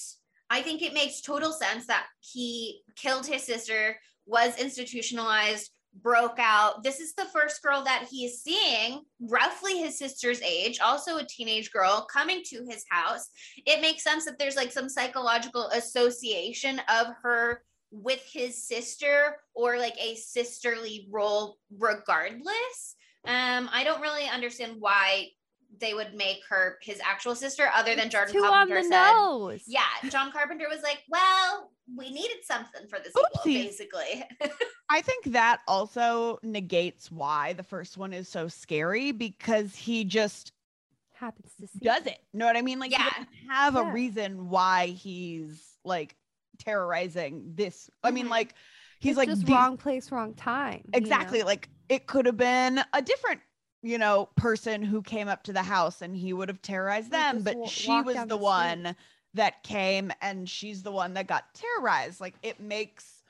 i 0.50 0.62
think 0.62 0.82
it 0.82 0.94
makes 0.94 1.20
total 1.20 1.52
sense 1.52 1.86
that 1.86 2.06
he 2.20 2.82
killed 2.96 3.26
his 3.26 3.42
sister 3.44 3.96
was 4.26 4.56
institutionalized 4.58 5.70
broke 6.02 6.38
out. 6.38 6.82
This 6.82 7.00
is 7.00 7.14
the 7.14 7.26
first 7.26 7.62
girl 7.62 7.82
that 7.84 8.06
he 8.10 8.24
is 8.24 8.42
seeing 8.42 9.02
roughly 9.20 9.78
his 9.78 9.98
sister's 9.98 10.42
age 10.42 10.80
also 10.80 11.18
a 11.18 11.26
teenage 11.26 11.70
girl 11.70 12.06
coming 12.12 12.42
to 12.46 12.64
his 12.68 12.84
house. 12.90 13.28
It 13.66 13.80
makes 13.80 14.02
sense 14.02 14.24
that 14.24 14.38
there's 14.38 14.56
like 14.56 14.72
some 14.72 14.88
psychological 14.88 15.68
association 15.68 16.80
of 16.88 17.08
her 17.22 17.62
with 17.90 18.22
his 18.30 18.66
sister 18.66 19.36
or 19.54 19.78
like 19.78 19.96
a 20.00 20.16
sisterly 20.16 21.08
role 21.10 21.58
regardless. 21.78 22.96
Um 23.26 23.70
i 23.72 23.84
don't 23.84 24.02
really 24.02 24.28
understand 24.28 24.76
why 24.78 25.28
they 25.80 25.94
would 25.94 26.14
make 26.14 26.40
her 26.48 26.78
his 26.82 27.00
actual 27.04 27.34
sister 27.34 27.68
other 27.74 27.94
than 27.96 28.10
jordan 28.10 28.32
Two 28.34 28.44
on 28.44 28.50
carpenter 28.50 28.82
the 28.82 28.88
said 28.88 29.12
nose. 29.12 29.62
yeah 29.66 29.80
john 30.08 30.30
carpenter 30.32 30.66
was 30.68 30.82
like 30.82 30.98
well 31.08 31.70
we 31.96 32.10
needed 32.10 32.38
something 32.44 32.86
for 32.88 32.98
this 32.98 33.12
sequel 33.12 33.28
basically 33.44 34.24
I 34.90 35.00
think 35.00 35.24
that 35.32 35.60
also 35.66 36.38
negates 36.42 37.10
why 37.10 37.54
the 37.54 37.62
first 37.62 37.96
one 37.96 38.12
is 38.12 38.28
so 38.28 38.48
scary 38.48 39.12
because 39.12 39.74
he 39.74 40.04
just 40.04 40.52
Happens 41.14 41.52
to 41.60 41.66
see. 41.66 41.78
does 41.80 42.06
it. 42.06 42.18
You 42.32 42.40
Know 42.40 42.46
what 42.46 42.56
I 42.56 42.62
mean? 42.62 42.78
Like 42.80 42.90
Yeah. 42.90 43.08
doesn't 43.08 43.28
have 43.48 43.76
a 43.76 43.84
reason 43.84 44.50
why 44.50 44.88
he's 44.88 45.62
like 45.84 46.16
terrorizing 46.58 47.52
this. 47.54 47.88
I 48.02 48.10
mean, 48.10 48.26
Mhm. 48.26 48.30
like 48.30 48.54
he's 49.00 49.12
It's 49.12 49.18
like 49.18 49.28
just 49.28 49.46
the- 49.46 49.52
wrong 49.52 49.76
place, 49.76 50.10
wrong 50.12 50.34
time. 50.34 50.82
you 50.86 50.90
know? 50.92 50.98
exactly 50.98 51.42
like 51.42 51.68
it 51.88 52.06
could 52.06 52.26
have 52.26 52.36
been 52.36 52.80
a 52.92 53.00
different 53.02 53.40
you 53.84 53.98
know 53.98 54.30
person 54.36 54.82
who 54.82 55.02
came 55.02 55.28
up 55.28 55.44
to 55.44 55.52
the 55.52 55.62
house 55.64 56.02
and 56.02 56.16
he 56.16 56.32
would 56.32 56.48
have 56.48 56.62
terrorized 56.62 57.12
Like, 57.12 57.12
them 57.12 57.42
but 57.42 57.56
wa- 57.56 57.68
she 57.68 58.02
was 58.02 58.16
the 58.16 58.26
the 58.26 58.36
one 58.36 58.96
that 59.34 59.62
came 59.62 60.12
and 60.22 60.48
she's 60.48 60.82
the 60.82 60.92
one 60.92 61.14
that 61.14 61.26
got 61.28 61.54
terrorized. 61.54 62.20
Like 62.20 62.36
it 62.42 62.60
makes 62.60 63.22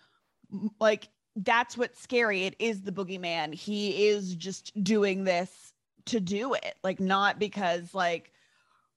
like 0.80 1.08
that's 1.36 1.76
what's 1.76 2.00
scary. 2.00 2.44
It 2.44 2.56
is 2.58 2.82
the 2.82 2.92
boogeyman. 2.92 3.54
He 3.54 4.08
is 4.08 4.34
just 4.36 4.82
doing 4.82 5.24
this 5.24 5.74
to 6.06 6.20
do 6.20 6.54
it. 6.54 6.76
Like 6.84 7.00
not 7.00 7.38
because 7.38 7.94
like 7.94 8.32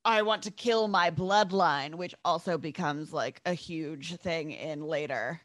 I 0.06 0.24
want 0.24 0.44
to 0.44 0.52
kill 0.52 0.88
my 0.88 1.12
bloodline, 1.12 1.96
which 1.96 2.16
also 2.26 2.58
becomes 2.58 3.14
like 3.14 3.42
a 3.46 3.54
huge 3.54 4.18
thing 4.18 4.52
in 4.52 4.84
later 4.84 5.42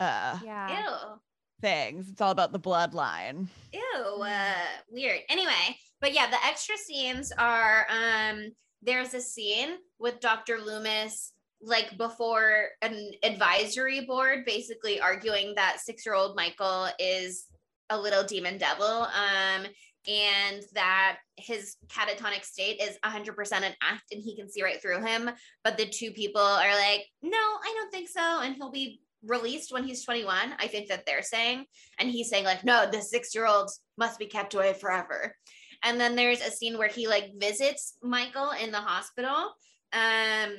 uh 0.00 0.38
Yeah. 0.38 0.86
ew 0.86 1.20
things. 1.60 2.08
It's 2.10 2.20
all 2.20 2.30
about 2.30 2.52
the 2.52 2.60
bloodline. 2.60 3.48
Ew, 3.72 4.22
uh, 4.22 4.54
weird. 4.90 5.20
Anyway, 5.28 5.78
but 6.00 6.12
yeah, 6.12 6.30
the 6.30 6.44
extra 6.44 6.76
scenes 6.76 7.32
are 7.38 7.86
um 7.90 8.52
there's 8.82 9.14
a 9.14 9.20
scene 9.20 9.70
with 9.98 10.20
Dr. 10.20 10.58
Loomis 10.58 11.32
like 11.62 11.96
before 11.96 12.68
an 12.82 13.10
advisory 13.22 14.04
board 14.04 14.44
basically 14.44 15.00
arguing 15.00 15.54
that 15.56 15.78
6-year-old 15.88 16.36
Michael 16.36 16.88
is 16.98 17.46
a 17.88 17.98
little 17.98 18.22
demon 18.22 18.58
devil 18.58 18.86
um 18.86 19.66
and 20.06 20.62
that 20.74 21.18
his 21.36 21.76
catatonic 21.88 22.44
state 22.44 22.80
is 22.80 22.98
100% 23.04 23.52
an 23.52 23.72
act 23.82 24.04
and 24.12 24.22
he 24.22 24.36
can 24.36 24.50
see 24.50 24.62
right 24.62 24.80
through 24.80 25.04
him 25.04 25.30
but 25.64 25.78
the 25.78 25.86
two 25.86 26.10
people 26.10 26.40
are 26.40 26.74
like 26.74 27.06
no 27.22 27.38
I 27.38 27.72
don't 27.74 27.90
think 27.90 28.08
so 28.08 28.42
and 28.42 28.54
he'll 28.54 28.70
be 28.70 29.00
released 29.24 29.72
when 29.72 29.84
he's 29.84 30.04
21 30.04 30.54
I 30.58 30.66
think 30.66 30.88
that 30.88 31.04
they're 31.06 31.22
saying 31.22 31.66
and 31.98 32.10
he's 32.10 32.28
saying 32.28 32.44
like 32.44 32.64
no 32.64 32.88
the 32.90 33.00
six 33.00 33.34
year 33.34 33.46
old 33.46 33.70
must 33.98 34.18
be 34.18 34.26
kept 34.26 34.54
away 34.54 34.72
forever. 34.72 35.34
And 35.82 36.00
then 36.00 36.16
there's 36.16 36.40
a 36.40 36.50
scene 36.50 36.78
where 36.78 36.88
he 36.88 37.06
like 37.08 37.32
visits 37.36 37.98
michael 38.02 38.50
in 38.50 38.70
the 38.70 38.78
hospital 38.78 39.54
um 39.92 40.56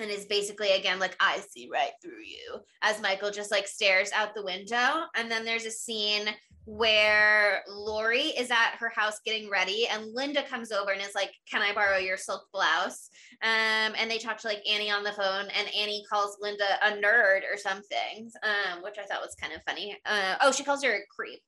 and 0.00 0.10
is 0.10 0.26
basically 0.26 0.72
again 0.72 0.98
like 0.98 1.16
i 1.20 1.38
see 1.38 1.68
right 1.72 1.92
through 2.02 2.22
you 2.24 2.60
as 2.82 3.00
michael 3.00 3.30
just 3.30 3.50
like 3.50 3.66
stares 3.66 4.10
out 4.12 4.34
the 4.34 4.44
window 4.44 5.04
and 5.16 5.30
then 5.30 5.44
there's 5.44 5.66
a 5.66 5.70
scene 5.70 6.28
where 6.66 7.62
Laurie 7.68 8.32
is 8.38 8.50
at 8.50 8.76
her 8.78 8.90
house 8.90 9.18
getting 9.24 9.50
ready 9.50 9.88
and 9.90 10.14
Lynda 10.14 10.46
comes 10.46 10.70
over 10.70 10.92
and 10.92 11.00
is 11.00 11.14
like, 11.14 11.32
Can 11.50 11.62
I 11.62 11.74
borrow 11.74 11.98
your 11.98 12.16
silk 12.16 12.46
blouse? 12.52 13.10
Um, 13.42 13.94
and 13.98 14.10
they 14.10 14.18
talk 14.18 14.38
to 14.38 14.46
like 14.46 14.62
Annie 14.70 14.90
on 14.90 15.02
the 15.02 15.12
phone 15.12 15.46
and 15.46 15.68
Annie 15.76 16.04
calls 16.08 16.36
Lynda 16.42 16.78
a 16.82 16.92
nerd 16.92 17.40
or 17.52 17.56
something, 17.56 18.30
um, 18.42 18.82
which 18.82 18.98
I 18.98 19.04
thought 19.04 19.22
was 19.22 19.34
kind 19.40 19.52
of 19.52 19.62
funny. 19.66 19.96
Uh, 20.06 20.36
oh, 20.42 20.52
she 20.52 20.64
calls 20.64 20.84
her 20.84 20.92
a 20.92 21.00
creep. 21.14 21.40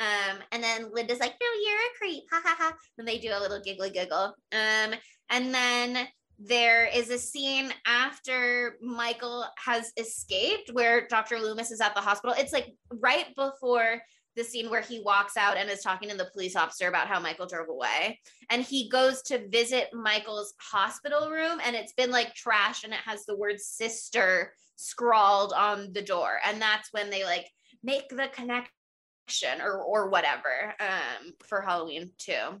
Um, 0.00 0.38
and 0.50 0.62
then 0.62 0.86
Lynda's 0.86 1.20
like, 1.20 1.34
No, 1.40 1.46
you're 1.64 1.78
a 1.78 1.98
creep. 1.98 2.24
Ha 2.32 2.40
ha 2.44 2.56
ha. 2.58 2.72
And 2.98 3.06
they 3.06 3.18
do 3.18 3.30
a 3.32 3.40
little 3.40 3.60
giggly 3.62 3.90
giggle. 3.90 4.34
Um, 4.52 4.94
and 5.30 5.54
then 5.54 6.08
there 6.38 6.86
is 6.86 7.10
a 7.10 7.18
scene 7.18 7.72
after 7.86 8.76
Michael 8.80 9.46
has 9.56 9.92
escaped 9.96 10.70
where 10.72 11.06
Dr. 11.06 11.38
Loomis 11.38 11.70
is 11.70 11.80
at 11.80 11.94
the 11.94 12.00
hospital. 12.00 12.34
It's 12.38 12.52
like 12.52 12.74
right 12.90 13.26
before 13.36 14.00
the 14.36 14.44
scene 14.44 14.68
where 14.68 14.80
he 14.80 15.00
walks 15.00 15.36
out 15.36 15.56
and 15.56 15.70
is 15.70 15.82
talking 15.82 16.08
to 16.08 16.16
the 16.16 16.30
police 16.32 16.56
officer 16.56 16.88
about 16.88 17.06
how 17.06 17.20
Michael 17.20 17.46
drove 17.46 17.68
away. 17.68 18.20
And 18.50 18.62
he 18.62 18.88
goes 18.88 19.22
to 19.22 19.48
visit 19.48 19.88
Michael's 19.92 20.54
hospital 20.58 21.30
room 21.30 21.60
and 21.64 21.76
it's 21.76 21.92
been 21.92 22.10
like 22.10 22.34
trash 22.34 22.84
and 22.84 22.92
it 22.92 23.00
has 23.04 23.24
the 23.24 23.36
word 23.36 23.60
sister 23.60 24.52
scrawled 24.76 25.52
on 25.52 25.92
the 25.92 26.02
door. 26.02 26.38
And 26.44 26.60
that's 26.60 26.88
when 26.92 27.10
they 27.10 27.24
like 27.24 27.48
make 27.82 28.08
the 28.08 28.28
connection 28.32 29.60
or 29.62 29.80
or 29.82 30.08
whatever 30.08 30.74
um 30.80 31.32
for 31.46 31.60
Halloween 31.60 32.10
too. 32.18 32.60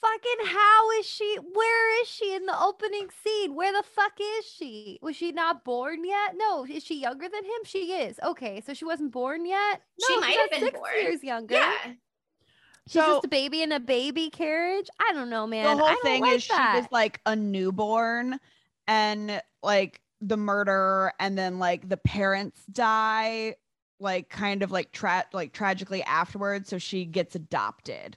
Fucking 0.00 0.46
how 0.46 0.90
is 0.98 1.06
she? 1.06 1.36
Where 1.52 2.02
is 2.02 2.08
she 2.08 2.34
in 2.34 2.44
the 2.46 2.60
opening 2.60 3.08
scene? 3.24 3.54
Where 3.54 3.72
the 3.72 3.82
fuck 3.82 4.12
is 4.38 4.44
she? 4.46 4.98
Was 5.02 5.16
she 5.16 5.32
not 5.32 5.64
born 5.64 6.04
yet? 6.04 6.34
No, 6.36 6.66
is 6.66 6.84
she 6.84 7.00
younger 7.00 7.28
than 7.28 7.44
him? 7.44 7.60
She 7.64 7.92
is. 7.92 8.18
Okay, 8.22 8.60
so 8.64 8.74
she 8.74 8.84
wasn't 8.84 9.12
born 9.12 9.46
yet. 9.46 9.82
She 10.06 10.16
might 10.20 10.26
she's 10.32 10.36
have 10.36 10.50
not 10.50 10.50
been 10.50 10.60
six 10.68 10.78
born. 10.78 10.90
years 11.00 11.24
younger. 11.24 11.54
Yeah. 11.54 11.72
she's 11.84 12.92
So- 12.92 13.14
just 13.14 13.24
a 13.24 13.28
baby 13.28 13.62
in 13.62 13.72
a 13.72 13.80
baby 13.80 14.28
carriage. 14.30 14.88
I 15.00 15.12
don't 15.14 15.30
know, 15.30 15.46
man. 15.46 15.64
the 15.64 15.70
I 15.70 15.74
whole 15.76 15.86
don't 15.94 16.02
thing 16.02 16.22
like 16.22 16.36
is 16.36 16.48
that. 16.48 16.72
she 16.74 16.80
was 16.82 16.88
like 16.92 17.20
a 17.26 17.34
newborn 17.34 18.38
and 18.86 19.40
like 19.62 20.00
the 20.20 20.36
murder 20.36 21.12
and 21.18 21.36
then 21.38 21.58
like 21.58 21.88
the 21.88 21.96
parents 21.96 22.60
die 22.70 23.54
like 23.98 24.28
kind 24.28 24.62
of 24.62 24.70
like 24.70 24.92
tra- 24.92 25.24
like 25.32 25.52
tragically 25.52 26.02
afterwards 26.02 26.68
so 26.68 26.76
she 26.78 27.04
gets 27.06 27.34
adopted 27.34 28.16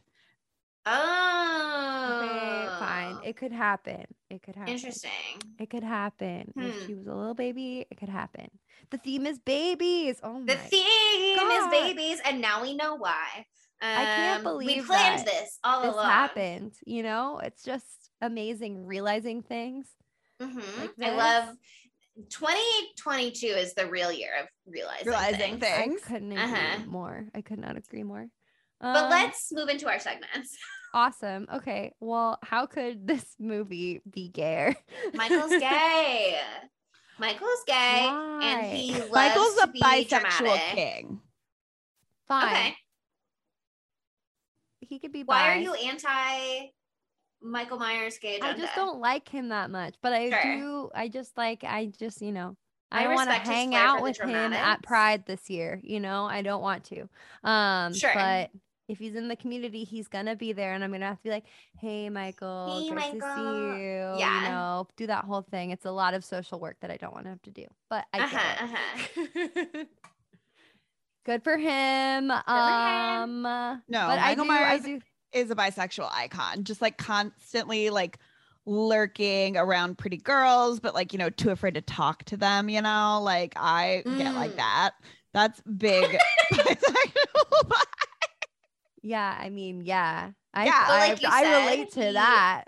Oh. 0.91 2.15
Okay, 2.21 2.67
fine. 2.79 3.19
It 3.23 3.35
could 3.37 3.51
happen. 3.51 4.05
It 4.29 4.41
could 4.41 4.55
happen. 4.55 4.73
Interesting. 4.73 5.11
It 5.59 5.69
could 5.69 5.83
happen. 5.83 6.53
If 6.57 6.75
Hmm. 6.79 6.85
she 6.85 6.95
was 6.95 7.07
a 7.07 7.13
little 7.13 7.33
baby, 7.35 7.85
it 7.89 7.97
could 7.97 8.09
happen. 8.09 8.49
The 8.89 8.97
theme 8.97 9.25
is 9.27 9.39
babies. 9.39 10.19
Oh 10.23 10.43
The 10.45 10.55
theme 10.55 11.37
God. 11.37 11.51
is 11.51 11.67
babies, 11.71 12.19
and 12.25 12.41
now 12.41 12.61
we 12.61 12.75
know 12.75 12.95
why. 12.95 13.45
I 13.81 14.05
can't 14.05 14.37
Um, 14.39 14.43
believe 14.53 14.81
we 14.83 14.95
planned 14.95 15.19
that 15.19 15.25
this 15.25 15.59
all 15.63 15.81
this 15.83 15.93
along. 15.93 16.05
happened. 16.09 16.73
You 16.85 17.03
know, 17.03 17.39
it's 17.39 17.63
just 17.63 18.09
amazing 18.21 18.85
realizing 18.85 19.41
things. 19.43 19.87
Mhm. 20.41 20.79
like 20.79 20.91
I 21.01 21.11
love 21.11 21.55
2022 22.29 23.47
is 23.47 23.73
the 23.73 23.87
real 23.87 24.11
year 24.11 24.31
of 24.41 24.47
realizing, 24.65 25.07
Realizing 25.07 25.59
things. 25.59 25.61
things. 25.61 26.01
I 26.03 26.07
couldn't 26.07 26.31
agree 26.31 26.43
Uh-huh. 26.43 26.79
more. 26.87 27.27
I 27.35 27.41
could 27.41 27.59
not 27.59 27.77
agree 27.77 28.03
more. 28.03 28.27
But 28.81 29.03
Um, 29.05 29.09
let's 29.09 29.51
move 29.51 29.69
into 29.69 29.87
our 29.87 29.99
segments. 29.99 30.57
awesome. 30.93 31.47
Okay. 31.53 31.93
Well, 31.99 32.39
how 32.43 32.65
could 32.65 33.07
this 33.07 33.25
movie 33.39 34.01
be 34.09 34.29
gay? 34.29 34.75
Michael's 35.13 35.51
gay. 35.51 36.39
Michael's 37.19 37.63
gay, 37.67 38.07
and 38.07 38.65
he 38.65 38.93
Why? 38.93 38.97
loves 38.99 39.11
michael's 39.11 39.55
to 39.55 39.63
a 39.63 39.67
be 39.67 39.81
bisexual 39.81 40.07
dramatic. 40.09 40.61
king 40.75 41.19
Fine. 42.29 42.47
Okay. 42.53 42.75
He 44.79 44.99
could 44.99 45.11
be 45.11 45.23
Why 45.23 45.53
are 45.53 45.57
you 45.57 45.73
anti 45.73 46.67
Michael 47.41 47.77
Myers 47.77 48.17
gay 48.19 48.39
I 48.41 48.53
just 48.53 48.73
don't 48.75 48.99
like 48.99 49.27
him 49.29 49.49
that 49.49 49.69
much, 49.69 49.95
but 50.01 50.13
I 50.13 50.29
Sure. 50.29 50.55
do. 50.57 50.89
I 50.95 51.07
just 51.09 51.37
like. 51.37 51.63
I 51.63 51.87
just 51.87 52.21
you 52.21 52.31
know. 52.31 52.55
I 52.91 53.05
I 53.05 53.13
want 53.13 53.29
to 53.29 53.35
hang 53.35 53.75
out 53.75 53.97
for 53.99 53.99
the 53.99 54.03
with 54.03 54.19
him 54.21 54.53
at 54.53 54.81
Pride 54.81 55.25
this 55.25 55.49
year. 55.49 55.79
You 55.83 55.99
know, 55.99 56.25
I 56.25 56.41
don't 56.41 56.61
want 56.61 56.85
to. 56.85 57.07
Um, 57.43 57.93
Sure. 57.93 58.11
But 58.13 58.49
if 58.89 58.97
he's 58.99 59.15
in 59.15 59.27
the 59.29 59.35
community, 59.37 59.83
he's 59.85 60.07
gonna 60.09 60.35
be 60.35 60.51
there, 60.51 60.73
and 60.73 60.83
I'm 60.83 60.91
gonna 60.91 61.05
have 61.07 61.17
to 61.19 61.23
be 61.23 61.29
like, 61.29 61.45
"Hey, 61.79 62.09
Michael, 62.09 62.81
Hey, 62.81 62.89
great 62.89 63.11
to 63.11 63.21
see 63.35 63.41
you." 63.41 64.19
Yeah. 64.19 64.43
You 64.43 64.49
know, 64.49 64.87
do 64.97 65.07
that 65.07 65.23
whole 65.25 65.43
thing. 65.43 65.71
It's 65.71 65.85
a 65.85 65.91
lot 65.91 66.13
of 66.13 66.25
social 66.25 66.59
work 66.59 66.77
that 66.81 66.91
I 66.91 66.97
don't 66.97 67.13
want 67.13 67.25
to 67.25 67.29
have 67.29 67.41
to 67.43 67.51
do, 67.51 67.65
but 67.89 68.05
I 68.13 68.17
get 68.19 68.33
Uh-huh, 68.33 68.65
it. 69.15 69.25
uh-huh. 69.75 69.83
Good 71.25 71.43
for 71.43 71.57
him. 71.57 72.31
him. 72.31 72.31
Um, 72.47 73.41
no 73.43 73.81
but 73.89 74.19
I 74.19 74.35
michael 74.35 74.45
do, 74.45 74.51
I 74.51 74.53
myers 74.53 74.81
do. 74.83 74.99
is 75.33 75.51
a 75.51 75.55
bisexual 75.55 76.09
icon 76.11 76.63
just 76.63 76.81
like 76.81 76.97
constantly 76.97 77.89
like 77.91 78.17
lurking 78.65 79.55
around 79.57 79.97
pretty 79.97 80.17
girls 80.17 80.79
but 80.79 80.95
like 80.95 81.13
you 81.13 81.19
know 81.19 81.29
too 81.29 81.49
afraid 81.51 81.75
to 81.75 81.81
talk 81.81 82.23
to 82.25 82.37
them 82.37 82.67
you 82.69 82.81
know 82.81 83.19
like 83.21 83.53
i 83.57 84.03
get 84.17 84.33
like 84.35 84.51
Mm. 84.53 84.57
that 84.57 84.91
that's 85.33 85.61
big 85.77 86.17
bisexual 86.53 87.71
Yeah, 89.01 89.37
I 89.39 89.49
mean, 89.49 89.81
yeah. 89.81 90.31
I 90.53 90.65
Yeah. 90.65 90.85
I, 90.87 91.07
like 91.09 91.21
you 91.21 91.29
I 91.31 91.43
said, 91.43 91.59
relate 91.65 91.91
to 91.93 92.07
he- 92.07 92.13
that. 92.13 92.65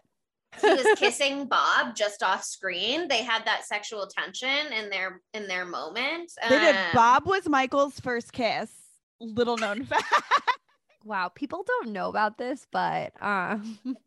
he 0.61 0.69
was 0.73 0.87
kissing 0.99 1.45
Bob 1.45 1.95
just 1.95 2.21
off 2.23 2.43
screen. 2.43 3.07
They 3.07 3.23
had 3.23 3.45
that 3.45 3.65
sexual 3.65 4.07
tension 4.07 4.71
in 4.73 4.89
their 4.89 5.21
in 5.33 5.47
their 5.47 5.65
moment. 5.65 6.31
They 6.49 6.59
did. 6.59 6.75
Um, 6.75 6.85
Bob 6.93 7.25
was 7.25 7.47
Michael's 7.47 7.99
first 7.99 8.33
kiss. 8.33 8.71
Little 9.19 9.57
known 9.57 9.83
fact. 9.85 10.05
Wow, 11.03 11.29
people 11.29 11.63
don't 11.65 11.89
know 11.89 12.09
about 12.09 12.37
this, 12.37 12.67
but 12.71 13.13
um 13.21 13.79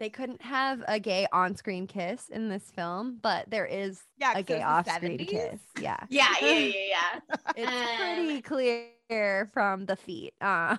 they 0.00 0.08
couldn't 0.10 0.42
have 0.42 0.84
a 0.86 1.00
gay 1.00 1.26
on-screen 1.32 1.86
kiss 1.88 2.28
in 2.28 2.48
this 2.48 2.70
film, 2.70 3.18
but 3.20 3.50
there 3.50 3.66
is 3.66 4.02
Yeah, 4.16 4.30
a 4.30 4.34
'cause 4.34 4.40
it 4.42 4.46
gay 4.46 4.62
off-screen 4.62 5.18
70s. 5.18 5.28
kiss. 5.28 5.60
Yeah. 5.80 5.98
Yeah, 6.08 6.34
yeah, 6.40 6.48
yeah, 6.58 6.72
yeah. 6.88 7.36
It's 7.56 7.68
Um, 7.90 7.96
pretty 7.96 8.42
clear 8.42 9.50
from 9.52 9.86
the 9.86 9.96
feet. 9.96 10.34
Uh 10.40 10.76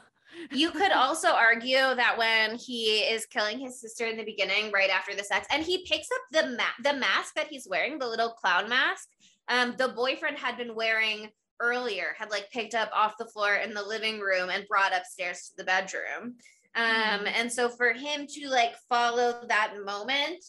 You 0.52 0.72
could 0.72 0.92
also 0.92 1.30
argue 1.30 1.74
that 1.96 2.18
when 2.18 2.56
he 2.56 3.00
is 3.00 3.26
killing 3.26 3.60
his 3.60 3.82
sister 3.82 4.06
in 4.06 4.18
the 4.18 4.24
beginning, 4.24 4.72
right 4.72 4.90
after 4.90 5.16
the 5.16 5.24
sex, 5.24 5.48
and 5.52 5.64
he 5.64 5.86
picks 5.86 6.08
up 6.12 6.22
the 6.32 6.50
ma- 6.58 6.84
the 6.84 6.98
mask 6.98 7.36
that 7.36 7.48
he's 7.48 7.68
wearing, 7.70 8.00
the 8.00 8.08
little 8.08 8.30
clown 8.32 8.70
mask, 8.70 9.08
um, 9.48 9.76
the 9.78 9.90
boyfriend 9.90 10.38
had 10.38 10.58
been 10.58 10.76
wearing 10.76 11.30
earlier, 11.60 12.16
had 12.18 12.30
like 12.32 12.50
picked 12.52 12.76
up 12.76 12.90
off 12.94 13.18
the 13.18 13.26
floor 13.26 13.56
in 13.56 13.74
the 13.74 13.84
living 13.84 14.20
room 14.20 14.50
and 14.50 14.68
brought 14.68 14.96
upstairs 14.96 15.48
to 15.50 15.54
the 15.58 15.64
bedroom. 15.64 16.36
Um, 16.76 16.86
Mhm. 17.26 17.32
and 17.34 17.52
so 17.52 17.68
for 17.68 17.92
him 17.94 18.28
to 18.28 18.48
like 18.50 18.76
follow 18.88 19.46
that 19.48 19.74
moment, 19.84 20.44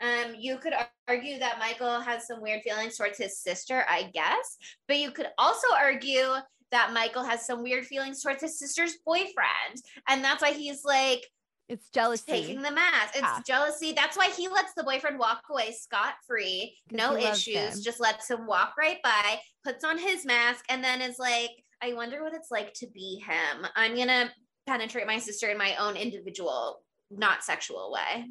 um, 0.00 0.34
you 0.36 0.58
could 0.58 0.72
argue 1.08 1.38
that 1.38 1.58
Michael 1.58 2.00
has 2.00 2.26
some 2.26 2.40
weird 2.40 2.62
feelings 2.62 2.96
towards 2.96 3.18
his 3.18 3.38
sister, 3.38 3.84
I 3.88 4.04
guess, 4.04 4.56
but 4.88 4.98
you 4.98 5.10
could 5.10 5.28
also 5.38 5.68
argue 5.74 6.34
that 6.74 6.92
Michael 6.92 7.22
has 7.22 7.46
some 7.46 7.62
weird 7.62 7.86
feelings 7.86 8.20
towards 8.22 8.42
his 8.42 8.58
sister's 8.58 8.96
boyfriend. 9.06 9.80
And 10.08 10.24
that's 10.24 10.42
why 10.42 10.52
he's 10.52 10.84
like 10.84 11.24
it's 11.68 11.88
jealousy. 11.88 12.24
taking 12.26 12.62
the 12.62 12.70
mask. 12.70 13.14
It's 13.14 13.22
Yeah. 13.22 13.40
jealousy. 13.46 13.92
That's 13.92 14.16
why 14.16 14.30
he 14.30 14.48
lets 14.48 14.74
the 14.74 14.82
boyfriend 14.82 15.18
walk 15.18 15.44
away 15.48 15.72
scot 15.72 16.14
free, 16.26 16.76
no 16.90 17.16
issues, 17.16 17.76
him. 17.76 17.82
just 17.82 18.00
lets 18.00 18.28
him 18.28 18.46
walk 18.46 18.74
right 18.76 19.00
by, 19.02 19.40
puts 19.64 19.84
on 19.84 19.96
his 19.98 20.26
mask, 20.26 20.64
and 20.68 20.82
then 20.84 21.00
is 21.00 21.18
like, 21.18 21.50
I 21.80 21.94
wonder 21.94 22.22
what 22.22 22.34
it's 22.34 22.50
like 22.50 22.74
to 22.74 22.86
be 22.88 23.22
him. 23.26 23.66
I'm 23.76 23.94
going 23.94 24.08
to 24.08 24.30
penetrate 24.66 25.06
my 25.06 25.18
sister 25.18 25.48
in 25.48 25.56
my 25.58 25.76
own 25.76 25.96
individual, 25.96 26.82
not 27.10 27.44
sexual 27.44 27.92
way. 27.92 28.26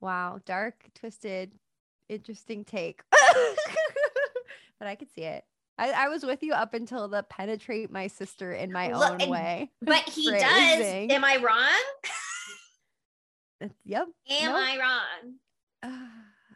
Wow, 0.00 0.40
dark, 0.44 0.84
twisted, 0.94 1.52
interesting 2.08 2.64
take. 2.64 3.02
but 3.10 4.88
I 4.88 4.94
could 4.94 5.12
see 5.12 5.22
it. 5.22 5.44
I, 5.80 6.04
I 6.04 6.08
was 6.08 6.24
with 6.24 6.42
you 6.42 6.52
up 6.52 6.74
until 6.74 7.08
the 7.08 7.22
penetrate 7.22 7.90
my 7.90 8.06
sister 8.06 8.52
in 8.52 8.70
my 8.70 8.92
Look, 8.92 9.12
own 9.12 9.20
and- 9.22 9.30
way. 9.30 9.70
But 9.80 10.02
he 10.08 10.30
does. 10.30 10.42
Am 10.44 11.24
I 11.24 11.36
wrong? 11.38 11.80
Yep. 13.84 14.08
Am 14.30 14.52
Nope. 14.52 14.60
I 14.62 14.78
wrong? 14.78 15.34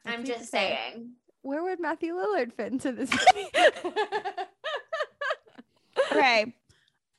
I 0.07 0.13
I'm 0.13 0.25
just 0.25 0.51
say. 0.51 0.79
saying. 0.93 1.13
Where 1.43 1.63
would 1.63 1.81
Matthew 1.81 2.15
Lillard 2.15 2.53
fit 2.55 2.73
into 2.73 2.93
this 2.93 3.11
movie? 3.11 3.49
okay. 6.13 6.55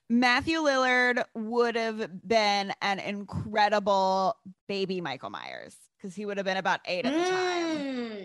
Matthew 0.10 0.60
Lillard 0.60 1.23
would 1.34 1.76
have 1.76 2.27
been 2.27 2.73
an 2.82 2.99
incredible 2.99 4.36
baby 4.68 5.02
Michael 5.02 5.30
Myers 5.32 5.76
because 5.98 6.15
he 6.15 6.26
would 6.26 6.38
have 6.38 6.45
been 6.45 6.57
about 6.57 6.80
eight 6.86 7.06
at 7.06 7.14
the 7.14 7.32
time. 7.32 8.10
Hmm. 8.10 8.24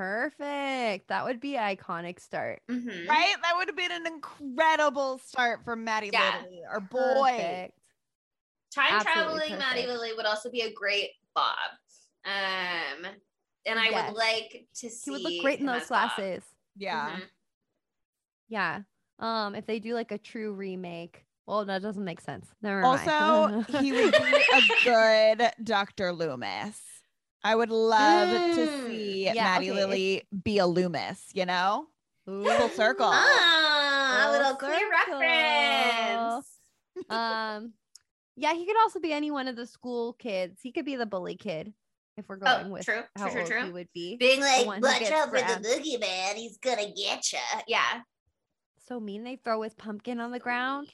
Perfect. 0.00 1.08
That 1.08 1.26
would 1.26 1.40
be 1.40 1.52
iconic 1.56 2.20
start. 2.20 2.62
Mhm. 2.70 3.06
Right? 3.06 3.34
That 3.42 3.52
would 3.56 3.68
have 3.68 3.76
been 3.76 3.92
an 3.92 4.06
incredible 4.06 5.18
start 5.18 5.62
for 5.62 5.76
Maddie 5.76 6.08
Yeah. 6.10 6.40
Lily, 6.42 6.62
our 6.64 6.80
boy. 6.80 7.24
Perfect. 7.36 7.78
Time 8.74 8.94
Absolutely 8.94 9.12
traveling 9.12 9.58
Maddie 9.58 9.82
perfect. 9.82 9.88
Lily 9.88 10.12
would 10.14 10.24
also 10.24 10.50
be 10.50 10.62
a 10.62 10.72
great 10.72 11.10
Bob. 11.34 11.54
Um, 12.24 13.04
and 13.66 13.78
I 13.78 13.90
Yes. 13.90 14.08
would 14.08 14.16
like 14.16 14.68
to 14.76 14.88
see. 14.88 15.04
He 15.04 15.10
would 15.10 15.22
look 15.22 15.38
great 15.42 15.60
in 15.60 15.66
those 15.66 15.82
as 15.82 15.88
Bob. 15.88 16.14
glasses. 16.16 16.44
Yeah. 16.76 17.16
Mhm. 17.18 17.30
Yeah. 18.48 18.82
Um, 19.18 19.54
if 19.54 19.66
they 19.66 19.80
do 19.80 19.92
like 19.92 20.12
a 20.12 20.18
true 20.18 20.54
remake, 20.54 21.26
well, 21.44 21.66
that 21.66 21.82
doesn't 21.82 22.04
make 22.04 22.22
sense. 22.22 22.46
Never 22.62 22.84
Also, 22.86 23.10
mind. 23.48 23.66
he 23.66 23.92
would 23.92 24.12
be 24.12 24.44
a 24.54 24.60
good 24.84 25.52
Dr. 25.62 26.12
Loomis. 26.12 26.80
I 27.42 27.54
would 27.56 27.70
love 27.70 28.28
to 28.56 28.60
Mm. 28.66 28.86
see 28.86 29.24
Yeah, 29.24 29.34
Maddie 29.34 29.70
okay, 29.70 29.80
Lily 29.80 30.22
be 30.42 30.58
a 30.58 30.66
Loomis, 30.66 31.30
you 31.34 31.46
know? 31.46 31.86
Full 32.26 32.68
circle. 32.70 33.10
Ah, 33.12 34.26
a 34.28 34.32
little 34.32 34.54
queer 34.56 34.78
circle. 34.78 35.18
reference. 35.20 36.46
um, 37.08 37.72
yeah, 38.36 38.52
he 38.54 38.66
could 38.66 38.76
also 38.78 39.00
be 39.00 39.12
any 39.12 39.30
one 39.30 39.48
of 39.48 39.56
the 39.56 39.66
school 39.66 40.12
kids. 40.14 40.60
He 40.62 40.70
could 40.72 40.84
be 40.84 40.96
the 40.96 41.06
bully 41.06 41.36
kid 41.36 41.72
if 42.16 42.28
we're 42.28 42.36
going 42.36 42.66
Oh, 42.66 42.70
with 42.70 42.84
true, 42.84 43.02
how 43.16 43.24
true, 43.28 43.32
true, 43.32 43.40
old 43.42 43.50
true. 43.50 43.64
he 43.64 43.72
would 43.72 43.88
be. 43.94 44.16
Being 44.16 44.40
like, 44.40 44.66
one 44.66 44.80
who 44.80 44.86
watch 44.88 45.02
out 45.10 45.30
for 45.30 45.38
the 45.38 45.44
grabbed." 45.44 45.64
boogeyman. 45.64 46.34
He's 46.34 46.58
gonna 46.58 46.92
get 46.92 47.32
you. 47.32 47.38
Yeah. 47.66 48.02
So 48.86 49.00
mean 49.00 49.24
they 49.24 49.36
throw 49.36 49.62
his 49.62 49.74
pumpkin 49.74 50.20
on 50.20 50.30
the 50.30 50.38
ground. 50.40 50.88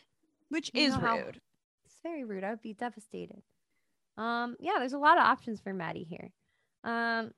Which 0.48 0.70
You 0.74 0.82
is 0.82 0.94
know 0.94 1.01
how- 1.01 1.16
rude. 1.18 1.40
It's 1.86 1.98
very 2.02 2.23
rude. 2.24 2.44
I 2.44 2.51
would 2.51 2.62
be 2.62 2.74
devastated. 2.74 3.43
Um, 4.16 4.56
yeah, 4.60 4.74
there's 4.78 4.93
a 4.93 4.98
lot 4.98 5.18
of 5.18 5.24
options 5.24 5.60
for 5.60 5.72
Maddie 5.74 6.05
here. 6.05 6.30
Um, 6.84 7.32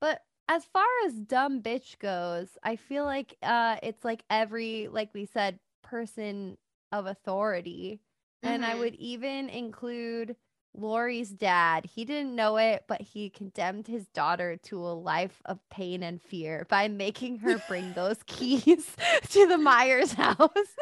but 0.00 0.20
as 0.48 0.64
far 0.64 0.86
as 1.06 1.14
dumb 1.14 1.62
bitch 1.62 1.98
goes, 1.98 2.48
I 2.62 2.76
feel 2.76 3.04
like 3.04 3.36
uh 3.42 3.76
it's 3.82 4.04
like 4.04 4.24
every, 4.30 4.88
like 4.90 5.10
we 5.14 5.26
said, 5.26 5.58
person 5.82 6.58
of 6.92 7.06
authority. 7.06 8.00
And 8.42 8.64
I 8.64 8.74
Mhm. 8.74 8.78
would 8.78 8.94
even 8.96 9.48
include 9.50 10.36
Laurie's 10.74 11.30
dad, 11.30 11.84
he 11.86 12.04
didn't 12.04 12.34
know 12.36 12.56
it, 12.56 12.84
but 12.86 13.00
he 13.00 13.28
condemned 13.28 13.88
his 13.88 14.06
daughter 14.08 14.56
to 14.64 14.78
a 14.78 14.94
life 14.94 15.42
of 15.44 15.58
pain 15.68 16.02
and 16.02 16.22
fear 16.22 16.64
by 16.68 16.86
making 16.88 17.38
her 17.40 17.58
bring 17.58 17.92
those 17.94 18.22
keys 18.26 18.96
to 19.30 19.46
the 19.48 19.58
Myers 19.58 20.12
house. 20.14 20.76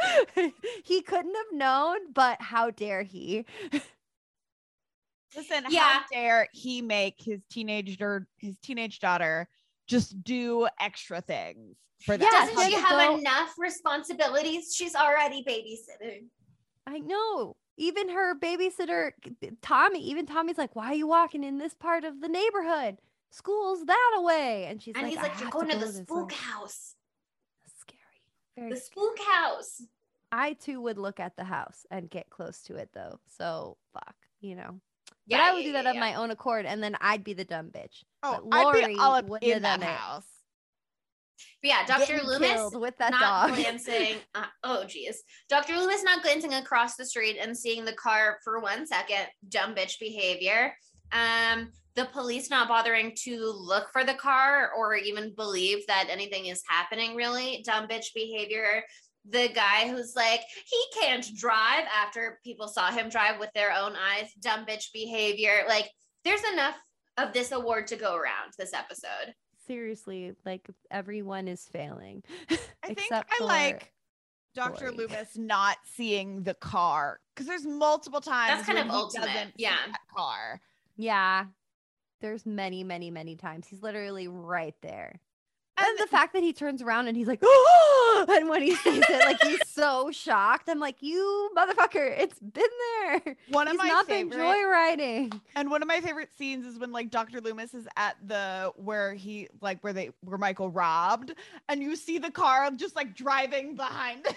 he 0.85 1.02
couldn't 1.02 1.35
have 1.35 1.52
known, 1.59 2.12
but 2.12 2.40
how 2.43 2.70
dare 2.70 3.02
he? 3.02 3.44
Listen, 5.37 5.65
Yeah. 5.69 6.01
how 6.01 6.05
dare 6.13 6.49
he 6.53 6.81
make 6.83 7.17
his 7.21 7.41
teenager 7.51 8.27
his 8.39 8.59
teenage 8.59 8.99
daughter 8.99 9.49
just 9.87 10.23
do 10.25 10.69
extra 10.81 11.21
things 11.21 11.77
for 12.05 12.17
that? 12.17 12.25
Yeah, 12.25 12.47
Doesn't 12.47 12.65
she 12.65 12.71
she 12.71 12.77
had 12.81 12.91
to 12.91 13.01
have 13.03 13.11
go- 13.15 13.19
enough 13.19 13.55
responsibilities? 13.59 14.75
She's 14.75 14.95
already 14.95 15.45
babysitting. 15.45 16.27
I 16.87 16.99
know. 17.01 17.57
Even 17.77 18.09
her 18.09 18.35
babysitter, 18.39 19.13
Tommy, 19.63 20.01
even 20.01 20.27
Tommy's 20.27 20.59
like, 20.59 20.75
why 20.75 20.87
are 20.87 20.95
you 20.95 21.07
walking 21.07 21.45
in 21.45 21.59
this 21.59 21.75
part 21.75 22.03
of 22.05 22.21
the 22.21 22.29
neighborhood? 22.29 22.99
School's 23.31 23.85
that 23.85 24.15
away. 24.17 24.65
And 24.67 24.83
she's 24.83 24.95
and 24.97 25.03
like, 25.05 25.11
he's 25.13 25.19
"I 25.19 25.23
like, 25.29 25.41
You're 25.41 25.51
going 25.51 25.69
to 25.69 25.75
go 25.75 25.81
the 25.87 25.93
spook 25.93 26.31
way." 26.31 26.35
house. 26.37 26.95
Scary. 27.79 28.01
Very 28.57 28.71
The 28.71 28.77
scary. 28.77 28.87
spook 29.07 29.19
house. 29.27 29.83
I 30.33 30.55
too 30.55 30.81
would 30.81 30.99
look 30.99 31.21
at 31.21 31.37
the 31.37 31.45
house 31.45 31.87
and 31.91 32.11
get 32.11 32.29
close 32.31 32.63
to 32.65 32.75
it 32.77 32.91
though. 32.95 33.21
So 33.29 33.77
fuck, 33.93 34.17
you 34.41 34.57
know. 34.57 34.81
Yeah, 35.29 35.39
but 35.39 35.45
I 35.45 35.55
would 35.55 35.63
do 35.63 35.73
that 35.73 35.85
yeah, 35.85 35.91
of 35.91 35.95
yeah. 35.95 36.01
my 36.01 36.15
own 36.15 36.31
accord, 36.31 36.65
and 36.65 36.83
then 36.83 36.97
I'd 37.01 37.23
be 37.23 37.35
the 37.35 37.45
dumb 37.45 37.71
bitch. 37.71 38.03
Oh, 38.23 38.41
But 38.51 38.77
I'd 38.77 38.89
be 38.89 38.97
all 38.99 39.15
up 39.15 39.27
in 39.43 39.63
that 39.63 39.81
done 39.81 39.89
house. 39.89 40.27
But 41.63 41.69
yeah, 41.69 41.87
Dr. 41.87 42.15
Getting 42.15 42.27
Loomis 42.27 42.75
with 42.75 42.97
that 42.99 43.11
not 43.11 43.49
dog. 43.49 43.57
glancing. 43.57 44.17
Uh, 44.35 44.45
oh, 44.65 44.85
geez. 44.85 45.23
Dr. 45.49 45.77
Loomis 45.77 46.03
not 46.03 46.23
glancing 46.23 46.55
across 46.55 46.97
the 46.97 47.05
street 47.05 47.37
and 47.41 47.57
seeing 47.57 47.85
the 47.85 47.93
car 47.93 48.39
for 48.43 48.61
one 48.61 48.87
second. 48.87 49.27
Dumb 49.49 49.75
bitch 49.75 49.99
behavior. 49.99 50.75
Um, 51.13 51.73
the 51.95 52.07
police 52.07 52.49
not 52.49 52.69
bothering 52.69 53.13
to 53.25 53.53
look 53.53 53.89
for 53.93 54.05
the 54.05 54.15
car 54.15 54.71
or 54.77 54.95
even 54.95 55.35
believe 55.35 55.87
that 55.89 56.07
anything 56.09 56.47
is 56.47 56.63
happening. 56.67 57.17
Really, 57.17 57.63
dumb 57.67 57.89
bitch 57.89 58.15
behavior. 58.15 58.85
The 59.31 59.49
guy 59.55 59.89
who's 59.89 60.15
like 60.17 60.41
he 60.67 61.01
can't 61.01 61.27
drive 61.37 61.85
after 61.95 62.39
people 62.45 62.69
saw 62.69 62.91
him 62.91 63.09
drive 63.09 63.39
with 63.39 63.51
their 63.55 63.73
own 63.73 63.95
eyes. 63.95 64.31
Dumb 64.41 64.65
bitch 64.65 64.93
behavior. 64.93 65.65
Like 65.69 65.91
there's 66.25 66.45
enough 66.53 66.77
of 67.17 67.33
this 67.33 67.53
award 67.53 67.87
to 67.89 67.97
go 67.97 68.15
around 68.15 68.53
this 68.59 68.73
episode. 68.73 69.35
Seriously, 69.67 70.33
like 70.47 70.69
everyone 70.91 71.49
is 71.49 71.65
failing. 71.65 72.23
I 72.83 72.95
think 72.95 73.13
I 73.13 73.45
like 73.45 73.93
Dr. 74.55 74.87
Laurie. 74.87 74.97
Loomis 74.97 75.37
not 75.37 75.77
seeing 75.85 76.43
the 76.43 76.55
car 76.55 77.21
because 77.35 77.47
there's 77.47 77.67
multiple 77.67 78.21
times 78.21 78.51
that's 78.51 78.67
kind 78.67 78.79
of 78.79 78.91
ultimate, 78.91 79.27
doesn't 79.27 79.49
see 79.49 79.65
yeah. 79.65 79.77
that 79.87 80.01
car. 80.17 80.61
Yeah. 80.97 81.47
There's 82.21 82.45
many, 82.45 82.83
many, 82.83 83.11
many 83.11 83.37
times. 83.37 83.67
He's 83.69 83.83
literally 83.83 84.27
right 84.27 84.75
there. 84.83 85.21
And 85.79 85.87
And 85.89 85.99
the 85.99 86.07
fact 86.11 86.33
that 86.35 86.43
he 86.43 86.53
turns 86.53 86.83
around 86.83 87.09
and 87.09 87.17
he's 87.17 87.29
like, 87.29 87.41
oh, 87.43 88.27
and 88.29 88.49
when 88.49 88.63
he 88.63 88.75
sees 88.75 89.05
it, 89.09 89.25
like 89.25 89.41
he's 89.43 89.61
so 89.69 90.11
shocked. 90.11 90.69
I'm 90.69 90.81
like, 90.81 90.97
you 91.03 91.51
motherfucker, 91.57 92.19
it's 92.19 92.39
been 92.39 92.65
there. 93.01 93.37
One 93.51 93.69
of 93.69 93.73
He's 93.73 93.79
my 93.79 93.87
not 93.89 94.07
favorite, 94.07 94.37
been 94.37 94.41
joyriding. 94.41 95.41
and 95.57 95.71
one 95.71 95.83
of 95.83 95.89
my 95.89 96.01
favorite 96.01 96.31
scenes 96.37 96.67
is 96.67 96.79
when 96.79 96.91
like 96.93 97.11
Dr. 97.11 97.41
Loomis 97.41 97.75
is 97.75 97.87
at 97.97 98.17
the 98.27 98.73
where 98.77 99.15
he 99.15 99.49
like 99.61 99.81
where 99.83 99.93
they 99.93 100.11
where 100.23 100.39
Michael 100.39 100.71
robbed, 100.71 101.33
and 101.69 101.83
you 101.83 101.95
see 101.97 102.19
the 102.19 102.31
car 102.31 102.69
just 102.73 102.97
like 102.97 103.15
driving 103.15 103.77
behind. 103.77 104.27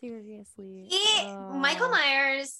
Seriously. 0.00 0.88
He, 0.90 1.24
Michael 1.54 1.86
Oh. 1.86 1.90
Myers, 1.90 2.58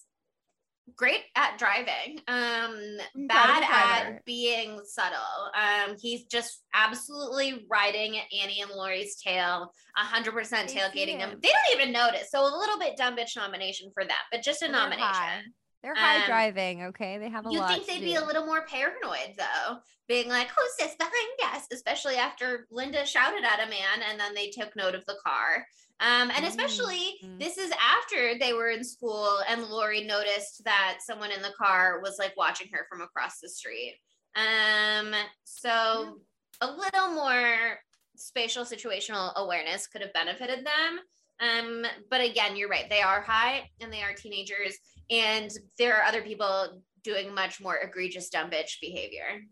great 0.97 1.21
at 1.37 1.59
driving. 1.59 2.21
Um, 2.29 2.99
bad 3.29 3.63
at 3.63 4.25
being 4.25 4.81
subtle. 4.85 5.19
Um, 5.55 5.97
he's 6.01 6.25
just 6.25 6.63
absolutely 6.75 7.67
riding 7.71 8.17
Annie 8.43 8.63
and 8.63 8.71
Laurie's 8.71 9.17
tail, 9.17 9.73
hundred 9.97 10.33
percent 10.33 10.69
tailgating 10.69 11.19
them. 11.19 11.39
They 11.43 11.49
don't 11.49 11.81
even 11.81 11.93
notice. 11.93 12.31
So 12.31 12.43
a 12.43 12.57
little 12.59 12.79
bit 12.79 12.97
dumb 12.97 13.17
bitch 13.17 13.37
nomination 13.37 13.91
for 13.95 14.05
that, 14.05 14.23
but 14.31 14.43
just 14.43 14.63
a 14.63 14.67
They're 14.69 14.99
high. 14.99 15.43
They're 15.83 15.95
high 15.95 16.21
Um, 16.21 16.27
driving, 16.27 16.83
okay? 16.85 17.19
They 17.19 17.29
have 17.29 17.47
a 17.47 17.51
You 17.51 17.59
lot. 17.59 17.71
think 17.73 17.87
they'd 17.87 18.01
be 18.01 18.15
do. 18.15 18.23
a 18.23 18.25
little 18.25 18.47
more 18.47 18.65
paranoid 18.67 19.35
though, 19.37 19.79
being 20.07 20.29
like, 20.29 20.49
"Who's 20.49 20.77
this 20.79 20.95
behind 20.95 21.55
us?" 21.57 21.67
Especially 21.73 22.17
after 22.17 22.67
Lynda 22.73 23.05
shouted 23.07 23.45
at 23.45 23.67
a 23.67 23.71
man, 23.71 24.03
and 24.09 24.19
then 24.21 24.35
they 24.35 24.51
took 24.51 24.77
note 24.77 24.95
of 24.95 25.05
the 25.07 25.19
car. 25.25 25.67
Um, 26.01 26.31
and 26.31 26.45
especially 26.45 27.19
Mm. 27.23 27.39
this 27.39 27.59
is 27.59 27.73
after 27.79 28.37
they 28.39 28.53
were 28.53 28.71
in 28.71 28.83
school, 28.85 29.39
and 29.49 29.65
Laurie 29.65 30.05
noticed 30.05 30.65
that 30.65 30.99
someone 31.01 31.31
in 31.33 31.43
the 31.43 31.53
car 31.59 32.01
was 32.01 32.19
like 32.19 32.37
watching 32.37 32.69
her 32.73 32.87
from 32.89 33.01
across 33.03 33.41
the 33.41 33.49
street. 33.49 34.01
Um, 34.35 35.15
so 35.45 36.21
a 36.61 36.71
little 36.71 37.09
more 37.11 37.81
spatial 38.17 38.65
situational 38.65 39.35
awareness 39.35 39.87
could 39.87 40.01
have 40.03 40.13
benefited 40.13 40.65
them. 40.67 41.01
Um, 41.41 41.87
but 42.09 42.21
again, 42.21 42.57
you're 42.57 42.69
right. 42.69 42.89
They 42.89 43.01
are 43.03 43.21
high 43.21 43.71
and 43.81 43.93
they 43.93 44.03
are 44.03 44.15
teenagers, 44.15 44.79
and 45.13 45.51
there 45.79 45.99
are 45.99 46.05
other 46.05 46.23
people 46.23 46.83
doing 47.05 47.35
much 47.35 47.61
more 47.61 47.77
egregious 47.77 48.31
dumb 48.31 48.51
bitch 48.51 48.81
behavior. 48.81 49.43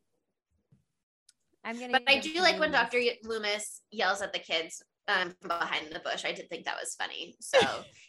I'm 1.63 1.79
gonna 1.79 1.93
But 1.93 2.05
I 2.09 2.19
do 2.19 2.33
like 2.41 2.59
when. 2.59 2.73
Dr. 2.73 2.99
Loomis 3.23 3.83
yells 3.91 4.23
at 4.23 4.33
the 4.33 4.39
kids 4.39 4.83
um, 5.07 5.35
from 5.41 5.49
behind 5.49 5.89
the 5.93 6.01
bush. 6.01 6.25
I 6.25 6.33
did 6.33 6.49
think 6.49 6.65
that 6.65 6.79
was 6.81 6.95
funny. 6.95 7.37
So 7.43 7.59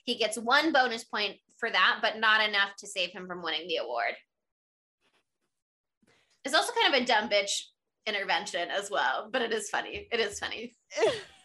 he 0.05 0.15
gets 0.15 0.37
one 0.37 0.71
bonus 0.71 1.03
point 1.03 1.37
for 1.57 1.69
that, 1.69 1.99
but 2.01 2.19
not 2.19 2.47
enough 2.47 2.75
to 2.79 2.87
save 2.87 3.11
him 3.11 3.27
from 3.27 3.43
winning 3.43 3.67
the 3.67 3.77
award. 3.77 4.15
It's 6.45 6.55
also 6.55 6.71
kind 6.73 6.95
of 6.95 7.01
a 7.01 7.05
dumb 7.05 7.29
bitch 7.29 7.51
intervention 8.07 8.69
as 8.71 8.89
well, 8.89 9.29
but 9.31 9.41
it 9.41 9.51
is 9.51 9.69
funny. 9.69 10.07
It 10.11 10.19
is 10.19 10.39
funny. 10.39 10.73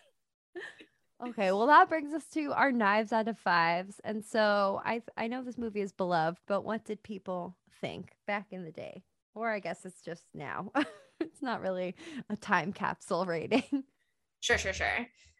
Okay, 1.24 1.50
well 1.50 1.66
that 1.66 1.88
brings 1.88 2.12
us 2.12 2.26
to 2.34 2.52
our 2.52 2.70
knives 2.70 3.12
out 3.12 3.28
of 3.28 3.38
fives. 3.38 4.00
And 4.04 4.24
so 4.24 4.80
I 4.84 5.02
I 5.16 5.28
know 5.28 5.42
this 5.42 5.58
movie 5.58 5.80
is 5.80 5.92
beloved, 5.92 6.38
but 6.46 6.62
what 6.62 6.84
did 6.84 7.02
people 7.02 7.56
think 7.80 8.12
back 8.26 8.46
in 8.50 8.64
the 8.64 8.72
day? 8.72 9.02
Or 9.34 9.50
I 9.50 9.60
guess 9.60 9.84
it's 9.84 10.02
just 10.02 10.24
now. 10.34 10.72
it's 11.20 11.42
not 11.42 11.62
really 11.62 11.94
a 12.28 12.36
time 12.36 12.72
capsule 12.72 13.24
rating. 13.24 13.84
Sure, 14.40 14.58
sure, 14.58 14.74
sure. 14.74 14.98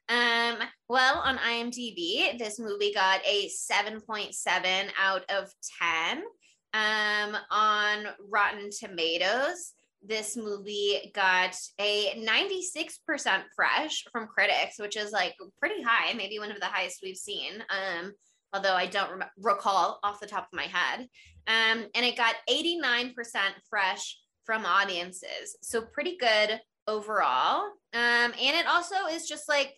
Um, 0.09 0.57
well, 0.89 1.19
on 1.19 1.37
IMDb, 1.39 2.37
this 2.39 2.59
movie 2.59 2.93
got 2.93 3.21
a 3.25 3.49
7.7 3.49 4.89
out 5.01 5.23
of 5.31 5.53
10. 5.81 6.25
Um, 6.73 7.37
on 7.51 8.07
Rotten 8.29 8.71
Tomatoes, 8.71 9.75
this 10.07 10.37
movie 10.37 11.11
got 11.15 11.57
a 11.81 12.25
96% 12.25 13.43
fresh 13.55 14.05
from 14.13 14.27
critics, 14.27 14.79
which 14.79 14.97
is 14.97 15.13
like 15.13 15.35
pretty 15.59 15.83
high, 15.83 16.13
maybe 16.15 16.39
one 16.39 16.51
of 16.51 16.61
the 16.61 16.67
highest 16.67 17.01
we've 17.03 17.17
seen. 17.17 17.63
Um, 17.71 18.13
although 18.53 18.75
I 18.75 18.87
don't 18.87 19.11
rem- 19.11 19.31
recall 19.39 19.99
off 20.03 20.21
the 20.21 20.27
top 20.27 20.49
of 20.53 20.57
my 20.57 20.65
head. 20.65 21.09
Um, 21.47 21.87
and 21.95 22.05
it 22.05 22.17
got 22.17 22.35
89% 22.51 23.15
fresh 23.69 24.19
from 24.45 24.65
audiences. 24.65 25.57
So 25.63 25.83
pretty 25.83 26.17
good 26.17 26.61
overall. 26.87 27.65
Um, 27.93 28.33
and 28.41 28.57
it 28.57 28.67
also 28.67 28.95
is 29.11 29.29
just 29.29 29.49
like 29.49 29.75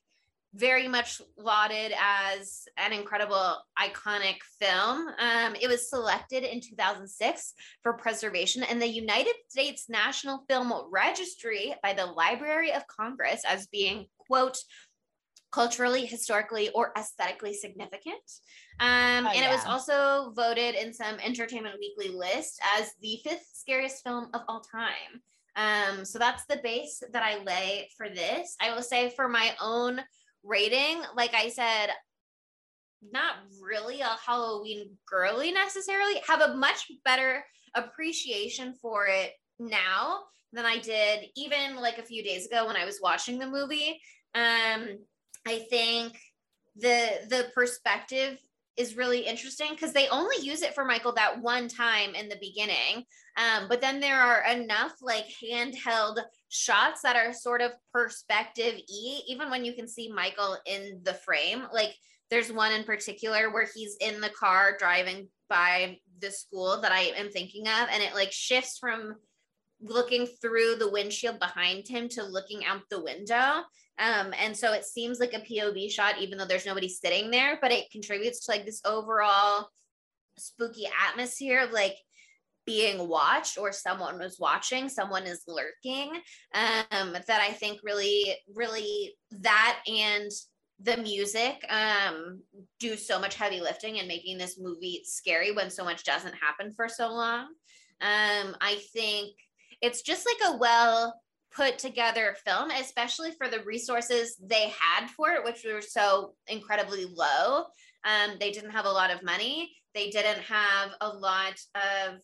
very 0.58 0.88
much 0.88 1.22
lauded 1.36 1.92
as 1.98 2.64
an 2.76 2.92
incredible 2.92 3.56
iconic 3.78 4.38
film. 4.60 5.08
Um, 5.18 5.54
it 5.60 5.68
was 5.68 5.88
selected 5.88 6.42
in 6.42 6.60
2006 6.60 7.54
for 7.82 7.92
preservation 7.92 8.64
in 8.64 8.78
the 8.78 8.88
United 8.88 9.34
States 9.48 9.88
National 9.88 10.44
Film 10.48 10.72
Registry 10.90 11.74
by 11.82 11.92
the 11.92 12.06
Library 12.06 12.72
of 12.72 12.86
Congress 12.88 13.42
as 13.46 13.68
being, 13.68 14.06
quote, 14.18 14.58
culturally, 15.50 16.04
historically, 16.04 16.70
or 16.70 16.92
aesthetically 16.98 17.54
significant. 17.54 18.22
Um, 18.80 19.26
Oh, 19.26 19.30
and 19.34 19.44
it 19.44 19.50
was 19.50 19.64
also 19.64 20.32
voted 20.34 20.74
in 20.74 20.92
some 20.92 21.18
Entertainment 21.20 21.76
Weekly 21.80 22.14
list 22.14 22.60
as 22.78 22.92
the 23.00 23.20
fifth 23.24 23.46
scariest 23.54 24.02
film 24.04 24.28
of 24.34 24.42
all 24.48 24.60
time. 24.60 25.22
Um, 25.56 26.04
so 26.04 26.18
that's 26.18 26.44
the 26.46 26.60
base 26.62 27.02
that 27.12 27.22
I 27.22 27.42
lay 27.42 27.88
for 27.96 28.08
this. 28.08 28.56
I 28.60 28.72
will 28.72 28.82
say 28.82 29.10
for 29.10 29.28
my 29.28 29.56
own 29.60 30.00
rating, 30.44 31.02
like 31.16 31.34
I 31.34 31.48
said, 31.48 31.88
not 33.12 33.36
really 33.62 34.00
a 34.00 34.16
Halloween 34.24 34.96
girly 35.06 35.52
necessarily, 35.52 36.20
have 36.26 36.40
a 36.40 36.54
much 36.54 36.90
better 37.04 37.44
appreciation 37.74 38.74
for 38.80 39.06
it 39.06 39.32
now 39.58 40.20
than 40.52 40.64
I 40.64 40.78
did 40.78 41.26
even 41.36 41.76
like 41.76 41.98
a 41.98 42.02
few 42.02 42.22
days 42.22 42.46
ago 42.46 42.66
when 42.66 42.76
I 42.76 42.84
was 42.84 43.00
watching 43.02 43.38
the 43.38 43.46
movie. 43.46 44.00
Um, 44.34 44.98
I 45.46 45.66
think 45.70 46.18
the 46.76 47.26
the 47.28 47.50
perspective 47.54 48.38
is 48.76 48.96
really 48.96 49.20
interesting 49.20 49.70
because 49.70 49.92
they 49.92 50.08
only 50.08 50.36
use 50.40 50.62
it 50.62 50.74
for 50.74 50.84
Michael 50.84 51.12
that 51.12 51.42
one 51.42 51.68
time 51.68 52.14
in 52.14 52.28
the 52.28 52.38
beginning. 52.40 53.04
Um, 53.36 53.68
but 53.68 53.80
then 53.80 54.00
there 54.00 54.20
are 54.20 54.44
enough 54.46 54.92
like 55.02 55.26
handheld 55.42 56.18
shots 56.48 57.02
that 57.02 57.16
are 57.16 57.32
sort 57.32 57.60
of 57.60 57.72
perspective 57.92 58.74
e, 58.88 59.20
even 59.28 59.50
when 59.50 59.64
you 59.64 59.74
can 59.74 59.86
see 59.86 60.10
Michael 60.10 60.56
in 60.66 61.00
the 61.02 61.14
frame. 61.14 61.64
Like 61.72 61.94
there's 62.30 62.52
one 62.52 62.72
in 62.72 62.84
particular 62.84 63.52
where 63.52 63.68
he's 63.74 63.96
in 64.00 64.20
the 64.20 64.30
car 64.30 64.76
driving 64.78 65.28
by 65.48 65.98
the 66.20 66.30
school 66.30 66.80
that 66.80 66.92
I 66.92 67.12
am 67.16 67.30
thinking 67.30 67.66
of, 67.68 67.88
and 67.90 68.02
it 68.02 68.14
like 68.14 68.32
shifts 68.32 68.78
from 68.78 69.16
looking 69.80 70.26
through 70.26 70.76
the 70.76 70.90
windshield 70.90 71.38
behind 71.38 71.86
him 71.86 72.08
to 72.08 72.24
looking 72.24 72.64
out 72.64 72.82
the 72.90 73.02
window. 73.02 73.62
Um, 73.98 74.32
and 74.38 74.56
so 74.56 74.72
it 74.72 74.84
seems 74.84 75.18
like 75.18 75.34
a 75.34 75.40
POV 75.40 75.90
shot, 75.90 76.20
even 76.20 76.38
though 76.38 76.44
there's 76.44 76.66
nobody 76.66 76.88
sitting 76.88 77.30
there, 77.30 77.58
but 77.60 77.72
it 77.72 77.90
contributes 77.90 78.44
to 78.44 78.52
like 78.52 78.64
this 78.64 78.80
overall 78.84 79.68
spooky 80.36 80.86
atmosphere 81.08 81.60
of 81.60 81.72
like 81.72 81.96
being 82.68 83.08
watched 83.08 83.56
or 83.56 83.72
someone 83.72 84.18
was 84.18 84.36
watching, 84.38 84.90
someone 84.90 85.22
is 85.22 85.42
lurking. 85.48 86.12
Um, 86.52 87.14
that 87.26 87.40
I 87.40 87.52
think 87.52 87.80
really, 87.82 88.36
really 88.54 89.14
that 89.30 89.80
and 89.86 90.30
the 90.80 90.96
music 90.98 91.56
um 91.70 92.40
do 92.78 92.96
so 92.96 93.18
much 93.18 93.34
heavy 93.34 93.60
lifting 93.60 93.98
and 93.98 94.06
making 94.06 94.38
this 94.38 94.60
movie 94.60 95.02
scary 95.04 95.50
when 95.50 95.70
so 95.70 95.82
much 95.82 96.04
doesn't 96.04 96.36
happen 96.36 96.72
for 96.72 96.88
so 96.88 97.08
long. 97.08 97.46
Um, 98.00 98.54
I 98.60 98.80
think 98.92 99.34
it's 99.80 100.02
just 100.02 100.24
like 100.26 100.52
a 100.52 100.58
well 100.58 101.20
put 101.56 101.78
together 101.78 102.36
film, 102.46 102.70
especially 102.70 103.32
for 103.32 103.48
the 103.48 103.64
resources 103.64 104.36
they 104.40 104.72
had 104.78 105.08
for 105.08 105.30
it, 105.30 105.42
which 105.42 105.64
were 105.64 105.80
so 105.80 106.34
incredibly 106.46 107.06
low. 107.06 107.64
Um, 108.04 108.36
they 108.38 108.52
didn't 108.52 108.70
have 108.70 108.84
a 108.84 108.90
lot 108.90 109.10
of 109.10 109.24
money. 109.24 109.72
They 109.94 110.10
didn't 110.10 110.42
have 110.42 110.90
a 111.00 111.08
lot 111.08 111.58
of 111.74 112.18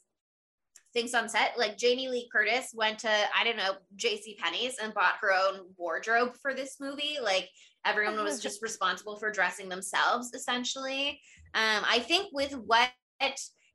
things 0.94 1.12
on 1.12 1.28
set. 1.28 1.58
Like 1.58 1.76
Jamie 1.76 2.08
Lee 2.08 2.28
Curtis 2.32 2.72
went 2.74 3.00
to, 3.00 3.10
I 3.10 3.44
don't 3.44 3.56
know, 3.56 3.74
JC 3.96 4.38
Penney's 4.38 4.78
and 4.82 4.94
bought 4.94 5.16
her 5.20 5.32
own 5.32 5.66
wardrobe 5.76 6.36
for 6.40 6.54
this 6.54 6.76
movie. 6.80 7.18
Like 7.22 7.50
everyone 7.84 8.22
was 8.22 8.40
just 8.40 8.62
responsible 8.62 9.16
for 9.16 9.30
dressing 9.30 9.68
themselves 9.68 10.32
essentially. 10.32 11.20
Um, 11.54 11.84
I 11.88 11.98
think 11.98 12.28
with 12.32 12.52
what 12.52 12.90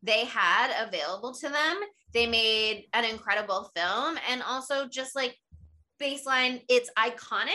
they 0.01 0.25
had 0.25 0.87
available 0.87 1.33
to 1.33 1.49
them, 1.49 1.79
they 2.13 2.25
made 2.25 2.85
an 2.93 3.05
incredible 3.05 3.69
film. 3.75 4.17
And 4.29 4.41
also 4.41 4.87
just 4.87 5.15
like 5.15 5.37
baseline, 6.01 6.61
it's 6.69 6.89
iconic. 6.97 7.49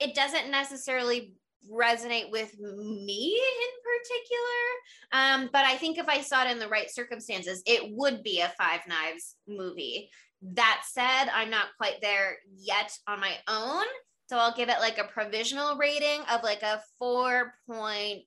It 0.00 0.14
doesn't 0.14 0.50
necessarily 0.50 1.34
resonate 1.70 2.30
with 2.30 2.58
me 2.58 3.40
in 3.40 3.70
particular. 3.84 4.64
Um, 5.12 5.50
but 5.52 5.64
I 5.64 5.76
think 5.76 5.98
if 5.98 6.08
I 6.08 6.20
saw 6.20 6.44
it 6.44 6.50
in 6.50 6.58
the 6.58 6.68
right 6.68 6.90
circumstances, 6.90 7.62
it 7.66 7.94
would 7.94 8.22
be 8.22 8.40
a 8.40 8.52
Five 8.58 8.80
Knives 8.86 9.36
movie. 9.46 10.10
That 10.42 10.82
said, 10.86 11.26
I'm 11.34 11.50
not 11.50 11.66
quite 11.76 12.00
there 12.00 12.36
yet 12.56 12.96
on 13.06 13.20
my 13.20 13.32
own. 13.48 13.84
So 14.28 14.36
I'll 14.36 14.54
give 14.54 14.68
it 14.68 14.80
like 14.80 14.98
a 14.98 15.04
provisional 15.04 15.76
rating 15.76 16.20
of 16.30 16.42
like 16.42 16.62
a 16.62 16.82
4.65. 17.02 18.24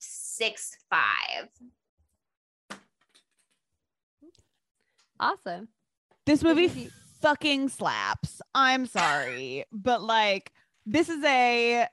Awesome. 5.19 5.67
This 6.25 6.43
movie 6.43 6.67
movie- 6.67 6.89
fucking 7.21 7.69
slaps. 7.69 8.41
I'm 8.55 8.87
sorry, 8.87 9.65
but 9.71 10.01
like 10.01 10.51
this 10.85 11.09
is 11.09 11.23
a 11.23 11.87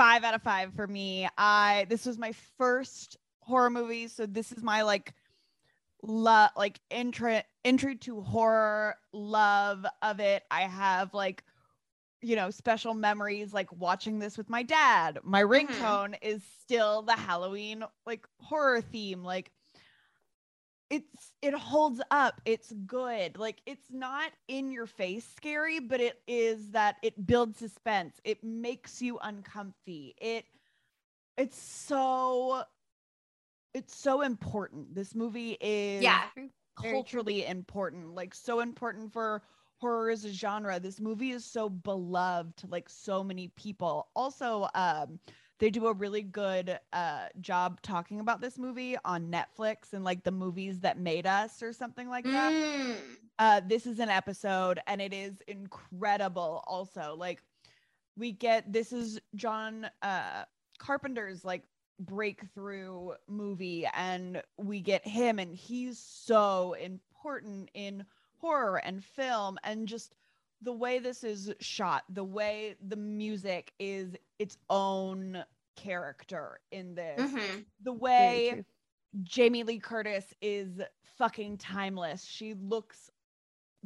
five 0.00 0.24
out 0.24 0.32
of 0.32 0.40
five 0.42 0.72
for 0.72 0.86
me. 0.86 1.28
I 1.36 1.84
this 1.90 2.06
was 2.06 2.16
my 2.16 2.32
first 2.56 3.18
horror 3.40 3.68
movie, 3.68 4.08
so 4.08 4.24
this 4.24 4.50
is 4.50 4.62
my 4.62 4.80
like 4.80 5.12
love 6.02 6.48
like 6.56 6.80
entry 6.90 7.42
entry 7.66 7.96
to 7.96 8.22
horror 8.22 8.94
love 9.12 9.84
of 10.00 10.18
it. 10.18 10.42
I 10.50 10.62
have 10.62 11.12
like 11.12 11.44
you 12.22 12.34
know 12.34 12.48
special 12.50 12.94
memories 12.94 13.52
like 13.52 13.70
watching 13.72 14.18
this 14.18 14.38
with 14.38 14.48
my 14.48 14.62
dad. 14.62 15.18
My 15.22 15.42
mm-hmm. 15.42 15.70
ringtone 15.70 16.14
is 16.22 16.42
still 16.62 17.02
the 17.02 17.12
Halloween 17.12 17.84
like 18.06 18.26
horror 18.38 18.80
theme 18.80 19.22
like 19.22 19.52
it's 20.90 21.32
it 21.42 21.54
holds 21.54 22.00
up. 22.10 22.40
It's 22.44 22.72
good. 22.86 23.38
Like 23.38 23.62
it's 23.66 23.92
not 23.92 24.32
in 24.48 24.70
your 24.72 24.86
face 24.86 25.26
scary 25.36 25.80
but 25.80 26.00
it 26.00 26.20
is 26.26 26.72
that 26.72 26.96
it 27.02 27.26
builds 27.26 27.58
suspense. 27.58 28.20
It 28.24 28.44
makes 28.44 29.02
you 29.02 29.18
uncomfy. 29.22 30.14
It 30.18 30.46
it's 31.36 31.58
so 31.60 32.64
it's 33.74 33.94
so 33.94 34.22
important. 34.22 34.94
This 34.94 35.14
movie 35.14 35.56
is 35.60 36.02
Yeah. 36.02 36.22
Culturally 36.76 37.44
important 37.44 38.14
like 38.14 38.34
so 38.34 38.60
important 38.60 39.12
for 39.12 39.42
horror 39.78 40.10
as 40.10 40.24
a 40.24 40.32
genre. 40.32 40.78
This 40.80 41.00
movie 41.00 41.30
is 41.30 41.44
so 41.44 41.68
beloved 41.68 42.56
to 42.58 42.66
like 42.66 42.88
so 42.88 43.22
many 43.22 43.48
people. 43.48 44.08
Also 44.14 44.68
um 44.74 45.18
they 45.60 45.70
do 45.70 45.86
a 45.88 45.94
really 45.94 46.22
good 46.22 46.78
uh 46.92 47.26
job 47.40 47.80
talking 47.82 48.20
about 48.20 48.42
this 48.42 48.58
movie 48.58 48.96
on 49.04 49.30
netflix 49.30 49.94
and 49.94 50.04
like 50.04 50.24
the 50.24 50.32
movies 50.32 50.80
that 50.80 50.98
made 50.98 51.26
us 51.26 51.62
or 51.62 51.72
something 51.72 52.08
like 52.10 52.30
that 52.32 52.54
Mm. 52.54 52.96
uh 53.38 53.60
this 53.66 53.86
is 53.86 54.00
an 54.00 54.10
episode 54.10 54.80
and 54.86 55.00
it 55.02 55.14
is 55.14 55.42
incredible 55.48 56.64
also 56.66 57.16
like 57.18 57.42
we 58.16 58.32
get 58.32 58.72
this 58.72 58.92
is 58.92 59.20
john 59.34 59.88
uh 60.02 60.44
carpenter's 60.78 61.44
like 61.44 61.64
breakthrough 62.00 63.10
movie 63.28 63.86
and 63.94 64.42
we 64.58 64.80
get 64.80 65.06
him 65.06 65.38
and 65.38 65.54
he's 65.54 65.98
so 65.98 66.74
important 66.74 67.70
in 67.74 68.04
horror 68.38 68.78
and 68.84 69.04
film 69.04 69.58
and 69.64 69.88
just 69.88 70.14
the 70.60 70.72
way 70.72 70.98
this 70.98 71.24
is 71.24 71.52
shot 71.60 72.04
the 72.08 72.24
way 72.24 72.76
the 72.86 72.96
music 72.96 73.72
is 73.78 74.16
its 74.38 74.56
own 74.68 75.44
character 75.76 76.60
in 76.70 76.94
this 76.94 77.38
Mhm. 77.38 77.66
the 77.80 77.92
way. 77.92 78.62
Jamie 79.22 79.62
Lee 79.64 79.78
Curtis 79.78 80.34
is 80.40 80.80
fucking 81.04 81.58
timeless. 81.58 82.24
She 82.24 82.54
looks 82.54 83.10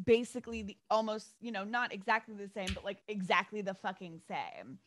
basically 0.05 0.63
the 0.63 0.77
almost, 0.91 1.35
you 1.41 1.53
know, 1.53 1.65
not 1.65 1.93
exactly 1.93 2.35
the 2.35 2.49
same, 2.49 2.75
but 2.75 2.85
like 2.85 3.03
exactly 3.09 3.63
the 3.63 3.75
fucking 3.75 4.21
same. 4.21 4.79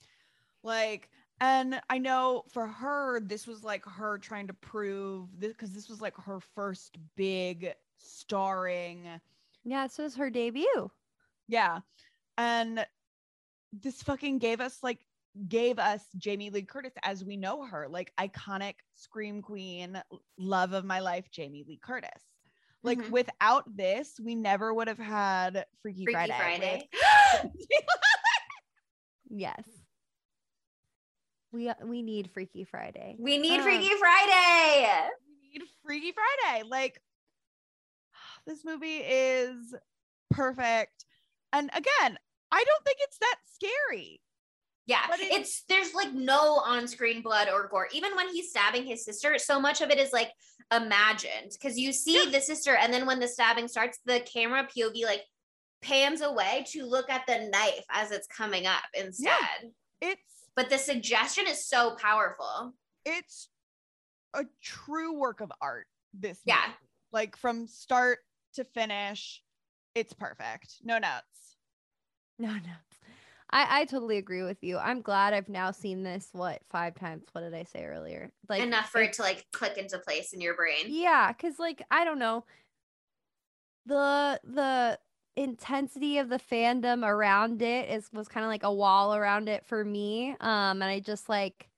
Like, 0.63 1.09
and 1.39 1.81
I 1.89 1.97
know 1.99 2.43
for 2.49 2.67
her, 2.67 3.19
this 3.19 3.47
was 3.47 3.63
like 3.63 3.85
her 3.85 4.17
trying 4.17 4.47
to 4.47 4.53
prove 4.53 5.29
this 5.39 5.51
because 5.53 5.73
this 5.73 5.89
was 5.89 6.01
like 6.01 6.15
her 6.17 6.39
first 6.39 6.97
big 7.15 7.73
starring. 7.97 9.19
Yeah, 9.63 9.85
this 9.87 9.97
was 9.97 10.15
her 10.15 10.29
debut. 10.29 10.91
Yeah. 11.47 11.79
And 12.37 12.85
this 13.73 14.01
fucking 14.03 14.39
gave 14.39 14.61
us 14.61 14.77
like 14.83 14.99
gave 15.47 15.77
us 15.79 16.03
Jamie 16.17 16.49
Lee 16.49 16.63
Curtis 16.63 16.93
as 17.03 17.23
we 17.23 17.37
know 17.37 17.63
her, 17.65 17.87
like 17.89 18.11
iconic 18.19 18.75
scream 18.95 19.41
queen, 19.41 20.01
love 20.37 20.73
of 20.73 20.83
my 20.85 20.99
life, 20.99 21.29
Jamie 21.31 21.63
Lee 21.67 21.79
Curtis. 21.81 22.09
Like 22.83 22.99
Mhm. 22.99 23.09
without 23.11 23.63
this, 23.75 24.19
we 24.23 24.35
never 24.35 24.73
would 24.73 24.87
have 24.87 24.97
had 24.99 25.65
Freaky, 25.81 26.05
Freaky 26.05 26.13
Friday. 26.13 26.37
Friday. 26.37 26.89
with- 27.43 27.51
Yes. 29.29 29.63
We 31.51 31.69
uh, 31.69 31.73
we 31.83 32.01
need 32.01 32.31
Freaky 32.31 32.63
Friday. 32.63 33.15
We 33.19 33.37
need 33.37 33.59
Uh, 33.59 33.63
Freaky 33.63 33.89
Friday. 33.99 35.09
we 35.29 35.49
need 35.59 35.67
Freaky 35.85 36.13
Friday. 36.13 36.63
Like 36.67 37.01
this 38.47 38.63
movie 38.63 38.97
is 38.97 39.73
perfect. 40.29 41.05
And 41.57 41.69
again, 41.73 42.17
I 42.51 42.63
don't 42.63 42.85
think 42.85 42.97
it's 43.01 43.17
that 43.19 43.35
scary. 43.53 44.21
Yeah, 44.85 45.05
But 45.09 45.19
it- 45.19 45.31
it's 45.33 45.63
there's 45.63 45.93
like 45.93 46.13
no 46.13 46.59
on-screen 46.59 47.21
blood 47.21 47.49
or 47.49 47.67
gore. 47.67 47.89
Even 47.91 48.15
when 48.15 48.29
he's 48.29 48.51
stabbing 48.51 48.85
his 48.85 49.03
sister, 49.03 49.37
so 49.37 49.59
much 49.59 49.81
of 49.81 49.89
it 49.89 49.97
is 49.99 50.13
like 50.13 50.31
imagined 50.71 51.51
because 51.51 51.77
you 51.77 51.91
see 51.91 52.29
the 52.29 52.39
sister, 52.39 52.75
and 52.75 52.93
then 52.93 53.05
when 53.05 53.19
the 53.19 53.27
stabbing 53.27 53.67
starts, 53.67 53.99
the 54.05 54.19
camera 54.21 54.65
POV 54.67 55.03
like 55.03 55.23
pans 55.81 56.21
away 56.21 56.65
to 56.69 56.85
look 56.85 57.09
at 57.09 57.25
the 57.27 57.49
knife 57.51 57.83
as 57.89 58.11
it's 58.11 58.27
coming 58.27 58.65
up 58.65 58.83
instead. 58.93 59.71
It's 60.01 60.21
But 60.55 60.69
the 60.69 60.77
suggestion 60.77 61.47
is 61.47 61.67
so 61.67 61.95
powerful. 61.95 62.73
it's 63.05 63.49
a 64.33 64.45
true 64.61 65.13
work 65.13 65.39
of 65.41 65.51
art 65.61 65.87
this 66.13 66.39
Yeah. 66.45 66.61
movie. 66.67 66.77
like 67.11 67.35
from 67.37 67.67
start 67.67 68.19
to 68.53 68.63
finish 68.65 69.41
it's 69.95 70.13
perfect 70.13 70.75
no 70.83 70.97
nuts 70.99 71.46
No, 72.39 72.49
no. 72.49 72.73
I 73.49 73.81
I 73.81 73.85
totally 73.85 74.17
agree 74.17 74.43
with 74.43 74.63
you. 74.63 74.77
I'm 74.77 75.01
glad 75.01 75.33
I've 75.33 75.49
now 75.49 75.71
seen 75.71 76.03
this 76.03 76.29
what 76.33 76.61
five 76.69 76.95
times. 76.95 77.23
What 77.31 77.41
did 77.41 77.53
I 77.53 77.63
say 77.63 77.85
earlier? 77.85 78.31
Like 78.49 78.61
Enough 78.61 78.89
for 78.89 79.01
it 79.01 79.13
to 79.13 79.21
like 79.21 79.45
click 79.53 79.77
into 79.77 79.97
place 79.99 80.33
in 80.33 80.41
your 80.41 80.55
brain. 80.55 80.85
Yeah, 80.87 81.31
because 81.31 81.57
like 81.59 81.81
I 81.89 82.03
don't 82.03 82.19
know, 82.19 82.43
the 83.85 84.39
the 84.43 84.99
intensity 85.35 86.17
of 86.17 86.29
the 86.29 86.39
fandom 86.39 87.07
around 87.07 87.61
it 87.61 87.89
is 87.89 88.09
was 88.11 88.27
kind 88.27 88.43
of 88.43 88.49
like 88.49 88.63
a 88.63 88.73
wall 88.73 89.15
around 89.15 89.47
it 89.47 89.65
for 89.65 89.83
me. 89.85 90.31
Um, 90.41 90.81
and 90.81 90.83
I 90.83 90.99
just 90.99 91.29
like 91.29 91.69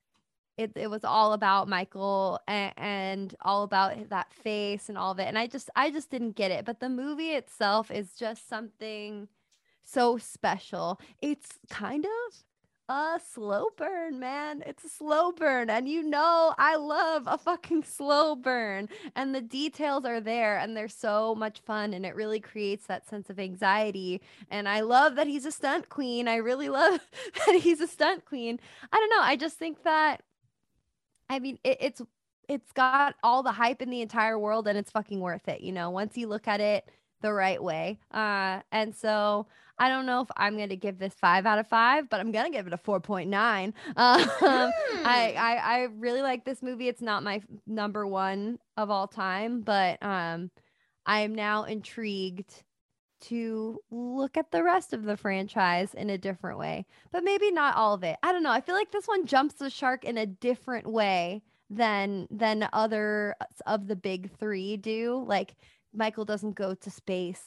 it. 0.57 0.71
It 0.75 0.89
was 0.89 1.03
all 1.03 1.33
about 1.33 1.67
Michael 1.67 2.39
and, 2.47 2.73
and 2.77 3.35
all 3.41 3.63
about 3.63 4.09
that 4.09 4.33
face 4.33 4.89
and 4.89 4.97
all 4.97 5.11
of 5.11 5.19
it. 5.19 5.27
And 5.27 5.37
I 5.37 5.45
just 5.47 5.69
I 5.75 5.91
just 5.91 6.09
didn't 6.09 6.35
get 6.35 6.51
it. 6.51 6.65
But 6.65 6.79
the 6.79 6.89
movie 6.89 7.31
itself 7.31 7.91
is 7.91 8.15
just 8.15 8.49
something 8.49 9.27
so 9.91 10.17
special. 10.17 10.99
It's 11.21 11.59
kind 11.69 12.05
of 12.05 12.43
a 12.89 13.19
slow 13.33 13.67
burn, 13.77 14.19
man. 14.19 14.63
It's 14.65 14.83
a 14.83 14.89
slow 14.89 15.31
burn. 15.31 15.69
And 15.69 15.87
you 15.87 16.01
know, 16.01 16.55
I 16.57 16.75
love 16.75 17.23
a 17.27 17.37
fucking 17.37 17.83
slow 17.87 18.35
burn. 18.35 18.89
And 19.15 19.33
the 19.33 19.41
details 19.41 20.05
are 20.05 20.19
there 20.19 20.57
and 20.57 20.75
they're 20.75 20.87
so 20.87 21.35
much 21.35 21.59
fun. 21.59 21.93
And 21.93 22.05
it 22.05 22.15
really 22.15 22.39
creates 22.39 22.87
that 22.87 23.07
sense 23.07 23.29
of 23.29 23.39
anxiety. 23.39 24.21
And 24.49 24.67
I 24.67 24.81
love 24.81 25.15
that 25.15 25.27
he's 25.27 25.45
a 25.45 25.51
stunt 25.51 25.89
queen. 25.89 26.27
I 26.27 26.37
really 26.37 26.69
love 26.69 26.99
that 27.45 27.55
he's 27.55 27.79
a 27.79 27.87
stunt 27.87 28.25
queen. 28.25 28.59
I 28.91 28.97
don't 28.97 29.09
know. 29.11 29.21
I 29.21 29.35
just 29.35 29.57
think 29.57 29.83
that, 29.83 30.23
I 31.29 31.39
mean, 31.39 31.59
it, 31.63 31.77
it's, 31.79 32.01
it's 32.47 32.71
got 32.71 33.13
all 33.21 33.43
the 33.43 33.51
hype 33.51 33.83
in 33.83 33.91
the 33.91 34.01
entire 34.01 34.39
world 34.39 34.67
and 34.67 34.75
it's 34.75 34.89
fucking 34.89 35.19
worth 35.19 35.47
it, 35.47 35.61
you 35.61 35.71
know, 35.71 35.91
once 35.91 36.17
you 36.17 36.27
look 36.27 36.47
at 36.47 36.59
it 36.59 36.89
the 37.21 37.33
right 37.33 37.61
way. 37.61 37.99
Uh, 38.11 38.61
and 38.71 38.95
so 38.95 39.47
I 39.77 39.89
don't 39.89 40.05
know 40.05 40.21
if 40.21 40.29
I'm 40.35 40.57
going 40.57 40.69
to 40.69 40.75
give 40.75 40.99
this 40.99 41.13
five 41.13 41.45
out 41.45 41.59
of 41.59 41.67
five, 41.67 42.09
but 42.09 42.19
I'm 42.19 42.31
going 42.31 42.45
to 42.45 42.51
give 42.51 42.67
it 42.67 42.73
a 42.73 42.77
4.9. 42.77 43.73
Um, 43.97 44.21
Hmm. 44.39 45.05
I, 45.05 45.33
I, 45.37 45.55
I 45.55 45.77
really 45.97 46.21
like 46.21 46.45
this 46.45 46.61
movie. 46.61 46.87
It's 46.87 47.01
not 47.01 47.23
my 47.23 47.41
number 47.65 48.05
one 48.05 48.59
of 48.77 48.89
all 48.89 49.07
time, 49.07 49.61
but 49.61 50.01
um, 50.03 50.51
I 51.05 51.21
am 51.21 51.33
now 51.33 51.63
intrigued 51.63 52.63
to 53.21 53.79
look 53.91 54.37
at 54.37 54.51
the 54.51 54.63
rest 54.63 54.93
of 54.93 55.03
the 55.03 55.17
franchise 55.17 55.93
in 55.93 56.09
a 56.09 56.17
different 56.17 56.57
way, 56.57 56.85
but 57.11 57.23
maybe 57.23 57.51
not 57.51 57.75
all 57.75 57.93
of 57.93 58.03
it. 58.03 58.17
I 58.23 58.31
don't 58.31 58.43
know. 58.43 58.51
I 58.51 58.61
feel 58.61 58.75
like 58.75 58.91
this 58.91 59.07
one 59.07 59.25
jumps 59.25 59.55
the 59.55 59.69
shark 59.69 60.03
in 60.05 60.17
a 60.17 60.25
different 60.25 60.87
way 60.87 61.41
than 61.69 62.27
than 62.31 62.67
other 62.73 63.35
of 63.67 63.87
the 63.87 63.95
big 63.95 64.31
three 64.37 64.77
do. 64.77 65.23
Like 65.27 65.55
Michael 65.93 66.25
doesn't 66.25 66.55
go 66.55 66.73
to 66.75 66.89
space. 66.91 67.41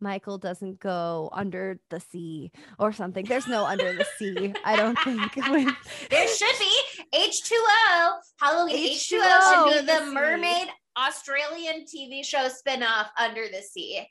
Michael 0.00 0.38
doesn't 0.38 0.78
go 0.78 1.28
under 1.32 1.80
the 1.90 1.98
sea 1.98 2.52
or 2.78 2.92
something. 2.92 3.24
There's 3.24 3.48
no 3.48 3.64
under 3.64 3.92
the 3.92 4.06
sea, 4.16 4.54
I 4.64 4.76
don't 4.76 4.96
think. 5.04 5.34
There 5.34 6.28
should 6.28 6.58
be 6.60 6.80
H2O. 7.12 8.10
Halloween 8.38 8.94
H2O, 8.94 9.18
H2O 9.20 9.54
should 9.54 9.80
be 9.80 9.80
the 9.80 9.86
the 9.86 10.06
sea. 10.06 10.14
mermaid 10.14 10.68
Australian 10.96 11.84
TV 11.84 12.24
show 12.24 12.48
spinoff 12.48 13.06
Under 13.18 13.48
the 13.48 13.60
Sea. 13.60 14.06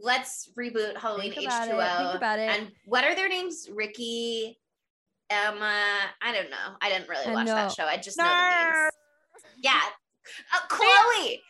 Let's 0.00 0.50
reboot 0.58 0.96
Halloween 0.96 1.32
Think 1.32 1.46
about 1.46 1.68
H2O. 1.68 1.72
it. 1.94 1.98
Think 2.04 2.14
about 2.16 2.38
it. 2.38 2.50
And 2.50 2.70
what 2.84 3.04
are 3.04 3.14
their 3.16 3.28
names? 3.28 3.68
Rikki, 3.72 4.56
Emma. 5.30 5.82
I 6.22 6.32
don't 6.32 6.50
know. 6.50 6.76
I 6.80 6.90
didn't 6.90 7.08
really 7.08 7.32
watch 7.34 7.46
that 7.46 7.72
show. 7.72 7.84
I 7.86 7.96
just 7.96 8.18
know 8.18 8.24
the 8.24 8.64
names. 8.72 8.92
Yeah. 9.58 9.80
Uh, 10.54 10.58
Chloe. 10.68 11.40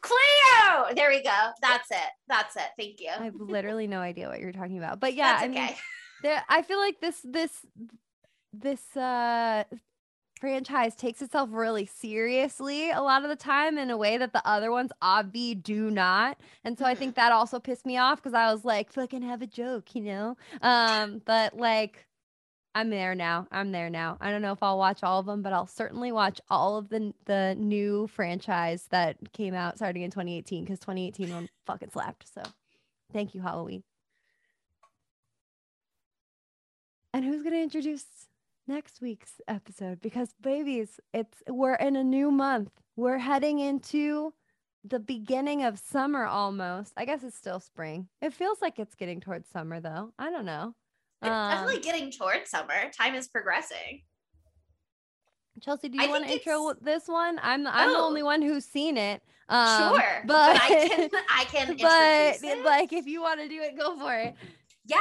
Cleo. 0.00 0.94
There 0.94 1.10
we 1.10 1.22
go. 1.22 1.50
That's 1.60 1.90
it. 1.90 2.10
That's 2.28 2.56
it. 2.56 2.68
Thank 2.78 3.00
you. 3.00 3.10
I 3.18 3.24
have 3.24 3.34
literally 3.36 3.86
no 3.86 4.00
idea 4.00 4.28
what 4.28 4.40
you're 4.40 4.52
talking 4.52 4.78
about. 4.78 5.00
But 5.00 5.14
yeah, 5.14 5.32
That's 5.32 5.44
I 5.44 5.48
mean, 5.48 5.64
okay. 5.64 5.76
there, 6.22 6.44
I 6.48 6.62
feel 6.62 6.78
like 6.78 7.00
this 7.00 7.20
this 7.24 7.50
this 8.52 8.96
uh 8.96 9.64
franchise 10.42 10.96
takes 10.96 11.22
itself 11.22 11.48
really 11.52 11.86
seriously 11.86 12.90
a 12.90 13.00
lot 13.00 13.22
of 13.22 13.28
the 13.28 13.36
time 13.36 13.78
in 13.78 13.90
a 13.90 13.96
way 13.96 14.18
that 14.18 14.32
the 14.32 14.44
other 14.44 14.72
ones 14.72 14.90
obvi 15.00 15.62
do 15.62 15.88
not 15.88 16.36
and 16.64 16.76
so 16.76 16.84
i 16.84 16.96
think 16.96 17.14
that 17.14 17.30
also 17.30 17.60
pissed 17.60 17.86
me 17.86 17.96
off 17.96 18.20
because 18.20 18.34
i 18.34 18.52
was 18.52 18.64
like 18.64 18.92
fucking 18.92 19.22
have 19.22 19.40
a 19.40 19.46
joke 19.46 19.94
you 19.94 20.02
know 20.02 20.36
um 20.62 21.22
but 21.26 21.56
like 21.56 22.04
i'm 22.74 22.90
there 22.90 23.14
now 23.14 23.46
i'm 23.50 23.72
there 23.72 23.90
now 23.90 24.16
i 24.20 24.30
don't 24.30 24.42
know 24.42 24.52
if 24.52 24.62
i'll 24.62 24.78
watch 24.78 25.02
all 25.02 25.20
of 25.20 25.26
them 25.26 25.42
but 25.42 25.52
i'll 25.52 25.66
certainly 25.66 26.12
watch 26.12 26.40
all 26.50 26.76
of 26.76 26.88
the 26.88 27.12
the 27.26 27.54
new 27.58 28.06
franchise 28.06 28.86
that 28.90 29.16
came 29.32 29.54
out 29.54 29.76
starting 29.76 30.02
in 30.02 30.10
2018 30.10 30.64
because 30.64 30.78
2018 30.78 31.32
one 31.34 31.48
fucking 31.66 31.90
slapped 31.90 32.26
so 32.32 32.42
thank 33.12 33.34
you 33.34 33.42
halloween 33.42 33.82
and 37.12 37.24
who's 37.24 37.42
going 37.42 37.54
to 37.54 37.62
introduce 37.62 38.04
next 38.66 39.00
week's 39.00 39.40
episode? 39.48 40.00
Because 40.00 40.34
babies, 40.40 41.00
it's 41.12 41.42
we're 41.48 41.74
in 41.74 41.96
a 41.96 42.04
new 42.04 42.30
month. 42.30 42.70
We're 42.96 43.18
heading 43.18 43.58
into 43.58 44.32
the 44.84 44.98
beginning 44.98 45.62
of 45.64 45.78
summer 45.78 46.24
almost. 46.24 46.92
I 46.96 47.04
guess 47.04 47.22
it's 47.22 47.36
still 47.36 47.60
spring. 47.60 48.08
It 48.20 48.32
feels 48.32 48.60
like 48.60 48.78
it's 48.78 48.94
getting 48.94 49.20
towards 49.20 49.48
summer 49.48 49.80
though. 49.80 50.12
I 50.18 50.30
don't 50.30 50.44
know. 50.44 50.74
It's 51.22 51.28
definitely 51.30 51.76
Um, 51.76 51.82
getting 51.82 52.10
towards 52.10 52.50
summer. 52.50 52.90
Time 52.96 53.14
is 53.14 53.28
progressing. 53.28 54.02
Chelsea, 55.60 55.88
do 55.88 56.02
you 56.02 56.08
want 56.08 56.26
to 56.26 56.32
intro 56.32 56.72
this 56.80 57.06
one? 57.06 57.38
I'm 57.42 57.62
the, 57.64 57.74
I'm 57.74 57.92
the 57.92 57.98
Oh. 57.98 58.04
only 58.06 58.22
one 58.22 58.42
who's 58.42 58.64
seen 58.64 58.96
it. 58.96 59.22
Um, 59.48 59.94
sure, 59.94 60.22
but, 60.26 60.58
I 60.60 60.68
can 60.88 61.10
I 61.30 61.44
can 61.50 61.66
but 61.68 62.34
introduce 62.34 62.42
it. 62.42 62.64
like 62.64 62.92
if 62.92 63.06
you 63.06 63.20
want 63.20 63.40
to 63.40 63.48
do 63.48 63.60
it, 63.60 63.78
go 63.78 63.96
for 63.98 64.14
it. 64.14 64.34
Yeah, 64.86 64.98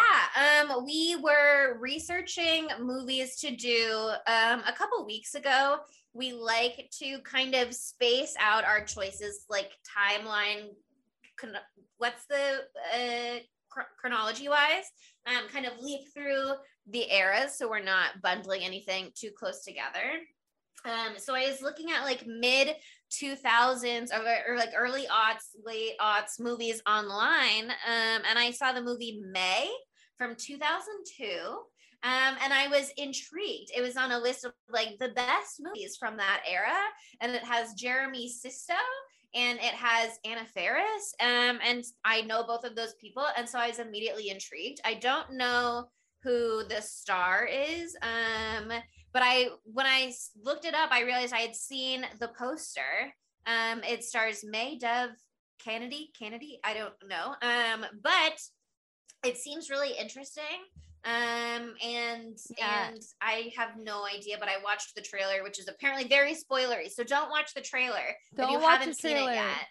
um, 0.69 0.85
we 0.85 1.15
were 1.15 1.77
researching 1.79 2.67
movies 2.79 3.37
to 3.37 3.55
do 3.55 4.11
um, 4.27 4.61
a 4.67 4.73
couple 4.77 5.03
weeks 5.05 5.33
ago. 5.33 5.77
We 6.13 6.33
like 6.33 6.91
to 6.99 7.19
kind 7.19 7.55
of 7.55 7.73
space 7.73 8.35
out 8.39 8.63
our 8.65 8.83
choices, 8.83 9.45
like 9.49 9.71
timeline. 9.97 10.67
What's 11.97 12.25
the 12.25 12.65
uh, 12.93 13.39
chronology 13.99 14.49
wise? 14.49 14.85
Um, 15.25 15.47
kind 15.51 15.65
of 15.65 15.73
leap 15.79 16.01
through 16.13 16.51
the 16.87 17.11
eras, 17.11 17.57
so 17.57 17.69
we're 17.69 17.83
not 17.83 18.21
bundling 18.21 18.63
anything 18.63 19.11
too 19.15 19.31
close 19.37 19.63
together. 19.63 20.19
Um, 20.85 21.17
so 21.17 21.35
I 21.35 21.47
was 21.47 21.61
looking 21.61 21.91
at 21.91 22.03
like 22.03 22.25
mid 22.25 22.75
2000s 23.11 24.09
or, 24.11 24.53
or 24.53 24.57
like 24.57 24.71
early 24.75 25.05
aughts, 25.05 25.55
late 25.63 25.93
aughts 26.01 26.39
movies 26.39 26.81
online. 26.87 27.69
Um, 27.69 28.21
and 28.27 28.39
I 28.39 28.51
saw 28.51 28.71
the 28.71 28.81
movie 28.81 29.21
May 29.31 29.69
from 30.17 30.35
2002. 30.35 31.25
Um, 32.03 32.35
and 32.43 32.51
I 32.51 32.67
was 32.67 32.91
intrigued. 32.97 33.71
It 33.75 33.81
was 33.81 33.95
on 33.95 34.11
a 34.11 34.19
list 34.19 34.43
of 34.43 34.53
like 34.71 34.97
the 34.99 35.09
best 35.09 35.61
movies 35.61 35.97
from 35.97 36.17
that 36.17 36.41
era. 36.49 36.73
And 37.21 37.33
it 37.33 37.43
has 37.43 37.73
Jeremy 37.73 38.27
Sisto 38.27 38.73
and 39.33 39.59
it 39.59 39.73
has 39.73 40.19
Anna 40.25 40.45
Faris. 40.45 41.13
Um, 41.19 41.59
and 41.65 41.83
I 42.03 42.21
know 42.21 42.43
both 42.43 42.63
of 42.63 42.75
those 42.75 42.95
people. 42.95 43.25
And 43.37 43.47
so 43.47 43.59
I 43.59 43.67
was 43.67 43.79
immediately 43.79 44.29
intrigued. 44.29 44.81
I 44.83 44.95
don't 44.95 45.33
know 45.33 45.89
who 46.23 46.63
the 46.67 46.81
star 46.81 47.45
is. 47.45 47.95
Um, 48.01 48.71
but 49.13 49.23
I 49.23 49.49
when 49.65 49.85
I 49.85 50.13
looked 50.41 50.65
it 50.65 50.73
up, 50.73 50.91
I 50.91 51.01
realized 51.01 51.33
I 51.33 51.39
had 51.39 51.55
seen 51.55 52.05
the 52.19 52.29
poster. 52.29 53.13
Um, 53.45 53.81
it 53.83 54.03
stars 54.03 54.43
May 54.43 54.77
Dove 54.77 55.11
Canady. 55.63 56.11
Canady, 56.17 56.59
I 56.63 56.73
don't 56.73 56.93
know. 57.07 57.35
Um, 57.41 57.85
but 58.03 58.39
it 59.25 59.37
seems 59.37 59.69
really 59.69 59.91
interesting. 59.97 60.43
Um, 61.03 61.73
and 61.83 62.37
Yeah. 62.57 62.89
and 62.89 63.01
I 63.21 63.51
have 63.57 63.77
no 63.77 64.05
idea, 64.05 64.37
but 64.39 64.47
I 64.49 64.57
watched 64.63 64.93
the 64.95 65.01
trailer, 65.01 65.43
which 65.43 65.59
is 65.59 65.67
apparently 65.67 66.07
very 66.07 66.35
spoilery. 66.35 66.91
So 66.91 67.03
don't 67.03 67.29
watch 67.29 67.53
the 67.53 67.61
trailer 67.61 68.15
if 68.31 68.37
Don't 68.37 68.51
you 68.51 68.59
watch 68.59 68.71
haven't 68.79 68.89
the 68.89 68.95
seen 68.95 69.11
trailer. 69.13 69.31
it 69.31 69.35
yet. 69.35 69.67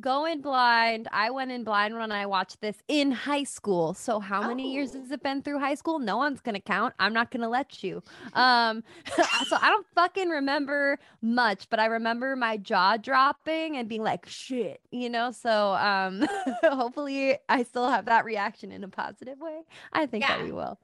Go 0.00 0.24
in 0.24 0.40
blind. 0.40 1.06
I 1.12 1.30
went 1.30 1.52
in 1.52 1.62
blind 1.62 1.94
when 1.96 2.10
I 2.10 2.26
watched 2.26 2.60
this 2.60 2.76
in 2.88 3.12
high 3.12 3.44
school. 3.44 3.94
So 3.94 4.18
how 4.18 4.48
many 4.48 4.72
years 4.72 4.92
Oh. 4.94 5.00
has 5.00 5.12
it 5.12 5.22
been 5.22 5.40
through 5.40 5.60
high 5.60 5.76
school? 5.76 6.00
No 6.00 6.16
one's 6.16 6.40
gonna 6.40 6.58
count. 6.60 6.94
I'm 6.98 7.12
not 7.12 7.30
gonna 7.30 7.48
let 7.48 7.84
you. 7.84 8.02
Um, 8.32 8.82
so 9.46 9.56
I 9.60 9.70
don't 9.70 9.86
fucking 9.94 10.28
remember 10.30 10.98
much, 11.22 11.70
but 11.70 11.78
I 11.78 11.86
remember 11.86 12.34
my 12.34 12.56
jaw 12.56 12.96
dropping 12.96 13.76
and 13.76 13.88
being 13.88 14.02
like, 14.02 14.26
shit, 14.28 14.80
you 14.90 15.08
know. 15.10 15.30
So 15.30 15.74
um, 15.74 16.26
hopefully 16.64 17.38
I 17.48 17.62
still 17.62 17.88
have 17.88 18.06
that 18.06 18.24
reaction 18.24 18.72
in 18.72 18.82
a 18.82 18.88
positive 18.88 19.38
way. 19.38 19.60
I 19.92 20.06
think 20.06 20.26
that 20.26 20.42
we 20.42 20.50
will. 20.50 20.76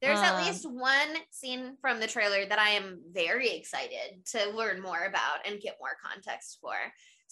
There's 0.00 0.18
at 0.18 0.34
Um, 0.34 0.44
least 0.44 0.68
one 0.68 1.16
scene 1.30 1.76
from 1.80 2.00
the 2.00 2.08
trailer 2.08 2.44
that 2.44 2.58
I 2.58 2.70
am 2.70 3.00
very 3.12 3.50
excited 3.50 4.24
to 4.32 4.50
learn 4.50 4.82
more 4.82 5.04
about 5.04 5.46
and 5.46 5.60
get 5.60 5.76
more 5.80 5.96
context 6.04 6.58
for. 6.60 6.74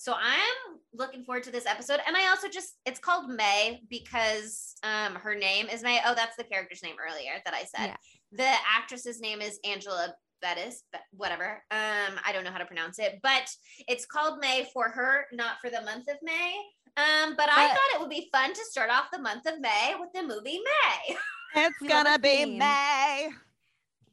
So 0.00 0.14
I'm 0.14 0.78
looking 0.94 1.24
forward 1.24 1.42
to 1.42 1.50
this 1.50 1.66
episode. 1.66 2.00
And 2.06 2.16
I 2.16 2.30
also 2.30 2.48
just 2.48 2.78
it's 2.86 2.98
called 2.98 3.28
May 3.28 3.82
because 3.90 4.74
um 4.82 5.14
her 5.16 5.34
name 5.34 5.68
is 5.68 5.82
May. 5.82 6.00
Oh, 6.06 6.14
that's 6.16 6.36
the 6.36 6.44
character's 6.44 6.82
name 6.82 6.94
earlier 7.06 7.32
that 7.44 7.52
I 7.52 7.64
said. 7.64 7.88
Yeah. 7.88 7.96
The 8.32 8.50
actress's 8.78 9.20
name 9.20 9.42
is 9.42 9.60
Angela 9.62 10.14
Bettis, 10.40 10.84
but 10.90 11.02
whatever. 11.12 11.62
Um, 11.70 12.18
I 12.24 12.30
don't 12.32 12.44
know 12.44 12.50
how 12.50 12.56
to 12.56 12.64
pronounce 12.64 12.98
it, 12.98 13.20
but 13.22 13.46
it's 13.88 14.06
called 14.06 14.38
May 14.40 14.70
for 14.72 14.88
her, 14.88 15.26
not 15.34 15.56
for 15.60 15.68
the 15.68 15.82
month 15.82 16.08
of 16.08 16.16
May. 16.22 16.54
Um, 16.96 17.34
but 17.36 17.50
I 17.50 17.66
But- 17.66 17.74
thought 17.74 17.94
it 17.96 18.00
would 18.00 18.08
be 18.08 18.30
fun 18.32 18.54
to 18.54 18.64
start 18.70 18.88
off 18.88 19.10
the 19.12 19.18
month 19.18 19.44
of 19.44 19.60
May 19.60 19.96
with 20.00 20.08
the 20.14 20.22
movie 20.22 20.60
May. 20.64 21.16
It's 21.56 21.76
gonna 21.86 22.18
be. 22.18 22.56
May. 22.56 23.28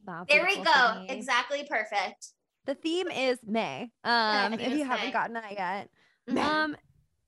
Wow, 0.06 0.26
There 0.28 0.44
we 0.46 0.58
go. 0.58 0.74
Sydney. 0.96 1.12
Exactly 1.12 1.66
perfect. 1.70 2.34
The 2.68 2.76
theme 2.76 3.10
is 3.10 3.40
May. 3.46 3.92
Um, 4.04 4.54
if 4.54 4.74
you 4.78 4.84
haven't 4.86 5.08
May. 5.08 5.12
gotten 5.12 5.34
that 5.34 5.52
yet. 5.54 5.90
Mhm. 6.30 6.38
Um, 6.38 6.78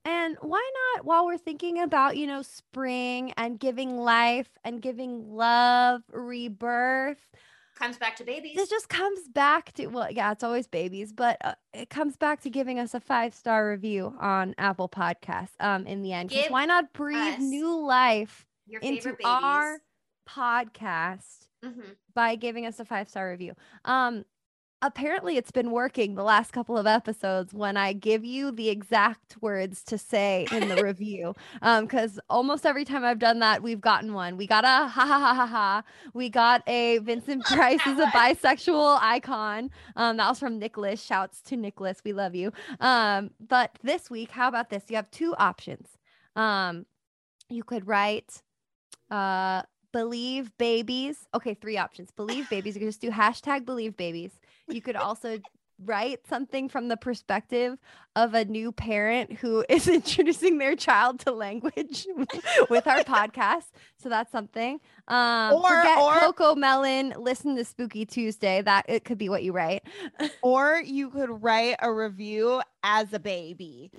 and 0.04 0.36
why 0.42 0.70
not 0.94 1.04
while 1.04 1.24
we're 1.26 1.38
thinking 1.38 1.80
about, 1.80 2.16
you 2.16 2.26
know, 2.26 2.42
spring 2.42 3.32
and 3.36 3.58
giving 3.58 3.96
life 3.98 4.50
and 4.64 4.80
giving 4.80 5.32
love, 5.32 6.02
rebirth, 6.12 7.26
Comes 7.74 7.96
back 7.96 8.16
to 8.16 8.24
babies. 8.24 8.54
this 8.56 8.68
just 8.68 8.90
comes 8.90 9.26
back 9.28 9.72
to, 9.72 9.86
well, 9.86 10.10
yeah, 10.10 10.30
it's 10.32 10.44
always 10.44 10.66
babies, 10.66 11.12
but 11.14 11.38
uh, 11.42 11.54
it 11.72 11.88
comes 11.88 12.14
back 12.18 12.42
to 12.42 12.50
giving 12.50 12.78
us 12.78 12.92
a 12.92 13.00
five 13.00 13.34
star 13.34 13.70
review 13.70 14.14
on 14.20 14.54
Apple 14.58 14.88
Podcasts 14.88 15.54
um, 15.60 15.86
in 15.86 16.02
the 16.02 16.12
end. 16.12 16.30
Why 16.50 16.66
not 16.66 16.92
breathe 16.92 17.38
new 17.38 17.74
life 17.80 18.44
into 18.82 19.10
babies. 19.10 19.24
our 19.24 19.80
podcast 20.28 21.46
Mhm. 21.64 21.96
by 22.14 22.36
giving 22.36 22.66
us 22.66 22.78
a 22.80 22.84
five 22.84 23.08
star 23.08 23.30
review. 23.30 23.54
Um, 23.86 24.24
apparently, 24.82 25.36
it's 25.36 25.50
been 25.50 25.70
working 25.70 26.14
the 26.14 26.22
last 26.22 26.52
couple 26.52 26.78
of 26.78 26.86
episodes 26.86 27.52
when 27.52 27.76
I 27.76 27.92
give 27.92 28.24
you 28.24 28.50
the 28.50 28.68
exact 28.68 29.36
words 29.40 29.82
to 29.84 29.98
say 29.98 30.46
in 30.52 30.68
the 30.68 30.76
review. 30.82 31.34
Um, 31.62 31.84
because 31.84 32.18
almost 32.28 32.66
every 32.66 32.84
time 32.84 33.04
I've 33.04 33.18
done 33.18 33.40
that, 33.40 33.62
we've 33.62 33.80
gotten 33.80 34.14
one. 34.14 34.36
We 34.36 34.46
got 34.46 34.64
a 34.64 34.88
ha 34.88 34.88
ha 34.88 35.18
ha 35.18 35.34
ha 35.34 35.46
ha. 35.46 35.82
We 36.14 36.30
got 36.30 36.62
a 36.68 36.98
Vincent 36.98 37.44
Price 37.44 37.86
is 37.86 37.98
a 37.98 38.06
bisexual 38.14 38.98
icon. 39.00 39.70
Um, 39.96 40.16
that 40.16 40.28
was 40.28 40.38
from 40.38 40.58
Nicholas. 40.58 41.02
Shouts 41.02 41.42
to 41.42 41.56
Nicholas. 41.56 42.00
We 42.04 42.12
love 42.12 42.34
you. 42.34 42.52
Um, 42.80 43.30
but 43.46 43.78
this 43.82 44.10
week, 44.10 44.30
how 44.30 44.48
about 44.48 44.70
this? 44.70 44.84
You 44.88 44.96
have 44.96 45.10
two 45.10 45.34
options. 45.36 45.88
Um, 46.36 46.86
you 47.48 47.64
could 47.64 47.86
write 47.86 48.42
uh 49.10 49.62
believe 49.92 50.56
babies 50.58 51.26
okay 51.34 51.54
three 51.54 51.76
options. 51.78 52.10
Believe 52.10 52.48
babies 52.50 52.74
you 52.74 52.80
could 52.80 52.88
just 52.88 53.00
do 53.00 53.10
hashtag 53.10 53.64
believe 53.64 53.96
babies. 53.96 54.32
You 54.68 54.80
could 54.80 54.96
also 54.96 55.38
write 55.86 56.20
something 56.28 56.68
from 56.68 56.88
the 56.88 56.96
perspective 56.98 57.78
of 58.14 58.34
a 58.34 58.44
new 58.44 58.70
parent 58.70 59.32
who 59.38 59.64
is 59.70 59.88
introducing 59.88 60.58
their 60.58 60.76
child 60.76 61.20
to 61.20 61.32
language 61.32 62.06
with 62.68 62.86
our 62.86 63.00
podcast. 63.04 63.64
So 63.96 64.08
that's 64.10 64.30
something. 64.30 64.78
Um 65.08 65.54
Or- 65.54 65.62
forget 65.68 65.98
or- 65.98 66.32
CoComelon 66.32 67.16
listen 67.16 67.56
to 67.56 67.64
spooky 67.64 68.04
tuesday. 68.04 68.60
That 68.60 68.84
it 68.88 69.04
could 69.04 69.16
be 69.18 69.28
what 69.28 69.42
you 69.42 69.52
write. 69.52 69.82
Or 70.42 70.80
you 70.84 71.10
could 71.10 71.42
write 71.42 71.76
a 71.80 71.90
review 71.92 72.60
as 72.82 73.12
a 73.12 73.18
baby. 73.18 73.90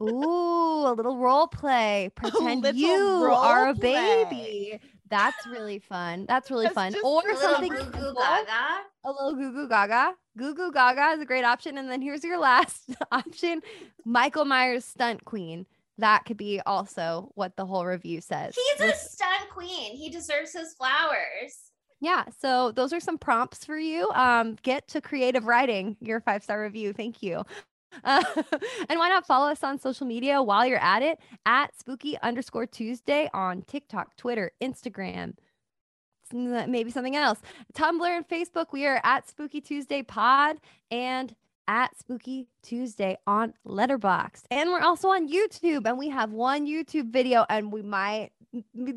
Ooh, 0.00 0.86
a 0.86 0.92
little 0.92 1.16
role 1.18 1.46
play. 1.48 2.10
Pretend 2.16 2.64
you 2.76 2.90
are 3.32 3.68
a 3.68 3.74
play. 3.74 4.24
baby. 4.28 4.80
That's 5.10 5.46
really 5.46 5.78
fun. 5.78 6.26
That's 6.28 6.50
really 6.50 6.66
That's 6.66 6.74
fun. 6.74 6.94
Or 7.02 7.34
something 7.36 7.72
goo 7.72 7.84
goo 7.84 8.14
gaga. 8.14 8.82
A 9.04 9.10
little 9.10 9.34
goo 9.34 9.52
goo 9.52 9.68
gaga. 9.68 10.12
Goo 10.36 10.54
goo 10.54 10.70
gaga 10.70 11.14
is 11.16 11.20
a 11.22 11.24
great 11.24 11.44
option. 11.44 11.78
And 11.78 11.90
then 11.90 12.02
here's 12.02 12.22
your 12.22 12.38
last 12.40 12.94
option 13.10 13.62
Michael 14.04 14.44
Myers 14.44 14.84
stunt 14.84 15.24
queen. 15.24 15.64
That 15.96 16.26
could 16.26 16.36
be 16.36 16.60
also 16.66 17.32
what 17.34 17.56
the 17.56 17.64
whole 17.66 17.86
review 17.86 18.20
says. 18.20 18.54
He's 18.54 18.88
a 18.90 18.94
stunt 18.94 19.48
queen. 19.50 19.96
He 19.96 20.10
deserves 20.10 20.52
his 20.52 20.74
flowers. 20.74 21.72
yeah. 22.00 22.24
So 22.40 22.70
those 22.70 22.92
are 22.92 23.00
some 23.00 23.16
prompts 23.18 23.64
for 23.64 23.78
you. 23.78 24.08
Um, 24.10 24.56
get 24.62 24.86
to 24.88 25.00
creative 25.00 25.46
writing 25.46 25.96
your 26.00 26.20
five 26.20 26.44
star 26.44 26.62
review. 26.62 26.92
Thank 26.92 27.22
you. 27.22 27.44
Uh, 28.04 28.24
and 28.88 28.98
why 28.98 29.08
not 29.08 29.26
follow 29.26 29.48
us 29.50 29.62
on 29.62 29.78
social 29.78 30.06
media 30.06 30.42
while 30.42 30.66
you're 30.66 30.82
at 30.82 31.02
it 31.02 31.18
at 31.46 31.78
spooky 31.78 32.18
underscore 32.22 32.66
Tuesday 32.66 33.28
on 33.32 33.62
TikTok, 33.62 34.16
Twitter, 34.16 34.52
Instagram, 34.60 35.34
maybe 36.32 36.90
something 36.90 37.16
else. 37.16 37.40
Tumblr 37.74 38.06
and 38.06 38.28
Facebook, 38.28 38.66
we 38.72 38.86
are 38.86 39.00
at 39.04 39.28
Spooky 39.28 39.60
Tuesday 39.60 40.02
Pod 40.02 40.56
and 40.90 41.34
at 41.66 41.96
Spooky 41.98 42.48
Tuesday 42.62 43.16
on 43.26 43.52
Letterboxd. 43.66 44.44
And 44.50 44.70
we're 44.70 44.80
also 44.80 45.08
on 45.08 45.28
YouTube 45.28 45.86
and 45.86 45.98
we 45.98 46.08
have 46.08 46.32
one 46.32 46.66
YouTube 46.66 47.12
video 47.12 47.44
and 47.48 47.72
we 47.72 47.82
might 47.82 48.30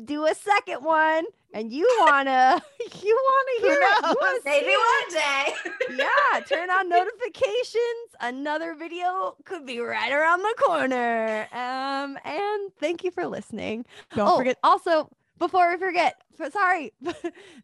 do 0.04 0.26
a 0.26 0.34
second 0.34 0.84
one. 0.84 1.24
And 1.54 1.70
you 1.70 1.86
wanna, 2.00 2.62
you 3.02 3.20
wanna 3.24 3.68
hear 3.68 3.78
it. 3.80 4.02
You 4.02 4.16
wanna 4.20 4.38
Maybe 4.44 4.66
see 4.66 4.72
it 4.72 4.78
one 4.78 5.96
day. 5.96 5.98
yeah, 6.02 6.40
turn 6.40 6.70
on 6.70 6.88
notifications. 6.88 8.08
Another 8.20 8.74
video 8.74 9.36
could 9.44 9.66
be 9.66 9.78
right 9.80 10.12
around 10.12 10.40
the 10.40 10.54
corner. 10.58 11.46
Um, 11.52 12.18
and 12.24 12.72
thank 12.78 13.04
you 13.04 13.10
for 13.10 13.26
listening. 13.26 13.84
Don't 14.14 14.28
oh, 14.28 14.38
forget 14.38 14.58
Also, 14.64 15.10
before 15.38 15.72
we 15.72 15.78
forget, 15.78 16.14
sorry, 16.50 16.92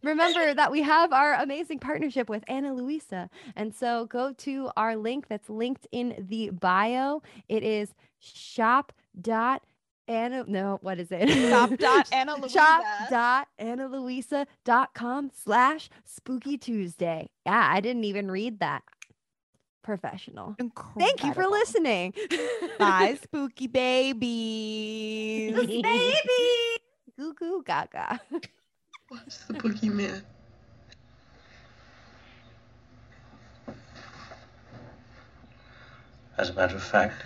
remember 0.02 0.52
that 0.52 0.70
we 0.70 0.82
have 0.82 1.12
our 1.12 1.34
amazing 1.34 1.78
partnership 1.78 2.28
with 2.28 2.44
Ana 2.48 2.74
Luisa. 2.74 3.30
And 3.56 3.74
so 3.74 4.06
go 4.06 4.32
to 4.38 4.70
our 4.76 4.96
link 4.96 5.28
that's 5.28 5.48
linked 5.48 5.86
in 5.92 6.26
the 6.28 6.50
bio. 6.50 7.22
It 7.48 7.62
is 7.62 7.94
shop 8.18 8.92
dot 9.20 9.62
Ana, 10.08 10.44
no, 10.48 10.78
what 10.80 10.98
is 10.98 11.08
it? 11.10 11.28
shop 11.50 11.70
dot 11.78 12.08
Ana 12.12 12.36
Luisa. 12.36 12.48
shop 12.48 12.82
dot 13.10 13.48
dot 14.64 14.94
com 14.94 15.30
slash 15.34 15.90
spooky 16.04 16.56
tuesday 16.58 17.28
yeah 17.46 17.68
i 17.72 17.80
didn't 17.80 18.04
even 18.04 18.30
read 18.30 18.60
that 18.60 18.82
professional 19.82 20.56
thank 20.98 21.22
you 21.24 21.32
for 21.34 21.46
listening 21.46 22.12
Bye, 22.78 23.18
spooky 23.22 23.66
babies. 23.66 25.54
Baby. 25.54 25.82
goo 27.18 27.34
goo 27.34 27.62
gaga 27.66 28.20
What's 29.08 29.38
the 29.46 29.54
boogeyman? 29.54 30.22
As 36.36 36.50
a 36.50 36.54
matter 36.54 36.76
of 36.76 36.82
fact, 36.82 37.24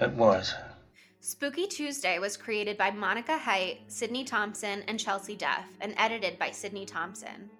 it 0.00 0.10
was. 0.12 0.54
Spooky 1.28 1.66
Tuesday 1.66 2.18
was 2.18 2.38
created 2.38 2.78
by 2.78 2.90
Monica 2.90 3.36
Height, 3.36 3.80
Sydney 3.86 4.24
Thompson, 4.24 4.82
and 4.88 4.98
Chelsea 4.98 5.36
Duff, 5.36 5.66
and 5.82 5.92
edited 5.98 6.38
by 6.38 6.50
Sydney 6.50 6.86
Thompson. 6.86 7.50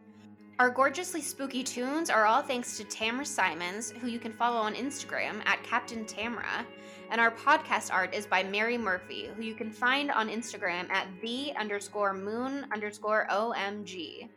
Our 0.59 0.71
gorgeously 0.71 1.21
spooky 1.21 1.63
tunes 1.63 2.09
are 2.09 2.25
all 2.25 2.41
thanks 2.41 2.79
to 2.79 2.85
Tamra 2.85 3.27
Simons, 3.27 3.91
who 3.91 4.07
you 4.07 4.19
can 4.19 4.33
follow 4.33 4.57
on 4.57 4.75
Instagram 4.75 5.45
at 5.45 5.63
Captain 5.65 6.07
Tamra, 6.07 6.65
and 7.11 7.21
our 7.21 7.31
podcast 7.31 7.93
art 7.93 8.15
is 8.15 8.25
by 8.25 8.43
Mary 8.43 8.79
Murphy, 8.79 9.29
who 9.37 9.43
you 9.43 9.55
can 9.55 9.71
find 9.71 10.11
on 10.11 10.31
Instagram 10.31 10.91
at 10.91 11.07
the 11.21 11.55
underscore 11.55 12.15
moon 12.15 12.65
underscore 12.73 13.27
OMG. 13.31 14.31